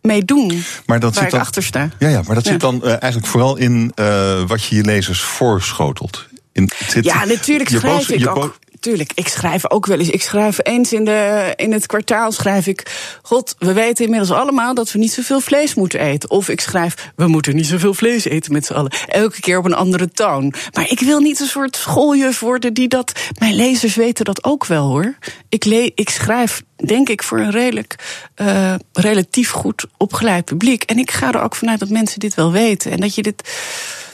mee 0.00 0.24
doen 0.24 0.64
maar 0.86 1.00
dat 1.00 1.14
waar 1.14 1.24
zit 1.24 1.24
ik 1.24 1.30
dan, 1.30 1.40
achter 1.40 1.62
sta? 1.62 1.88
Ja, 1.98 2.08
ja 2.08 2.22
maar 2.26 2.34
dat 2.34 2.44
Ja. 2.44 2.50
zit 2.50 2.60
dan 2.60 2.80
uh, 2.84 2.88
eigenlijk 2.88 3.26
vooral 3.26 3.56
in 3.56 3.92
uh, 3.94 4.42
wat 4.46 4.64
je 4.64 4.76
je 4.76 4.82
lezers 4.82 5.20
voorschotelt. 5.20 6.26
In, 6.52 6.70
zit, 6.88 7.04
ja, 7.04 7.24
natuurlijk 7.24 7.70
schrijf 7.70 8.08
ik 8.08 8.28
ook. 8.28 8.58
Tuurlijk, 8.82 9.12
ik 9.14 9.28
schrijf 9.28 9.70
ook 9.70 9.86
wel 9.86 9.98
eens. 9.98 10.08
Ik 10.08 10.22
schrijf 10.22 10.58
eens 10.62 10.92
in, 10.92 11.04
de, 11.04 11.52
in 11.56 11.72
het 11.72 11.86
kwartaal 11.86 12.32
schrijf 12.32 12.66
ik... 12.66 12.90
God, 13.22 13.54
we 13.58 13.72
weten 13.72 14.04
inmiddels 14.04 14.30
allemaal 14.30 14.74
dat 14.74 14.92
we 14.92 14.98
niet 14.98 15.12
zoveel 15.12 15.40
vlees 15.40 15.74
moeten 15.74 16.00
eten. 16.00 16.30
Of 16.30 16.48
ik 16.48 16.60
schrijf, 16.60 17.12
we 17.16 17.26
moeten 17.26 17.56
niet 17.56 17.66
zoveel 17.66 17.94
vlees 17.94 18.24
eten 18.24 18.52
met 18.52 18.66
z'n 18.66 18.72
allen. 18.72 18.92
Elke 19.06 19.40
keer 19.40 19.58
op 19.58 19.64
een 19.64 19.74
andere 19.74 20.10
toon. 20.10 20.54
Maar 20.72 20.90
ik 20.90 21.00
wil 21.00 21.20
niet 21.20 21.40
een 21.40 21.46
soort 21.46 21.76
schooljuf 21.76 22.40
worden 22.40 22.74
die 22.74 22.88
dat... 22.88 23.12
Mijn 23.38 23.54
lezers 23.54 23.94
weten 23.94 24.24
dat 24.24 24.44
ook 24.44 24.66
wel, 24.66 24.88
hoor. 24.88 25.14
Ik, 25.48 25.64
le 25.64 25.92
ik 25.94 26.10
schrijf, 26.10 26.62
denk 26.76 27.08
ik, 27.08 27.22
voor 27.22 27.38
een 27.38 27.50
redelijk... 27.50 27.94
Uh, 28.36 28.74
relatief 28.92 29.50
goed 29.50 29.84
opgeleid 29.96 30.44
publiek. 30.44 30.82
En 30.82 30.98
ik 30.98 31.10
ga 31.10 31.32
er 31.32 31.42
ook 31.42 31.54
vanuit 31.54 31.78
dat 31.78 31.88
mensen 31.88 32.20
dit 32.20 32.34
wel 32.34 32.52
weten. 32.52 32.90
En 32.90 33.00
dat 33.00 33.14
je 33.14 33.22
dit... 33.22 33.50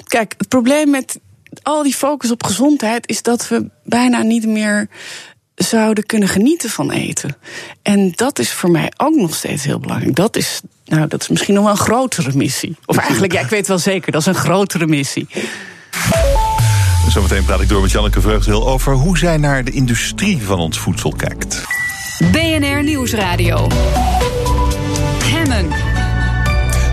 Kijk, 0.07 0.35
het 0.39 0.49
probleem 0.49 0.91
met 0.91 1.19
al 1.63 1.83
die 1.83 1.95
focus 1.95 2.31
op 2.31 2.45
gezondheid 2.45 3.09
is 3.09 3.23
dat 3.23 3.49
we 3.49 3.71
bijna 3.85 4.23
niet 4.23 4.47
meer 4.47 4.89
zouden 5.55 6.07
kunnen 6.07 6.29
genieten 6.29 6.71
van 6.71 6.91
eten. 6.91 7.37
En 7.83 8.13
dat 8.15 8.39
is 8.39 8.53
voor 8.53 8.71
mij 8.71 8.93
ook 8.97 9.15
nog 9.15 9.35
steeds 9.35 9.65
heel 9.65 9.79
belangrijk. 9.79 10.15
Dat 10.15 10.37
is, 10.37 10.61
nou, 10.85 11.09
dat 11.09 11.23
is 11.23 11.29
misschien 11.29 11.55
nog 11.55 11.63
wel 11.63 11.73
een 11.73 11.79
grotere 11.79 12.33
missie. 12.35 12.77
Of 12.87 12.97
eigenlijk, 12.97 13.33
ja, 13.33 13.41
ik 13.41 13.51
weet 13.51 13.67
wel 13.67 13.79
zeker, 13.79 14.13
dat 14.13 14.21
is 14.21 14.27
een 14.27 14.35
grotere 14.35 14.87
missie. 14.87 15.29
Zometeen 17.09 17.45
praat 17.45 17.61
ik 17.61 17.69
door 17.69 17.83
met 17.83 17.91
Janneke 17.91 18.21
Vreugdeel 18.21 18.69
over 18.69 18.93
hoe 18.93 19.19
zij 19.19 19.37
naar 19.37 19.65
de 19.65 19.71
industrie 19.71 20.43
van 20.43 20.59
ons 20.59 20.79
voedsel 20.79 21.15
kijkt. 21.17 21.63
BNR 22.33 22.83
Nieuwsradio. 22.83 23.67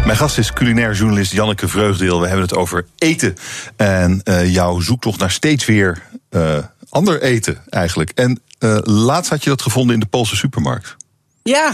Mijn 0.05 0.17
gast 0.17 0.37
is 0.37 0.53
culinair 0.53 0.93
journalist 0.93 1.31
Janneke 1.31 1.67
Vreugdeel. 1.67 2.19
We 2.19 2.27
hebben 2.27 2.45
het 2.45 2.55
over 2.55 2.85
eten. 2.97 3.35
En 3.75 4.21
uh, 4.23 4.53
jouw 4.53 4.79
zoektocht 4.79 5.19
naar 5.19 5.31
steeds 5.31 5.65
weer 5.65 6.01
uh, 6.31 6.57
ander 6.89 7.21
eten 7.21 7.63
eigenlijk. 7.69 8.09
En 8.09 8.41
uh, 8.59 8.77
laatst 8.81 9.29
had 9.29 9.43
je 9.43 9.49
dat 9.49 9.61
gevonden 9.61 9.93
in 9.93 9.99
de 9.99 10.05
Poolse 10.05 10.35
supermarkt. 10.35 10.95
Ja. 11.43 11.71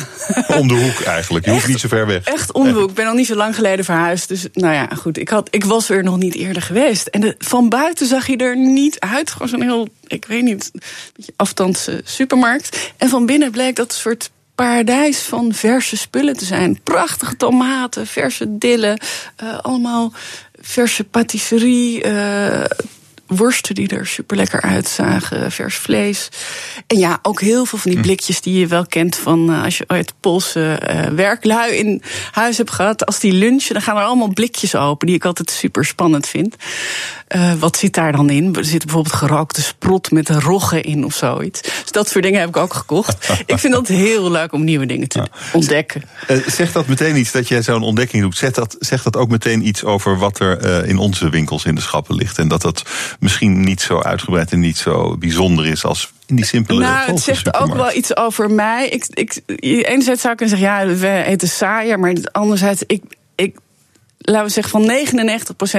Om 0.48 0.68
de 0.68 0.74
hoek 0.74 1.02
eigenlijk. 1.02 1.46
Je 1.46 1.52
hoeft 1.52 1.68
niet 1.68 1.80
zo 1.80 1.88
ver 1.88 2.08
weg. 2.08 2.24
Echt 2.24 2.52
om 2.52 2.64
de 2.64 2.72
hoek. 2.72 2.90
Ik 2.90 2.96
ben 2.96 3.08
al 3.08 3.14
niet 3.14 3.28
zo 3.28 3.36
lang 3.36 3.56
geleden 3.56 3.86
verhuisd. 3.86 4.28
Dus 4.28 4.48
nou 4.54 4.74
ja, 4.74 4.88
goed. 4.98 5.18
Ik, 5.18 5.30
had, 5.30 5.48
ik 5.52 5.66
was 5.66 5.90
er 5.90 6.04
nog 6.04 6.18
niet 6.18 6.36
eerder 6.36 6.62
geweest. 6.62 7.08
En 7.08 7.22
de, 7.22 7.36
van 7.38 7.70
buiten 7.70 8.08
zag 8.08 8.28
je 8.28 8.38
er 8.38 8.58
niet 8.58 9.00
uit. 9.00 9.32
Gewoon 9.32 9.48
zo'n 9.48 9.62
heel, 9.62 9.88
ik 10.08 10.26
weet 10.26 10.44
niet, 10.44 10.72
beetje 11.16 11.34
afstandse 11.36 12.02
supermarkt. 12.04 12.92
En 12.98 13.10
van 13.10 13.26
binnen 13.26 13.52
bleek 13.52 13.76
dat 13.76 13.90
een 13.90 14.00
soort 14.00 14.32
paradijs 14.56 15.22
van 15.22 15.54
verse 15.54 15.98
spullen 15.98 16.38
te 16.38 16.46
zijn. 16.46 16.80
Prachtige 16.84 17.36
tomaten, 17.36 18.08
verse 18.08 18.58
dillen. 18.58 19.00
Uh, 19.44 19.60
allemaal 19.60 20.14
verse 20.62 21.04
patisserie. 21.04 22.06
Uh, 22.06 22.64
worsten 23.36 23.76
die 23.76 23.88
er 23.88 24.08
super 24.08 24.38
lekker 24.38 24.62
uitzagen, 24.62 25.52
vers 25.52 25.76
vlees. 25.76 26.30
En 26.88 26.98
ja, 26.98 27.20
ook 27.22 27.42
heel 27.42 27.66
veel 27.66 27.80
van 27.80 27.92
die 27.92 28.00
blikjes 28.00 28.42
die 28.42 28.60
je 28.60 28.68
wel 28.68 28.86
kent 28.86 29.16
van 29.16 29.52
uh, 29.52 29.64
als 29.64 29.78
je 29.78 29.84
ooit 29.88 30.14
Poolse 30.20 30.82
uh, 30.90 31.06
werklui 31.06 31.76
in 31.76 32.02
huis 32.32 32.58
hebt 32.58 32.72
gehad. 32.72 33.06
Als 33.06 33.20
die 33.20 33.32
lunchen, 33.32 33.74
dan 33.74 33.84
gaan 33.84 33.98
er 33.98 34.04
allemaal 34.04 34.34
blikjes 34.34 34.76
open, 34.76 35.08
die 35.08 35.16
ik 35.16 35.26
altijd 35.26 35.52
super 35.52 35.86
spannend 35.86 36.28
vind. 36.28 36.56
Uh, 37.36 37.54
wat 37.54 37.78
zit 37.78 37.94
daar 37.94 38.12
dan 38.12 38.30
in? 38.30 38.56
Er 38.56 38.66
zit 38.66 38.86
bijvoorbeeld 38.86 39.16
gerookte 39.16 39.62
sprot 39.62 40.12
met 40.12 40.30
roggen 40.30 40.84
in 40.84 41.06
of 41.06 41.16
zoiets. 41.16 41.62
Dus 41.62 41.92
dat 41.92 42.10
soort 42.10 42.24
dingen 42.24 42.40
heb 42.40 42.50
ik 42.50 42.58
ook 42.58 42.74
gekocht. 42.74 43.30
ik 43.46 43.60
vind 43.60 43.74
dat 43.74 43.88
heel 43.88 44.32
leuk 44.32 44.54
om 44.54 44.64
nieuwe 44.64 44.86
dingen 44.86 45.08
te 45.08 45.20
ja. 45.20 45.28
ontdekken. 45.54 46.04
zegt 46.46 46.74
dat 46.74 46.88
meteen 46.88 47.18
iets 47.18 47.32
dat 47.32 47.48
jij 47.48 47.62
zo'n 47.62 47.84
ontdekking 47.84 48.24
doet? 48.24 48.38
Zegt 48.38 48.56
dat, 48.56 48.76
zegt 48.80 49.04
dat 49.04 49.16
ook 49.16 49.30
meteen 49.30 49.68
iets 49.68 49.84
over 49.84 50.18
wat 50.18 50.40
er 50.40 50.86
in 50.86 50.98
onze 50.98 51.30
winkels 51.30 51.66
in 51.66 51.76
de 51.76 51.82
schappen 51.82 52.16
ligt? 52.16 52.38
En 52.38 52.48
dat 52.48 52.62
dat 52.62 52.84
misschien 53.22 53.62
niet 53.62 53.82
zo 53.82 54.00
uitgebreid 54.00 54.52
en 54.52 54.60
niet 54.60 54.78
zo 54.78 55.18
bijzonder 55.18 55.66
is 55.66 55.86
als 55.86 56.12
in 56.26 56.36
die 56.36 56.46
simpele 56.46 56.80
Nou, 56.80 57.12
het 57.12 57.20
zegt 57.20 57.54
ook 57.54 57.74
wel 57.74 57.94
iets 57.94 58.18
over 58.18 58.52
mij. 58.52 58.90
Ik, 58.90 59.06
ik, 59.08 59.42
enerzijds 59.86 60.22
zou 60.22 60.34
ik 60.34 60.38
kunnen 60.40 60.58
zeggen, 60.58 60.88
ja, 60.88 60.96
we 60.96 61.24
eten 61.24 61.48
saaier, 61.48 62.00
maar 62.00 62.16
anderzijds, 62.32 62.84
ik, 62.88 63.04
ik 63.36 63.58
laten 64.22 64.46
we 64.46 64.52
zeggen, 64.52 64.72
van 64.72 64.92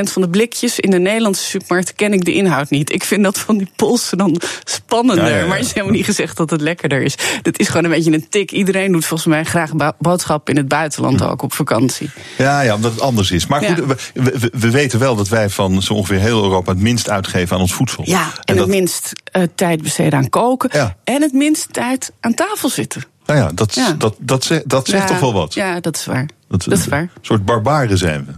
99% 0.08 0.12
van 0.12 0.22
de 0.22 0.28
blikjes 0.28 0.80
in 0.80 0.90
de 0.90 0.98
Nederlandse 0.98 1.44
supermarkt 1.44 1.94
ken 1.94 2.12
ik 2.12 2.24
de 2.24 2.32
inhoud 2.32 2.70
niet. 2.70 2.92
Ik 2.92 3.04
vind 3.04 3.22
dat 3.22 3.38
van 3.38 3.58
die 3.58 3.68
Polsen 3.76 4.18
dan 4.18 4.40
spannender. 4.64 5.24
Ja, 5.24 5.30
ja, 5.30 5.36
ja. 5.36 5.46
Maar 5.46 5.56
het 5.56 5.66
is 5.66 5.72
helemaal 5.72 5.94
niet 5.94 6.04
gezegd 6.04 6.36
dat 6.36 6.50
het 6.50 6.60
lekkerder 6.60 7.02
is. 7.02 7.14
Dat 7.42 7.58
is 7.58 7.66
gewoon 7.66 7.84
een 7.84 7.90
beetje 7.90 8.12
een 8.12 8.28
tik. 8.28 8.52
Iedereen 8.52 8.92
doet 8.92 9.06
volgens 9.06 9.28
mij 9.28 9.44
graag 9.44 9.70
boodschappen 9.98 10.54
in 10.54 10.60
het 10.60 10.68
buitenland 10.68 11.22
ook 11.22 11.42
op 11.42 11.52
vakantie. 11.52 12.10
Ja, 12.38 12.60
ja, 12.60 12.74
omdat 12.74 12.92
het 12.92 13.00
anders 13.00 13.30
is. 13.30 13.46
Maar 13.46 13.62
goed, 13.64 13.84
we, 13.84 13.96
we, 14.14 14.50
we, 14.52 14.70
weten 14.70 14.98
wel 14.98 15.16
dat 15.16 15.28
wij 15.28 15.48
van 15.48 15.82
zo 15.82 15.94
ongeveer 15.94 16.18
heel 16.18 16.42
Europa 16.42 16.72
het 16.72 16.80
minst 16.80 17.10
uitgeven 17.10 17.56
aan 17.56 17.62
ons 17.62 17.74
voedsel. 17.74 18.02
Ja, 18.06 18.24
en, 18.24 18.30
en 18.44 18.56
dat... 18.56 18.66
het 18.66 18.76
minst 18.76 19.12
uh, 19.32 19.42
tijd 19.54 19.82
besteden 19.82 20.18
aan 20.18 20.28
koken. 20.28 20.94
En 21.04 21.22
het 21.22 21.32
minst 21.32 21.72
tijd 21.72 22.12
aan 22.20 22.34
tafel 22.34 22.68
zitten. 22.68 23.02
Nou 23.26 23.38
ja, 23.38 23.50
dat, 23.54 23.74
ja. 23.74 23.92
dat, 23.98 24.14
dat, 24.18 24.44
zegt, 24.44 24.68
dat 24.68 24.88
zegt 24.88 25.06
toch 25.06 25.20
wel 25.20 25.32
wat? 25.32 25.54
Ja, 25.54 25.80
dat 25.80 25.96
is 25.96 26.04
waar. 26.04 26.28
Dat, 26.52 26.64
dat 26.64 26.78
is 26.78 26.86
waar. 26.86 27.00
Een 27.00 27.10
soort 27.20 27.44
barbaren 27.44 27.98
zijn 27.98 28.24
we. 28.24 28.32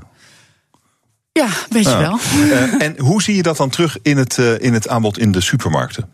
Ja, 1.32 1.48
weet 1.68 1.84
je 1.84 1.90
ja. 1.90 2.00
wel. 2.00 2.18
Uh, 2.36 2.82
en 2.82 2.98
hoe 2.98 3.22
zie 3.22 3.36
je 3.36 3.42
dat 3.42 3.56
dan 3.56 3.70
terug 3.70 3.96
in 4.02 4.16
het, 4.16 4.36
uh, 4.36 4.58
in 4.58 4.72
het 4.72 4.88
aanbod 4.88 5.18
in 5.18 5.32
de 5.32 5.40
supermarkten? 5.40 6.10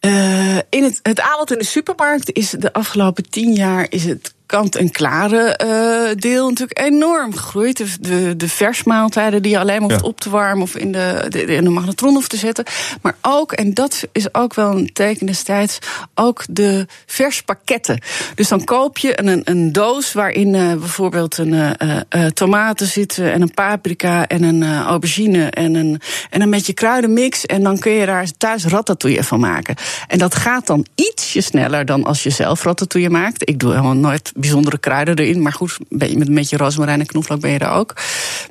Uh, 0.00 0.56
in 0.56 0.82
het, 0.82 1.00
het 1.02 1.20
aanbod 1.20 1.52
in 1.52 1.58
de 1.58 1.64
supermarkt 1.64 2.32
is 2.32 2.50
de 2.50 2.72
afgelopen 2.72 3.30
tien 3.30 3.54
jaar 3.54 3.86
is 3.88 4.04
het 4.04 4.34
kant-en-klare 4.52 5.60
uh, 5.64 6.16
deel 6.16 6.48
natuurlijk 6.48 6.78
enorm 6.78 7.34
gegroeid. 7.34 7.76
De, 7.76 7.86
de, 8.00 8.36
de 8.36 8.48
versmaaltijden 8.48 9.42
die 9.42 9.52
je 9.52 9.58
alleen 9.58 9.80
maar 9.80 9.90
hoeft 9.90 10.02
ja. 10.02 10.08
op 10.08 10.20
te 10.20 10.30
warmen 10.30 10.62
of 10.62 10.76
in 10.76 10.92
de, 10.92 11.26
de, 11.28 11.44
in 11.44 11.64
de 11.64 11.70
magnetron 11.70 12.14
hoeft 12.14 12.30
te 12.30 12.36
zetten. 12.36 12.64
Maar 13.02 13.16
ook, 13.20 13.52
en 13.52 13.74
dat 13.74 14.02
is 14.12 14.34
ook 14.34 14.54
wel 14.54 14.70
een 14.70 14.92
teken 14.92 15.26
destijds, 15.26 15.78
ook 16.14 16.44
de 16.50 16.86
verspakketten. 17.06 18.00
Dus 18.34 18.48
dan 18.48 18.64
koop 18.64 18.98
je 18.98 19.20
een, 19.22 19.40
een 19.44 19.72
doos 19.72 20.12
waarin 20.12 20.54
uh, 20.54 20.74
bijvoorbeeld 20.74 21.38
een 21.38 21.52
uh, 21.52 21.70
uh, 22.10 22.26
tomaten 22.26 22.86
zitten 22.86 23.32
en 23.32 23.42
een 23.42 23.54
paprika 23.54 24.26
en 24.26 24.42
een 24.42 24.82
aubergine 24.84 25.50
en 25.50 25.74
een, 25.74 26.00
en 26.30 26.40
een 26.40 26.50
beetje 26.50 26.72
kruidenmix. 26.72 27.46
En 27.46 27.62
dan 27.62 27.78
kun 27.78 27.92
je 27.92 28.06
daar 28.06 28.26
thuis 28.38 28.64
ratatouille 28.64 29.24
van 29.24 29.40
maken. 29.40 29.74
En 30.08 30.18
dat 30.18 30.34
gaat 30.34 30.66
dan 30.66 30.86
ietsje 30.94 31.40
sneller 31.40 31.84
dan 31.84 32.04
als 32.04 32.22
je 32.22 32.30
zelf 32.30 32.64
ratatouille 32.64 33.10
maakt. 33.10 33.48
Ik 33.48 33.58
doe 33.58 33.70
helemaal 33.70 33.94
nooit 33.94 34.32
bijzondere 34.42 34.78
kruiden 34.78 35.18
erin. 35.18 35.42
Maar 35.42 35.52
goed, 35.52 35.78
met 35.88 36.10
een 36.10 36.34
beetje 36.34 36.56
rozemarijn 36.56 37.00
en 37.00 37.06
knoflook 37.06 37.40
ben 37.40 37.50
je 37.50 37.58
er 37.58 37.70
ook. 37.70 37.94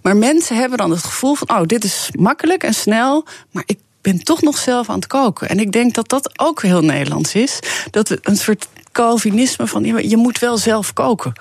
Maar 0.02 0.18
mensen 0.18 0.56
hebben 0.56 0.78
dan 0.78 0.92
het 0.92 1.04
gevoel 1.04 1.36
van: 1.36 1.50
oh, 1.50 1.66
dit 1.66 1.84
is 1.84 2.10
makkelijk 2.20 2.64
en 2.64 2.74
snel. 2.74 3.26
Maar 3.52 3.64
ik 3.66 3.80
ben 4.02 4.24
toch 4.24 4.42
nog 4.42 4.58
zelf 4.58 4.90
aan 4.90 4.96
het 4.96 5.08
koken. 5.08 5.50
En 5.50 5.60
ik 5.60 5.72
denk 5.72 5.94
dat 5.94 6.10
dat 6.10 6.40
ook 6.40 6.62
heel 6.62 6.82
Nederlands 6.82 7.36
is. 7.36 7.60
Dat 7.92 8.18
een 8.22 8.38
soort 8.38 8.68
Calvinisme 8.92 9.68
van: 9.68 9.84
je 9.84 10.18
moet 10.18 10.40
wel 10.40 10.58
zelf 10.58 10.94
koken. 10.94 11.34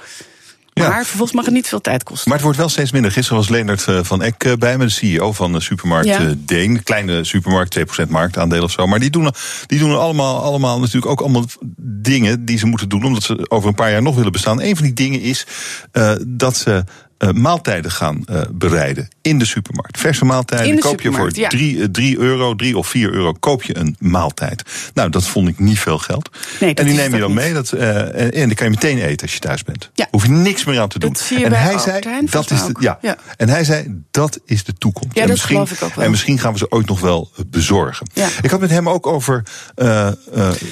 Maar 0.89 0.99
ja. 0.99 1.05
vervolgens 1.05 1.33
mag 1.33 1.45
het 1.45 1.55
niet 1.55 1.69
veel 1.69 1.81
tijd 1.81 2.03
kosten. 2.03 2.25
Maar 2.25 2.37
het 2.37 2.45
wordt 2.45 2.59
wel 2.59 2.69
steeds 2.69 2.93
minder. 2.93 3.13
Gisteren 3.13 3.39
was 3.39 3.49
Leendert 3.49 3.87
van 4.03 4.23
Eck 4.23 4.57
bij 4.59 4.79
me, 4.79 4.85
de 4.85 4.91
CEO 4.91 5.33
van 5.33 5.53
de 5.53 5.61
supermarkt 5.61 6.07
ja. 6.07 6.35
Deen. 6.37 6.83
Kleine 6.83 7.25
supermarkt, 7.25 7.79
2% 7.79 8.09
marktaandeel 8.09 8.63
of 8.63 8.71
zo. 8.71 8.87
Maar 8.87 8.99
die 8.99 9.11
doen, 9.11 9.31
die 9.67 9.79
doen 9.79 9.99
allemaal, 9.99 10.43
allemaal 10.43 10.79
natuurlijk 10.79 11.13
ook 11.13 11.21
allemaal 11.21 11.45
dingen 11.77 12.45
die 12.45 12.59
ze 12.59 12.67
moeten 12.67 12.89
doen... 12.89 13.05
omdat 13.05 13.23
ze 13.23 13.51
over 13.51 13.69
een 13.69 13.75
paar 13.75 13.91
jaar 13.91 14.03
nog 14.03 14.15
willen 14.15 14.33
bestaan. 14.33 14.63
Een 14.63 14.77
van 14.77 14.85
die 14.85 14.95
dingen 14.95 15.21
is 15.21 15.47
uh, 15.93 16.13
dat 16.27 16.57
ze 16.57 16.85
uh, 17.21 17.31
maaltijden 17.31 17.91
gaan 17.91 18.25
uh, 18.31 18.41
bereiden 18.51 19.09
in 19.23 19.39
de 19.39 19.45
supermarkt. 19.45 19.99
Verse 19.99 20.25
maaltijden 20.25 20.79
koop 20.79 21.01
je 21.01 21.13
voor 21.13 21.31
3 21.31 21.79
ja. 21.93 22.17
euro, 22.19 22.55
3 22.55 22.79
of 22.79 22.89
4 22.89 23.13
euro 23.13 23.33
koop 23.33 23.63
je 23.63 23.77
een 23.77 23.97
maaltijd. 23.99 24.63
Nou, 24.95 25.11
dat 25.11 25.27
vond 25.27 25.49
ik 25.49 25.59
niet 25.59 25.79
veel 25.79 25.99
geld. 25.99 26.31
Nee, 26.61 26.75
en 26.75 26.85
die 26.85 26.95
neem 26.95 27.15
je 27.15 27.21
dan 27.21 27.35
mee 27.35 27.53
dat, 27.53 27.73
en, 27.73 28.33
en 28.33 28.47
die 28.47 28.57
kan 28.57 28.67
je 28.67 28.73
meteen 28.73 28.99
eten 28.99 29.23
als 29.23 29.33
je 29.33 29.39
thuis 29.39 29.63
bent. 29.63 29.91
Ja. 29.95 30.07
Hoef 30.11 30.23
je 30.23 30.31
niks 30.31 30.65
meer 30.65 30.81
aan 30.81 30.89
te 30.89 30.99
doen. 30.99 31.17
En 31.43 31.53
hij 31.53 31.79
zei 31.79 32.27
dat 32.31 32.51
is 32.51 32.65
de, 32.65 32.75
ja. 32.81 32.99
ja. 33.01 33.17
En 33.37 33.49
hij 33.49 33.65
zei 33.65 34.03
dat 34.11 34.39
is 34.45 34.65
de 34.65 34.75
toekomst. 34.75 35.15
Ja, 35.15 35.21
en 35.21 35.27
dat 35.29 35.37
misschien, 35.37 35.55
geloof 35.55 35.73
ik 35.73 35.83
ook 35.83 35.95
wel. 35.95 36.05
En 36.05 36.11
misschien 36.11 36.39
gaan 36.39 36.53
we 36.53 36.59
ze 36.59 36.71
ooit 36.71 36.87
nog 36.87 37.01
wel 37.01 37.31
bezorgen. 37.47 38.07
Ja. 38.13 38.29
Ik 38.43 38.51
had 38.51 38.61
met 38.61 38.71
hem 38.71 38.89
ook 38.89 39.07
over 39.07 39.43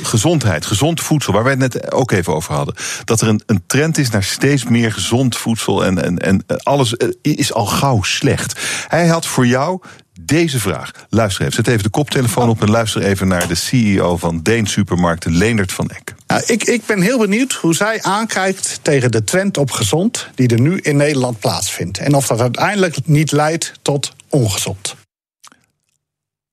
gezondheid, 0.02 0.66
gezond 0.66 1.00
voedsel, 1.00 1.32
waar 1.32 1.42
wij 1.42 1.56
het 1.58 1.60
net 1.60 1.92
ook 1.92 2.10
even 2.10 2.34
over 2.34 2.54
hadden. 2.54 2.74
Dat 3.04 3.20
er 3.20 3.28
een, 3.28 3.42
een 3.46 3.62
trend 3.66 3.98
is 3.98 4.10
naar 4.10 4.24
steeds 4.24 4.64
meer 4.64 4.92
gezond 4.92 5.36
voedsel 5.36 5.84
en, 5.84 6.02
en, 6.02 6.18
en 6.18 6.37
alles 6.46 6.94
is 7.22 7.52
al 7.52 7.66
gauw 7.66 8.02
slecht. 8.02 8.60
Hij 8.88 9.06
had 9.06 9.26
voor 9.26 9.46
jou 9.46 9.80
deze 10.20 10.60
vraag. 10.60 10.90
Luister 11.08 11.42
even, 11.42 11.54
zet 11.54 11.68
even 11.68 11.82
de 11.82 11.88
koptelefoon 11.88 12.48
op 12.48 12.62
en 12.62 12.70
luister 12.70 13.02
even 13.02 13.28
naar 13.28 13.48
de 13.48 13.54
CEO 13.54 14.16
van 14.16 14.42
Deen 14.42 14.66
Supermarkten, 14.66 15.36
Leendert 15.36 15.72
van 15.72 15.90
Eck. 15.90 16.14
Nou, 16.26 16.42
ik, 16.46 16.64
ik 16.64 16.86
ben 16.86 17.00
heel 17.00 17.18
benieuwd 17.18 17.52
hoe 17.52 17.74
zij 17.74 18.02
aankijkt 18.02 18.78
tegen 18.82 19.10
de 19.10 19.24
trend 19.24 19.56
op 19.56 19.70
gezond 19.70 20.28
die 20.34 20.48
er 20.48 20.60
nu 20.60 20.78
in 20.78 20.96
Nederland 20.96 21.38
plaatsvindt. 21.38 21.98
En 21.98 22.14
of 22.14 22.26
dat 22.26 22.40
uiteindelijk 22.40 23.06
niet 23.06 23.32
leidt 23.32 23.72
tot 23.82 24.12
ongezond. 24.28 24.94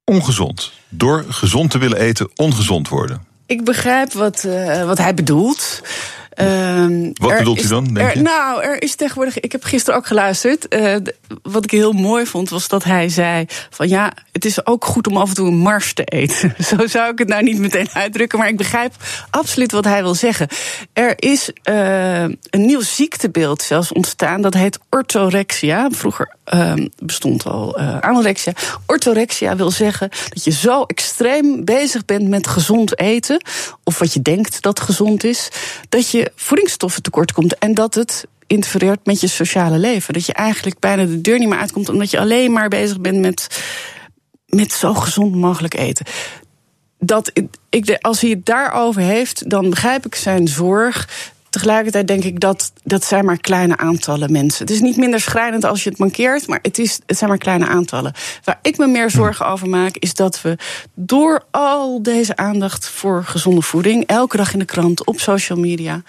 Ongezond. 0.03 0.71
Door 0.89 1.25
gezond 1.27 1.71
te 1.71 1.77
willen 1.77 1.97
eten, 1.97 2.29
ongezond 2.35 2.89
worden. 2.89 3.25
Ik 3.45 3.63
begrijp 3.63 4.13
wat, 4.13 4.43
uh, 4.43 4.85
wat 4.85 4.97
hij 4.97 5.13
bedoelt. 5.13 5.81
Um, 6.41 7.11
wat 7.13 7.37
bedoelt 7.37 7.63
u 7.63 7.67
dan, 7.67 7.83
denk 7.83 8.09
er, 8.09 8.17
je? 8.17 8.21
Nou, 8.21 8.63
er 8.63 8.81
is 8.81 8.95
tegenwoordig... 8.95 9.39
Ik 9.39 9.51
heb 9.51 9.63
gisteren 9.63 9.99
ook 9.99 10.07
geluisterd. 10.07 10.75
Uh, 10.75 10.95
wat 11.41 11.63
ik 11.63 11.71
heel 11.71 11.91
mooi 11.91 12.25
vond, 12.25 12.49
was 12.49 12.67
dat 12.67 12.83
hij 12.83 13.09
zei... 13.09 13.45
van 13.69 13.89
ja, 13.89 14.13
het 14.31 14.45
is 14.45 14.65
ook 14.65 14.85
goed 14.85 15.07
om 15.07 15.17
af 15.17 15.29
en 15.29 15.35
toe 15.35 15.47
een 15.47 15.57
mars 15.57 15.93
te 15.93 16.03
eten. 16.03 16.55
Zo 16.77 16.87
zou 16.87 17.11
ik 17.11 17.19
het 17.19 17.27
nou 17.27 17.43
niet 17.43 17.57
meteen 17.57 17.89
uitdrukken... 17.93 18.39
maar 18.39 18.47
ik 18.47 18.57
begrijp 18.57 18.93
absoluut 19.29 19.71
wat 19.71 19.85
hij 19.85 20.01
wil 20.01 20.15
zeggen. 20.15 20.47
Er 20.93 21.13
is 21.15 21.51
uh, 21.69 22.21
een 22.21 22.65
nieuw 22.65 22.81
ziektebeeld 22.81 23.61
zelfs 23.61 23.91
ontstaan. 23.91 24.41
Dat 24.41 24.53
heet 24.53 24.79
orthorexia. 24.89 25.89
Vroeger 25.91 26.35
uh, 26.53 26.73
bestond 26.97 27.45
al 27.45 27.79
uh, 27.79 27.99
anorexia. 27.99 28.53
Orthorexia 28.85 29.55
wil 29.55 29.71
zeggen 29.71 30.09
dat 30.29 30.43
je 30.43 30.51
zo 30.51 30.83
extreem 30.83 31.65
bezig 31.65 32.05
bent 32.05 32.27
met 32.27 32.47
gezond 32.47 32.99
eten... 32.99 33.41
of 33.83 33.99
wat 33.99 34.13
je 34.13 34.21
denkt 34.21 34.61
dat 34.61 34.79
gezond 34.79 35.23
is... 35.23 35.49
dat 35.89 36.09
je 36.09 36.31
voedingsstoffen 36.35 37.01
tekort 37.01 37.31
komt 37.31 37.57
en 37.57 37.73
dat 37.73 37.93
het 37.93 38.25
interfereert 38.47 39.05
met 39.05 39.19
je 39.19 39.27
sociale 39.27 39.77
leven. 39.77 40.13
Dat 40.13 40.25
je 40.25 40.33
eigenlijk 40.33 40.79
bijna 40.79 41.05
de 41.05 41.21
deur 41.21 41.39
niet 41.39 41.49
meer 41.49 41.59
uitkomt 41.59 41.89
omdat 41.89 42.11
je 42.11 42.19
alleen 42.19 42.51
maar 42.51 42.69
bezig 42.69 43.01
bent 43.01 43.19
met, 43.19 43.63
met 44.45 44.71
zo 44.71 44.93
gezond 44.93 45.35
mogelijk 45.35 45.73
eten. 45.73 46.05
Dat, 46.99 47.31
ik, 47.69 47.97
als 48.01 48.21
hij 48.21 48.29
het 48.29 48.45
daarover 48.45 49.01
heeft, 49.01 49.49
dan 49.49 49.69
begrijp 49.69 50.05
ik 50.05 50.15
zijn 50.15 50.47
zorg 50.47 51.09
tegelijkertijd 51.55 52.07
denk 52.07 52.23
ik 52.23 52.39
dat 52.39 52.71
dat 52.83 53.05
zijn 53.05 53.25
maar 53.25 53.37
kleine 53.37 53.77
aantallen 53.77 54.31
mensen. 54.31 54.65
Het 54.65 54.75
is 54.75 54.81
niet 54.81 54.97
minder 54.97 55.19
schrijnend 55.19 55.63
als 55.63 55.83
je 55.83 55.89
het 55.89 55.99
mankeert, 55.99 56.47
maar 56.47 56.59
het, 56.61 56.79
is, 56.79 56.99
het 57.05 57.17
zijn 57.17 57.29
maar 57.29 57.39
kleine 57.39 57.67
aantallen. 57.67 58.13
Waar 58.43 58.59
ik 58.61 58.77
me 58.77 58.87
meer 58.87 59.09
zorgen 59.09 59.47
over 59.47 59.69
maak, 59.69 59.97
is 59.97 60.13
dat 60.13 60.41
we 60.41 60.57
door 60.93 61.43
al 61.51 62.03
deze 62.03 62.35
aandacht 62.35 62.89
voor 62.89 63.23
gezonde 63.23 63.61
voeding, 63.61 64.05
elke 64.05 64.37
dag 64.37 64.53
in 64.53 64.59
de 64.59 64.65
krant, 64.65 65.05
op 65.05 65.19
social 65.19 65.59
media, 65.59 66.03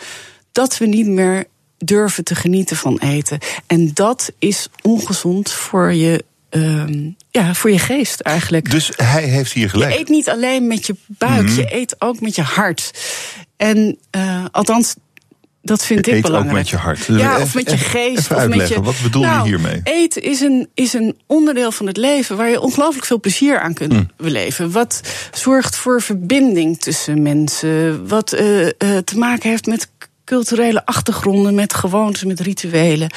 dat 0.53 0.79
we 0.79 0.87
niet 0.87 1.07
meer 1.07 1.45
durven 1.79 2.25
te 2.25 2.35
genieten 2.35 2.77
van 2.77 2.99
eten. 2.99 3.39
En 3.67 3.91
dat 3.95 4.33
is 4.39 4.69
ongezond 4.83 5.53
voor 5.53 5.93
je 5.93 6.25
ehm, 6.49 7.11
ja, 7.31 7.55
voor 7.55 7.71
je 7.71 7.79
geest 7.79 8.21
eigenlijk. 8.21 8.71
Dus 8.71 8.91
hij 8.97 9.25
heeft 9.25 9.53
hier 9.53 9.71
gelijk. 9.71 9.93
Je 9.93 9.99
eet 9.99 10.09
niet 10.09 10.29
alleen 10.29 10.67
met 10.67 10.87
je 10.87 10.97
buik, 11.07 11.49
je 11.49 11.75
eet 11.75 11.97
ook 11.99 12.21
met 12.21 12.35
je 12.35 12.43
hart. 12.43 12.91
En 13.57 13.99
uh, 14.17 14.45
althans, 14.51 14.95
dat 15.67 15.85
vind 15.85 16.05
Je 16.07 16.11
ik 16.11 16.17
eet 16.17 16.23
belangrijk. 16.23 16.53
ook 16.57 16.59
met 16.63 16.69
je 16.71 16.77
hart. 16.77 17.05
Ja, 17.05 17.31
Even- 17.33 17.43
of 17.43 17.55
met 17.55 17.71
je 17.71 17.77
geest. 17.77 18.19
even 18.19 18.21
of 18.21 18.29
met 18.29 18.39
uitleggen, 18.39 18.77
je, 18.77 18.83
wat 18.83 18.95
bedoel 19.03 19.23
je 19.23 19.29
Nou, 19.29 19.49
hiermee? 19.49 19.81
Eten 19.85 20.23
is 20.23 20.41
een, 20.41 20.69
is 20.75 20.93
een 20.93 21.17
onderdeel 21.27 21.73
van 21.73 21.87
het 21.87 21.97
leven 21.97 22.37
waar 22.37 22.49
je 22.49 22.61
ongelooflijk 22.61 23.07
veel 23.07 23.21
plezier 23.21 23.59
aan 23.61 23.75
kunt 23.75 23.93
Mm. 23.93 24.11
beleven. 24.17 24.71
Wat 24.71 25.01
zorgt 25.33 25.77
voor 25.77 26.03
verbinding 26.03 26.79
tussen 26.81 27.23
mensen. 27.23 28.09
Wat 28.09 28.33
eh, 28.33 28.67
eh, 28.67 28.73
te 29.05 29.19
maken 29.19 29.51
heeft 29.51 29.67
met 29.67 29.89
culturele 30.25 30.87
achtergronden, 30.87 31.55
met 31.55 31.75
gewoontes, 31.75 32.25
met 32.25 32.41
rituelen 32.41 33.11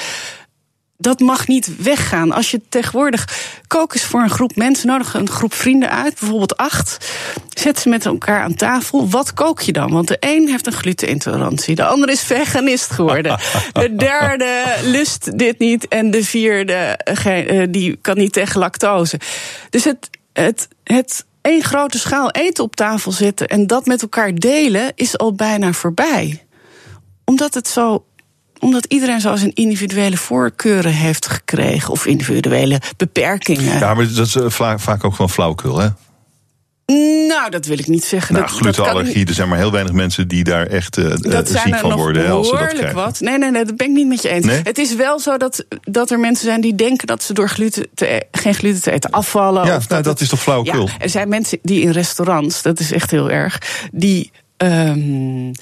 dat 1.00 1.20
mag 1.20 1.46
niet 1.46 1.82
weggaan. 1.82 2.32
Als 2.32 2.50
je 2.50 2.60
tegenwoordig 2.68 3.28
kook 3.66 3.94
is 3.94 4.04
voor 4.04 4.22
een 4.22 4.30
groep 4.30 4.56
mensen, 4.56 4.86
nodig 4.86 5.14
een 5.14 5.28
groep 5.28 5.54
vrienden 5.54 5.90
uit, 5.90 6.18
bijvoorbeeld 6.18 6.56
acht. 6.56 7.10
Zet 7.48 7.78
ze 7.78 7.88
met 7.88 8.06
elkaar 8.06 8.42
aan 8.42 8.54
tafel. 8.54 9.08
Wat 9.08 9.34
kook 9.34 9.60
je 9.60 9.72
dan? 9.72 9.90
Want 9.90 10.08
de 10.08 10.16
een 10.20 10.48
heeft 10.48 10.66
een 10.66 10.72
glutenintolerantie, 10.72 11.74
de 11.74 11.84
ander 11.84 12.08
is 12.08 12.22
veganist 12.22 12.90
geworden. 12.90 13.38
De 13.72 13.94
derde 14.06 14.64
lust 14.82 15.38
dit 15.38 15.58
niet 15.58 15.88
en 15.88 16.10
de 16.10 16.24
vierde 16.24 16.72
eh, 16.72 17.62
eh, 17.62 17.68
die 17.70 17.96
kan 17.96 18.16
niet 18.16 18.32
tegen 18.32 18.60
lactose. 18.60 19.20
Dus 19.70 19.84
het, 19.84 20.10
het, 20.32 20.68
het 20.84 21.24
één 21.40 21.62
grote 21.62 21.98
schaal 21.98 22.30
eten 22.30 22.64
op 22.64 22.76
tafel 22.76 23.12
zetten 23.12 23.48
en 23.48 23.66
dat 23.66 23.86
met 23.86 24.02
elkaar 24.02 24.34
delen 24.34 24.92
is 24.94 25.18
al 25.18 25.34
bijna 25.34 25.72
voorbij. 25.72 26.44
Omdat 27.24 27.54
het 27.54 27.68
zo 27.68 28.04
omdat 28.60 28.84
iedereen 28.84 29.20
zo 29.20 29.36
zijn 29.36 29.54
individuele 29.54 30.16
voorkeuren 30.16 30.92
heeft 30.92 31.26
gekregen. 31.26 31.90
Of 31.90 32.06
individuele 32.06 32.80
beperkingen. 32.96 33.78
Ja, 33.78 33.94
maar 33.94 34.12
dat 34.14 34.26
is 34.26 34.36
eh, 34.36 34.76
vaak 34.76 35.04
ook 35.04 35.14
gewoon 35.14 35.30
flauwekul, 35.30 35.78
hè? 35.78 35.88
Nou, 37.28 37.50
dat 37.50 37.66
wil 37.66 37.78
ik 37.78 37.86
niet 37.86 38.04
zeggen. 38.04 38.34
Nou, 38.34 38.46
dat, 38.46 38.56
glutenallergie, 38.56 39.26
er 39.26 39.34
zijn 39.34 39.48
maar 39.48 39.58
heel 39.58 39.72
weinig 39.72 39.92
mensen 39.92 40.28
die 40.28 40.44
daar 40.44 40.66
echt 40.66 40.96
eh, 40.98 41.04
eh, 41.04 41.10
Dat 41.10 41.48
zijn 41.48 41.62
ziek 41.64 41.74
er 41.74 41.80
van 41.80 41.90
nog 41.90 41.98
worden. 41.98 42.24
hè, 42.24 42.30
als 42.30 42.46
ze 42.46 42.52
dat 42.52 42.60
behoorlijk 42.60 42.90
krijgen. 42.92 43.10
wat. 43.10 43.20
Nee, 43.20 43.38
nee, 43.38 43.50
nee, 43.50 43.64
dat 43.64 43.76
ben 43.76 43.86
ik 43.86 43.92
niet 43.92 44.06
met 44.06 44.22
je 44.22 44.28
eens. 44.28 44.44
Nee? 44.44 44.60
Het 44.62 44.78
is 44.78 44.94
wel 44.94 45.18
zo 45.18 45.36
dat, 45.36 45.64
dat 45.80 46.10
er 46.10 46.18
mensen 46.18 46.44
zijn 46.44 46.60
die 46.60 46.74
denken 46.74 47.06
dat 47.06 47.22
ze 47.22 47.32
door 47.32 47.48
gluten 47.48 47.86
te, 47.94 48.14
e- 48.14 48.20
geen 48.30 48.54
gluten 48.54 48.82
te 48.82 48.90
eten 48.90 49.10
afvallen. 49.10 49.66
Ja, 49.66 49.76
of 49.76 49.88
nou, 49.88 50.02
dat 50.02 50.20
is 50.20 50.28
toch 50.28 50.40
flauwekul? 50.40 50.86
Ja, 50.86 50.92
er 50.98 51.08
zijn 51.08 51.28
mensen 51.28 51.58
die 51.62 51.80
in 51.82 51.90
restaurants, 51.90 52.62
dat 52.62 52.80
is 52.80 52.92
echt 52.92 53.10
heel 53.10 53.30
erg, 53.30 53.58
die 53.92 54.30
ehm, 54.56 55.52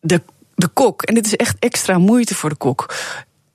de, 0.00 0.22
de 0.58 0.68
kok, 0.68 1.02
en 1.02 1.14
dit 1.14 1.26
is 1.26 1.36
echt 1.36 1.56
extra 1.58 1.98
moeite 1.98 2.34
voor 2.34 2.48
de 2.48 2.56
kok. 2.56 2.94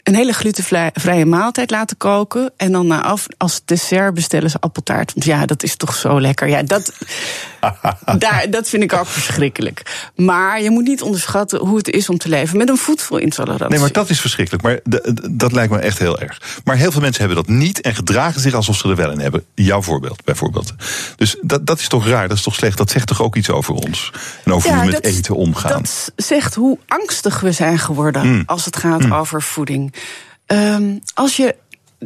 Een 0.03 0.15
hele 0.15 0.33
glutenvrije 0.33 1.25
maaltijd 1.25 1.71
laten 1.71 1.97
koken. 1.97 2.51
En 2.57 2.71
dan 2.71 2.87
na 2.87 3.01
af, 3.01 3.27
als 3.37 3.61
dessert 3.65 4.13
bestellen 4.13 4.49
ze 4.49 4.59
appeltaart. 4.59 5.13
Want 5.13 5.25
ja, 5.25 5.45
dat 5.45 5.63
is 5.63 5.75
toch 5.75 5.95
zo 5.95 6.21
lekker. 6.21 6.47
Ja, 6.47 6.63
dat, 6.63 6.93
daar, 8.17 8.49
dat 8.49 8.69
vind 8.69 8.83
ik 8.83 8.93
ook 8.93 9.07
verschrikkelijk. 9.07 10.09
Maar 10.15 10.61
je 10.61 10.69
moet 10.69 10.83
niet 10.83 11.01
onderschatten 11.01 11.59
hoe 11.59 11.77
het 11.77 11.89
is 11.89 12.09
om 12.09 12.17
te 12.17 12.29
leven 12.29 12.57
met 12.57 12.69
een 12.69 12.77
voedselintolerantie. 12.77 13.69
Nee, 13.69 13.79
maar 13.79 13.91
dat 13.91 14.09
is 14.09 14.19
verschrikkelijk. 14.21 14.63
Maar 14.63 14.79
dat 15.31 15.51
lijkt 15.51 15.71
me 15.71 15.79
echt 15.79 15.99
heel 15.99 16.19
erg. 16.19 16.41
Maar 16.63 16.75
heel 16.75 16.91
veel 16.91 17.01
mensen 17.01 17.25
hebben 17.25 17.43
dat 17.45 17.55
niet 17.55 17.81
en 17.81 17.95
gedragen 17.95 18.41
zich 18.41 18.53
alsof 18.53 18.75
ze 18.77 18.89
er 18.89 18.95
wel 18.95 19.11
in 19.11 19.19
hebben. 19.19 19.43
Jouw 19.55 19.81
voorbeeld, 19.81 20.23
bijvoorbeeld. 20.23 20.73
Dus 21.15 21.35
dat, 21.41 21.65
dat 21.65 21.79
is 21.79 21.87
toch 21.87 22.07
raar, 22.07 22.27
dat 22.27 22.37
is 22.37 22.43
toch 22.43 22.55
slecht. 22.55 22.77
Dat 22.77 22.91
zegt 22.91 23.07
toch 23.07 23.21
ook 23.21 23.35
iets 23.35 23.49
over 23.49 23.73
ons. 23.73 24.11
En 24.45 24.53
over 24.53 24.69
hoe 24.69 24.79
we 24.79 24.85
met 24.85 24.93
dat- 24.93 25.03
eten 25.11 25.35
omgaan. 25.35 25.71
Dat 25.71 26.11
zegt 26.15 26.55
hoe 26.55 26.77
angstig 26.87 27.39
we 27.39 27.51
zijn 27.51 27.79
geworden 27.79 28.27
Mm. 28.27 28.43
als 28.45 28.65
het 28.65 28.75
gaat 28.77 29.03
Mm. 29.03 29.13
over 29.13 29.41
voeding. 29.41 29.93
Ehm, 30.45 30.83
als 31.13 31.35
je 31.37 31.55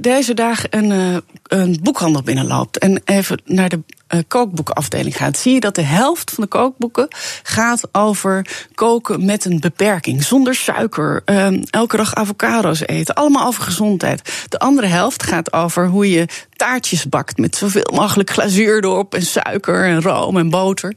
deze 0.01 0.33
dagen 0.33 0.77
een, 0.77 0.91
eh, 0.91 1.17
een 1.59 1.79
boekhandel 1.81 2.21
binnenloopt 2.21 2.77
en 2.77 3.01
even 3.05 3.41
naar 3.45 3.69
de 3.69 3.79
eh, 4.07 4.19
kookboekenafdeling 4.27 5.17
gaat, 5.17 5.37
zie 5.37 5.53
je 5.53 5.59
dat 5.59 5.75
de 5.75 5.81
helft 5.81 6.31
van 6.31 6.43
de 6.43 6.49
kookboeken 6.49 7.07
gaat 7.43 7.87
over 7.91 8.47
koken 8.75 9.25
met 9.25 9.45
een 9.45 9.59
beperking, 9.59 10.23
zonder 10.23 10.55
suiker, 10.55 11.21
ehm, 11.25 11.63
elke 11.69 11.97
dag 11.97 12.15
avocado's 12.15 12.79
eten, 12.85 13.15
allemaal 13.15 13.47
over 13.47 13.63
gezondheid. 13.63 14.45
De 14.49 14.59
andere 14.59 14.87
helft 14.87 15.23
gaat 15.23 15.53
over 15.53 15.87
hoe 15.87 16.11
je 16.11 16.27
taartjes 16.55 17.09
bakt 17.09 17.37
met 17.37 17.55
zoveel 17.55 17.91
mogelijk 17.93 18.29
glazuur 18.29 18.83
erop 18.83 19.15
en 19.15 19.25
suiker 19.25 19.85
en 19.85 20.01
room 20.01 20.37
en 20.37 20.49
boter. 20.49 20.93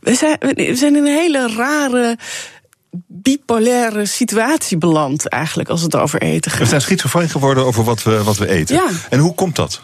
We 0.00 0.14
zijn, 0.14 0.36
we 0.38 0.74
zijn 0.74 0.96
in 0.96 1.06
een 1.06 1.16
hele 1.16 1.54
rare 1.56 2.18
bipolaire 3.06 4.06
situatie 4.06 4.78
beland 4.78 5.28
eigenlijk 5.28 5.68
als 5.68 5.82
het 5.82 5.96
over 5.96 6.22
eten 6.22 6.50
We 6.50 6.56
gaat. 6.56 6.68
zijn 6.68 6.80
schizofreen 6.80 7.28
geworden 7.28 7.64
over 7.64 7.84
wat 7.84 8.02
we, 8.02 8.22
wat 8.22 8.36
we 8.36 8.48
eten. 8.48 8.76
Ja. 8.76 8.88
En 9.10 9.18
hoe 9.18 9.34
komt 9.34 9.56
dat? 9.56 9.80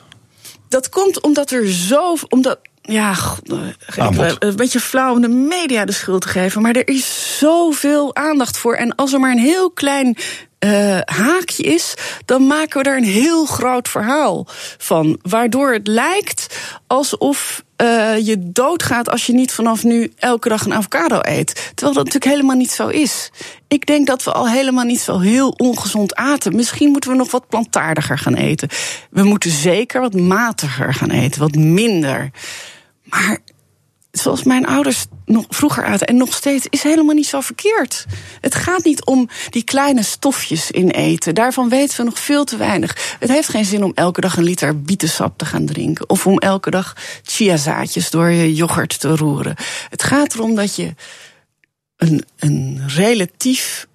Dat 0.69 0.89
komt 0.89 1.21
omdat 1.21 1.51
er 1.51 1.69
zo. 1.73 2.17
Omdat, 2.29 2.59
ja, 2.83 3.15
eh, 3.45 4.27
ik 4.29 4.37
een 4.39 4.57
beetje 4.57 4.81
flauw 4.81 5.13
om 5.13 5.21
de 5.21 5.29
media 5.29 5.85
de 5.85 5.93
schuld 5.93 6.23
te 6.23 6.29
geven. 6.29 6.63
Maar 6.63 6.75
er 6.75 6.89
is 6.89 7.39
zoveel 7.39 8.15
aandacht 8.15 8.57
voor. 8.57 8.75
En 8.75 8.95
als 8.95 9.13
er 9.13 9.21
maar 9.21 9.31
een 9.31 9.39
heel 9.39 9.71
klein 9.71 10.17
eh, 10.59 10.99
haakje 11.05 11.63
is, 11.63 11.95
dan 12.25 12.47
maken 12.47 12.79
we 12.79 12.85
daar 12.85 12.97
een 12.97 13.05
heel 13.05 13.47
groot 13.47 13.89
verhaal 13.89 14.47
van. 14.79 15.19
Waardoor 15.23 15.73
het 15.73 15.87
lijkt 15.87 16.59
alsof 16.87 17.65
eh, 17.77 18.27
je 18.27 18.53
doodgaat 18.53 19.11
als 19.11 19.27
je 19.27 19.33
niet 19.33 19.53
vanaf 19.53 19.85
nu 19.85 20.13
elke 20.17 20.49
dag 20.49 20.65
een 20.65 20.75
avocado 20.75 21.19
eet. 21.23 21.55
Terwijl 21.55 21.97
dat 21.97 22.05
natuurlijk 22.05 22.25
helemaal 22.25 22.57
niet 22.57 22.71
zo 22.71 22.89
is. 22.89 23.31
Ik 23.69 23.87
denk 23.87 24.07
dat 24.07 24.25
we 24.25 24.33
al 24.33 24.49
helemaal 24.49 24.85
niet 24.85 25.01
zo 25.01 25.19
heel 25.19 25.49
ongezond 25.49 26.15
aten. 26.15 26.57
Misschien 26.57 26.91
moeten 26.91 27.11
we 27.11 27.17
nog 27.17 27.31
wat 27.31 27.49
plantaardiger 27.49 28.19
gaan 28.19 28.35
eten. 28.35 28.69
We 29.11 29.23
moeten 29.23 29.51
zeker 29.51 30.01
wat 30.01 30.15
matiger 30.15 30.95
gaan 30.95 31.11
eten, 31.11 31.41
wat 31.41 31.55
minder. 31.55 32.31
Maar 33.03 33.39
zoals 34.19 34.43
mijn 34.43 34.67
ouders 34.67 35.07
nog 35.25 35.45
vroeger 35.49 35.85
aten 35.85 36.07
en 36.07 36.17
nog 36.17 36.35
steeds, 36.35 36.67
is 36.71 36.83
helemaal 36.83 37.15
niet 37.15 37.27
zo 37.27 37.41
verkeerd. 37.41 38.07
Het 38.41 38.55
gaat 38.55 38.85
niet 38.85 39.05
om 39.05 39.29
die 39.51 39.65
kleine 39.65 40.03
stofjes 40.03 40.71
in 40.71 40.89
eten. 40.89 41.35
Daarvan 41.35 41.69
weten 41.69 41.97
we 41.97 42.03
nog 42.03 42.19
veel 42.19 42.45
te 42.45 42.57
weinig. 42.57 43.17
Het 43.19 43.29
heeft 43.29 43.49
geen 43.49 43.65
zin 43.65 43.85
om 43.85 43.93
elke 43.95 44.21
dag 44.21 44.37
een 44.37 44.45
liter 44.45 44.83
bietensap 44.83 45.39
te 45.39 45.45
gaan 45.45 45.67
drinken. 45.67 46.09
Of 46.09 46.27
om 46.27 46.39
elke 46.39 46.71
dag 46.71 46.97
chiazaadjes 47.23 48.11
door 48.11 48.31
je 48.31 48.55
yoghurt 48.55 49.01
te 49.01 49.17
roeren. 49.17 49.55
Het 49.89 50.03
gaat 50.03 50.35
erom 50.35 50.55
dat 50.55 50.77
je 50.77 50.95
een, 51.97 52.25
een 52.39 52.83
relatief 52.87 53.87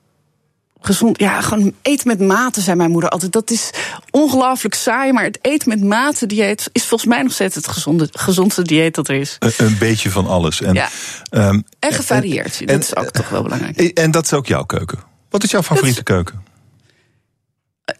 gezond. 0.82 1.20
Ja, 1.20 1.42
gewoon 1.42 1.74
eten 1.82 2.08
met 2.08 2.20
mate, 2.20 2.62
zei 2.62 2.76
mijn 2.76 2.92
moeder 2.92 3.10
altijd. 3.10 3.32
Dat 3.32 3.52
is 3.52 3.70
ongelooflijk 4.12 4.76
saai, 4.76 5.12
maar 5.12 5.24
het 5.24 5.40
eten 5.42 5.70
met 5.70 5.84
mate 5.84 6.26
dieet 6.26 6.70
is 6.72 6.86
volgens 6.86 7.10
mij 7.10 7.22
nog 7.22 7.32
steeds 7.32 7.56
het 7.56 7.68
gezonde, 7.68 8.08
gezondste 8.12 8.62
dieet 8.62 8.96
dat 8.96 9.08
er 9.08 9.16
is. 9.16 9.36
Een, 9.40 9.54
een 9.58 9.78
beetje 9.78 10.10
van 10.10 10.28
alles. 10.28 10.62
En, 10.62 10.74
Ja. 10.74 10.90
ehm, 11.30 11.60
En 11.80 11.94
gevarieerd. 11.94 12.60
en- 12.60 12.66
dat 12.66 12.84
is 12.84 12.96
ook 12.96 13.10
toch 13.12 13.30
wel 13.30 13.44
belangrijk. 13.44 13.78
en, 13.78 13.94
en 13.94 14.12
dat 14.12 14.26
is 14.26 14.34
ook 14.34 14.48
jouw 14.48 14.64
keuken. 14.64 15.00
Wat 15.30 15.44
is 15.44 15.52
jouw 15.52 15.64
favoriete 15.64 16.04
keuken? 16.04 16.44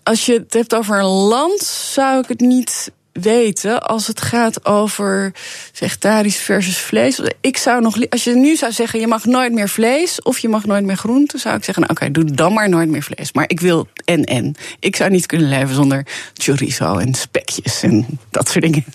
Als 0.04 0.26
je 0.26 0.34
het 0.34 0.54
hebt 0.54 0.76
over 0.76 1.00
een 1.00 1.06
land, 1.06 1.62
zou 1.94 2.20
ik 2.20 2.28
het 2.28 2.40
niet 2.40 2.92
weten. 3.14 3.84
Als 3.84 4.08
het 4.08 4.22
gaat 4.22 4.66
over 4.66 5.32
vegetarisch 5.74 6.38
versus 6.38 6.78
vlees. 6.78 7.20
Ik 7.42 7.58
zou 7.58 7.82
nog, 7.82 8.10
als 8.10 8.24
je 8.24 8.36
nu 8.36 8.56
zou 8.56 8.72
zeggen, 8.72 9.00
je 9.00 9.08
mag 9.08 9.26
nooit 9.26 9.54
meer 9.54 9.70
vlees 9.70 10.22
of 10.22 10.40
je 10.40 10.50
mag 10.50 10.66
nooit 10.66 10.84
meer 10.84 10.96
groente, 10.96 11.38
zou 11.38 11.56
ik 11.58 11.64
zeggen, 11.64 11.84
nou, 11.84 11.94
oké, 12.00 12.12
doe 12.12 12.36
dan 12.36 12.54
maar 12.54 12.70
nooit 12.70 12.90
meer 12.90 13.04
vlees. 13.04 13.34
Maar 13.34 13.46
ik 13.48 13.60
wil 13.60 13.88
en 14.06 14.24
en. 14.24 14.56
Ik 14.80 14.96
zou 14.96 15.10
niet 15.10 15.26
kunnen 15.26 15.50
leven 15.50 15.76
zonder 15.76 16.06
chorizo 16.34 16.98
en 16.98 17.14
spekjes 17.14 17.82
en 17.82 18.06
dat 18.30 18.50
soort 18.50 18.64
dingen. 18.64 18.86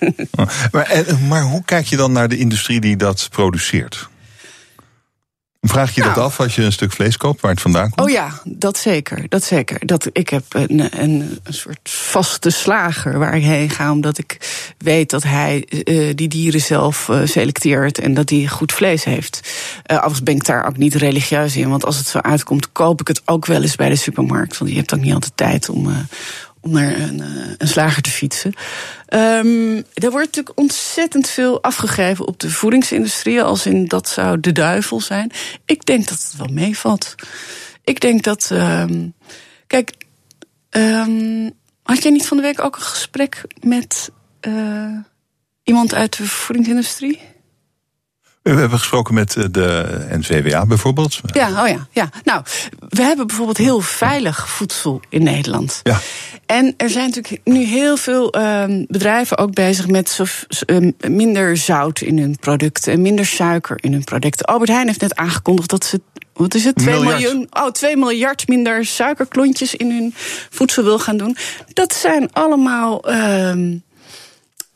Maar, 0.71 0.87
en- 0.91 1.27
maar 1.29 1.43
hoe 1.43 1.62
kijk 1.64 1.87
je 1.87 1.97
dan 1.97 2.12
naar 2.12 2.29
de 2.29 2.37
industrie 2.39 2.81
die 2.81 2.97
dat 2.97 3.29
produceert? 3.31 4.09
Vraag 5.69 5.95
je 5.95 6.03
dat 6.03 6.14
Nou. 6.14 6.27
af 6.27 6.41
als 6.41 6.55
je 6.55 6.62
een 6.62 6.73
stuk 6.73 6.93
vlees 6.93 7.17
koopt, 7.17 7.41
waar 7.41 7.51
het 7.51 7.61
vandaan 7.61 7.91
komt? 7.91 8.09
Oh 8.09 8.14
ja, 8.14 8.41
dat 8.45 8.79
zeker. 8.79 9.29
Dat 9.29 9.45
zeker. 9.45 9.87
Dat, 9.87 10.09
ik 10.12 10.29
heb 10.29 10.45
een, 10.49 10.81
een, 11.03 11.41
een 11.43 11.55
soort 11.55 11.79
vaste 11.83 12.51
slager 12.51 13.19
waar 13.19 13.37
ik 13.37 13.43
heen 13.43 13.71
ga, 13.71 13.93
omdat 13.93 14.19
ik 14.19 14.37
weet 14.79 15.11
dat 15.11 15.23
hij 15.23 15.64
eh, 15.64 16.14
die 16.14 16.29
dieren 16.29 16.61
zelf 16.61 17.09
eh, 17.09 17.21
selecteert 17.25 17.99
en 17.99 18.14
dat 18.14 18.31
hij 18.31 18.47
goed 18.47 18.73
vlees 18.73 19.05
heeft. 19.05 19.41
Eh 19.83 19.97
overigens 19.97 20.23
ben 20.23 20.35
ik 20.35 20.45
daar 20.45 20.67
ook 20.67 20.77
niet 20.77 20.95
religieus 20.95 21.57
in, 21.57 21.69
want 21.69 21.85
als 21.85 21.97
het 21.97 22.07
zo 22.07 22.19
uitkomt, 22.19 22.73
koop 22.73 23.01
ik 23.01 23.09
het 23.09 23.23
ook 23.25 23.47
wel 23.47 23.62
eens 23.62 23.77
bij 23.77 23.89
de 23.89 23.97
supermarkt. 23.97 24.59
Want 24.59 24.71
je 24.71 24.77
hebt 24.77 24.95
ook 24.95 25.01
niet 25.01 25.14
altijd 25.14 25.37
tijd 25.37 25.69
om. 25.69 26.07
Om 26.67 26.73
naar 26.73 27.01
een, 27.01 27.21
eh, 27.21 27.53
een 27.59 27.69
slager 27.69 28.03
te 28.03 28.11
fietsen. 28.11 28.53
Ehm 29.07 29.77
er 29.77 30.11
wordt 30.11 30.27
natuurlijk 30.27 30.59
ontzettend 30.59 31.29
veel 31.29 31.62
afgegeven 31.62 32.27
op 32.27 32.41
de 32.41 32.51
voedingsindustrie, 32.51 33.43
als 33.43 33.67
in 33.67 33.87
dat 33.87 34.09
zou 34.09 34.41
de 34.41 34.53
duivel 34.53 35.01
zijn. 35.01 35.31
Ik 35.64 35.87
denk 35.87 36.09
dat 36.09 36.23
het 36.23 36.37
wel 36.37 36.49
meevalt. 36.53 37.14
Ik 37.85 38.01
denk 38.01 38.23
dat. 38.23 38.51
ehm, 38.51 39.09
kijk, 39.67 39.93
ehm, 40.71 41.51
had 41.83 42.03
jij 42.03 42.12
niet 42.12 42.27
van 42.27 42.37
de 42.37 42.43
week 42.43 42.61
ook 42.61 42.77
een 42.77 42.83
gesprek 42.83 43.45
met 43.61 44.11
eh, 44.41 44.99
iemand 45.62 45.95
uit 45.95 46.17
de 46.17 46.27
voedingsindustrie? 46.27 47.21
We 48.55 48.61
hebben 48.61 48.78
gesproken 48.78 49.14
met 49.14 49.36
eh, 49.36 49.44
de 49.51 50.07
NVWA 50.11 50.66
bijvoorbeeld. 50.66 51.20
Ja, 51.32 51.62
oh 51.62 51.68
ja, 51.68 51.86
ja. 51.90 52.09
Nou, 52.24 52.42
we 52.88 53.03
hebben 53.03 53.26
bijvoorbeeld 53.26 53.57
heel 53.57 53.80
veilig 53.80 54.49
voedsel 54.49 55.01
in 55.09 55.22
Nederland. 55.22 55.80
Ja. 55.82 55.99
En 56.47 56.74
er 56.76 56.90
zijn 56.90 57.05
natuurlijk 57.07 57.40
nu 57.44 57.64
heel 57.64 57.97
veel 57.97 58.30
ehm, 58.32 58.84
bedrijven 58.88 59.38
ook 59.38 59.55
bezig 59.55 59.86
met 59.86 60.09
zo, 60.09 60.24
ehm, 60.66 60.90
minder 61.09 61.57
zout 61.57 62.01
in 62.01 62.18
hun 62.18 62.36
producten 62.40 62.92
en 62.92 63.03
minder 63.03 63.26
suiker 63.26 63.78
in 63.80 63.92
hun 63.92 64.05
producten. 64.05 64.47
Albert 64.47 64.70
Heijn 64.70 64.86
heeft 64.86 65.01
net 65.01 65.16
aangekondigd 65.16 65.70
dat 65.70 65.84
ze. 65.84 66.01
Wat 66.32 66.55
is 66.55 66.64
het? 66.64 66.76
2 66.76 66.94
Miljard. 66.94 67.20
miljoen. 67.20 67.47
Oh, 67.51 67.70
2 67.70 67.97
miljard 67.97 68.49
minder 68.49 68.84
suikerklontjes 68.84 69.74
in 69.74 69.90
hun 69.90 70.14
voedsel 70.51 70.82
wil 70.82 70.99
gaan 70.99 71.16
doen. 71.16 71.36
Dat 71.72 71.94
zijn 71.94 72.32
allemaal 72.32 73.05
ehm, 73.05 73.76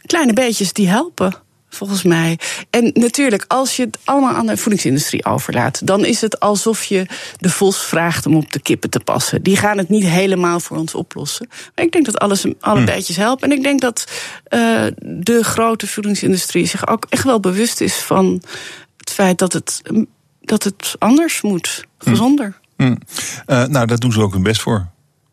kleine 0.06 0.32
beetjes 0.32 0.72
die 0.72 0.88
helpen. 0.88 1.48
Volgens 1.70 2.02
mij. 2.02 2.38
En 2.70 2.90
natuurlijk, 2.94 3.44
als 3.48 3.76
je 3.76 3.82
het 3.82 3.98
allemaal 4.04 4.34
aan 4.34 4.46
de 4.46 4.56
voedingsindustrie 4.56 5.24
overlaat, 5.24 5.86
dan 5.86 6.04
is 6.04 6.20
het 6.20 6.40
alsof 6.40 6.84
je 6.84 7.06
de 7.36 7.50
vos 7.50 7.84
vraagt 7.84 8.26
om 8.26 8.36
op 8.36 8.52
de 8.52 8.60
kippen 8.60 8.90
te 8.90 9.00
passen. 9.00 9.42
Die 9.42 9.56
gaan 9.56 9.78
het 9.78 9.88
niet 9.88 10.04
helemaal 10.04 10.60
voor 10.60 10.76
ons 10.76 10.94
oplossen. 10.94 11.48
Maar 11.74 11.84
ik 11.84 11.92
denk 11.92 12.04
dat 12.04 12.18
alles, 12.18 12.44
alle 12.60 12.84
beetjes 12.84 13.16
helpen. 13.16 13.50
En 13.50 13.56
ik 13.56 13.62
denk 13.62 13.80
dat 13.80 14.04
eh, 14.44 14.86
de 15.02 15.44
grote 15.44 15.86
voedingsindustrie 15.86 16.66
zich 16.66 16.88
ook 16.88 17.06
echt 17.08 17.24
wel 17.24 17.40
bewust 17.40 17.80
is 17.80 17.94
van 17.94 18.42
het 18.96 19.10
feit 19.10 19.38
dat 19.38 19.52
het, 19.52 19.82
dat 20.40 20.64
het 20.64 20.94
anders 20.98 21.40
moet, 21.40 21.84
gezonder. 21.98 22.58
Hm. 22.76 22.96
Eh, 23.46 23.64
nou, 23.64 23.86
daar 23.86 23.98
doen 23.98 24.12
ze 24.12 24.20
ook 24.20 24.32
hun 24.32 24.42
best 24.42 24.60
voor. 24.60 24.88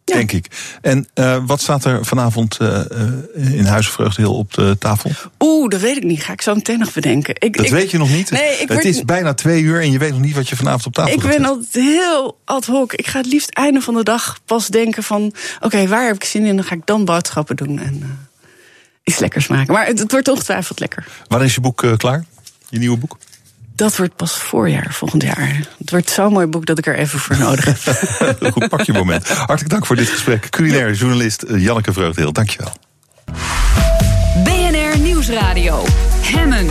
Ja. 0.07 0.15
Denk 0.15 0.31
ik. 0.31 0.45
En 0.81 1.07
eh, 1.13 1.37
wat 1.45 1.61
staat 1.61 1.85
er 1.85 2.05
vanavond 2.05 2.57
eh, 2.57 2.79
eh, 2.79 3.53
in 3.55 3.65
Huizenvreugde 3.65 4.21
heel 4.21 4.35
op 4.37 4.53
de 4.53 4.75
tafel? 4.79 5.11
Oeh, 5.39 5.69
dat 5.69 5.79
weet 5.81 5.97
ik 5.97 6.03
niet. 6.03 6.23
Ga 6.23 6.33
ik 6.33 6.41
zo 6.41 6.55
meteen 6.55 6.79
nog 6.79 6.93
bedenken. 6.93 7.35
Ik, 7.37 7.55
Dat 7.57 7.65
ik- 7.65 7.71
weet 7.71 7.91
je 7.91 7.97
nog 7.97 8.09
niet. 8.09 8.31
Nee, 8.31 8.51
ik 8.53 8.59
het 8.59 8.71
word- 8.73 8.85
is 8.85 9.03
bijna 9.03 9.33
twee 9.33 9.61
uur 9.61 9.81
en 9.81 9.91
je 9.91 9.97
weet 9.97 10.11
nog 10.11 10.19
niet 10.19 10.35
wat 10.35 10.49
je 10.49 10.55
vanavond 10.55 10.85
op 10.85 10.93
tafel 10.93 11.13
Ik 11.13 11.21
gaat 11.21 11.31
ben 11.31 11.45
altijd 11.45 11.73
heel 11.73 12.37
ad 12.45 12.65
hoc. 12.65 12.93
Ik 12.93 13.07
ga 13.07 13.17
het 13.17 13.27
liefst 13.27 13.49
einde 13.49 13.81
van 13.81 13.93
de 13.93 14.03
dag 14.03 14.39
pas 14.45 14.67
denken 14.67 15.03
van... 15.03 15.33
oké, 15.59 15.87
waar 15.87 16.05
heb 16.05 16.15
ik 16.15 16.23
zin 16.23 16.45
in? 16.45 16.55
Dan 16.55 16.65
ga 16.65 16.75
ik 16.75 16.85
dan 16.85 17.05
boodschappen 17.05 17.55
doen 17.55 17.79
en 17.79 18.19
iets 19.03 19.19
lekkers 19.19 19.47
maken. 19.47 19.73
Maar 19.73 19.85
het, 19.85 19.99
het 19.99 20.11
wordt 20.11 20.27
ongetwijfeld 20.27 20.79
lekker. 20.79 21.05
Wanneer 21.27 21.47
is 21.47 21.55
je 21.55 21.61
boek 21.61 21.85
klaar? 21.97 22.25
Je 22.69 22.79
nieuwe 22.79 22.97
boek? 22.97 23.17
Dat 23.77 23.97
wordt 23.97 24.15
pas 24.15 24.33
voorjaar, 24.33 24.87
volgend 24.89 25.23
jaar. 25.23 25.67
Het 25.77 25.91
wordt 25.91 26.09
zo'n 26.09 26.33
mooi 26.33 26.47
boek 26.47 26.65
dat 26.65 26.77
ik 26.77 26.85
er 26.85 26.95
even 26.95 27.19
voor 27.19 27.37
nodig 27.37 27.65
heb. 27.65 27.97
Goed, 28.53 28.69
pak 28.69 28.81
je 28.81 28.93
moment. 28.93 29.27
Hartelijk 29.27 29.69
dank 29.69 29.85
voor 29.85 29.95
dit 29.95 30.09
gesprek. 30.09 30.49
Culinair 30.49 30.93
journalist 30.93 31.41
eh, 31.41 31.63
Janneke 31.63 31.93
Vreugdeheel, 31.93 32.31
dankjewel. 32.31 32.71
BNR 34.43 34.99
Nieuwsradio. 34.99 35.83
Hemmen. 36.21 36.67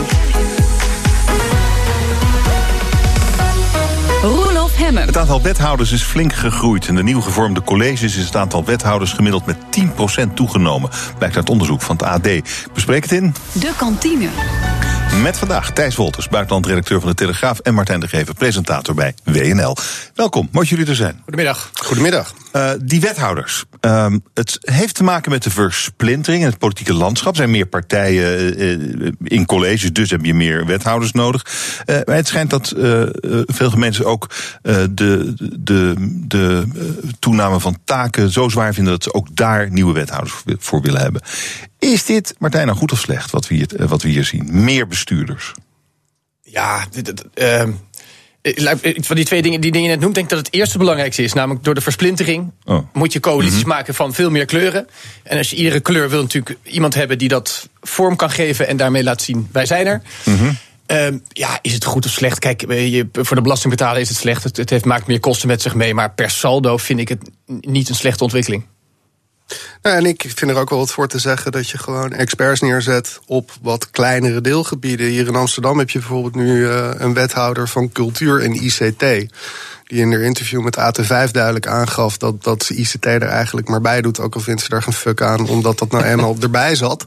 Roelof 4.21 4.77
Hemmen. 4.77 5.05
Het 5.05 5.17
aantal 5.17 5.41
wethouders 5.41 5.91
is 5.91 6.01
flink 6.01 6.33
gegroeid. 6.33 6.87
In 6.87 6.95
de 6.95 7.03
nieuw 7.03 7.21
gevormde 7.21 7.61
colleges 7.61 8.17
is 8.17 8.25
het 8.25 8.35
aantal 8.35 8.65
wethouders 8.65 9.13
gemiddeld 9.13 9.45
met 9.45 9.57
10% 10.29 10.33
toegenomen. 10.33 10.89
Blijkt 11.17 11.35
uit 11.35 11.49
onderzoek 11.49 11.81
van 11.81 11.95
het 11.95 12.05
AD. 12.05 12.25
Ik 12.25 12.67
bespreek 12.73 13.03
het 13.03 13.11
in 13.11 13.35
De 13.51 13.71
kantine. 13.77 14.29
Met 15.21 15.37
vandaag 15.37 15.71
Thijs 15.71 15.95
Wolters, 15.95 16.27
buitenlandredacteur 16.27 16.99
van 16.99 17.09
de 17.09 17.15
Telegraaf... 17.15 17.59
en 17.59 17.73
Martijn 17.73 17.99
de 17.99 18.07
Gever, 18.07 18.33
presentator 18.33 18.95
bij 18.95 19.13
WNL. 19.23 19.75
Welkom, 20.15 20.49
mooi 20.51 20.67
dat 20.67 20.69
jullie 20.69 20.85
er 20.85 20.95
zijn. 20.95 21.19
Goedemiddag. 21.23 21.71
Goedemiddag. 21.73 22.33
Eh, 22.51 22.71
die 22.83 22.99
wethouders. 23.01 23.65
Ehm, 23.79 24.19
het 24.33 24.57
heeft 24.61 24.95
te 24.95 25.03
maken 25.03 25.31
met 25.31 25.43
de 25.43 25.49
versplintering 25.49 26.43
in 26.43 26.49
het 26.49 26.57
politieke 26.57 26.93
landschap. 26.93 27.31
Er 27.31 27.37
zijn 27.37 27.51
meer 27.51 27.65
partijen 27.65 28.57
eh, 28.57 28.73
eh, 28.73 29.11
in 29.23 29.45
colleges, 29.45 29.93
dus 29.93 30.09
heb 30.09 30.25
je 30.25 30.33
meer 30.33 30.65
wethouders 30.65 31.11
nodig. 31.11 31.45
Eh, 31.85 31.95
maar 32.05 32.15
het 32.15 32.27
schijnt 32.27 32.49
dat 32.49 32.73
veel 33.45 33.69
gemeenten 33.69 34.05
ook 34.05 34.29
eh, 34.61 34.75
de, 34.91 35.33
de, 35.59 35.93
de 36.27 36.63
toename 37.19 37.59
van 37.59 37.77
taken 37.83 38.29
zo 38.31 38.49
zwaar 38.49 38.73
vinden 38.73 38.93
dat 38.93 39.03
ze 39.03 39.13
ook 39.13 39.35
daar 39.35 39.71
nieuwe 39.71 39.93
wethouders 39.93 40.33
voor- 40.33 40.55
voor 40.59 40.81
willen 40.81 41.01
hebben. 41.01 41.21
Is 41.79 42.05
dit, 42.05 42.35
Martijn, 42.39 42.65
nou 42.65 42.77
goed 42.77 42.91
of 42.91 42.99
slecht 42.99 43.31
wat 43.31 43.47
we 43.47 43.55
hier, 43.55 43.75
eh, 43.75 43.87
wat 43.87 44.01
we 44.01 44.09
hier 44.09 44.23
zien? 44.23 44.47
Meer 44.63 44.87
bestuurders. 44.87 45.51
Ja, 46.43 46.85
ehm, 47.33 47.71
laat- 48.41 48.79
ik- 48.85 49.05
van 49.05 49.15
die 49.15 49.25
twee 49.25 49.41
dingen 49.41 49.61
die 49.61 49.81
je 49.81 49.87
net 49.87 49.99
noemt, 49.99 50.13
denk 50.15 50.25
ik 50.31 50.35
dat 50.37 50.45
het 50.45 50.53
eerste 50.55 50.77
belangrijkste 50.77 51.23
is. 51.23 51.33
Namelijk 51.33 51.63
door 51.63 51.73
de 51.73 51.81
versplintering 51.81 52.51
Oh. 52.65 52.87
moet 52.93 53.13
je 53.13 53.19
coalities 53.19 53.63
maken 53.63 53.93
van 53.93 54.13
veel 54.13 54.29
meer 54.29 54.45
kleuren. 54.45 54.87
En 55.23 55.37
als 55.37 55.49
je 55.49 55.55
iedere 55.55 55.79
kleur 55.79 56.09
wil 56.09 56.21
natuurlijk 56.21 56.57
iemand 56.63 56.93
hebben 56.93 57.17
die 57.17 57.27
dat 57.27 57.69
vorm 57.81 58.15
kan 58.15 58.29
geven 58.31 58.67
en 58.67 58.77
daarmee 58.77 59.03
laat 59.03 59.21
zien, 59.21 59.47
wij 59.51 59.65
zijn 59.65 59.87
er. 59.87 60.01
Ehm, 60.85 61.17
ja, 61.29 61.59
is 61.61 61.73
het 61.73 61.85
goed 61.85 62.05
of 62.05 62.11
slecht? 62.11 62.39
Kijk, 62.39 62.63
eh, 62.63 62.93
je, 62.93 63.07
voor 63.13 63.35
de 63.35 63.41
belastingbetaler 63.41 64.01
is 64.01 64.09
het 64.09 64.17
slecht. 64.17 64.43
Het, 64.43 64.57
het 64.57 64.69
heeft, 64.69 64.85
maakt 64.85 65.07
meer 65.07 65.19
kosten 65.19 65.47
met 65.47 65.61
zich 65.61 65.75
mee. 65.75 65.93
Maar 65.93 66.11
per 66.11 66.29
saldo 66.29 66.77
vind 66.77 66.99
ik 66.99 67.07
het 67.09 67.29
niet 67.45 67.89
een 67.89 67.95
slechte 67.95 68.23
ontwikkeling. 68.23 68.65
Nou, 69.81 69.97
en 69.97 70.05
ik 70.05 70.31
vind 70.35 70.51
er 70.51 70.57
ook 70.57 70.69
wel 70.69 70.79
wat 70.79 70.91
voor 70.91 71.07
te 71.07 71.19
zeggen 71.19 71.51
dat 71.51 71.69
je 71.69 71.77
gewoon 71.77 72.11
experts 72.11 72.61
neerzet 72.61 73.19
op 73.25 73.51
wat 73.61 73.89
kleinere 73.91 74.41
deelgebieden. 74.41 75.07
Hier 75.07 75.27
in 75.27 75.35
Amsterdam 75.35 75.77
heb 75.77 75.89
je 75.89 75.99
bijvoorbeeld 75.99 76.35
nu 76.35 76.69
eh, 76.69 76.89
een 76.93 77.13
wethouder 77.13 77.67
van 77.67 77.91
cultuur 77.91 78.41
en 78.41 78.63
ICT. 78.63 78.99
Die 79.83 80.01
in 80.01 80.11
haar 80.11 80.21
interview 80.21 80.61
met 80.61 80.77
AT5 80.77 81.31
duidelijk 81.31 81.67
aangaf 81.67 82.17
dat, 82.17 82.43
dat 82.43 82.63
ze 82.63 82.75
ICT 82.75 83.05
er 83.05 83.21
eigenlijk 83.21 83.67
maar 83.67 83.81
bij 83.81 84.01
doet. 84.01 84.19
Ook 84.19 84.35
al 84.35 84.41
vindt 84.41 84.61
ze 84.61 84.69
daar 84.69 84.83
geen 84.83 84.93
fuck 84.93 85.21
aan, 85.21 85.49
omdat 85.49 85.79
dat 85.79 85.91
nou 85.91 86.03
eenmaal 86.03 86.35
erbij 86.41 86.75
zat. 86.75 87.05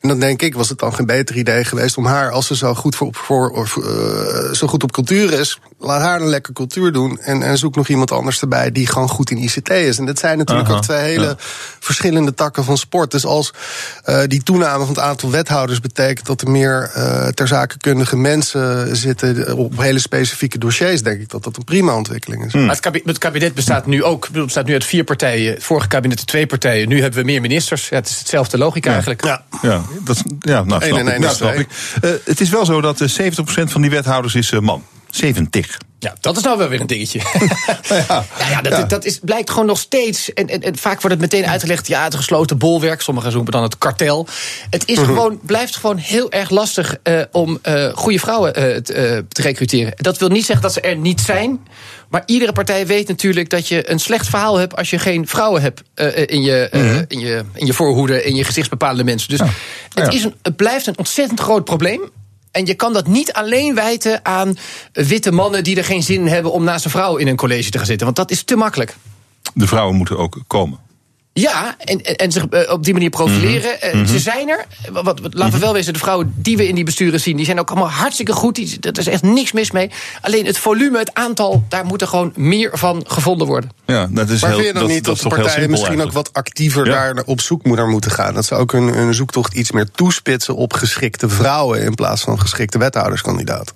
En 0.00 0.08
dan 0.08 0.18
denk 0.20 0.42
ik, 0.42 0.54
was 0.54 0.68
het 0.68 0.78
dan 0.78 0.94
geen 0.94 1.06
beter 1.06 1.36
idee 1.36 1.64
geweest 1.64 1.96
om 1.96 2.06
haar, 2.06 2.30
als 2.30 2.46
ze 2.46 2.56
zo 2.56 2.74
goed, 2.74 2.96
voor, 2.96 3.08
voor, 3.12 3.50
of, 3.50 3.76
eh, 3.76 4.52
zo 4.52 4.66
goed 4.66 4.82
op 4.82 4.92
cultuur 4.92 5.32
is, 5.32 5.58
laat 5.78 6.00
haar 6.00 6.20
een 6.20 6.28
lekker 6.28 6.52
cultuur 6.52 6.92
doen. 6.92 7.20
En, 7.20 7.42
en 7.42 7.58
zoek 7.58 7.76
nog 7.76 7.88
iemand 7.88 8.12
anders 8.12 8.40
erbij 8.40 8.72
die 8.72 8.86
gewoon 8.86 9.08
goed 9.08 9.30
in 9.30 9.36
ICT 9.36 9.70
is. 9.70 9.98
En 9.98 10.06
dat 10.06 10.18
zijn 10.18 10.38
natuurlijk 10.38 10.68
Aha, 10.68 10.76
ook 10.76 10.82
twee 10.82 10.98
hele 10.98 11.24
ja. 11.26 11.34
verschillende 11.80 12.34
takken 12.34 12.64
van 12.64 12.78
sport. 12.78 13.10
Dus 13.10 13.24
als 13.24 13.52
eh, 14.04 14.20
die 14.26 14.42
toename 14.42 14.78
van 14.78 14.94
het 14.94 14.98
aantal 14.98 15.30
wethouders 15.30 15.80
betekent 15.80 16.26
dat 16.26 16.40
er 16.40 16.50
meer 16.50 16.90
eh 16.94 17.28
ter 17.28 17.48
zakenkundige 17.48 18.16
mensen 18.16 18.96
zitten 18.96 19.56
op 19.56 19.80
hele 19.80 19.98
specifieke 19.98 20.58
dossiers, 20.58 21.02
denk 21.02 21.20
ik 21.20 21.28
dat 21.28 21.44
dat 21.44 21.56
een 21.56 21.64
prima 21.64 21.96
ontwikkeling 21.96 22.44
is. 22.44 22.52
Maar 22.52 22.68
het, 22.68 22.80
kabi- 22.80 23.02
het 23.04 23.18
kabinet 23.18 23.54
bestaat 23.54 23.86
nu 23.86 24.04
ook 24.04 24.24
het 24.32 24.44
bestaat 24.44 24.66
nu 24.66 24.72
uit 24.72 24.84
vier 24.84 25.04
partijen. 25.04 25.54
Het 25.54 25.64
vorige 25.64 25.88
kabinet 25.88 26.18
uit 26.18 26.26
twee 26.26 26.46
partijen. 26.46 26.88
Nu 26.88 27.00
hebben 27.00 27.18
we 27.20 27.24
meer 27.26 27.40
ministers. 27.40 27.88
Ja, 27.88 27.96
het 27.96 28.08
is 28.08 28.18
hetzelfde 28.18 28.58
logica 28.58 28.90
eigenlijk. 28.90 29.24
Ja. 29.24 29.44
Ja, 29.62 29.82
dat, 30.04 30.22
ja 30.38 30.64
nou, 30.64 30.84
snap 30.84 30.98
ik. 30.98 31.08
één 31.08 31.20
Nou, 31.20 31.34
snap 31.34 31.52
twee. 31.52 31.60
ik. 31.60 31.68
Eh, 32.00 32.10
het 32.24 32.40
is 32.40 32.48
wel 32.48 32.64
zo 32.64 32.80
dat 32.80 33.00
eh, 33.00 33.08
70% 33.08 33.12
van 33.70 33.80
die 33.80 33.90
wethouders 33.90 34.34
is 34.34 34.52
eh, 34.52 34.60
man. 34.60 34.82
70. 35.16 35.78
Ja, 35.98 36.14
dat 36.20 36.36
is 36.36 36.42
nou 36.42 36.58
wel 36.58 36.68
weer 36.68 36.80
een 36.80 36.86
dingetje. 36.86 37.18
ja. 37.88 38.24
Nou 38.38 38.50
ja, 38.50 38.60
dat, 38.62 38.72
Ja. 38.72 38.82
dat 38.82 39.04
is, 39.04 39.18
blijkt 39.22 39.50
gewoon 39.50 39.66
nog 39.66 39.78
steeds. 39.78 40.32
En, 40.32 40.48
en, 40.48 40.62
en 40.62 40.76
vaak 40.76 41.00
wordt 41.00 41.20
het 41.20 41.30
meteen 41.32 41.46
uitgelegd. 41.50 41.86
Ja, 41.86 42.04
het 42.04 42.14
gesloten 42.14 42.58
bolwerk. 42.58 43.00
Sommigen 43.00 43.32
noemen 43.32 43.52
dan 43.52 43.62
het 43.62 43.78
kartel. 43.78 44.26
Het 44.70 44.88
is 44.88 44.98
gewoon, 44.98 45.40
blijft 45.42 45.76
gewoon 45.76 45.96
heel 45.96 46.30
erg 46.30 46.50
lastig 46.50 46.96
eh, 47.02 47.20
om 47.32 47.58
eh, 47.62 47.88
goede 47.94 48.18
vrouwen 48.18 48.54
eh, 48.54 48.76
te, 48.76 49.24
te 49.28 49.42
recruteren. 49.42 49.92
Dat 49.96 50.18
wil 50.18 50.28
niet 50.28 50.44
zeggen 50.44 50.62
dat 50.62 50.72
ze 50.72 50.80
er 50.80 50.96
niet 50.96 51.20
zijn. 51.20 51.66
Maar 52.08 52.22
iedere 52.26 52.52
partij 52.52 52.86
weet 52.86 53.08
natuurlijk 53.08 53.50
dat 53.50 53.68
je 53.68 53.90
een 53.90 53.98
slecht 54.00 54.28
verhaal 54.28 54.56
hebt 54.56 54.76
als 54.76 54.90
je 54.90 54.98
geen 54.98 55.26
vrouwen 55.28 55.62
hebt 55.62 55.82
in, 56.30 56.42
je, 56.42 56.68
eh, 56.68 56.96
in, 57.08 57.18
je, 57.20 57.44
in 57.54 57.66
je 57.66 57.72
voorhoede, 57.72 58.24
in 58.24 58.34
je 58.34 58.44
gezichtsbepalende 58.44 59.04
mensen. 59.04 59.28
Dus 59.28 59.38
het, 59.38 59.50
Ja. 59.94 60.10
is 60.10 60.24
een, 60.24 60.34
het 60.42 60.56
blijft 60.56 60.86
een 60.86 60.98
ontzettend 60.98 61.40
groot 61.40 61.64
probleem. 61.64 62.00
En 62.56 62.66
je 62.66 62.74
kan 62.74 62.92
dat 62.92 63.06
niet 63.06 63.32
alleen 63.32 63.74
wijten 63.74 64.24
aan 64.24 64.58
witte 64.92 65.32
mannen 65.32 65.64
die 65.64 65.76
er 65.76 65.84
geen 65.84 66.02
zin 66.02 66.20
in 66.20 66.26
hebben 66.26 66.52
om 66.52 66.64
naast 66.64 66.84
een 66.84 66.90
vrouw 66.90 67.16
in 67.16 67.28
een 67.28 67.36
college 67.36 67.70
te 67.70 67.78
gaan 67.78 67.86
zitten. 67.86 68.04
Want 68.04 68.18
dat 68.18 68.30
is 68.30 68.42
te 68.42 68.56
makkelijk. 68.56 68.96
De 69.54 69.66
vrouwen 69.66 69.96
moeten 69.96 70.18
ook 70.18 70.38
komen. 70.46 70.78
Ja, 71.38 71.74
en, 71.78 72.02
en, 72.02 72.16
en 72.16 72.32
zich 72.32 72.46
eh, 72.46 72.72
op 72.72 72.84
die 72.84 72.92
manier 72.92 73.10
profileren. 73.10 73.70
Mhm. 73.92 74.00
Eh, 74.02 74.06
Ze 74.06 74.18
zijn 74.18 74.48
er. 74.48 74.64
Wat, 74.92 75.20
wat, 75.20 75.34
laten 75.34 75.52
we 75.52 75.58
wel 75.58 75.72
wezen, 75.72 75.92
de 75.92 75.98
vrouwen 75.98 76.34
die 76.36 76.56
we 76.56 76.68
in 76.68 76.74
die 76.74 76.84
besturen 76.84 77.20
zien... 77.20 77.36
die 77.36 77.44
zijn 77.44 77.60
ook 77.60 77.70
allemaal 77.70 77.90
hartstikke 77.90 78.32
goed. 78.32 78.54
Die, 78.54 78.78
dat 78.80 78.98
is 78.98 79.06
echt 79.06 79.22
niks 79.22 79.52
mis 79.52 79.70
mee. 79.70 79.90
Alleen 80.20 80.46
het 80.46 80.58
volume, 80.58 80.98
het 80.98 81.14
aantal, 81.14 81.64
daar 81.68 81.84
moet 81.84 82.00
er 82.02 82.08
gewoon 82.08 82.32
meer 82.36 82.70
van 82.72 83.04
gevonden 83.06 83.46
worden. 83.46 83.70
Ja, 83.86 84.06
dat 84.10 84.28
is 84.28 84.40
Maar 84.40 84.50
heel, 84.50 84.58
vind 84.58 84.72
je 84.72 84.78
dan 84.78 84.82
dat, 84.82 84.92
niet 84.92 85.04
dat 85.04 85.18
de 85.18 85.28
partijen 85.28 85.70
misschien 85.70 86.02
ook 86.02 86.12
wat 86.12 86.32
actiever 86.32 86.86
Ja. 86.86 86.92
daar 87.12 87.22
op 87.24 87.40
zoek 87.40 87.64
moet- 87.64 87.76
naar 87.76 87.88
moeten 87.88 88.10
gaan? 88.10 88.34
Dat 88.34 88.44
ze 88.44 88.54
ook 88.54 88.72
hun, 88.72 88.88
hun 88.94 89.14
zoektocht 89.14 89.54
iets 89.54 89.70
meer 89.72 89.90
toespitsen 89.90 90.56
op 90.56 90.72
geschikte 90.72 91.28
vrouwen 91.28 91.82
in 91.82 91.94
plaats 91.94 92.22
van 92.22 92.40
geschikte 92.40 92.78
wethouderskandidaten. 92.78 93.74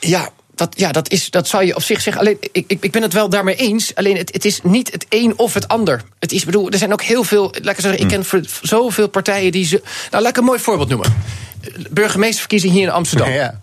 Ja, 0.00 0.28
dat, 0.64 0.78
ja, 0.78 0.92
dat, 0.92 1.10
is, 1.10 1.30
dat 1.30 1.48
zou 1.48 1.64
je 1.64 1.76
op 1.76 1.82
zich 1.82 2.00
zeggen. 2.00 2.22
Alleen, 2.22 2.36
ik, 2.40 2.64
ik, 2.66 2.76
ik 2.80 2.90
ben 2.90 3.02
het 3.02 3.12
wel 3.12 3.28
daarmee 3.28 3.56
eens. 3.56 3.94
Alleen, 3.94 4.16
het, 4.16 4.32
het 4.32 4.44
is 4.44 4.60
niet 4.62 4.92
het 4.92 5.06
een 5.08 5.38
of 5.38 5.54
het 5.54 5.68
ander. 5.68 6.02
Het 6.18 6.32
is, 6.32 6.44
bedoel, 6.44 6.70
er 6.70 6.78
zijn 6.78 6.92
ook 6.92 7.02
heel 7.02 7.24
veel. 7.24 7.54
Laat 7.62 7.74
ik 7.74 7.80
zeggen, 7.80 8.00
ik 8.00 8.08
ken 8.08 8.24
v- 8.24 8.58
zoveel 8.62 9.08
partijen 9.08 9.52
die 9.52 9.64
ze. 9.64 9.82
Nou, 10.10 10.22
laat 10.22 10.32
ik 10.32 10.36
een 10.38 10.44
mooi 10.44 10.58
voorbeeld 10.58 10.88
noemen. 10.88 11.14
Burgemeesterverkiezing 11.90 12.72
hier 12.72 12.82
in 12.82 12.90
Amsterdam. 12.90 13.30
Ja. 13.30 13.60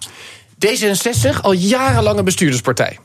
D66, 0.65 1.41
al 1.41 1.51
jarenlang 1.51 2.17
een 2.17 2.25
bestuurderspartij. 2.25 2.97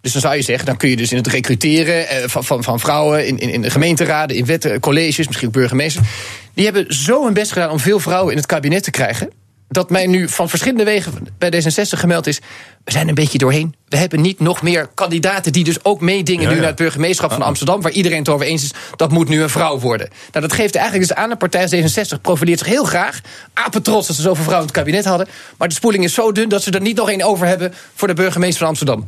Dus 0.00 0.12
dan 0.12 0.20
zou 0.20 0.34
je 0.34 0.42
zeggen, 0.42 0.66
dan 0.66 0.76
kun 0.76 0.88
je 0.88 0.96
dus 0.96 1.10
in 1.10 1.16
het 1.16 1.26
recruteren 1.26 2.08
eh, 2.08 2.28
van, 2.28 2.44
van, 2.44 2.64
van 2.64 2.80
vrouwen 2.80 3.26
in, 3.26 3.38
in, 3.38 3.50
in 3.50 3.62
de 3.62 3.70
gemeenteraden, 3.70 4.36
in 4.36 4.44
wetten, 4.46 4.80
colleges, 4.80 5.26
misschien 5.26 5.48
ook 5.48 5.54
burgemeesters. 5.54 6.06
Die 6.54 6.64
hebben 6.64 6.94
zo 6.94 7.24
hun 7.24 7.34
best 7.34 7.52
gedaan 7.52 7.70
om 7.70 7.78
veel 7.78 8.00
vrouwen 8.00 8.30
in 8.30 8.36
het 8.36 8.46
kabinet 8.46 8.82
te 8.82 8.90
krijgen. 8.90 9.30
Dat 9.70 9.90
mij 9.90 10.06
nu 10.06 10.28
van 10.28 10.48
verschillende 10.48 10.84
wegen 10.84 11.26
bij 11.38 11.52
D66 11.52 11.98
gemeld 11.98 12.26
is. 12.26 12.40
We 12.84 12.92
zijn 12.92 13.08
een 13.08 13.14
beetje 13.14 13.38
doorheen. 13.38 13.74
We 13.90 13.96
hebben 13.96 14.20
niet 14.20 14.40
nog 14.40 14.62
meer 14.62 14.88
kandidaten 14.94 15.52
die 15.52 15.64
dus 15.64 15.84
ook 15.84 16.00
meedingen 16.00 16.42
Ja, 16.42 16.48
nu 16.50 16.56
naar 16.58 16.66
het 16.66 16.76
burgemeesterschap 16.76 17.32
van 17.32 17.42
Amsterdam. 17.42 17.82
Waar 17.82 17.92
iedereen 17.92 18.18
het 18.18 18.28
over 18.28 18.46
eens 18.46 18.62
is. 18.62 18.70
Dat 18.96 19.10
moet 19.12 19.28
nu 19.28 19.42
een 19.42 19.48
vrouw 19.50 19.78
worden. 19.78 20.08
Nou, 20.32 20.46
dat 20.46 20.56
geeft 20.56 20.74
eigenlijk 20.74 21.08
dus 21.08 21.16
aan. 21.16 21.28
De 21.30 21.36
partij 21.36 21.62
als 21.62 21.74
D66 21.74 22.20
profileert 22.20 22.58
zich 22.58 22.68
heel 22.68 22.84
graag. 22.84 23.20
Apetrots 23.54 24.06
dat 24.06 24.16
ze 24.16 24.22
zoveel 24.22 24.44
vrouwen 24.44 24.68
in 24.68 24.74
het 24.74 24.84
kabinet 24.84 25.04
hadden. 25.04 25.28
Maar 25.58 25.68
de 25.68 25.74
spoeling 25.74 26.04
is 26.04 26.14
zo 26.14 26.32
dun 26.32 26.48
dat 26.48 26.62
ze 26.62 26.70
er 26.70 26.80
niet 26.80 26.96
nog 26.96 27.10
één 27.10 27.22
over 27.22 27.46
hebben 27.46 27.74
voor 27.94 28.08
de 28.08 28.14
burgemeester 28.14 28.58
van 28.58 28.68
Amsterdam. 28.68 29.06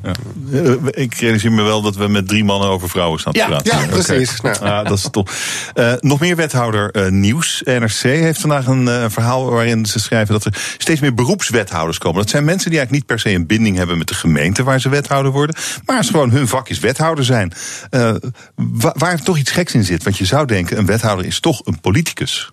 Eh, 0.52 0.72
Ik 0.90 1.14
realiseer 1.14 1.52
me 1.52 1.62
wel 1.62 1.82
dat 1.82 1.96
we 1.96 2.08
met 2.08 2.28
drie 2.28 2.44
mannen 2.44 2.68
over 2.68 2.88
vrouwen 2.88 3.20
staan 3.20 3.32
te 3.32 3.44
praten. 3.46 3.78
ja, 3.78 3.86
precies. 3.86 4.40
Nou. 4.40 4.56
Ah, 4.58 4.84
dat 4.88 4.98
is 4.98 5.08
top. 5.10 5.30
Eh, 5.74 5.92
nog 6.00 6.20
meer 6.20 6.36
wethouder 6.36 6.90
eh, 6.90 7.08
nieuws. 7.10 7.62
NRC 7.64 8.00
heeft 8.02 8.40
vandaag 8.40 8.66
een 8.66 9.10
verhaal 9.10 9.50
waarin 9.50 9.86
ze 9.86 9.98
schrijven 10.00 10.32
dat 10.32 10.44
er 10.44 10.74
steeds 10.78 11.00
meer 11.00 11.14
beroepswethouders 11.14 11.98
komen. 11.98 12.20
Dat 12.20 12.30
zijn 12.30 12.44
mensen 12.44 12.70
die 12.70 12.78
eigenlijk 12.78 13.08
niet 13.08 13.16
per 13.16 13.30
se 13.30 13.36
een 13.36 13.46
binding 13.46 13.76
hebben 13.76 13.98
met 13.98 14.08
de 14.08 14.14
gemeente 14.14 14.62
waar 14.72 14.80
ze 14.80 14.88
wethouder 14.88 15.32
worden. 15.32 15.56
Maar 15.86 16.04
ze 16.04 16.10
gewoon 16.10 16.30
hun 16.30 16.48
vak 16.48 16.68
is 16.68 16.78
wethouder 16.78 17.24
zijn. 17.24 17.52
Eh, 17.90 18.14
wa- 18.54 18.94
waar 18.96 19.22
toch 19.22 19.38
iets 19.38 19.50
geks 19.50 19.74
in 19.74 19.84
zit. 19.84 20.02
Want 20.02 20.18
je 20.18 20.24
zou 20.24 20.46
denken, 20.46 20.78
een 20.78 20.86
wethouder 20.86 21.26
is 21.26 21.40
toch 21.40 21.60
een 21.66 21.80
politicus. 21.80 22.52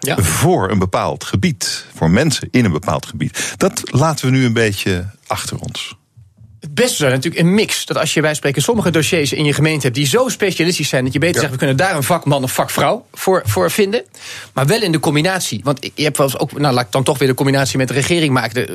Ja. 0.00 0.16
Voor 0.22 0.70
een 0.70 0.78
bepaald 0.78 1.24
gebied. 1.24 1.86
Voor 1.94 2.10
mensen 2.10 2.48
in 2.50 2.64
een 2.64 2.72
bepaald 2.72 3.06
gebied. 3.06 3.54
Dat 3.56 3.82
laten 3.84 4.24
we 4.26 4.30
nu 4.32 4.44
een 4.44 4.52
beetje 4.52 5.06
achter 5.26 5.58
ons. 5.58 5.96
Het 6.60 6.74
beste 6.74 6.96
zou 6.96 7.10
natuurlijk 7.10 7.42
een 7.42 7.54
mix. 7.54 7.86
Dat 7.86 7.96
als 7.96 8.14
je 8.14 8.20
bij 8.20 8.34
spreken 8.34 8.62
sommige 8.62 8.90
dossiers 8.90 9.32
in 9.32 9.44
je 9.44 9.52
gemeente 9.52 9.82
hebt 9.82 9.94
die 9.94 10.06
zo 10.06 10.28
specialistisch 10.28 10.88
zijn 10.88 11.04
dat 11.04 11.12
je 11.12 11.18
beter 11.18 11.40
zegt 11.40 11.52
we 11.52 11.58
kunnen 11.58 11.76
daar 11.76 11.96
een 11.96 12.02
vakman 12.02 12.42
of 12.42 12.52
vakvrouw 12.52 13.06
voor, 13.12 13.42
voor 13.44 13.70
vinden. 13.70 14.04
Maar 14.52 14.66
wel 14.66 14.82
in 14.82 14.92
de 14.92 15.00
combinatie. 15.00 15.60
Want 15.64 15.90
je 15.94 16.02
hebt 16.02 16.16
wel 16.16 16.26
eens 16.26 16.38
ook, 16.38 16.58
nou 16.58 16.74
laat 16.74 16.84
ik 16.84 16.92
dan 16.92 17.02
toch 17.02 17.18
weer 17.18 17.28
de 17.28 17.34
combinatie 17.34 17.78
met 17.78 17.88
de 17.88 17.94
regering 17.94 18.32
maken. 18.32 18.68
Eh, 18.68 18.74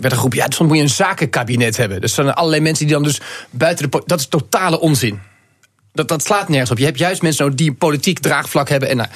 werd 0.00 0.12
een 0.12 0.18
groep, 0.18 0.34
ja, 0.34 0.46
soms 0.48 0.68
moet 0.68 0.78
je 0.78 0.82
een 0.82 0.88
zakenkabinet 0.88 1.76
hebben. 1.76 2.00
Dus 2.00 2.14
dan 2.14 2.34
allerlei 2.34 2.62
mensen 2.62 2.86
die 2.86 2.94
dan 2.94 3.04
dus 3.04 3.20
buiten 3.50 3.90
de. 3.90 4.02
Dat 4.06 4.20
is 4.20 4.26
totale 4.26 4.80
onzin. 4.80 5.20
Dat, 5.92 6.08
dat 6.08 6.24
slaat 6.24 6.48
nergens 6.48 6.70
op. 6.70 6.78
Je 6.78 6.84
hebt 6.84 6.98
juist 6.98 7.22
mensen 7.22 7.44
nodig 7.44 7.58
die 7.58 7.70
een 7.70 7.76
politiek 7.76 8.18
draagvlak 8.18 8.68
hebben. 8.68 8.88
En, 8.88 8.96
nou, 8.96 9.08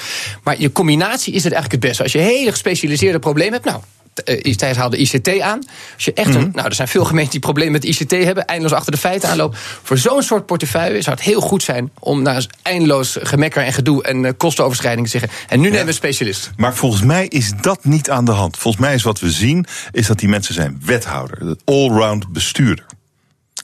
maar 0.43 0.61
je 0.61 0.73
combinatie 0.73 1.33
is 1.33 1.45
het 1.45 1.53
eigenlijk 1.53 1.83
het 1.83 1.91
beste. 1.91 2.03
Als 2.03 2.13
je 2.13 2.19
hele 2.19 2.51
gespecialiseerde 2.51 3.19
problemen 3.19 3.53
hebt. 3.53 3.65
Nou, 3.65 3.81
eh, 4.25 4.55
Thijs 4.55 4.77
haalde 4.77 4.97
ICT 4.97 5.41
aan. 5.41 5.59
Als 5.95 6.05
je 6.05 6.13
echt 6.13 6.35
een, 6.35 6.51
nou, 6.55 6.67
er 6.67 6.75
zijn 6.75 6.89
veel 6.89 7.05
gemeenten 7.05 7.33
die 7.33 7.41
problemen 7.41 7.73
met 7.73 7.85
ICT 7.85 8.11
hebben, 8.11 8.45
eindeloos 8.45 8.77
achter 8.77 8.93
de 8.93 8.99
feiten 8.99 9.29
aanlopen. 9.29 9.59
Voor 9.83 9.99
zo'n 9.99 10.23
soort 10.23 10.47
portefeuille 10.47 11.03
zou 11.03 11.17
het 11.17 11.25
heel 11.25 11.41
goed 11.41 11.63
zijn 11.63 11.91
om 11.99 12.23
na 12.23 12.41
eindeloos 12.63 13.17
gemekker 13.21 13.63
en 13.63 13.73
gedoe 13.73 14.03
en 14.03 14.25
eh, 14.25 14.33
kostenoverschrijding 14.37 15.07
te 15.07 15.19
zeggen. 15.19 15.31
En 15.49 15.61
nu 15.61 15.65
nemen 15.65 15.81
we 15.81 15.89
een 15.89 15.95
specialist. 15.95 16.51
Maar 16.57 16.75
volgens 16.75 17.03
mij 17.03 17.27
is 17.27 17.53
dat 17.61 17.85
niet 17.85 18.11
aan 18.11 18.25
de 18.25 18.33
hand. 18.33 18.57
Volgens 18.57 18.83
mij 18.83 18.95
is 18.95 19.03
wat 19.03 19.21
we 19.21 19.31
zien, 19.31 19.67
is 19.91 20.07
dat 20.07 20.19
die 20.19 20.29
mensen 20.29 20.55
zijn 20.55 20.81
wethouder. 20.85 21.57
Allround 21.65 22.33
bestuurder. 22.33 22.87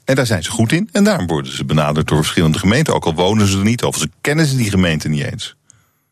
En 0.05 0.15
daar 0.15 0.25
zijn 0.25 0.43
ze 0.43 0.51
goed 0.51 0.71
in. 0.71 0.89
En 0.91 1.03
daarom 1.03 1.27
worden 1.27 1.55
ze 1.55 1.65
benaderd 1.65 2.07
door 2.07 2.17
verschillende 2.17 2.59
gemeenten. 2.59 2.93
Ook 2.93 3.05
al 3.05 3.13
wonen 3.13 3.47
ze 3.47 3.57
er 3.57 3.63
niet, 3.63 3.83
of 3.83 3.97
ze 3.97 4.09
kennen 4.21 4.45
ze 4.45 4.55
die 4.55 4.69
gemeente 4.69 5.09
niet 5.09 5.23
eens. 5.23 5.55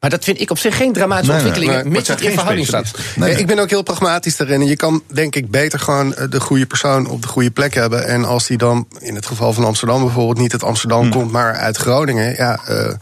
Maar 0.04 0.12
dat 0.12 0.24
vind 0.24 0.42
ik 0.42 0.50
op 0.50 0.58
zich 0.58 0.78
geen 0.78 0.94
dramatische 0.94 1.32
Nee, 1.32 1.42
ontwikkeling, 1.42 1.84
nee, 1.84 1.92
mits 1.92 2.08
het 2.08 2.22
in 2.22 2.32
verhouding 2.32 2.68
staat. 2.68 2.92
Nee, 3.16 3.36
ik 3.36 3.48
ben 3.48 3.60
ook 3.60 3.70
heel 3.70 3.84
pragmatisch 3.84 4.38
daarin. 4.38 4.62
En 4.62 4.68
je 4.68 4.76
kan 4.76 5.04
denk 5.14 5.36
ik 5.36 5.52
beter 5.52 5.80
gewoon 5.80 6.16
eh, 6.16 6.30
de 6.30 6.40
goede 6.40 6.66
persoon 6.66 7.08
op 7.08 7.22
de 7.22 7.28
goede 7.28 7.52
plek 7.52 7.74
hebben. 7.74 8.08
En 8.08 8.26
als 8.26 8.48
die 8.48 8.58
dan, 8.58 8.88
in 9.00 9.16
het 9.16 9.26
geval 9.26 9.54
van 9.54 9.64
Amsterdam 9.66 10.04
bijvoorbeeld, 10.04 10.38
niet 10.38 10.52
uit 10.52 10.64
Amsterdam 10.64 11.10
komt, 11.10 11.32
maar 11.32 11.54
uit 11.56 11.78
Groningen. 11.78 12.36
Ja, 12.36 12.60
eh, 12.66 12.94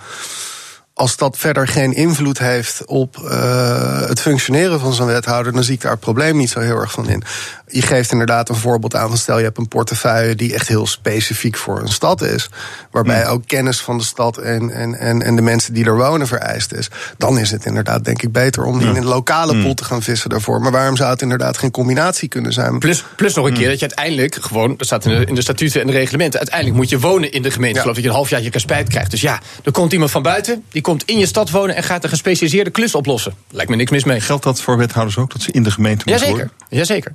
als 0.94 1.18
dat 1.18 1.38
verder 1.38 1.68
geen 1.68 1.94
invloed 1.94 2.40
heeft 2.40 2.86
op 2.86 3.18
eh, 3.18 4.07
het 4.07 4.22
functioneren 4.22 4.80
van 4.80 4.94
zo'n 4.94 5.07
wethouder, 5.07 5.53
dan 5.53 5.64
zie 5.64 5.73
ik 5.73 5.82
daar 5.82 5.91
het 5.91 5.99
probleem 5.99 6.38
niet 6.38 6.49
zo 6.49 6.60
heel 6.60 6.80
erg 6.80 6.91
van 6.91 7.10
in. 7.10 7.23
Je 7.72 7.81
geeft 7.81 8.11
inderdaad 8.11 8.49
een 8.49 8.56
voorbeeld 8.56 8.95
aan 8.95 9.07
van 9.07 9.18
stel 9.18 9.38
je 9.38 9.43
hebt 9.43 9.57
een 9.57 9.68
portefeuille 9.68 10.35
die 10.35 10.53
echt 10.53 10.68
heel 10.68 10.88
specifiek 10.88 11.57
voor 11.57 11.80
een 11.80 11.88
stad 11.88 12.22
is, 12.22 12.49
waarbij 12.91 13.27
ook 13.27 13.43
kennis 13.48 13.81
van 13.81 13.98
de 13.98 14.03
stad 14.03 14.38
en, 14.38 14.69
en, 14.69 14.99
en, 14.99 15.22
en 15.22 15.35
de 15.35 15.41
mensen 15.41 15.73
die 15.73 15.85
er 15.85 15.98
wonen 15.98 16.27
vereist 16.27 16.73
is. 16.73 16.89
Dan 17.18 17.39
is 17.39 17.52
het 17.52 17.65
inderdaad 17.65 18.06
denk 18.06 18.22
ik 18.22 18.31
beter 18.31 18.64
om 18.64 18.80
in 18.80 18.95
een 18.95 19.06
lokale 19.06 19.64
pot 19.64 19.77
te 19.77 19.84
gaan 19.84 20.02
vissen 20.02 20.30
daarvoor. 20.30 20.61
Maar 20.61 20.72
waarom 20.72 20.95
zou 20.95 21.10
het 21.10 21.22
inderdaad 21.22 21.57
geen 21.57 21.72
combinatie 21.72 22.30
kunnen 22.30 22.53
zijn? 22.53 22.80
Plus, 22.80 23.03
plus 23.15 23.34
nog 23.34 23.45
een 23.45 23.53
keer 23.53 23.69
dat 23.69 23.80
je 23.80 23.85
uiteindelijk 23.85 24.38
gewoon, 24.41 24.73
dat 24.77 24.85
staat 24.85 25.06
in 25.06 25.19
de, 25.19 25.26
in 25.26 25.35
de 25.35 25.41
statuten 25.41 25.81
en 25.81 25.88
de 25.88 25.93
reglementen, 25.93 26.39
uiteindelijk 26.39 26.77
moet 26.77 26.89
je 26.89 26.99
wonen 26.99 27.31
in 27.31 27.41
de 27.41 27.52
gemeente. 27.52 27.76
Ja. 27.76 27.81
Geloof 27.81 27.95
dat 27.95 28.03
je 28.03 28.10
een 28.10 28.15
half 28.15 28.30
jaar 28.30 28.41
je 28.41 28.60
spijt 28.60 28.89
krijgt. 28.89 29.11
Dus 29.11 29.22
ja, 29.22 29.39
er 29.64 29.72
komt 29.72 29.93
iemand 29.93 30.11
van 30.11 30.22
buiten, 30.22 30.64
die 30.69 30.81
komt 30.81 31.03
in 31.06 31.18
je 31.18 31.26
stad 31.26 31.49
wonen 31.49 31.76
en 31.76 31.84
gaat 31.84 32.03
een 32.03 32.10
gespecialiseerde 32.10 32.69
klus 32.69 32.95
oplossen. 32.95 33.34
Lijkt 33.49 33.69
me 33.69 33.76
niks 33.76 33.91
mis 33.91 34.03
mee. 34.03 34.19
Geldt 34.19 34.43
dat 34.43 34.61
voor 34.61 34.77
wethouders 34.77 35.18
ook, 35.18 35.31
dat 35.31 35.41
ze 35.41 35.52
in 35.52 35.64
de 35.64 35.72
gemeente 35.72 36.03
moeten 36.06 36.27
Jazeker, 36.27 36.52
worden? 36.69 36.77
jazeker. 36.77 37.14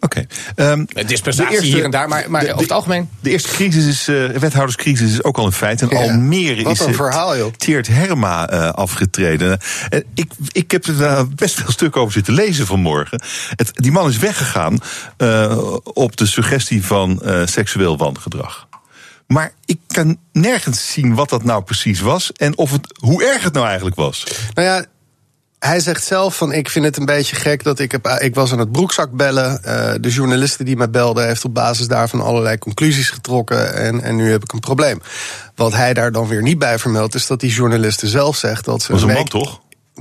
Oké. 0.00 0.24
Ehm, 0.54 0.84
Het 0.88 1.08
dispensatie 1.08 1.50
de 1.50 1.56
eerste- 1.56 1.74
hier 1.76 1.84
en 1.84 1.90
daar, 1.90 2.08
maar, 2.08 2.30
maar 2.30 2.40
de- 2.40 2.48
over 2.50 2.62
het 2.62 2.72
algemeen. 2.72 3.08
De 3.20 3.30
eerste 3.30 3.48
crisis 3.48 3.86
is, 3.86 4.08
eh 4.08 4.26
wethouderscrisis 4.38 5.10
is 5.12 5.22
ook 5.24 5.38
al 5.38 5.46
een 5.46 5.52
feit. 5.52 5.82
En 5.82 5.88
Ja, 5.88 5.96
Almere 6.02 6.62
wat 6.62 6.72
is 6.72 6.80
een 6.80 6.86
het 6.86 6.96
verhaal, 6.96 7.36
joh. 7.36 7.52
Teert 7.52 7.86
Herma 7.86 8.48
eh, 8.48 8.68
afgetreden. 8.68 9.58
En 9.88 10.04
ik, 10.14 10.32
ik 10.52 10.70
heb 10.70 10.84
er 10.84 11.28
best 11.28 11.54
veel 11.54 11.70
stuk 11.70 11.96
over 11.96 12.12
zitten 12.12 12.34
lezen 12.34 12.66
vanmorgen. 12.66 13.22
Het, 13.56 13.70
die 13.74 13.92
man 13.92 14.08
is 14.08 14.18
weggegaan 14.18 14.78
eh, 15.16 15.58
op 15.82 16.16
de 16.16 16.26
suggestie 16.26 16.84
van 16.84 17.22
eh, 17.22 17.46
seksueel 17.46 17.96
wangedrag. 17.96 18.66
Maar 19.26 19.52
ik 19.64 19.78
kan 19.86 20.16
nergens 20.32 20.92
zien 20.92 21.14
wat 21.14 21.28
dat 21.28 21.44
nou 21.44 21.62
precies 21.62 22.00
was 22.00 22.32
en 22.32 22.56
of 22.58 22.70
het, 22.72 22.98
hoe 23.00 23.24
erg 23.24 23.42
het 23.42 23.52
nou 23.52 23.66
eigenlijk 23.66 23.96
was. 23.96 24.26
Nou 24.54 24.66
ja, 24.68 24.84
hij 25.64 25.80
zegt 25.80 26.04
zelf 26.04 26.36
van 26.36 26.52
ik 26.52 26.68
vind 26.68 26.84
het 26.84 26.96
een 26.96 27.04
beetje 27.04 27.36
gek 27.36 27.64
dat 27.64 27.78
ik 27.78 27.92
heb, 27.92 28.06
ik 28.06 28.34
was 28.34 28.52
aan 28.52 28.58
het 28.58 28.72
broekzak 28.72 29.10
bellen. 29.10 29.64
Eh, 29.64 29.94
de 30.00 30.10
journalisten 30.10 30.64
die 30.64 30.76
mij 30.76 30.90
belden 30.90 31.26
heeft 31.26 31.44
op 31.44 31.54
basis 31.54 31.88
daarvan 31.88 32.20
allerlei 32.20 32.58
conclusies 32.58 33.10
getrokken 33.10 33.74
en, 33.74 34.00
en 34.00 34.16
nu 34.16 34.30
heb 34.30 34.42
ik 34.42 34.52
een 34.52 34.60
probleem. 34.60 35.00
Wat 35.54 35.72
hij 35.72 35.94
daar 35.94 36.12
dan 36.12 36.28
weer 36.28 36.42
niet 36.42 36.58
bij 36.58 36.78
vermeldt 36.78 37.14
is 37.14 37.26
dat 37.26 37.40
die 37.40 37.50
journalisten 37.50 38.08
zelf 38.08 38.36
zegt 38.36 38.64
dat 38.64 38.82
ze 38.82 38.92
was 38.92 39.00
een 39.00 39.06
man 39.06 39.16
week- 39.16 39.28
toch? 39.28 39.60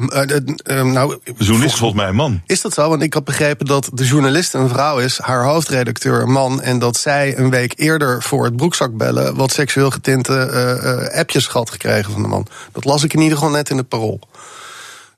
Eh, 0.09 0.21
eh, 0.21 0.37
eh, 0.63 0.85
nou, 0.85 1.17
journalist 1.23 1.73
is 1.73 1.79
volgens 1.79 2.01
mij 2.01 2.09
een 2.09 2.15
man. 2.15 2.41
is 2.45 2.61
dat 2.61 2.73
zo? 2.73 2.89
Want 2.89 3.01
ik 3.01 3.13
had 3.13 3.23
begrepen 3.23 3.65
dat 3.65 3.89
de 3.93 4.05
journalist 4.05 4.53
een 4.53 4.69
vrouw 4.69 4.99
is, 4.99 5.19
haar 5.19 5.43
hoofdredacteur 5.43 6.21
een 6.21 6.31
man. 6.31 6.61
En 6.61 6.79
dat 6.79 6.97
zij 6.97 7.37
een 7.37 7.49
week 7.49 7.73
eerder 7.75 8.23
voor 8.23 8.45
het 8.45 8.55
broekzakbellen 8.55 9.35
wat 9.35 9.51
seksueel 9.51 9.91
getinte 9.91 10.33
eh, 10.33 11.05
eh, 11.05 11.19
appjes 11.19 11.47
had 11.47 11.69
gekregen 11.69 12.11
van 12.11 12.21
de 12.21 12.27
man. 12.27 12.47
Dat 12.71 12.85
las 12.85 13.03
ik 13.03 13.13
in 13.13 13.21
ieder 13.21 13.37
geval 13.37 13.53
net 13.53 13.69
in 13.69 13.77
het 13.77 13.87
parool. 13.87 14.19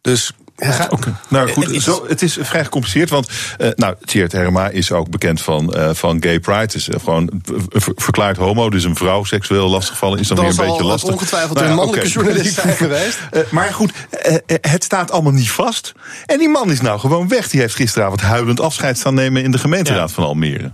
Dus 0.03 0.31
ja, 0.55 0.89
Nou 1.29 1.51
goed, 1.51 1.81
zo, 1.81 2.05
het 2.07 2.21
is 2.21 2.37
vrij 2.41 2.63
gecompliceerd. 2.63 3.09
Want 3.09 3.29
uh, 3.57 3.69
nou, 3.75 3.95
Tjeerd 4.05 4.31
Herma 4.31 4.69
is 4.69 4.91
ook 4.91 5.09
bekend 5.09 5.41
van, 5.41 5.77
uh, 5.77 5.89
van 5.93 6.23
gay 6.23 6.39
pride. 6.39 6.73
Is 6.75 6.87
uh, 6.87 6.95
gewoon 6.99 7.29
ver, 7.69 7.93
verklaard 7.95 8.37
homo. 8.37 8.69
Dus 8.69 8.83
een 8.83 8.95
vrouw 8.95 9.23
seksueel 9.23 9.69
lastigvallen 9.69 10.19
is 10.19 10.27
dan, 10.27 10.37
dan 10.37 10.45
weer 10.45 10.59
een 10.59 10.65
beetje 10.65 10.83
lastig. 10.83 11.09
het 11.09 11.17
ongetwijfeld 11.17 11.57
nou, 11.57 11.69
een 11.69 11.75
mannelijke 11.75 12.07
okay. 12.07 12.23
journalist 12.23 12.53
zijn 12.53 12.75
geweest. 12.85 13.19
Maar 13.49 13.73
goed, 13.73 13.91
het 14.61 14.83
staat 14.83 15.11
allemaal 15.11 15.31
niet 15.31 15.51
vast. 15.51 15.91
En 16.25 16.37
die 16.37 16.49
man 16.49 16.71
is 16.71 16.81
nou 16.81 16.99
gewoon 16.99 17.27
weg. 17.27 17.49
Die 17.49 17.59
heeft 17.59 17.75
gisteravond 17.75 18.21
huilend 18.21 18.59
afscheid 18.59 18.97
staan 18.97 19.13
nemen 19.13 19.43
in 19.43 19.51
de 19.51 19.57
gemeenteraad 19.57 20.09
ja. 20.09 20.15
van 20.15 20.23
Almere. 20.23 20.71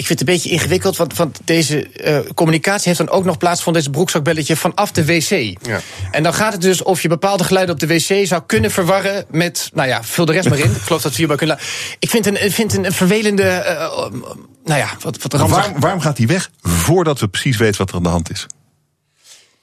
Ik 0.00 0.06
vind 0.06 0.18
het 0.18 0.28
een 0.28 0.34
beetje 0.34 0.50
ingewikkeld, 0.50 0.96
want, 0.96 1.16
want 1.16 1.40
deze 1.44 1.90
uh, 2.04 2.18
communicatie 2.34 2.86
heeft 2.86 2.98
dan 2.98 3.08
ook 3.08 3.24
nog 3.24 3.38
plaats 3.38 3.62
van 3.62 3.72
deze 3.72 3.90
broekzakbelletje 3.90 4.56
vanaf 4.56 4.92
de 4.92 5.04
wc. 5.04 5.28
Ja. 5.62 5.80
En 6.10 6.22
dan 6.22 6.34
gaat 6.34 6.52
het 6.52 6.62
dus 6.62 6.82
of 6.82 7.02
je 7.02 7.08
bepaalde 7.08 7.44
geluiden 7.44 7.74
op 7.74 7.80
de 7.80 7.86
wc 7.86 8.26
zou 8.26 8.42
kunnen 8.46 8.70
verwarren 8.70 9.24
met, 9.30 9.70
nou 9.74 9.88
ja, 9.88 10.02
vul 10.02 10.24
de 10.24 10.32
rest 10.32 10.48
maar 10.48 10.58
in. 10.58 10.70
Ik 10.80 10.82
geloof 10.82 11.02
dat 11.02 11.10
we 11.10 11.16
hierbij 11.16 11.36
kunnen. 11.36 11.58
Ik 11.98 12.10
vind 12.10 12.26
een, 12.26 12.50
vind 12.52 12.74
een, 12.74 12.84
een 12.84 12.92
vervelende, 12.92 13.42
uh, 13.42 14.20
nou 14.64 14.78
ja, 14.78 14.88
wat, 15.00 15.22
wat. 15.22 15.32
Waarom, 15.32 15.80
waarom 15.80 16.00
gaat 16.00 16.18
hij 16.18 16.26
weg 16.26 16.50
voordat 16.60 17.20
we 17.20 17.28
precies 17.28 17.56
weten 17.56 17.78
wat 17.78 17.88
er 17.88 17.96
aan 17.96 18.02
de 18.02 18.08
hand 18.08 18.30
is? 18.30 18.46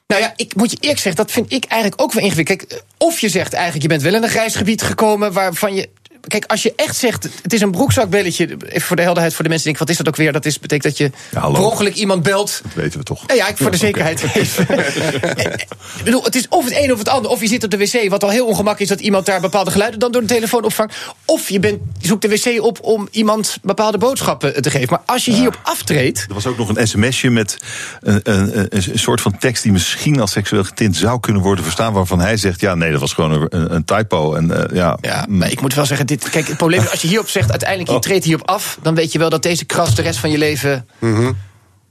Nou 0.07 0.21
ja, 0.21 0.33
ik 0.35 0.55
moet 0.55 0.71
je 0.71 0.77
eerlijk 0.79 0.99
zeggen, 0.99 1.23
dat 1.25 1.31
vind 1.31 1.51
ik 1.51 1.65
eigenlijk 1.65 2.01
ook 2.01 2.13
wel 2.13 2.23
ingewikkeld. 2.23 2.57
Kijk, 2.57 2.83
of 2.97 3.19
je 3.19 3.29
zegt 3.29 3.53
eigenlijk, 3.53 3.83
je 3.83 3.89
bent 3.89 4.01
wel 4.01 4.13
in 4.13 4.23
een 4.23 4.29
grijs 4.29 4.55
gebied 4.55 4.81
gekomen 4.81 5.33
waarvan 5.33 5.75
je 5.75 5.89
Kijk, 6.27 6.45
als 6.45 6.63
je 6.63 6.73
echt 6.75 6.95
zegt, 6.95 7.27
het 7.41 7.53
is 7.53 7.61
een 7.61 7.71
broekzakbelletje... 7.71 8.57
even 8.67 8.81
voor 8.81 8.95
de 8.95 9.01
helderheid 9.01 9.33
voor 9.33 9.43
de 9.43 9.49
mensen 9.49 9.67
denken, 9.67 9.85
wat 9.85 9.95
is 9.95 10.03
dat 10.03 10.07
ook 10.07 10.15
weer? 10.15 10.33
Dat 10.33 10.45
is, 10.45 10.59
betekent 10.59 10.83
dat 10.83 10.97
je 10.97 11.11
ja, 11.31 11.91
iemand 11.93 12.23
belt. 12.23 12.59
Dat 12.63 12.73
weten 12.73 12.99
we 12.99 13.05
toch. 13.05 13.23
Ja, 13.27 13.33
ja 13.33 13.47
ik 13.47 13.57
voor 13.57 13.71
de 13.71 13.77
zekerheid 13.87 14.23
okay. 14.23 14.41
ik 15.97 16.03
bedoel, 16.03 16.23
het 16.23 16.35
is 16.35 16.47
of 16.49 16.65
het 16.65 16.73
een 16.77 16.91
of 16.91 16.99
het 16.99 17.09
ander. 17.09 17.31
Of 17.31 17.41
je 17.41 17.47
zit 17.47 17.63
op 17.63 17.71
de 17.71 17.77
wc, 17.77 18.09
wat 18.09 18.23
al 18.23 18.29
heel 18.29 18.45
ongemakkelijk 18.45 18.91
is... 18.91 18.97
dat 18.97 19.05
iemand 19.05 19.25
daar 19.25 19.41
bepaalde 19.41 19.71
geluiden 19.71 19.99
dan 19.99 20.11
door 20.11 20.21
de 20.21 20.27
telefoon 20.27 20.63
opvangt. 20.63 20.95
Of 21.25 21.49
je, 21.49 21.59
bent, 21.59 21.79
je 21.99 22.07
zoekt 22.07 22.21
de 22.21 22.29
wc 22.29 22.63
op 22.63 22.79
om 22.81 23.07
iemand 23.11 23.57
bepaalde 23.61 23.97
boodschappen 23.97 24.61
te 24.61 24.69
geven. 24.69 24.87
Maar 24.89 25.01
als 25.05 25.25
je 25.25 25.31
hierop 25.31 25.59
aftreedt... 25.63 26.25
Er 26.27 26.33
was 26.33 26.45
ook 26.45 26.57
nog 26.57 26.75
een 26.75 26.87
sms'je 26.87 27.29
met 27.29 27.57
een, 28.01 28.19
een, 28.23 28.59
een, 28.59 28.67
een, 28.69 28.99
soort 28.99 29.21
van 29.21 29.37
tekst... 29.37 29.63
die 29.63 29.71
misschien 29.71 30.19
als 30.19 30.31
seksueel 30.31 30.63
getint 30.63 30.95
zou 30.95 31.19
kunnen 31.19 31.41
worden 31.41 31.63
verstaan... 31.63 31.93
waarvan 31.93 32.19
hij 32.19 32.37
zegt, 32.37 32.59
ja, 32.59 32.75
nee, 32.75 32.91
dat 32.91 32.99
was 32.99 33.13
gewoon 33.13 33.47
een, 33.49 33.73
een 33.73 33.85
typo. 33.85 34.33
En, 34.33 34.49
uh, 34.49 34.63
ja, 34.73 34.97
ja, 35.01 35.25
maar 35.29 35.51
ik 35.51 35.61
moet 35.61 35.73
wel 35.73 35.85
zeggen... 35.85 36.07
Dit, 36.07 36.16
Kijk, 36.31 36.47
het 36.47 36.57
probleem 36.57 36.81
is, 36.81 36.91
als 36.91 37.01
je 37.01 37.07
hierop 37.07 37.29
zegt, 37.29 37.49
uiteindelijk 37.49 37.89
je 37.91 37.99
treedt 37.99 38.25
hierop 38.25 38.47
af... 38.47 38.77
dan 38.81 38.95
weet 38.95 39.11
je 39.11 39.19
wel 39.19 39.29
dat 39.29 39.43
deze 39.43 39.65
kras 39.65 39.95
de 39.95 40.01
rest 40.01 40.19
van 40.19 40.29
je 40.31 40.37
leven... 40.37 40.87
Mm 40.99 41.15
-hmm. 41.15 41.37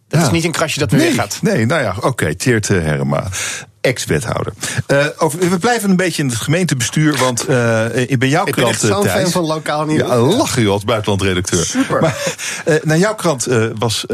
Dat 0.09 0.21
Ja. 0.21 0.27
is 0.27 0.33
niet 0.33 0.45
een 0.45 0.53
krasje 0.53 0.79
dat 0.79 0.91
weer 0.91 1.01
nee, 1.01 1.09
weggaat. 1.09 1.39
Nee, 1.43 1.67
nou 1.67 1.83
ja, 1.83 1.97
oké. 2.01 2.35
Tjeerd 2.35 2.71
eh, 2.71 2.83
Herma. 2.83 3.29
Ex-wethouder. 3.81 4.53
Eh, 4.87 5.07
over- 5.19 5.39
we 5.51 5.59
blijven 5.59 5.91
een 5.91 5.97
beetje 5.97 6.23
in 6.23 6.29
het 6.29 6.39
gemeentebestuur, 6.39 7.17
want 7.17 7.45
eh 7.47 7.97
in 8.11 8.19
bij 8.19 8.29
jouw 8.29 8.47
Ik 8.47 8.55
ben 8.55 8.65
krant, 8.65 8.69
echt 8.71 8.81
zo'n 8.93 9.03
Thijs- 9.03 9.23
fan 9.23 9.31
van 9.31 9.45
lokaal 9.45 9.85
nieuws. 9.85 10.09
Ja, 10.09 10.17
lachen 10.19 10.63
joh, 10.63 10.73
als 10.73 10.85
buitenlandredacteur. 10.85 11.65
Super. 11.65 12.01
Maar 12.01 12.17
eh, 12.65 12.75
naar 12.83 12.99
jouw 12.99 13.15
krant 13.15 13.47
eh, 13.47 13.65
was 13.79 14.05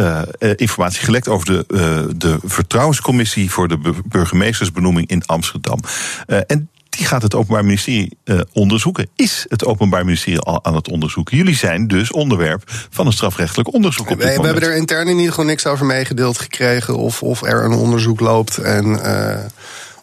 informatie 0.56 1.00
gelekt 1.04 1.28
over 1.28 1.46
de, 1.46 1.64
eh, 1.68 2.14
de 2.16 2.38
vertrouwenscommissie 2.44 3.50
voor 3.50 3.68
de 3.68 3.78
bu- 3.78 3.94
burgemeestersbenoeming 4.04 5.08
in 5.08 5.22
Amsterdam. 5.26 5.78
Eh, 6.26 6.38
en 6.46 6.70
die 6.96 7.06
gaat 7.06 7.22
het 7.22 7.34
Openbaar 7.34 7.64
Ministerie 7.64 8.18
eh, 8.24 8.40
onderzoeken. 8.52 9.08
Is 9.16 9.44
het 9.48 9.64
Openbaar 9.64 10.04
Ministerie 10.04 10.40
al 10.40 10.64
aan 10.64 10.74
het 10.74 10.88
onderzoeken? 10.88 11.36
Jullie 11.36 11.56
zijn 11.56 11.86
dus 11.86 12.10
onderwerp 12.12 12.62
van 12.90 13.06
een 13.06 13.12
strafrechtelijk 13.12 13.72
onderzoek 13.74 14.10
op 14.10 14.16
We, 14.18 14.24
dit 14.24 14.26
we 14.26 14.36
moment. 14.36 14.52
hebben 14.54 14.72
er 14.72 14.76
intern 14.78 15.08
in 15.08 15.14
ieder 15.16 15.28
geval 15.28 15.44
niks 15.44 15.66
over 15.66 15.86
meegedeeld 15.86 16.38
gekregen. 16.38 16.96
Of, 16.96 17.22
of 17.22 17.42
er 17.42 17.64
een 17.64 17.72
onderzoek 17.72 18.20
loopt 18.20 18.58
en 18.58 19.04
eh, 19.04 19.44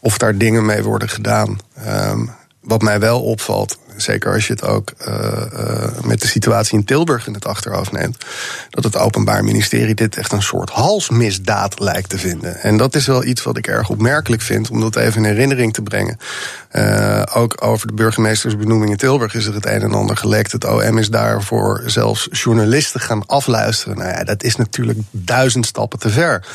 of 0.01 0.17
daar 0.17 0.37
dingen 0.37 0.65
mee 0.65 0.83
worden 0.83 1.09
gedaan. 1.09 1.57
Ehm, 1.75 2.25
wat 2.61 2.81
mij 2.81 2.99
wel 2.99 3.21
opvalt, 3.21 3.79
zeker 4.01 4.33
als 4.33 4.47
je 4.47 4.53
het 4.53 4.63
ook 4.63 4.93
eh, 4.97 5.13
eh, 5.53 6.03
met 6.03 6.21
de 6.21 6.27
situatie 6.27 6.77
in 6.77 6.85
Tilburg 6.85 7.27
in 7.27 7.33
het 7.33 7.45
achterhoofd 7.45 7.91
neemt, 7.91 8.25
dat 8.69 8.83
het 8.83 8.97
Openbaar 8.97 9.43
Ministerie 9.43 9.95
dit 9.95 10.17
echt 10.17 10.31
een 10.31 10.41
soort 10.41 10.69
halsmisdaad 10.69 11.79
lijkt 11.79 12.09
te 12.09 12.17
vinden. 12.17 12.61
En 12.61 12.77
dat 12.77 12.95
is 12.95 13.07
wel 13.07 13.23
iets 13.23 13.43
wat 13.43 13.57
ik 13.57 13.67
erg 13.67 13.89
opmerkelijk 13.89 14.41
vind, 14.41 14.69
om 14.69 14.79
dat 14.79 14.95
even 14.95 15.23
in 15.23 15.29
herinnering 15.29 15.73
te 15.73 15.81
brengen. 15.81 16.17
Eh, 16.69 17.21
ook 17.33 17.55
over 17.59 17.87
de 17.87 17.93
burgemeestersbenoeming 17.93 18.91
in 18.91 18.97
Tilburg 18.97 19.33
is 19.33 19.45
er 19.45 19.53
het 19.53 19.65
een 19.65 19.81
en 19.81 19.93
ander 19.93 20.17
gelekt. 20.17 20.51
Het 20.51 20.65
OM 20.65 20.97
is 20.97 21.09
daarvoor 21.09 21.83
zelfs 21.85 22.27
journalisten 22.31 22.99
gaan 22.99 23.25
afluisteren. 23.25 23.97
Nou 23.97 24.09
ja, 24.09 24.23
dat 24.23 24.43
is 24.43 24.55
natuurlijk 24.55 24.99
duizend 25.11 25.65
stappen 25.65 25.99
te 25.99 26.09
ver. 26.09 26.45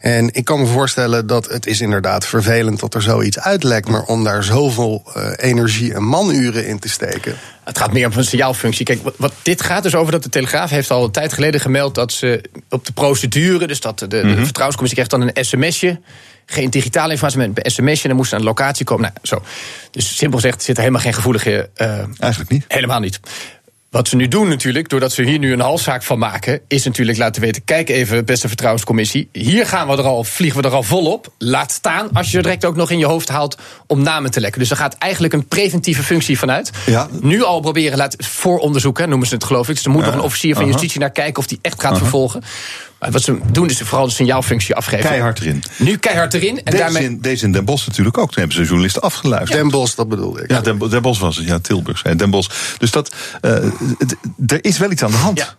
En 0.00 0.34
ik 0.34 0.44
kan 0.44 0.60
me 0.60 0.66
voorstellen 0.66 1.26
dat 1.26 1.48
het 1.48 1.66
is 1.66 1.80
inderdaad 1.80 2.26
vervelend 2.26 2.80
dat 2.80 2.94
er 2.94 3.02
zoiets 3.02 3.38
uitlekt. 3.38 3.88
Maar 3.88 4.02
om 4.02 4.24
daar 4.24 4.44
zoveel 4.44 5.04
energie 5.36 5.94
en 5.94 6.08
manuren 6.08 6.66
in 6.66 6.78
te 6.82 6.88
steken. 6.88 7.36
Het 7.64 7.78
gaat 7.78 7.92
meer 7.92 8.06
om 8.10 8.16
een 8.18 8.24
signaalfunctie. 8.24 8.84
Kijk, 8.84 9.00
wat, 9.16 9.32
dit 9.42 9.62
gaat 9.62 9.82
dus 9.82 9.94
over 9.94 10.12
dat 10.12 10.22
de 10.22 10.28
Telegraaf 10.28 10.70
heeft 10.70 10.90
al 10.90 11.04
een 11.04 11.10
tijd 11.10 11.32
geleden 11.32 11.60
gemeld 11.60 11.94
dat 11.94 12.12
ze 12.12 12.44
op 12.68 12.86
de 12.86 12.92
procedure, 12.92 13.66
dus 13.66 13.80
dat 13.80 13.98
de, 13.98 14.06
de 14.08 14.18
vertrouwenscommissie 14.44 14.94
krijgt 15.04 15.10
dan 15.10 15.20
een 15.20 15.44
sms'je. 15.44 16.00
Geen 16.46 16.70
digitale 16.70 17.12
informatie, 17.12 17.38
maar 17.38 17.48
een 17.54 17.70
sms'je. 17.70 18.08
Dan 18.08 18.16
moest 18.16 18.28
ze 18.28 18.34
naar 18.34 18.44
een 18.44 18.50
locatie 18.50 18.84
komen. 18.84 19.02
Nou, 19.02 19.14
zo. 19.22 19.42
Dus 19.90 20.16
simpel 20.16 20.38
gezegd 20.40 20.62
zit 20.62 20.74
er 20.76 20.80
helemaal 20.82 21.02
geen 21.02 21.14
gevoelige. 21.14 21.70
eh, 21.74 21.88
Eigenlijk 22.18 22.50
niet. 22.50 22.64
Helemaal 22.68 23.00
niet. 23.00 23.20
Wat 23.92 24.08
ze 24.08 24.16
nu 24.16 24.28
doen 24.28 24.48
natuurlijk, 24.48 24.88
doordat 24.88 25.12
ze 25.12 25.22
hier 25.22 25.38
nu 25.38 25.52
een 25.52 25.60
halszaak 25.60 26.02
van 26.02 26.18
maken, 26.18 26.60
is 26.68 26.84
natuurlijk 26.84 27.18
laten 27.18 27.42
weten: 27.42 27.64
kijk 27.64 27.88
even, 27.88 28.24
beste 28.24 28.48
vertrouwenscommissie, 28.48 29.28
hier 29.32 29.66
gaan 29.66 29.88
we 29.88 29.96
er 29.96 30.02
al, 30.04 30.24
vliegen 30.24 30.62
we 30.62 30.68
er 30.68 30.74
al 30.74 30.82
volop. 30.82 31.32
Laat 31.38 31.72
staan 31.72 32.12
als 32.12 32.30
je 32.30 32.36
er 32.36 32.42
direct 32.42 32.64
ook 32.64 32.76
nog 32.76 32.90
in 32.90 32.98
je 32.98 33.06
hoofd 33.06 33.28
haalt 33.28 33.58
om 33.86 34.02
namen 34.02 34.30
te 34.30 34.40
lekken. 34.40 34.60
Dus 34.60 34.70
er 34.70 34.76
gaat 34.76 34.94
eigenlijk 34.94 35.32
een 35.32 35.46
preventieve 35.46 36.02
functie 36.02 36.38
vanuit. 36.38 36.70
Ja. 36.86 37.08
Nu 37.20 37.44
al 37.44 37.60
proberen 37.60 37.98
laten 37.98 38.24
vooronderzoeken, 38.24 39.08
noemen 39.08 39.26
ze 39.28 39.34
het 39.34 39.44
geloof 39.44 39.68
ik. 39.68 39.74
Dus 39.74 39.84
er 39.84 39.90
moet 39.90 40.00
Ja. 40.00 40.06
nog 40.06 40.14
een 40.14 40.20
officier 40.24 40.54
van 40.54 40.66
justitie 40.66 41.00
naar 41.00 41.10
kijken 41.10 41.38
of 41.38 41.46
die 41.46 41.58
echt 41.62 41.80
gaat 41.80 41.98
vervolgen. 41.98 42.42
Maar 43.02 43.10
wat 43.10 43.22
ze 43.22 43.38
doen 43.52 43.70
is 43.70 43.78
vooral 43.78 44.06
de 44.06 44.12
signaalfunctie 44.12 44.74
afgeven. 44.74 45.04
Keihard 45.08 45.40
erin. 45.40 45.62
Nu 45.76 45.96
keihard 45.96 46.34
erin. 46.34 46.56
En 46.58 46.64
Deze, 46.64 46.76
daarmee. 46.76 47.02
in, 47.02 47.20
deze 47.20 47.44
in 47.44 47.52
Den 47.52 47.64
Bosch 47.64 47.86
natuurlijk 47.86 48.18
ook. 48.18 48.26
Toen 48.32 48.38
hebben 48.38 48.56
ze 48.56 48.64
journalisten 48.64 49.02
afgeluisterd. 49.02 49.60
Den 49.60 49.70
Bosch, 49.70 49.94
dat 49.94 50.08
bedoelde 50.08 50.42
ik. 50.42 50.50
Ja, 50.50 50.60
Den, 50.60 50.78
Den 50.90 51.02
Bosch 51.02 51.20
was 51.20 51.36
het. 51.36 51.46
Ja, 51.46 51.58
Tilburg. 51.58 51.98
zei 51.98 52.16
Den 52.16 52.30
Bosch. 52.30 52.50
Dus 52.78 52.90
dat, 52.90 53.14
eh, 53.40 53.52
er 54.46 54.64
is 54.64 54.78
wel 54.78 54.90
iets 54.90 55.02
aan 55.02 55.10
de 55.10 55.16
hand. 55.16 55.38
Ja. 55.38 55.54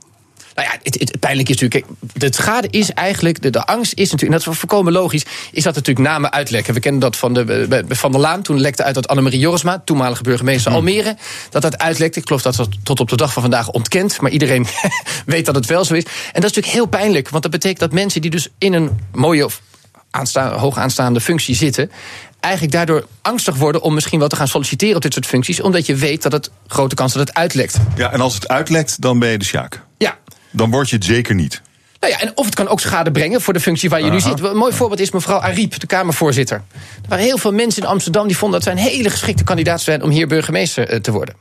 Nou 0.55 0.67
ja, 0.67 0.77
het, 0.83 0.99
het, 0.99 1.09
het 1.09 1.19
pijnlijke 1.19 1.53
is 1.53 1.59
natuurlijk. 1.59 1.95
Kijk, 1.99 2.13
de 2.13 2.33
schade 2.35 2.67
is 2.69 2.91
eigenlijk. 2.91 3.41
De, 3.41 3.49
de 3.49 3.65
angst 3.65 3.93
is 3.93 4.11
natuurlijk. 4.11 4.31
En 4.31 4.45
dat 4.45 4.53
is 4.53 4.59
voorkomen 4.59 4.93
logisch. 4.93 5.25
Is 5.51 5.63
dat 5.63 5.75
natuurlijk 5.75 6.07
namen 6.07 6.31
uitlekken. 6.31 6.73
We 6.73 6.79
kennen 6.79 7.01
dat 7.01 7.15
van 7.15 7.33
de, 7.33 7.85
Van 7.89 8.11
der 8.11 8.21
Laan. 8.21 8.41
Toen 8.41 8.59
lekte 8.59 8.83
uit 8.83 8.95
dat 8.95 9.07
Annemarie 9.07 9.39
Jorisma, 9.39 9.81
toenmalige 9.85 10.23
burgemeester 10.23 10.71
Almere. 10.71 11.17
Dat 11.49 11.61
dat 11.61 11.77
uitlekte. 11.77 12.19
Ik 12.19 12.25
geloof 12.25 12.41
dat 12.41 12.55
dat 12.55 12.69
tot 12.83 12.99
op 12.99 13.09
de 13.09 13.15
dag 13.15 13.33
van 13.33 13.41
vandaag 13.41 13.69
ontkend. 13.69 14.21
Maar 14.21 14.31
iedereen 14.31 14.67
weet 15.25 15.45
dat 15.45 15.55
het 15.55 15.65
wel 15.65 15.85
zo 15.85 15.93
is. 15.93 16.03
En 16.03 16.41
dat 16.41 16.43
is 16.43 16.55
natuurlijk 16.55 16.73
heel 16.73 16.85
pijnlijk. 16.85 17.29
Want 17.29 17.43
dat 17.43 17.51
betekent 17.51 17.79
dat 17.79 17.91
mensen 17.91 18.21
die 18.21 18.31
dus 18.31 18.49
in 18.57 18.73
een 18.73 18.99
mooie 19.11 19.45
of 19.45 19.61
aansta 20.09 20.51
hoog 20.51 20.77
aanstaande 20.77 21.21
functie 21.21 21.55
zitten. 21.55 21.91
Eigenlijk 22.39 22.73
daardoor 22.73 23.07
angstig 23.21 23.55
worden 23.55 23.81
om 23.81 23.93
misschien 23.93 24.19
wel 24.19 24.27
te 24.27 24.35
gaan 24.35 24.47
solliciteren 24.47 24.95
op 24.95 25.01
dit 25.01 25.13
soort 25.13 25.25
functies. 25.25 25.61
Omdat 25.61 25.85
je 25.85 25.95
weet 25.95 26.21
dat 26.21 26.31
het 26.31 26.51
grote 26.67 26.95
kans 26.95 27.13
dat 27.13 27.27
het 27.27 27.37
uitlekt. 27.37 27.77
Ja, 27.95 28.11
en 28.11 28.21
als 28.21 28.33
het 28.33 28.47
uitlekt, 28.47 29.01
dan 29.01 29.19
ben 29.19 29.29
je 29.29 29.37
de 29.37 29.45
sjaak. 29.45 29.81
Ja, 29.97 30.17
Dan 30.53 30.71
word 30.71 30.89
je 30.89 30.95
het 30.95 31.05
zeker 31.05 31.35
niet. 31.35 31.61
Nou 31.99 32.13
ja, 32.15 32.19
en 32.21 32.31
of 32.37 32.45
het 32.45 32.55
kan 32.55 32.67
ook 32.67 32.79
schade 32.79 33.11
brengen 33.11 33.41
voor 33.41 33.53
de 33.53 33.59
functie 33.59 33.89
waar 33.89 34.01
je 34.01 34.09
nu 34.11 34.19
zit. 34.19 34.39
Een 34.39 34.57
mooi 34.57 34.73
voorbeeld 34.73 34.99
is 34.99 35.11
mevrouw 35.11 35.39
Ariep, 35.39 35.79
de 35.79 35.87
Kamervoorzitter. 35.87 36.57
Er 36.73 37.07
waren 37.09 37.23
heel 37.25 37.37
veel 37.37 37.51
mensen 37.53 37.81
in 37.81 37.87
Amsterdam 37.87 38.27
die 38.27 38.37
vonden 38.37 38.59
dat 38.63 38.73
zij 38.73 38.83
een 38.83 38.89
hele 38.89 39.09
geschikte 39.09 39.43
kandidaat 39.43 39.81
zijn 39.81 40.03
om 40.03 40.09
hier 40.09 40.27
burgemeester 40.27 40.89
eh, 40.89 40.99
te 40.99 41.11
worden. 41.11 41.35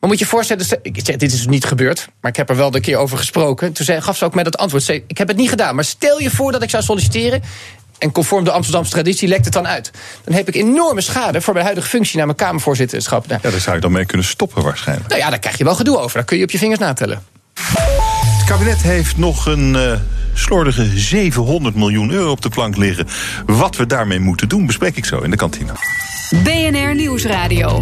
Maar 0.00 0.12
moet 0.12 0.18
je 0.18 0.24
je 0.24 0.30
voorstellen, 0.30 0.64
stel- 0.64 0.78
ik 0.82 1.00
zeg, 1.04 1.16
dit 1.16 1.32
is 1.32 1.36
dus 1.36 1.46
niet 1.46 1.64
gebeurd, 1.64 2.08
maar 2.20 2.30
ik 2.30 2.36
heb 2.36 2.50
er 2.50 2.56
wel 2.56 2.74
een 2.74 2.80
keer 2.80 2.96
over 2.96 3.18
gesproken. 3.18 3.72
Toen 3.72 3.84
zei, 3.84 4.00
gaf 4.00 4.16
ze 4.16 4.24
ook 4.24 4.34
mij 4.34 4.44
dat 4.44 4.56
antwoord. 4.56 4.82
Ze 4.82 4.92
zei, 4.92 5.04
ik 5.06 5.18
heb 5.18 5.28
het 5.28 5.36
niet 5.36 5.48
gedaan, 5.48 5.74
maar 5.74 5.84
stel 5.84 6.20
je 6.20 6.30
voor 6.30 6.52
dat 6.52 6.62
ik 6.62 6.70
zou 6.70 6.82
solliciteren. 6.82 7.42
En 7.98 8.12
conform 8.12 8.44
de 8.44 8.50
Amsterdamse 8.50 8.90
traditie 8.92 9.28
lekt 9.28 9.44
het 9.44 9.54
dan 9.54 9.66
uit. 9.66 9.90
Dan 10.24 10.34
heb 10.34 10.48
ik 10.48 10.54
enorme 10.54 11.00
schade 11.00 11.40
voor 11.40 11.52
mijn 11.52 11.64
huidige 11.64 11.88
functie 11.88 12.16
naar 12.16 12.26
mijn 12.26 12.38
Kamervoorzitterschap. 12.38 13.26
Nou, 13.26 13.40
Ja, 13.42 13.50
daar 13.50 13.60
zou 13.60 13.74
je 13.74 13.80
dan 13.80 13.92
mee 13.92 14.04
kunnen 14.04 14.26
stoppen 14.26 14.62
waarschijnlijk. 14.62 15.08
nou 15.08 15.20
ja, 15.20 15.30
daar 15.30 15.38
krijg 15.38 15.58
je 15.58 15.64
wel 15.64 15.74
gedoe 15.74 15.98
over. 15.98 16.16
Daar 16.16 16.24
kun 16.24 16.36
je 16.36 16.44
op 16.44 16.50
je 16.50 16.58
vingers 16.58 16.80
natellen. 16.80 17.22
Het 18.44 18.52
kabinet 18.52 18.82
heeft 18.82 19.16
nog 19.16 19.46
een 19.46 19.76
eh, 19.76 19.92
slordige 20.32 20.98
700 20.98 21.74
miljoen 21.74 22.10
euro 22.10 22.30
op 22.30 22.40
de 22.40 22.48
plank 22.48 22.76
liggen. 22.76 23.06
Wat 23.46 23.76
we 23.76 23.86
daarmee 23.86 24.20
moeten 24.20 24.48
doen, 24.48 24.66
bespreek 24.66 24.96
ik 24.96 25.04
zo 25.04 25.18
in 25.18 25.30
de 25.30 25.36
kantine. 25.36 25.72
BNR 26.42 26.94
Nieuwsradio. 26.94 27.78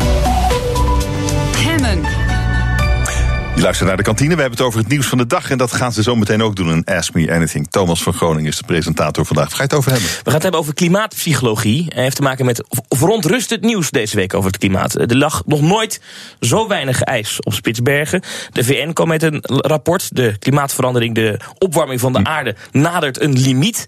Je 3.54 3.62
luistert 3.62 3.88
naar 3.88 3.96
de 3.96 4.02
kantine. 4.02 4.34
We 4.34 4.40
hebben 4.40 4.58
het 4.58 4.66
over 4.66 4.80
het 4.80 4.88
nieuws 4.88 5.06
van 5.06 5.18
de 5.18 5.26
dag. 5.26 5.50
En 5.50 5.58
dat 5.58 5.72
gaan 5.72 5.92
ze 5.92 6.02
zo 6.02 6.16
meteen 6.16 6.42
ook 6.42 6.56
doen 6.56 6.70
in 6.70 6.84
Ask 6.84 7.14
Me 7.14 7.32
Anything. 7.32 7.70
Thomas 7.70 8.02
van 8.02 8.12
Groningen 8.12 8.50
is 8.50 8.56
de 8.56 8.64
presentator 8.64 9.26
vandaag. 9.26 9.48
Waar 9.48 9.56
ga 9.56 9.62
je 9.62 9.68
het 9.68 9.78
over 9.78 9.92
hebben? 9.92 10.08
We 10.08 10.16
gaan 10.24 10.32
het 10.32 10.42
hebben 10.42 10.60
over 10.60 10.74
klimaatpsychologie. 10.74 11.84
Het 11.84 11.94
heeft 11.94 12.16
te 12.16 12.22
maken 12.22 12.44
met 12.44 12.64
verontrustend 12.88 13.60
nieuws 13.60 13.90
deze 13.90 14.16
week 14.16 14.34
over 14.34 14.50
het 14.50 14.58
klimaat. 14.58 14.94
Er 14.94 15.16
lag 15.16 15.42
nog 15.46 15.60
nooit 15.60 16.00
zo 16.40 16.68
weinig 16.68 17.02
ijs 17.02 17.40
op 17.40 17.52
Spitsbergen. 17.52 18.22
De 18.52 18.64
VN 18.64 18.92
kwam 18.92 19.08
met 19.08 19.22
een 19.22 19.38
rapport. 19.42 20.16
De 20.16 20.38
klimaatverandering, 20.38 21.14
de 21.14 21.40
opwarming 21.58 22.00
van 22.00 22.12
de 22.12 22.24
aarde 22.24 22.56
nadert 22.70 23.20
een 23.20 23.38
limiet. 23.38 23.84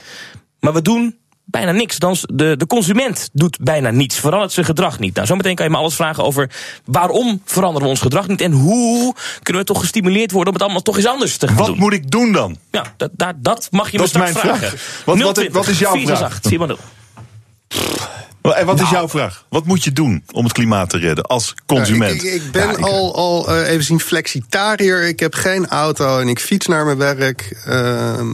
Maar 0.61 0.73
we 0.73 0.82
doen 0.82 1.16
bijna 1.55 1.72
niks. 1.72 1.98
Dan 1.98 2.16
de, 2.20 2.56
de 2.56 2.66
consument 2.66 3.28
doet 3.32 3.59
bijna 3.60 3.90
niets. 3.90 4.16
Verandert 4.18 4.52
zijn 4.52 4.66
gedrag 4.66 4.98
niet. 4.98 5.14
Nou, 5.14 5.26
zometeen 5.26 5.55
kan 5.55 5.64
je 5.64 5.70
me 5.70 5.76
alles 5.76 5.94
vragen 5.94 6.24
over 6.24 6.51
waarom 6.85 7.43
veranderen 7.44 7.82
we 7.82 7.89
ons 7.89 8.01
gedrag 8.01 8.28
niet. 8.28 8.40
En 8.40 8.52
hoe 8.52 9.14
kunnen 9.43 9.62
we 9.62 9.68
toch 9.68 9.81
gestimuleerd 9.81 10.31
worden 10.31 10.48
om 10.48 10.55
het 10.55 10.62
allemaal 10.62 10.82
toch 10.82 10.97
eens 10.97 11.06
anders 11.06 11.36
te 11.36 11.47
gaan 11.48 11.56
Wat 11.56 11.66
doen. 11.66 11.78
moet 11.78 11.93
ik 11.93 12.10
doen 12.10 12.32
dan? 12.32 12.56
Ja, 12.70 12.85
dat, 12.97 13.10
dat, 13.12 13.35
dat 13.39 13.68
mag 13.70 13.90
je 13.90 13.98
Dat 13.98 14.12
me 14.12 14.12
straks 14.26 14.31
vragen. 14.39 14.59
vraag. 14.68 15.02
Wat- 15.05 15.18
wat- 15.18 15.35
020 15.35 15.55
wat 15.55 15.68
is 15.68 15.78
jouw 15.78 15.93
468 15.93 16.51
4x0. 16.51 18.12
En 18.53 18.66
wat 18.66 18.81
is 18.81 18.91
jouw 18.91 19.09
vraag? 19.09 19.45
Wat 19.49 19.65
moet 19.66 19.85
je 19.85 19.93
doen 19.93 20.25
om 20.33 20.45
het 20.45 20.53
klimaat 20.53 20.91
te 20.91 20.99
redden 20.99 21.25
als 21.25 21.55
consument? 21.66 22.15
Ik, 22.15 22.23
ik, 22.23 22.43
ik 22.43 22.51
ben 22.53 22.66
Ja, 22.66 22.71
ik- 22.73 22.79
al, 22.85 23.15
al 23.16 23.49
eh, 23.49 23.71
even 23.71 23.85
zien 23.85 24.01
flexitariër. 24.01 25.03
Ik 25.09 25.21
heb 25.21 25.35
geen 25.35 25.69
auto 25.69 26.19
en 26.19 26.29
ik 26.29 26.39
fiets 26.41 26.66
naar 26.66 26.85
mijn 26.85 26.99
werk. 26.99 27.62
Ehm, 27.66 28.29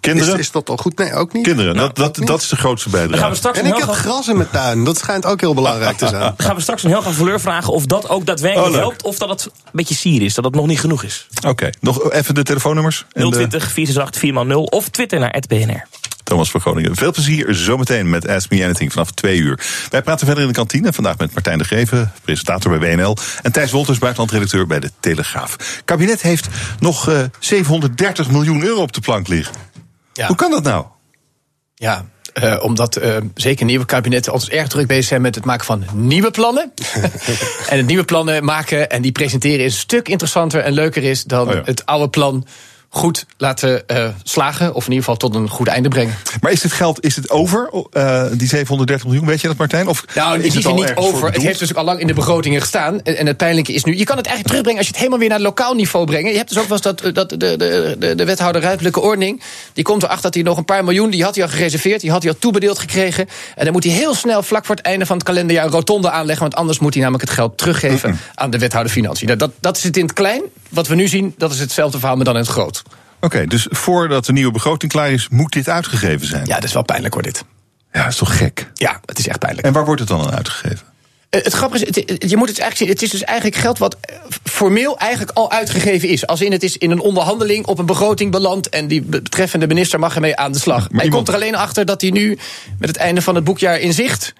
Kinderen? 0.00 0.34
Is, 0.34 0.40
is 0.40 0.50
dat 0.50 0.68
al 0.70 0.76
goed? 0.76 0.98
Nee, 0.98 1.14
ook 1.14 1.32
niet. 1.32 1.42
Kinderen, 1.44 1.74
Nou, 1.74 1.86
dat, 1.86 1.96
dat, 1.96 2.18
niet. 2.18 2.26
dat 2.28 2.40
is 2.40 2.48
de 2.48 2.56
grootste 2.56 2.90
Dan 2.90 2.98
gaan 2.98 3.08
we 3.08 3.12
bijdrage. 3.14 3.36
straks 3.36 3.58
En 3.58 3.66
ik 3.66 3.76
heb 3.76 3.88
gras 3.88 4.28
in 4.28 4.36
mijn 4.36 4.50
tuin. 4.50 4.84
Dat 4.84 4.98
schijnt 4.98 5.26
ook 5.26 5.40
heel 5.40 5.54
belangrijk 5.54 5.96
te 5.96 6.06
zijn. 6.08 6.20
Dan 6.20 6.34
gaan 6.46 6.54
we 6.56 6.60
straks 6.62 6.82
een 6.82 6.90
heel 6.90 7.00
graag 7.00 7.40
vragen 7.40 7.72
of 7.72 7.86
dat 7.86 8.08
ook 8.08 8.26
daadwerkelijk 8.26 8.72
Oh, 8.72 8.78
helpt. 8.78 9.02
Of 9.02 9.18
dat 9.18 9.28
het 9.28 9.44
een 9.44 9.70
beetje 9.72 9.94
sier 9.94 10.22
is, 10.22 10.34
dat 10.34 10.44
het 10.44 10.54
nog 10.54 10.66
niet 10.66 10.80
genoeg 10.80 11.02
is. 11.02 11.26
Oké, 11.46 11.70
nog 11.80 12.12
even 12.12 12.34
de 12.34 12.42
telefoonnummers. 12.42 13.04
En 13.12 13.30
de- 13.30 13.36
020 13.36 13.70
468 13.72 14.20
4x0 14.20 14.70
of 14.78 14.88
Twitter 14.88 15.18
naar 15.18 15.42
@bnr. 15.48 15.86
Thomas 16.24 16.50
van 16.50 16.60
Groningen. 16.60 16.96
Veel 16.96 17.12
plezier 17.12 17.54
zometeen 17.54 18.10
met 18.10 18.28
Ask 18.28 18.50
Me 18.50 18.64
Anything 18.64 18.92
vanaf 18.92 19.10
twee 19.10 19.38
uur. 19.38 19.60
Wij 19.90 20.02
praten 20.02 20.26
verder 20.26 20.44
in 20.44 20.50
de 20.50 20.56
kantine. 20.56 20.92
Vandaag 20.92 21.18
met 21.18 21.32
Martijn 21.32 21.58
de 21.58 21.64
Greven, 21.64 22.12
presentator 22.22 22.78
bij 22.78 22.96
WNL. 22.96 23.16
En 23.42 23.52
Thijs 23.52 23.70
Wolters, 23.70 23.98
buitenlandredacteur 23.98 24.66
bij 24.66 24.80
de 24.80 24.90
Telegraaf. 25.00 25.82
kabinet 25.84 26.22
heeft 26.22 26.48
nog 26.78 27.08
eh, 27.08 27.18
730 27.38 28.30
miljoen 28.30 28.62
euro 28.62 28.80
op 28.80 28.92
de 28.92 29.00
plank 29.00 29.28
liggen. 29.28 29.54
Ja. 30.12 30.26
Hoe 30.26 30.36
kan 30.36 30.50
dat 30.50 30.62
nou? 30.62 30.84
Ja, 31.74 32.04
eh, 32.34 32.56
omdat 32.62 32.96
eh, 32.96 33.16
zeker 33.34 33.64
nieuwe 33.64 33.84
kabinetten 33.84 34.32
altijd 34.32 34.50
erg 34.50 34.68
druk 34.68 34.86
bezig 34.86 35.04
zijn 35.04 35.22
met 35.22 35.34
het 35.34 35.44
maken 35.44 35.64
van 35.64 35.84
nieuwe 35.92 36.30
plannen. 36.30 36.72
en 37.70 37.76
het 37.76 37.86
nieuwe 37.86 38.04
plannen 38.04 38.44
maken 38.44 38.90
en 38.90 39.02
die 39.02 39.12
presenteren 39.12 39.64
is 39.64 39.72
een 39.72 39.80
stuk 39.80 40.08
interessanter 40.08 40.60
en 40.60 40.72
leuker 40.72 41.02
is 41.02 41.24
dan 41.24 41.48
Oh 41.48 41.54
ja. 41.54 41.62
het 41.64 41.86
oude 41.86 42.08
plan 42.08 42.46
goed 42.94 43.26
laten 43.36 43.88
eh, 43.88 44.08
slagen. 44.22 44.74
Of 44.74 44.84
in 44.84 44.92
ieder 44.92 45.04
geval 45.04 45.16
tot 45.16 45.34
een 45.34 45.48
goed 45.48 45.68
einde 45.68 45.88
brengen. 45.88 46.14
Maar 46.40 46.52
is 46.52 46.60
dit 46.60 46.72
geld 46.72 47.04
is 47.04 47.16
het 47.16 47.30
over, 47.30 47.70
eh, 47.92 48.24
die 48.32 48.48
730 48.48 49.06
miljoen? 49.06 49.26
Weet 49.26 49.40
je 49.40 49.48
dat, 49.48 49.56
Martijn? 49.56 49.88
Of 49.88 50.04
Nou, 50.14 50.38
is 50.38 50.56
is 50.56 50.64
het 50.64 50.74
niet 50.74 50.92
over. 50.94 51.32
Het 51.32 51.42
heeft 51.42 51.58
dus 51.58 51.70
ook 51.70 51.76
al 51.76 51.84
lang 51.84 52.00
in 52.00 52.06
de 52.06 52.14
begrotingen 52.14 52.60
gestaan. 52.60 53.02
En 53.02 53.16
en 53.16 53.26
het 53.26 53.36
pijnlijke 53.36 53.72
is 53.72 53.84
nu. 53.84 53.96
Je 53.96 54.04
kan 54.04 54.16
het 54.16 54.26
eigenlijk 54.26 54.46
terugbrengen 54.46 54.78
als 54.78 54.86
je 54.86 54.92
het 54.92 55.00
helemaal 55.00 55.18
weer 55.18 55.28
naar 55.28 55.38
het 55.38 55.46
lokaal 55.46 55.74
niveau 55.74 56.06
brengt. 56.06 56.30
Je 56.30 56.36
hebt 56.36 56.48
dus 56.48 56.58
ook 56.58 56.68
wel 56.68 56.78
eens 56.84 57.00
dat, 57.00 57.14
dat 57.14 57.28
de, 57.28 57.36
de, 57.36 57.96
de, 57.98 58.14
de 58.14 58.24
wethouder 58.24 58.62
ruimtelijke 58.62 59.00
ordening. 59.00 59.42
Die 59.72 59.84
komt 59.84 60.02
erachter 60.02 60.22
dat 60.22 60.34
hij 60.34 60.42
nog 60.42 60.56
een 60.56 60.64
paar 60.64 60.84
miljoen. 60.84 61.10
Die 61.10 61.22
had 61.22 61.34
hij 61.34 61.44
al 61.44 61.50
gereserveerd. 61.50 62.00
Die 62.00 62.10
had 62.10 62.22
hij 62.22 62.32
al 62.32 62.38
toebedeeld 62.38 62.78
gekregen. 62.78 63.28
En 63.54 63.64
dan 63.64 63.72
moet 63.72 63.84
hij 63.84 63.92
heel 63.92 64.14
snel, 64.14 64.42
vlak 64.42 64.64
voor 64.64 64.74
het 64.74 64.84
einde 64.84 65.06
van 65.06 65.16
het 65.16 65.26
kalenderjaar. 65.26 65.64
een 65.64 65.70
rotonde 65.70 66.10
aanleggen. 66.10 66.42
Want 66.42 66.54
anders 66.54 66.78
moet 66.78 66.94
hij 66.94 67.02
namelijk 67.02 67.28
het 67.28 67.34
geld 67.38 67.58
teruggeven 67.58 68.18
aan 68.34 68.50
de 68.50 68.58
wethouder 68.58 68.92
Financiën. 68.92 69.26
Nou, 69.26 69.38
dat, 69.38 69.50
dat 69.60 69.76
is 69.76 69.82
het 69.82 69.96
in 69.96 70.04
het 70.04 70.12
klein. 70.12 70.42
Wat 70.68 70.86
we 70.86 70.94
nu 70.94 71.08
zien, 71.08 71.34
dat 71.36 71.52
is 71.52 71.58
hetzelfde 71.58 71.98
verhaal, 71.98 72.16
maar 72.16 72.24
dan 72.24 72.34
in 72.34 72.40
het 72.40 72.50
groot. 72.50 72.82
Oké, 73.24 73.46
dus 73.46 73.66
voordat 73.70 74.24
de 74.26 74.32
nieuwe 74.32 74.52
begroting 74.52 74.92
klaar 74.92 75.10
is, 75.12 75.28
moet 75.30 75.52
dit 75.52 75.68
uitgegeven 75.68 76.26
zijn. 76.26 76.46
Ja, 76.46 76.54
dat 76.54 76.64
is 76.64 76.72
wel 76.72 76.82
pijnlijk 76.82 77.14
hoor, 77.14 77.22
dit. 77.22 77.44
Ja, 77.92 78.02
dat 78.02 78.12
is 78.12 78.18
toch 78.18 78.36
gek? 78.36 78.70
Ja, 78.74 79.00
het 79.04 79.18
is 79.18 79.28
echt 79.28 79.38
pijnlijk. 79.38 79.66
En 79.66 79.72
waar 79.72 79.84
wordt 79.84 80.00
het 80.00 80.08
dan 80.08 80.20
aan 80.20 80.34
uitgegeven? 80.34 80.86
Eh, 81.30 81.42
Het 81.42 81.52
grappige 81.52 81.84
is, 81.84 81.96
het- 81.96 82.30
je 82.30 82.36
moet 82.36 82.48
het 82.48 82.58
eigenlijk 82.58 82.76
zien. 82.76 82.88
Het 82.88 83.02
is 83.02 83.10
dus 83.10 83.22
eigenlijk 83.24 83.56
geld 83.60 83.78
wat 83.78 83.96
eh, 84.00 84.16
formeel 84.44 84.98
eigenlijk 84.98 85.36
al 85.38 85.50
uitgegeven 85.50 86.08
is. 86.08 86.26
Als 86.26 86.40
in 86.40 86.52
het 86.52 86.62
is 86.62 86.76
in 86.76 86.90
een 86.90 87.00
onderhandeling 87.00 87.66
op 87.66 87.78
een 87.78 87.86
begroting 87.86 88.30
beland. 88.30 88.68
En 88.68 88.88
die 88.88 89.02
betreffende 89.02 89.66
minister 89.66 89.98
mag 89.98 90.14
ermee 90.14 90.36
aan 90.36 90.52
de 90.52 90.58
slag. 90.58 90.78
Maar, 90.80 90.88
hij 90.90 91.04
iemand- 91.04 91.14
komt 91.24 91.28
er 91.28 91.42
alleen 91.42 91.54
achter 91.56 91.84
dat 91.84 92.00
hij 92.00 92.10
nu 92.10 92.38
met 92.78 92.88
het 92.88 92.98
einde 92.98 93.22
van 93.22 93.34
het 93.34 93.44
boekjaar 93.44 93.78
in 93.78 93.92
zicht. 93.92 94.32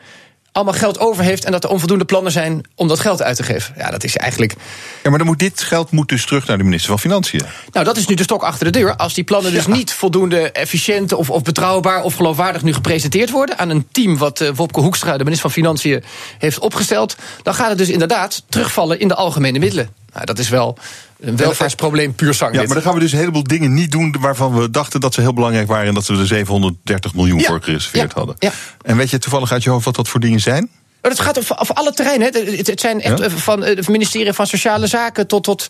Allemaal 0.55 0.75
geld 0.75 0.99
over 0.99 1.25
heeft. 1.25 1.45
en 1.45 1.53
dat 1.53 1.65
er 1.65 1.71
onvoldoende 1.71 2.05
plannen 2.05 2.33
zijn 2.33 2.61
om 2.75 2.89
dat 2.89 3.01
geld 3.01 3.23
uit 3.23 3.37
te 3.37 3.43
geven. 3.43 3.75
Ja, 3.77 3.91
dat 3.91 4.05
is 4.05 4.17
eigenlijk. 4.17 4.55
Ja, 5.03 5.11
maar 5.11 5.19
dan 5.19 5.27
moet 5.27 5.39
dit 5.39 5.63
geld 5.63 5.91
moet 5.91 6.09
dus 6.09 6.27
terug 6.27 6.47
naar 6.47 6.59
de 6.59 6.65
minister 6.65 6.91
van 6.91 6.99
Financiën. 6.99 7.43
Nou, 7.73 7.85
dat 7.85 7.97
is 7.97 8.07
nu 8.07 8.15
de 8.15 8.23
stok 8.23 8.43
achter 8.43 8.65
de 8.73 8.79
deur. 8.79 8.97
Als 8.97 9.15
die 9.15 9.25
plannen 9.25 9.53
dus 9.53 9.67
niet 9.67 9.93
voldoende 9.93 10.51
efficiënt 10.51 11.13
of, 11.13 11.31
of 11.31 11.43
betrouwbaar 11.43 12.03
of 12.03 12.15
geloofwaardig 12.15 12.63
nu 12.63 12.73
gepresenteerd 12.73 13.31
worden 13.31 13.59
aan 13.59 13.71
een 13.71 13.87
team 13.93 14.19
wat 14.19 14.41
eh, 14.41 14.51
Wopke 14.55 14.81
Hoekstra, 14.81 15.17
de 15.17 15.25
minister 15.25 15.51
van 15.51 15.63
Financiën, 15.63 16.05
heeft 16.39 16.59
opgesteld, 16.59 17.17
dan 17.43 17.55
gaat 17.55 17.69
het 17.69 17.79
dus 17.79 17.89
inderdaad 17.89 18.43
terugvallen 18.49 19.01
in 19.01 19.09
de 19.09 19.15
algemene 19.15 19.59
middelen. 19.59 20.04
Nou, 20.15 20.27
dat 20.27 20.39
is 20.39 20.49
wel 20.49 20.79
een 21.21 21.37
welvaartsprobleem 21.37 22.15
puur 22.15 22.35
zang. 22.35 22.53
Ja, 22.55 22.59
dit. 22.59 22.67
maar 22.67 22.77
dan 22.77 22.87
gaan 22.87 22.95
we 22.95 23.01
dus 23.01 23.13
een 23.13 23.19
heleboel 23.19 23.43
dingen 23.45 23.75
niet 23.75 23.91
doen 23.91 24.17
waarvan 24.21 24.55
we 24.55 24.71
dachten 24.71 25.01
dat 25.01 25.15
ze 25.15 25.21
heel 25.21 25.33
belangrijk 25.33 25.69
waren 25.69 25.89
en 25.89 25.95
dat 25.95 26.07
we 26.07 26.17
er 26.19 26.27
730 26.27 27.15
miljoen 27.15 27.39
Ja, 27.39 27.47
voor 27.47 27.63
gereserveerd 27.63 28.13
ja, 28.13 28.19
hadden. 28.19 28.37
ja. 28.39 28.53
En 28.83 28.97
weet 28.97 29.11
je 29.11 29.19
toevallig 29.19 29.53
uit 29.53 29.63
je 29.63 29.71
hoofd 29.71 29.85
wat 29.85 29.95
dat 29.95 30.09
voor 30.09 30.21
dingen 30.21 30.41
zijn? 30.41 30.71
Maar 31.03 31.13
het 31.13 31.21
gaat 31.23 31.39
over, 31.39 31.59
over 31.61 31.75
alle 31.75 31.93
terreinen. 31.93 32.33
hè. 32.33 32.41
Het, 32.57 32.67
het 32.67 32.81
zijn 32.81 33.01
echt 33.01 33.19
Ja? 33.19 33.25
eh, 33.25 33.31
van 33.33 33.65
eh, 33.65 33.77
het 33.77 33.89
ministerie 33.89 34.33
van 34.33 34.47
Sociale 34.47 34.87
Zaken 34.87 35.27
tot, 35.27 35.45
tot 35.45 35.67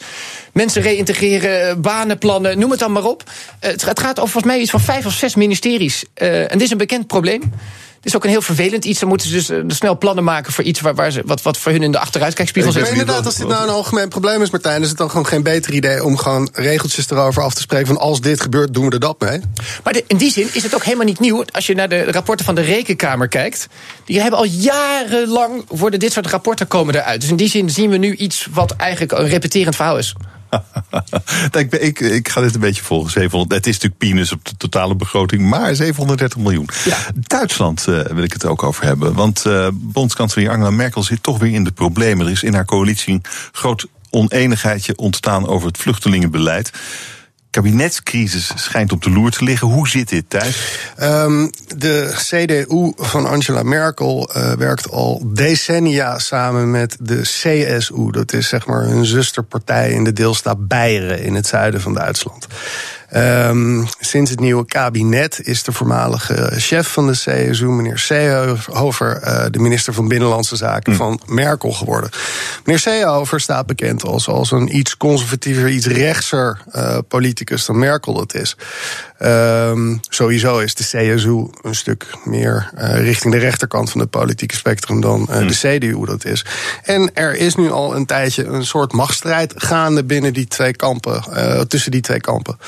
mensen 0.52 0.82
reïntegreren, 0.82 1.68
eh, 1.68 1.76
banenplannen, 1.76 2.58
noem 2.58 2.70
het 2.70 2.78
dan 2.80 2.92
maar 2.92 3.04
op. 3.04 3.22
Het, 3.60 3.84
het 3.84 4.00
gaat 4.00 4.18
over 4.20 4.32
volgens 4.32 4.52
mij 4.52 4.60
iets 4.62 4.70
van 4.70 4.80
vijf 4.80 5.06
of 5.06 5.12
zes 5.12 5.34
ministeries. 5.34 6.04
En 6.14 6.48
dit 6.48 6.60
is 6.62 6.70
een 6.70 6.76
bekend 6.78 7.06
probleem. 7.06 7.52
Het 8.05 8.12
is 8.12 8.16
ook 8.18 8.24
een 8.24 8.31
heel 8.31 8.43
vervelend 8.43 8.85
iets. 8.85 9.01
Dan 9.01 9.09
moeten 9.09 9.28
ze 9.28 9.35
dus 9.35 9.48
eh, 9.48 9.59
snel 9.68 9.98
plannen 9.98 10.24
maken 10.24 10.52
voor 10.52 10.64
iets 10.64 10.81
waar, 10.81 10.94
waar 10.94 11.10
ze, 11.10 11.22
wat, 11.24 11.43
wat 11.43 11.59
voor 11.59 11.72
hun 11.72 11.82
in 11.82 11.93
de 11.93 11.98
achteruitkijkspiegel 11.98 12.72
Maar 12.72 12.81
zit. 12.81 12.90
inderdaad, 12.90 13.26
als 13.26 13.36
dit 13.36 13.48
nou 13.48 13.62
een 13.62 13.68
algemeen 13.74 14.09
probleem 14.09 14.43
is, 14.43 14.51
Martijn, 14.51 14.82
is 14.82 14.89
het 14.89 14.97
dan 14.98 15.10
gewoon 15.10 15.26
geen 15.26 15.43
beter 15.43 15.72
idee 15.72 16.05
om 16.05 16.16
gewoon 16.16 16.48
regeltjes 16.52 17.10
erover 17.10 17.43
af 17.43 17.55
te 17.55 17.60
spreken 17.60 17.86
van 17.86 17.98
als 17.98 18.20
dit 18.20 18.40
gebeurt, 18.40 18.74
doen 18.74 18.85
we 18.86 18.90
er 18.93 19.01
dat 19.01 19.20
mee? 19.20 19.40
Maar 19.85 19.93
de- 19.93 20.05
in 20.06 20.16
die 20.16 20.31
zin 20.32 20.48
is 20.52 20.62
het 20.62 20.74
ook 20.74 20.85
helemaal 20.85 21.06
niet 21.06 21.20
nieuw. 21.20 21.44
Als 21.52 21.66
je 21.66 21.74
naar 21.74 21.89
de 21.89 22.05
rapporten 22.12 22.44
van 22.44 22.55
de 22.55 22.60
Rekenkamer 22.60 23.28
kijkt. 23.28 23.66
Die 24.05 24.20
hebben 24.20 24.39
al 24.39 24.47
jarenlang 24.47 25.64
worden 25.68 25.98
dit 26.01 26.12
soort 26.12 26.26
rapporten 26.26 26.66
komen 26.68 26.94
eruit. 26.94 27.20
Dus 27.20 27.31
in 27.31 27.36
die 27.36 27.48
zin 27.48 27.70
zien 27.70 27.90
we 27.90 27.97
nu 27.97 28.14
iets 28.14 28.47
wat 28.52 28.70
eigenlijk 28.76 29.12
een 29.12 29.28
repeterend 29.28 29.76
verhaal 29.76 29.98
is. 29.98 30.14
ik, 31.52 31.72
ik, 31.72 32.01
ik 32.01 32.28
ga 32.28 32.40
dit 32.40 32.55
een 32.55 32.60
beetje 32.60 32.82
volgen. 32.82 33.10
700, 33.10 33.52
het 33.52 33.66
is 33.66 33.72
natuurlijk 33.72 34.01
peanuts 34.01 34.32
op 34.32 34.44
de 34.44 34.56
totale 34.56 34.94
begroting, 34.94 35.48
maar 35.48 35.74
730 35.74 36.39
miljoen. 36.39 36.68
Duitsland 37.14 37.86
eh, 37.89 38.01
wil 38.01 38.22
ik 38.22 38.32
het 38.32 38.44
ook 38.44 38.62
over 38.62 38.85
hebben. 38.85 39.14
Want 39.14 39.47
eh 39.47 39.68
bondskanselier 39.72 40.51
Angela 40.51 40.70
Merkel 40.70 41.02
zit 41.02 41.22
toch 41.22 41.39
weer 41.39 41.52
in 41.52 41.64
de 41.64 41.72
problemen. 41.72 42.26
Er 42.26 42.32
is 42.32 42.43
in 42.43 42.55
haar 42.55 42.64
coalitie 42.64 43.14
een 43.14 43.24
groot 43.52 43.86
oneenigheidje 44.10 44.97
ontstaan 44.97 45.47
over 45.47 45.66
het 45.66 45.78
vluchtelingenbeleid. 45.78 46.70
Kabinetscrisis 47.55 48.52
schijnt 48.55 48.93
op 48.93 49.02
de 49.02 49.10
loer 49.10 49.31
te 49.31 49.44
liggen. 49.44 49.68
Hoe 49.68 49.89
zit 49.89 50.09
dit 50.09 50.31
thuis? 50.31 50.78
Ehm, 50.97 51.48
de 51.76 52.12
CDU 52.14 52.93
van 52.97 53.26
Angela 53.26 53.62
Merkel 53.62 54.31
eh, 54.32 54.52
werkt 54.52 54.90
al 54.90 55.22
decennia 55.26 56.18
samen 56.18 56.70
met 56.70 56.97
de 57.01 57.20
CSU. 57.20 58.10
Dat 58.10 58.32
is 58.32 58.48
zeg 58.48 58.66
maar 58.66 58.82
hun 58.82 59.05
zusterpartij 59.05 59.90
in 59.90 60.05
de 60.05 60.12
deelstaat 60.12 60.68
Beieren 60.68 61.22
in 61.22 61.35
het 61.35 61.47
zuiden 61.47 61.81
van 61.81 61.94
Duitsland. 61.94 62.47
Ehm, 63.14 63.84
sinds 64.00 64.30
het 64.30 64.40
nieuwe 64.40 64.66
kabinet 64.66 65.40
is 65.42 65.62
de 65.62 65.72
voormalige 65.72 66.52
chef 66.56 66.92
van 66.92 67.06
de 67.06 67.12
CSU, 67.12 67.66
meneer 67.66 67.98
Seehofer, 67.98 69.16
eh, 69.16 69.44
de 69.50 69.58
minister 69.58 69.94
van 69.94 70.08
Binnenlandse 70.08 70.56
Zaken 70.56 70.94
van 70.94 71.20
Merkel 71.26 71.72
geworden. 71.72 72.10
Meneer 72.64 72.80
Seehofer 72.80 73.40
staat 73.40 73.66
bekend 73.66 74.04
als, 74.04 74.28
als 74.28 74.50
een 74.50 74.76
iets 74.76 74.96
conservatiever, 74.96 75.68
iets 75.68 75.86
rechtser 75.86 76.60
eh, 76.70 76.98
politicus 77.08 77.66
dan 77.66 77.78
Merkel 77.78 78.14
dat 78.14 78.34
is. 78.34 78.56
Ehm, 79.18 79.96
sowieso 80.08 80.58
is 80.58 80.74
de 80.74 80.84
CSU 80.84 81.46
een 81.62 81.74
stuk 81.74 82.06
meer 82.24 82.70
eh, 82.76 83.00
richting 83.00 83.32
de 83.32 83.40
rechterkant 83.40 83.90
van 83.90 84.00
het 84.00 84.10
politieke 84.10 84.56
spectrum 84.56 85.00
dan 85.00 85.24
de 85.24 85.78
CDU 85.78 86.04
dat 86.06 86.24
is. 86.24 86.44
En 86.82 87.10
er 87.14 87.34
is 87.34 87.54
nu 87.54 87.70
al 87.70 87.96
een 87.96 88.06
tijdje 88.06 88.44
een 88.44 88.66
soort 88.66 88.92
machtsstrijd 88.92 89.52
gaande 89.56 90.04
binnen 90.04 90.32
die 90.32 90.46
twee 90.46 90.76
kampen, 90.76 91.22
tussen 91.68 91.90
die 91.90 92.00
twee 92.00 92.20
kampen. 92.20 92.58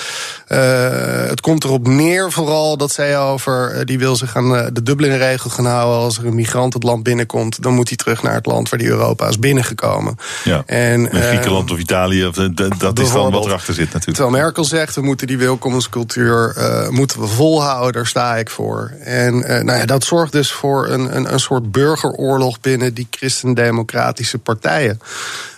Eh, 0.46 1.28
het 1.28 1.40
komt 1.40 1.64
erop 1.64 1.86
neer 1.86 2.32
vooral 2.32 2.76
dat 2.76 2.92
Seehofer, 2.92 3.70
eh, 3.70 3.84
die 3.84 3.98
wil 3.98 4.16
zich 4.16 4.36
aan 4.36 4.56
eh, 4.56 4.66
de 4.72 4.82
Dublin-regel 4.82 5.50
gaan 5.50 5.66
houden. 5.66 5.98
Als 5.98 6.18
er 6.18 6.26
een 6.26 6.34
migrant 6.34 6.74
het 6.74 6.82
land 6.82 7.02
binnenkomt, 7.02 7.62
dan 7.62 7.74
moet 7.74 7.88
hij 7.88 7.96
terug 7.96 8.22
naar 8.22 8.34
het 8.34 8.46
land 8.46 8.68
waar 8.68 8.78
die 8.78 8.88
Europa 8.88 9.28
is 9.28 9.38
binnengekomen. 9.38 10.16
Ja, 10.44 10.62
En, 10.66 11.08
Griekenland 11.10 11.70
of 11.70 11.78
Italië, 11.78 12.26
of, 12.26 12.34
dat 12.34 12.98
is 12.98 13.12
dan 13.12 13.30
wat 13.30 13.44
erachter 13.44 13.74
zit 13.74 13.92
natuurlijk. 13.92 14.16
Terwijl 14.16 14.42
Merkel 14.42 14.64
zegt, 14.64 14.94
we 14.94 15.00
moeten 15.00 15.26
die 15.26 15.38
welkomstcultuur 15.38 16.54
eh, 16.56 16.88
moeten 16.88 17.20
we 17.20 17.26
volhouden, 17.26 17.92
daar 17.92 18.06
sta 18.06 18.36
ik 18.36 18.50
voor. 18.50 18.92
En 19.00 19.38
nou 19.38 19.78
ja, 19.78 19.84
dat 19.84 20.04
zorgt 20.04 20.32
dus 20.32 20.52
voor 20.52 20.88
een, 20.88 21.16
een, 21.16 21.32
een 21.32 21.40
soort 21.40 21.72
burgeroorlog 21.72 22.60
binnen 22.60 22.94
die 22.94 23.06
christendemocratische 23.10 24.38
partijen. 24.38 25.00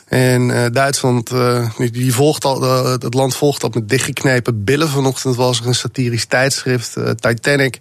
En 0.09 0.51
eh, 0.65 0.71
Duitsland, 0.73 1.31
eh, 1.31 1.71
die- 1.77 2.15
volgt 2.15 2.45
al, 2.45 2.63
eh, 2.63 2.91
het 2.91 3.15
land 3.15 3.37
volgt 3.37 3.61
dat 3.61 3.75
met 3.75 3.89
dichtgeknepen 3.89 4.65
billen. 4.65 4.89
Vanochtend 4.89 5.37
was 5.37 5.61
er 5.61 5.67
een 5.67 5.75
satirisch 5.75 6.25
tijdschrift, 6.27 6.97
Titanic, 7.21 7.79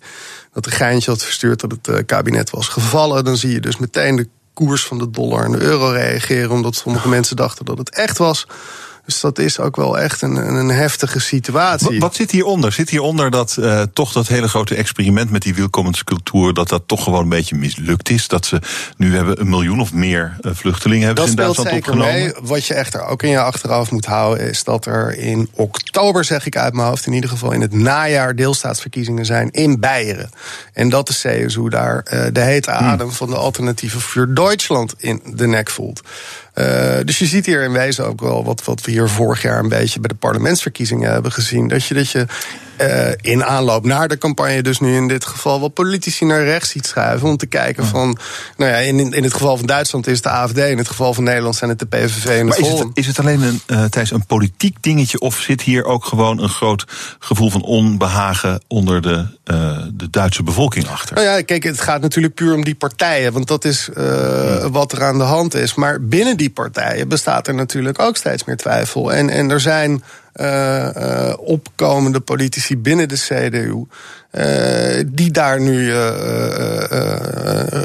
dat 0.53 0.65
een 0.65 0.71
geintje 0.71 1.11
had 1.11 1.23
verstuurd 1.23 1.59
dat 1.59 1.71
het 1.81 2.05
kabinet 2.05 2.49
was 2.49 2.67
gevallen. 2.67 3.23
Dan 3.23 3.37
zie 3.37 3.51
je 3.51 3.59
dus 3.59 3.77
meteen 3.77 4.15
de 4.15 4.27
koers 4.53 4.83
van 4.85 4.97
de 4.97 5.09
dollar 5.09 5.45
en 5.45 5.51
de 5.51 5.61
euro 5.61 5.87
reageren, 5.89 6.51
omdat 6.51 6.75
sommige 6.75 7.07
mensen 7.09 7.35
dachten 7.35 7.65
dat 7.65 7.77
het 7.77 7.89
echt 7.89 8.17
was. 8.17 8.47
Dus 9.07 9.19
dat 9.19 9.39
is 9.39 9.59
ook 9.59 9.75
wel 9.75 9.99
echt 9.99 10.21
een, 10.21 10.35
een 10.35 10.69
heftige 10.69 11.19
situatie. 11.19 11.87
Wat, 11.87 11.97
wat 11.97 12.15
zit 12.15 12.31
hieronder? 12.31 12.71
Zit 12.71 12.89
hieronder 12.89 13.31
dat 13.31 13.57
eh, 13.57 13.81
toch 13.93 14.11
dat 14.11 14.27
hele 14.27 14.47
grote 14.47 14.75
experiment 14.75 15.31
met 15.31 15.41
die 15.41 15.55
welkomenscultuur... 15.55 16.53
dat 16.53 16.69
dat 16.69 16.83
toch 16.85 17.03
gewoon 17.03 17.23
een 17.23 17.29
beetje 17.29 17.55
mislukt 17.55 18.09
is? 18.09 18.27
Dat 18.27 18.45
ze 18.45 18.61
nu 18.97 19.15
hebben 19.15 19.39
een 19.39 19.49
miljoen 19.49 19.79
of 19.79 19.93
meer 19.93 20.37
eh, 20.41 20.51
vluchtelingen 20.53 21.05
hebben 21.05 21.23
Dat 21.23 21.33
in 21.33 21.39
Duitsland 21.39 21.69
zeker 21.69 21.91
opgenomen? 21.91 22.21
mee. 22.21 22.33
Wat 22.41 22.65
je 22.65 22.73
echter 22.73 23.05
ook 23.05 23.23
in 23.23 23.29
je 23.29 23.39
achterhoofd 23.41 23.91
moet 23.91 24.05
houden, 24.05 24.49
is 24.49 24.63
dat 24.63 24.85
er 24.85 25.17
in 25.17 25.49
oktober, 25.53 26.23
zeg 26.23 26.45
ik 26.45 26.57
uit 26.57 26.73
mijn 26.73 26.87
hoofd, 26.87 27.05
in 27.05 27.13
ieder 27.13 27.29
geval 27.29 27.51
in 27.51 27.61
het 27.61 27.73
najaar 27.73 28.35
deelstaatsverkiezingen 28.35 29.25
zijn 29.25 29.51
in 29.51 29.79
Beieren. 29.79 30.29
En 30.73 30.89
dat 30.89 31.07
de 31.07 31.13
CSU 31.13 31.69
daar 31.69 32.01
eh, 32.03 32.25
de 32.31 32.41
hete 32.41 32.71
Hmm. 32.71 32.87
adem 32.87 33.11
van 33.11 33.29
de 33.29 33.35
alternatieve 33.35 33.99
voor 33.99 34.33
Duitsland 34.33 34.93
in 34.97 35.21
de 35.25 35.47
nek 35.47 35.69
voelt. 35.69 36.01
Eh, 36.57 36.97
dus 37.05 37.19
je 37.19 37.25
ziet 37.25 37.45
hier 37.45 37.63
in 37.63 37.71
wezen 37.71 38.05
ook 38.05 38.21
wel 38.21 38.43
wat, 38.43 38.63
wat 38.63 38.81
we 38.81 38.91
hier 38.91 39.07
vorig 39.07 39.41
jaar 39.41 39.59
een 39.59 39.69
beetje 39.69 39.99
bij 39.99 40.09
de 40.09 40.15
parlementsverkiezingen 40.15 41.11
hebben 41.11 41.31
gezien. 41.31 41.67
Dat 41.67 41.85
je, 41.85 41.93
dat 41.93 42.11
je 42.11 42.25
eh, 42.77 43.11
in 43.21 43.43
aanloop 43.43 43.85
naar 43.85 44.07
de 44.07 44.17
campagne, 44.17 44.61
dus 44.61 44.79
nu 44.79 44.95
in 44.95 45.07
dit 45.07 45.25
geval, 45.25 45.59
wat 45.59 45.73
politici 45.73 46.25
naar 46.25 46.43
rechts 46.43 46.69
ziet 46.69 46.85
schuiven. 46.85 47.27
Om 47.27 47.37
te 47.37 47.45
kijken 47.45 47.85
van. 47.85 48.17
Nou 48.57 48.71
ja, 48.71 48.77
in, 48.77 49.13
in 49.13 49.23
het 49.23 49.33
geval 49.33 49.57
van 49.57 49.65
Duitsland 49.65 50.07
is 50.07 50.13
het 50.13 50.23
de 50.23 50.29
AFD, 50.29 50.57
in 50.57 50.77
het 50.77 50.87
geval 50.87 51.13
van 51.13 51.23
Nederland 51.23 51.55
zijn 51.55 51.69
het 51.69 51.79
de 51.79 51.85
PVV 51.85 52.25
en 52.25 52.45
de 52.45 52.57
is 52.57 52.67
het, 52.67 52.87
is 52.93 53.07
het 53.07 53.19
alleen 53.19 53.41
een, 53.41 53.89
Thijs, 53.89 54.11
een 54.11 54.25
politiek 54.25 54.77
dingetje... 54.81 55.19
of 55.19 55.39
zit 55.39 55.61
hier 55.61 55.85
ook 55.85 56.05
gewoon 56.05 56.41
een 56.41 56.49
groot 56.49 56.85
gevoel 57.19 57.49
van 57.49 57.61
onbehagen... 57.61 58.61
onder 58.67 59.01
de, 59.01 59.25
eh, 59.43 59.77
de 59.93 60.09
Duitse 60.09 60.43
bevolking 60.43 60.87
achter? 60.87 61.15
Nou 61.15 61.27
ja, 61.27 61.41
kijk, 61.41 61.63
het 61.63 61.81
gaat 61.81 62.01
natuurlijk 62.01 62.33
puur 62.33 62.53
om 62.53 62.63
die 62.63 62.75
partijen. 62.75 63.33
Want 63.33 63.47
dat 63.47 63.65
is 63.65 63.89
wat 64.71 64.91
er 64.91 65.03
aan 65.03 65.17
de 65.17 65.23
hand 65.23 65.53
is. 65.53 65.75
Maar 65.75 66.01
binnen 66.01 66.37
die 66.37 66.49
partijen 66.49 67.07
bestaat 67.07 67.47
er 67.47 67.55
natuurlijk 67.55 67.99
ook 67.99 68.17
steeds 68.17 68.43
meer 68.43 68.57
twijfel. 68.57 69.13
En, 69.13 69.29
en 69.29 69.51
er 69.51 69.59
zijn 69.59 70.03
eh, 70.37 71.29
eh, 71.29 71.33
opkomende 71.37 72.19
politici 72.19 72.77
binnen 72.77 73.07
de 73.07 73.15
CDU. 73.15 73.85
eh, 74.31 75.03
die 75.07 75.31
daar 75.31 75.61
nu 75.61 75.93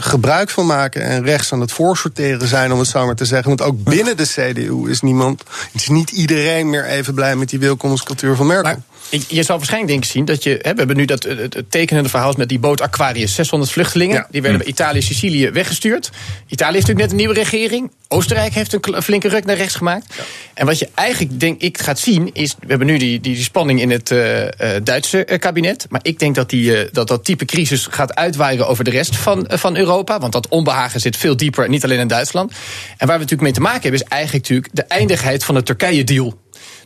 gebruik 0.01 0.51
van 0.51 0.67
maken 0.67 1.03
en 1.03 1.25
rechts 1.25 1.53
aan 1.53 1.61
het 1.61 1.73
voorsorteren 1.73 2.49
zijn, 2.49 2.73
om 2.73 2.79
het 2.79 2.89
zo 2.89 3.07
maar 3.07 3.15
te 3.15 3.25
zeggen. 3.25 3.49
Want 3.49 3.63
ook 3.63 3.85
binnen 3.85 4.17
de 4.17 4.27
CDU 4.27 4.91
is 4.91 5.01
niemand, 5.01 5.43
is 5.73 5.89
niet 5.89 6.11
iedereen 6.11 6.71
meer 6.71 6.85
even 6.85 7.15
blij 7.15 7.37
met 7.37 7.49
die 7.49 7.59
welkomstcultuur 7.59 8.37
van 8.37 8.47
Merkel. 8.47 8.77
Je 9.13 9.43
zou 9.43 9.59
waarschijnlijk 9.59 9.93
denken 9.93 10.11
zien 10.11 10.25
dat 10.25 10.43
je. 10.43 10.51
Hè, 10.51 10.73
we 10.73 10.79
hebben 10.79 10.97
nu 10.97 11.05
dat 11.05 11.25
eh, 11.25 11.37
het, 11.39 11.55
het 11.55 11.71
tekenende 11.71 12.09
verhaal 12.09 12.35
met 12.37 12.49
die 12.49 12.59
boot 12.59 12.81
Aquarius. 12.81 13.35
600 13.35 13.71
vluchtelingen. 13.71 14.27
Die 14.31 14.43
werden 14.43 14.61
bij 14.61 14.69
Italië 14.69 14.97
en 14.97 15.03
Sicilië 15.03 15.51
weggestuurd. 15.51 16.11
Italië 16.49 16.73
heeft 16.75 16.87
natuurlijk 16.87 16.99
net 16.99 17.11
een 17.11 17.17
nieuwe 17.17 17.35
regering. 17.35 17.91
Oostenrijk 18.09 18.53
heeft 18.53 18.73
een 18.73 19.03
flinke 19.03 19.29
ruk 19.29 19.45
naar 19.45 19.57
rechts 19.57 19.75
gemaakt. 19.75 20.15
En 20.55 20.67
wat 20.67 20.79
je 20.79 20.89
eigenlijk, 20.95 21.41
denk 21.41 21.61
ik, 21.61 21.79
gaat 21.79 21.99
zien. 21.99 22.31
is. 22.33 22.55
We 22.61 22.67
hebben 22.67 22.87
nu 22.87 22.99
die, 22.99 23.21
die, 23.21 23.35
die 23.35 23.43
spanning 23.43 23.81
in 23.81 23.91
het 23.91 24.11
eh, 24.11 24.47
Duitse 24.83 25.25
kabinet. 25.39 25.87
Maar 25.89 26.01
ik 26.03 26.19
denk 26.19 26.35
dat, 26.35 26.51
die, 26.51 26.91
dat 26.91 27.09
dat 27.09 27.25
type 27.25 27.45
crisis 27.45 27.87
gaat 27.91 28.15
uitwaaien 28.15 28.67
over 28.67 28.85
de 28.85 28.91
rest 28.91 29.17
van, 29.17 29.47
van 29.49 29.77
Europa. 29.77 30.19
Want 30.19 30.33
dat 30.33 30.49
onbehagen 30.49 31.01
zit 31.01 31.17
veel 31.17 31.37
dieper, 31.37 31.69
niet 31.69 31.85
alleen 31.85 31.99
in 31.99 32.09
Duitsland. 32.09 32.53
En 32.97 33.07
waar 33.07 33.17
we 33.17 33.23
natuurlijk 33.23 33.43
mee 33.43 33.53
te 33.53 33.61
maken 33.61 33.83
hebben, 33.83 34.01
is 34.01 34.09
eigenlijk 34.09 34.49
natuurlijk 34.49 34.75
de 34.77 34.95
eindigheid 34.95 35.45
van 35.45 35.55
de 35.55 35.63
Turkije-deal. 35.63 36.42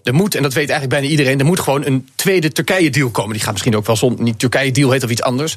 Er 0.07 0.15
moet, 0.15 0.35
en 0.35 0.43
dat 0.43 0.53
weet 0.53 0.71
eigenlijk 0.71 1.01
bijna 1.01 1.07
iedereen, 1.07 1.39
er 1.39 1.45
moet 1.45 1.61
gewoon 1.61 1.87
een 1.87 2.09
tweede 2.15 2.53
Turkije-deal 2.53 3.11
komen. 3.11 3.33
Die 3.33 3.43
gaat 3.43 3.53
misschien 3.53 3.77
ook 3.77 3.87
wel 3.87 3.97
zonder 3.97 4.25
niet 4.25 4.39
Turkije-deal 4.39 4.91
heet 4.91 5.05
of 5.05 5.11
iets 5.11 5.23
anders. 5.23 5.57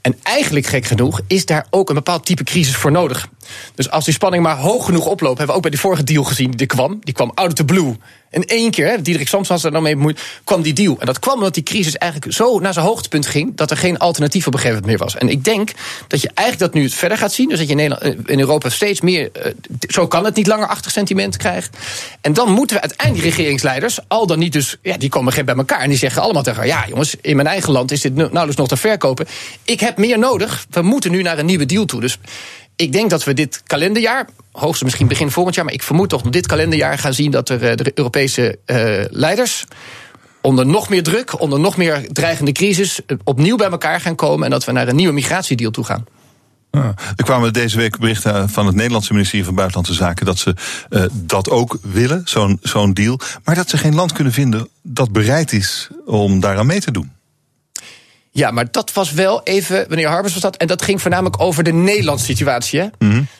En 0.00 0.16
eigenlijk, 0.22 0.66
gek 0.66 0.84
genoeg, 0.84 1.20
is 1.26 1.46
daar 1.46 1.66
ook 1.70 1.88
een 1.88 1.94
bepaald 1.94 2.26
type 2.26 2.44
crisis 2.44 2.76
voor 2.76 2.90
nodig. 2.90 3.28
Dus 3.74 3.90
als 3.90 4.04
die 4.04 4.14
spanning 4.14 4.42
maar 4.42 4.56
hoog 4.56 4.84
genoeg 4.84 5.06
oploopt, 5.06 5.38
hebben 5.38 5.46
we 5.46 5.52
ook 5.52 5.62
bij 5.62 5.70
die 5.70 5.80
vorige 5.80 6.04
deal 6.04 6.24
gezien, 6.24 6.50
die 6.50 6.66
kwam. 6.66 6.98
Die 7.00 7.14
kwam 7.14 7.32
out 7.34 7.48
of 7.48 7.54
the 7.54 7.64
blue. 7.64 7.96
In 8.30 8.44
één 8.44 8.70
keer, 8.70 8.86
hè, 8.86 9.02
Diederik 9.02 9.28
Samson 9.28 9.54
was 9.54 9.64
er 9.64 9.70
dan 9.70 9.82
mee 9.82 9.94
bemoeid, 9.94 10.20
kwam 10.44 10.62
die 10.62 10.72
deal. 10.72 10.96
En 11.00 11.06
dat 11.06 11.18
kwam 11.18 11.34
omdat 11.34 11.54
die 11.54 11.62
crisis 11.62 11.96
eigenlijk 11.96 12.32
zo 12.32 12.58
naar 12.58 12.72
zijn 12.72 12.86
hoogtepunt 12.86 13.26
ging, 13.26 13.56
dat 13.56 13.70
er 13.70 13.76
geen 13.76 13.98
alternatief 13.98 14.46
op 14.46 14.52
een 14.52 14.58
gegeven 14.58 14.80
moment 14.80 14.98
meer 14.98 15.08
was. 15.08 15.20
En 15.20 15.28
ik 15.28 15.44
denk 15.44 15.72
dat 16.06 16.20
je 16.20 16.30
eigenlijk 16.34 16.72
dat 16.72 16.82
nu 16.82 16.88
verder 16.88 17.18
gaat 17.18 17.32
zien. 17.32 17.48
Dus 17.48 17.58
dat 17.58 17.68
je 17.68 17.74
in, 17.74 17.92
eh, 17.92 18.36
Europa 18.38 18.68
steeds 18.68 19.00
meer, 19.00 19.30
eh, 19.32 19.52
zo 19.88 20.06
kan 20.06 20.24
het 20.24 20.34
niet 20.34 20.46
langer, 20.46 20.66
achtig 20.66 20.90
sentiment 20.90 21.36
krijgt. 21.36 21.76
En 22.20 22.32
dan 22.32 22.52
moeten 22.52 22.76
we 22.76 22.82
uiteindelijk 22.82 23.28
regeringsleiders, 23.28 23.98
al 24.08 24.26
dan 24.26 24.38
niet 24.38 24.52
dus, 24.52 24.76
ja, 24.82 24.96
die 24.96 25.08
komen 25.08 25.32
geen 25.32 25.44
bij 25.44 25.54
elkaar. 25.54 25.80
En 25.80 25.88
die 25.88 25.98
zeggen 25.98 26.22
allemaal 26.22 26.42
tegen 26.42 26.66
ja 26.66 26.84
jongens, 26.88 27.14
in 27.20 27.36
mijn 27.36 27.48
eigen 27.48 27.72
land 27.72 27.90
is 27.90 28.00
dit 28.00 28.14
nou- 28.14 28.28
nauwelijks 28.28 28.56
nog 28.60 28.68
te 28.68 28.76
verkopen. 28.76 29.26
Ik 29.64 29.80
heb 29.80 29.96
meer 29.96 30.18
nodig. 30.18 30.66
We 30.70 30.82
moeten 30.82 31.10
nu 31.10 31.22
naar 31.22 31.38
een 31.38 31.46
nieuwe 31.46 31.66
deal 31.66 31.84
toe. 31.84 32.00
Dus 32.00 32.18
ik 32.80 32.92
denk 32.92 33.10
dat 33.10 33.24
we 33.24 33.34
dit 33.34 33.62
kalenderjaar, 33.66 34.28
hoogstens 34.52 34.82
misschien 34.82 35.08
begin 35.08 35.30
volgend 35.30 35.54
jaar, 35.54 35.64
maar 35.64 35.74
ik 35.74 35.82
vermoed 35.82 36.08
toch 36.08 36.22
dit 36.22 36.46
kalenderjaar 36.46 36.98
gaan 36.98 37.14
zien 37.14 37.30
dat 37.30 37.48
er 37.48 37.70
eh, 37.70 37.76
de 37.76 37.92
Europese 37.94 38.58
eh, 38.64 39.04
leiders 39.10 39.64
onder 40.40 40.66
nog 40.66 40.88
meer 40.88 41.02
druk, 41.02 41.40
onder 41.40 41.60
nog 41.60 41.76
meer 41.76 42.08
dreigende 42.12 42.52
crisis, 42.52 43.04
eh, 43.06 43.16
opnieuw 43.24 43.56
bij 43.56 43.70
elkaar 43.70 44.00
gaan 44.00 44.14
komen 44.14 44.44
en 44.44 44.50
dat 44.50 44.64
we 44.64 44.72
naar 44.72 44.88
een 44.88 44.96
nieuwe 44.96 45.12
migratiedeal 45.12 45.70
toe 45.70 45.84
gaan. 45.84 46.04
Ja. 46.70 46.94
Er 47.16 47.24
kwamen 47.24 47.52
deze 47.52 47.76
week 47.76 47.98
berichten 47.98 48.48
van 48.48 48.66
het 48.66 48.74
Nederlandse 48.74 49.12
ministerie 49.12 49.44
van 49.44 49.54
Buitenlandse 49.54 49.94
Zaken 49.94 50.26
dat 50.26 50.38
ze 50.38 50.54
dat 51.12 51.50
ook 51.50 51.78
willen, 51.82 52.22
zo'n 52.24 52.58
zo'n 52.62 52.92
deal. 52.92 53.18
Maar 53.44 53.54
dat 53.54 53.68
ze 53.68 53.78
geen 53.78 53.94
land 53.94 54.12
kunnen 54.12 54.32
vinden 54.32 54.68
dat 54.82 55.12
bereid 55.12 55.52
is 55.52 55.88
om 56.06 56.40
daaraan 56.40 56.66
mee 56.66 56.80
te 56.80 56.90
doen. 56.90 57.12
Ja, 58.32 58.50
maar 58.50 58.66
dat 58.70 58.92
was 58.92 59.12
wel 59.12 59.42
even, 59.42 59.86
meneer 59.88 60.08
Harbers 60.08 60.32
was 60.32 60.42
dat, 60.42 60.56
en 60.56 60.66
dat 60.66 60.82
ging 60.82 61.00
voornamelijk 61.00 61.42
over 61.42 61.64
de 61.64 61.72
Nederlandse 61.72 62.24
situatie. 62.24 62.80
Hè? 62.80 62.86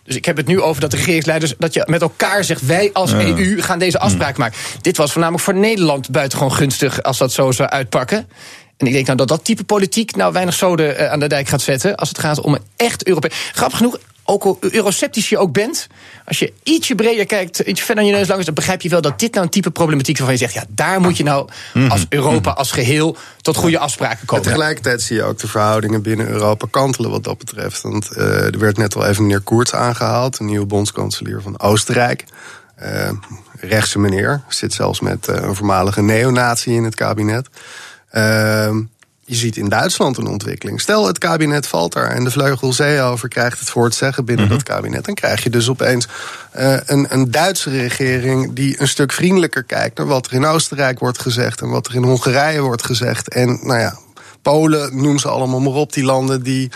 Dus 0.02 0.16
ik 0.16 0.24
heb 0.24 0.36
het 0.36 0.46
nu 0.46 0.60
over 0.60 0.80
dat 0.80 0.90
de 0.90 0.96
regeringsleiders, 0.96 1.54
dat 1.58 1.74
je 1.74 1.82
met 1.86 2.02
elkaar 2.02 2.44
zegt, 2.44 2.66
wij 2.66 2.90
als. 2.92 3.12
EU 3.12 3.62
gaan 3.62 3.78
deze 3.78 3.98
afspraak 3.98 4.36
maken. 4.36 4.58
Dit 4.80 4.96
was 4.96 5.12
voornamelijk 5.12 5.44
voor 5.44 5.54
Nederland 5.54 6.10
buitengewoon 6.10 6.54
gunstig 6.54 7.02
als 7.02 7.18
dat 7.18 7.32
zo 7.32 7.52
zou 7.52 7.68
uitpakken. 7.68 8.28
En 8.76 8.86
ik 8.86 8.92
denk 8.92 9.06
nou 9.06 9.18
dat 9.18 9.28
dat 9.28 9.44
type 9.44 9.64
politiek 9.64 10.16
nou 10.16 10.32
weinig 10.32 10.54
zoden 10.54 10.96
eh, 10.96 11.10
aan 11.10 11.20
de 11.20 11.26
dijk 11.26 11.48
gaat 11.48 11.60
zetten. 11.60 11.96
Als 11.96 12.08
het 12.08 12.18
gaat 12.18 12.40
om 12.40 12.54
een 12.54 12.62
echt 12.76 13.06
Europees. 13.06 13.32
Grappig 13.52 13.76
genoeg, 13.76 13.98
ook 14.30 14.44
al 14.44 14.58
euroceptisch 14.60 15.28
je 15.28 15.38
ook 15.38 15.52
bent. 15.52 15.86
Als 16.24 16.38
je 16.38 16.52
ietsje 16.62 16.94
breder 16.94 17.26
kijkt, 17.26 17.58
ietsje 17.58 17.84
verder 17.84 18.04
aan 18.04 18.10
je 18.10 18.16
neus 18.16 18.28
langs, 18.28 18.44
dan 18.44 18.54
begrijp 18.54 18.82
je 18.82 18.88
wel 18.88 19.00
dat 19.00 19.18
dit 19.18 19.32
nou 19.32 19.44
een 19.44 19.50
type 19.50 19.70
problematiek 19.70 20.14
is 20.14 20.20
waarvan 20.20 20.38
je 20.38 20.44
zegt: 20.46 20.54
ja, 20.54 20.74
daar 20.74 21.00
moet 21.00 21.16
je 21.16 21.24
nou 21.24 21.48
als 21.88 22.06
Europa 22.08 22.50
als 22.50 22.72
geheel 22.72 23.16
tot 23.40 23.56
goede 23.56 23.78
afspraken 23.78 24.20
En 24.20 24.26
komen. 24.26 24.44
tegelijkertijd 24.44 25.02
zie 25.02 25.16
je 25.16 25.22
ook 25.22 25.38
de 25.38 25.48
verhoudingen 25.48 26.02
binnen 26.02 26.28
Europa 26.28 26.66
kantelen 26.70 27.10
wat 27.10 27.24
dat 27.24 27.38
betreft. 27.38 27.82
Want 27.82 28.10
eh, 28.10 28.44
er 28.44 28.58
werd 28.58 28.76
net 28.76 28.96
al 28.96 29.06
even 29.06 29.22
meneer 29.22 29.40
Koerts 29.40 29.74
aangehaald, 29.74 30.38
een 30.38 30.46
nieuwe 30.46 30.66
bondskanselier 30.66 31.40
van 31.42 31.60
Oostenrijk. 31.60 32.24
Eh, 32.74 33.10
rechtse 33.60 33.98
meneer, 33.98 34.42
zit 34.48 34.72
zelfs 34.72 35.00
met 35.00 35.28
eh, 35.28 35.36
een 35.42 35.56
voormalige 35.56 36.02
neonazi 36.02 36.74
in 36.74 36.84
het 36.84 36.94
kabinet. 36.94 37.48
Je 39.30 39.36
ziet 39.36 39.56
in 39.56 39.68
Duitsland 39.68 40.16
een 40.16 40.26
ontwikkeling. 40.26 40.80
Stel, 40.80 41.06
het 41.06 41.18
kabinet 41.18 41.66
valt 41.66 41.92
daar 41.92 42.10
en 42.10 42.24
de 42.24 42.30
vleugel 42.30 42.72
Seehofer 42.72 43.28
krijgt 43.28 43.58
het 43.58 43.70
voor 43.70 43.84
het 43.84 43.94
zeggen 43.94 44.24
binnen 44.24 44.48
dat 44.48 44.62
kabinet. 44.62 45.04
Dan 45.04 45.14
krijg 45.14 45.42
je 45.42 45.50
dus 45.50 45.68
opeens 45.68 46.06
eh, 46.50 46.76
een, 46.86 47.06
een 47.08 47.30
Duitse 47.30 47.70
regering 47.70 48.52
die 48.52 48.80
een 48.80 48.88
stuk 48.88 49.12
vriendelijker 49.12 49.62
kijkt 49.62 49.98
naar 49.98 50.06
wat 50.06 50.26
er 50.26 50.32
in 50.32 50.46
Oostenrijk 50.46 50.98
wordt 50.98 51.20
gezegd 51.20 51.60
en 51.60 51.68
wat 51.68 51.86
er 51.86 51.94
in 51.94 52.02
Hongarije 52.02 52.60
wordt 52.60 52.84
gezegd. 52.84 53.28
En 53.28 53.58
nou 53.62 53.80
ja, 53.80 53.98
Polen, 54.42 55.02
noem 55.02 55.18
ze 55.18 55.28
allemaal 55.28 55.60
maar 55.60 55.72
op, 55.72 55.92
die 55.92 56.04
landen 56.04 56.42
die 56.42 56.70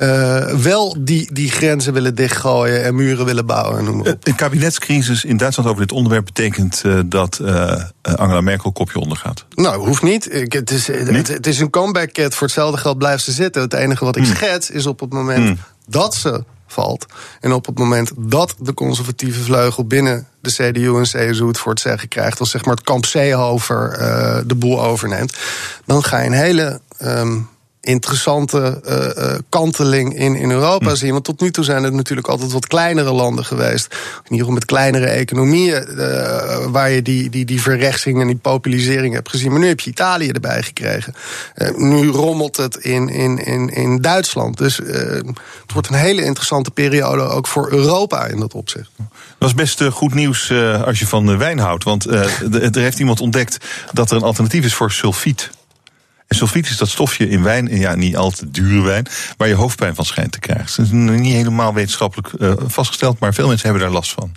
eh, 0.00 0.44
wel 0.44 0.96
die, 0.98 1.32
die 1.32 1.50
grenzen 1.50 1.92
willen 1.92 2.14
dichtgooien 2.14 2.84
en 2.84 2.94
muren 2.94 3.24
willen 3.24 3.46
bouwen. 3.46 3.78
en 3.78 3.84
Noem 3.84 3.96
maar 3.96 4.12
op. 4.12 4.26
Een 4.26 4.34
kabinetscrisis 4.34 5.24
in 5.24 5.36
Duitsland 5.36 5.68
over 5.68 5.82
dit 5.82 5.92
onderwerp 5.92 6.24
betekent 6.24 6.82
eh, 6.84 6.98
dat 7.06 7.38
eh, 7.38 7.82
Angela 8.02 8.40
Merkel 8.40 8.72
kopje 8.72 8.98
ondergaat. 8.98 9.44
Nou, 9.54 9.86
hoeft 9.86 10.02
niet. 10.02 10.34
Ik, 10.34 10.52
het, 10.52 10.70
is, 10.70 10.86
het, 10.86 11.28
het 11.28 11.46
is 11.46 11.60
een 11.60 11.70
comeback. 11.70 12.10
Voor 12.14 12.46
hetzelfde 12.46 12.78
geld 12.78 12.98
blijft 12.98 13.24
ze 13.24 13.32
zitten. 13.32 13.62
Het 13.62 13.72
enige 13.72 14.04
wat 14.04 14.16
ik 14.16 14.24
schets 14.24 14.70
is 14.70 14.86
op 14.86 15.00
het 15.00 15.12
moment 15.12 15.58
dat 15.86 16.14
ze 16.14 16.44
valt. 16.66 17.06
En 17.40 17.52
op 17.52 17.66
het 17.66 17.78
moment 17.78 18.12
dat 18.16 18.54
de 18.58 18.74
conservatieve 18.74 19.42
vleugel 19.42 19.84
binnen 19.84 20.26
de 20.40 20.50
CDU 20.50 20.96
en 20.96 21.02
CSU 21.02 21.46
het 21.46 21.58
voor 21.58 21.72
het 21.72 21.80
zeggen 21.80 22.08
krijgt, 22.08 22.40
als 22.40 22.50
zeg 22.50 22.64
maar 22.64 22.74
het 22.74 22.84
kamp 22.84 23.04
Seehofer 23.04 23.92
eh, 23.92 24.38
de 24.46 24.54
boel 24.54 24.84
overneemt, 24.84 25.36
dan 25.84 26.04
ga 26.04 26.18
je 26.18 26.26
een 26.26 26.32
hele. 26.32 26.80
ehm, 26.98 27.38
interessante 27.80 28.80
eh, 28.84 29.32
eh, 29.34 29.38
kanteling 29.48 30.18
in, 30.18 30.34
in 30.36 30.50
Europa 30.50 30.94
zien. 30.94 31.12
Want 31.12 31.24
tot 31.24 31.40
nu 31.40 31.50
toe 31.50 31.64
zijn 31.64 31.82
het 31.84 31.92
natuurlijk 31.92 32.28
altijd 32.28 32.52
wat 32.52 32.66
kleinere 32.66 33.12
landen 33.12 33.44
geweest. 33.44 33.86
In 33.92 34.22
ieder 34.22 34.38
geval 34.38 34.52
met 34.52 34.64
kleinere 34.64 35.06
economieën. 35.06 35.86
eh, 35.86 36.66
waar 36.66 36.90
je 36.90 37.02
die, 37.02 37.30
die, 37.30 37.44
die 37.44 37.62
verrechtsing 37.62 38.20
en 38.20 38.26
die 38.26 38.36
populisering 38.36 39.14
hebt 39.14 39.28
gezien. 39.28 39.50
Maar 39.50 39.60
nu 39.60 39.66
heb 39.66 39.80
je 39.80 39.90
Italië 39.90 40.28
erbij 40.28 40.62
gekregen. 40.62 41.14
Nu 41.76 42.08
rommelt 42.08 42.56
het 42.56 42.76
in, 42.76 43.08
in, 43.08 43.44
in, 43.44 43.68
in 43.68 44.00
Duitsland. 44.00 44.58
Dus 44.58 44.76
het 44.76 45.72
wordt 45.72 45.88
een 45.88 45.94
hele 45.94 46.24
interessante 46.24 46.70
periode 46.70 47.22
ook 47.22 47.46
voor 47.46 47.72
Europa 47.72 48.26
in 48.26 48.40
dat 48.40 48.54
opzicht. 48.54 48.90
Dat 49.38 49.48
is 49.48 49.54
best 49.54 49.82
goed 49.84 50.14
nieuws 50.14 50.52
als 50.84 50.98
je 50.98 51.06
van 51.06 51.38
wijn 51.38 51.58
houdt. 51.58 51.84
Want 51.84 52.06
er 52.06 52.70
heeft 52.72 52.98
iemand 52.98 53.20
ontdekt 53.20 53.66
dat 53.92 54.10
er 54.10 54.16
een 54.16 54.22
alternatief 54.22 54.64
is 54.64 54.74
voor 54.74 54.92
sulfiet. 54.92 55.50
En 56.30 56.36
sulfiet 56.36 56.66
is 56.66 56.76
dat 56.76 56.88
stofje 56.88 57.28
in 57.28 57.42
wijn, 57.42 57.68
en 57.68 57.78
ja, 57.78 57.94
niet 57.94 58.16
al 58.16 58.30
te 58.30 58.50
dure 58.50 58.82
wijn, 58.82 59.06
waar 59.36 59.48
je 59.48 59.54
hoofdpijn 59.54 59.94
van 59.94 60.04
schijnt 60.04 60.32
te 60.32 60.38
krijgen. 60.38 60.66
Het 60.66 60.78
is 60.78 60.90
niet 60.90 61.32
helemaal 61.32 61.74
wetenschappelijk 61.74 62.28
eh, 62.32 62.52
vastgesteld, 62.66 63.18
maar 63.18 63.34
veel 63.34 63.46
mensen 63.46 63.68
hebben 63.68 63.86
daar 63.86 63.94
last 63.94 64.12
van. 64.12 64.32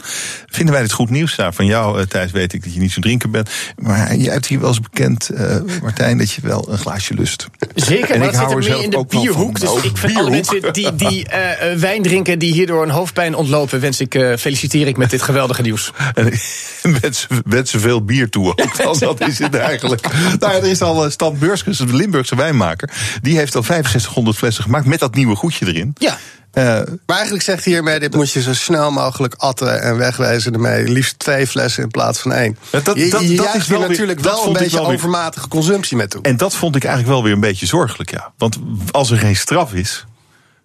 Vinden 0.46 0.74
wij 0.74 0.84
dit 0.84 0.92
goed 0.92 1.10
nieuws? 1.10 1.36
Nou, 1.36 1.54
van 1.54 1.66
jou, 1.66 2.00
uh, 2.00 2.06
Thijs, 2.06 2.32
weet 2.32 2.54
ik 2.54 2.64
dat 2.64 2.74
je 2.74 2.80
niet 2.80 2.92
zo 2.92 3.02
drinken 3.02 3.32
bent. 3.32 3.50
Maar 3.78 4.16
jij 4.16 4.34
hebt 4.34 4.46
hier 4.46 4.60
wel 4.60 4.70
eens 4.70 4.80
bekend, 4.80 5.30
uh, 5.34 5.56
Martijn, 5.82 6.18
dat 6.18 6.32
je 6.32 6.42
wel 6.44 6.72
een 6.72 6.78
glaasje 6.78 7.14
lust. 7.14 7.48
Zeker, 7.76 8.12
En 8.12 8.20
maar 8.20 8.28
ik 8.28 8.34
dat 8.34 8.44
hou 8.44 8.62
zit 8.62 8.72
er 8.72 8.78
er 8.78 8.90
meer 8.90 8.94
in 8.94 9.00
de 9.00 9.06
bierhoek. 9.10 9.60
Dus 9.60 9.70
Oh, 9.70 9.84
ik 9.84 9.98
vind 9.98 10.18
alle 10.18 10.30
mensen 10.30 10.74
die, 10.74 10.96
die 10.96 11.28
eh, 11.28 11.72
eh, 11.72 11.80
wijn 11.80 12.02
drinken, 12.02 12.40
die 12.40 12.54
hierdoor 12.54 12.84
een 12.84 12.90
hoofdpijn 12.90 13.36
ontlopen, 13.36 13.80
wens 13.80 14.00
ik, 14.00 14.16
eh, 14.16 14.38
feliciteer 14.38 14.88
ik 14.88 14.98
met 14.98 15.10
dit 15.10 15.22
geweldige 15.22 15.62
nieuws. 15.62 15.92
En 16.84 17.00
wens, 17.02 17.28
wens 17.46 17.74
veel 17.78 18.06
bier 18.06 18.30
toe 18.30 18.48
ook. 18.48 18.76
Want 18.84 19.00
dat 19.00 19.28
is 19.28 19.40
het 19.40 19.56
eigenlijk. 19.56 20.02
Nou 20.40 20.54
ja, 20.54 20.60
er 20.60 20.68
is 20.68 20.82
al 20.82 21.06
eh, 21.06 21.12
Stan 21.12 21.38
Beurskens, 21.38 21.80
de 21.88 21.96
Limburgse 21.96 22.36
wijnmaker. 22.36 22.90
Die 23.22 23.38
heeft 23.38 23.56
al 23.56 23.64
6500 23.64 24.38
flessen 24.38 24.64
gemaakt 24.64 24.86
met 24.86 25.00
dat 25.00 25.16
nieuwe 25.16 25.36
goedje 25.36 25.68
erin. 25.68 25.96
Ja. 25.98 26.18
Eh, 26.52 26.64
Maar 27.06 27.16
eigenlijk 27.16 27.44
zegt 27.44 27.64
hij 27.64 27.74
hiermee, 27.74 28.00
dit 28.00 28.16
moet 28.16 28.32
je 28.32 28.42
zo 28.42 28.54
snel 28.54 28.92
mogelijk 28.92 29.34
atten 29.38 29.82
en 29.82 29.98
wegwezen 29.98 30.54
ermee. 30.54 30.88
Liefst 30.88 31.20
twee 31.20 31.48
flessen 31.48 31.84
in 31.84 31.90
plaats 31.90 32.20
van 32.20 32.34
één. 32.34 32.58
Dat- 32.70 32.86
je, 32.86 33.10
dat- 33.10 33.22
je 33.22 33.28
dat 33.36 33.46
juicht 33.46 33.56
is 33.56 33.68
wel 33.68 33.80
weer- 33.80 33.90
natuurlijk 33.90 34.20
wel 34.20 34.48
een 34.48 34.54
beetje 34.54 34.78
wel 34.78 34.86
weer- 34.86 34.96
overmatige 34.96 35.48
consumptie 35.48 35.98
met 35.98 36.10
toe. 36.10 36.22
en 36.22 36.38
dat 36.38 36.56
vond 36.56 36.76
ik 36.76 36.84
eigenlijk 36.84 37.14
wel 37.14 37.24
weer 37.24 37.34
een 37.34 37.40
beetje 37.40 37.66
zorgelijk, 37.66 38.12
ja. 38.12 38.32
Want 38.38 38.58
als 38.92 39.12
er 39.12 39.18
geen 39.18 39.36
straf 39.36 39.74
is, 39.74 40.06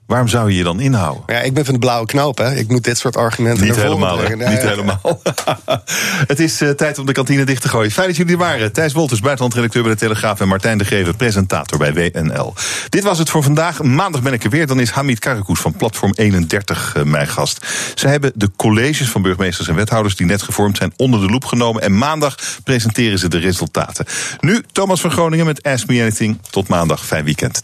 Waarom 0.09 0.29
zou 0.29 0.51
je 0.51 0.57
je 0.57 0.63
dan 0.63 0.81
inhouden? 0.81 1.23
Ja, 1.27 1.41
ik 1.41 1.55
ben 1.55 1.65
van 1.65 1.75
de 1.75 1.81
blauwe 1.81 2.07
knoop, 2.07 2.39
hè. 2.39 2.55
Ik 2.55 2.69
moet 2.69 2.85
dit 2.85 2.99
soort 2.99 3.17
argumenten 3.17 3.65
Niet 3.65 3.77
helemaal. 3.77 4.17
Nee, 4.17 4.37
Niet 4.37 4.63
helemaal. 4.63 5.01
het 6.33 6.41
is 6.41 6.61
eh, 6.61 6.71
tijd 6.71 6.99
om 6.99 7.07
de 7.07 7.13
kantine 7.13 7.45
dicht 7.45 7.63
te 7.63 7.69
gooien. 7.69 7.91
Fijn 7.91 8.07
dat 8.07 8.17
jullie 8.17 8.33
er 8.33 8.39
waren. 8.39 8.73
Thijs 8.73 8.93
Wolters, 8.93 9.21
buitenlandredacteur 9.21 9.83
bij 9.83 9.93
de 9.93 9.99
Telegraaf... 9.99 10.41
en 10.41 10.49
Martijn 10.49 10.79
de 10.79 10.85
Greven, 10.85 11.17
presentator 11.17 11.79
bij 11.79 11.93
WNL. 11.93 12.55
Dit 12.89 13.03
was 13.03 13.19
het 13.19 13.31
voor 13.31 13.43
vandaag. 13.43 13.83
Maandag 13.83 14.23
ben 14.23 14.33
ik 14.33 14.45
er 14.45 14.51
weer. 14.51 14.67
Dan 14.67 14.81
is 14.81 14.91
Hamid 14.91 15.19
Karakoes 15.19 15.61
van 15.61 15.73
Platform 15.73 16.13
31 16.15 16.95
eh, 16.97 17.03
mijn 17.03 17.29
gast. 17.29 17.67
Ze 17.95 18.09
hebben 18.09 18.33
de 18.35 18.51
colleges 18.57 19.09
van 19.09 19.23
burgemeesters 19.23 19.69
en 19.69 19.75
wethouders... 19.75 20.17
die 20.17 20.27
net 20.27 20.43
gevormd 20.43 20.77
zijn, 20.77 20.93
onder 20.97 21.21
de 21.21 21.27
loep 21.27 21.45
genomen. 21.45 21.83
En 21.83 21.99
maandag 21.99 22.39
presenteren 22.65 23.19
ze 23.19 23.29
de 23.29 23.39
resultaten. 23.39 24.07
Nu 24.41 24.63
Thomas 24.73 25.01
van 25.01 25.11
Groningen 25.11 25.47
met 25.47 25.63
Ask 25.63 25.87
Me 25.87 26.01
Anything. 26.01 26.39
Tot 26.51 26.69
maandag. 26.69 27.07
Fijn 27.07 27.25
weekend. 27.25 27.57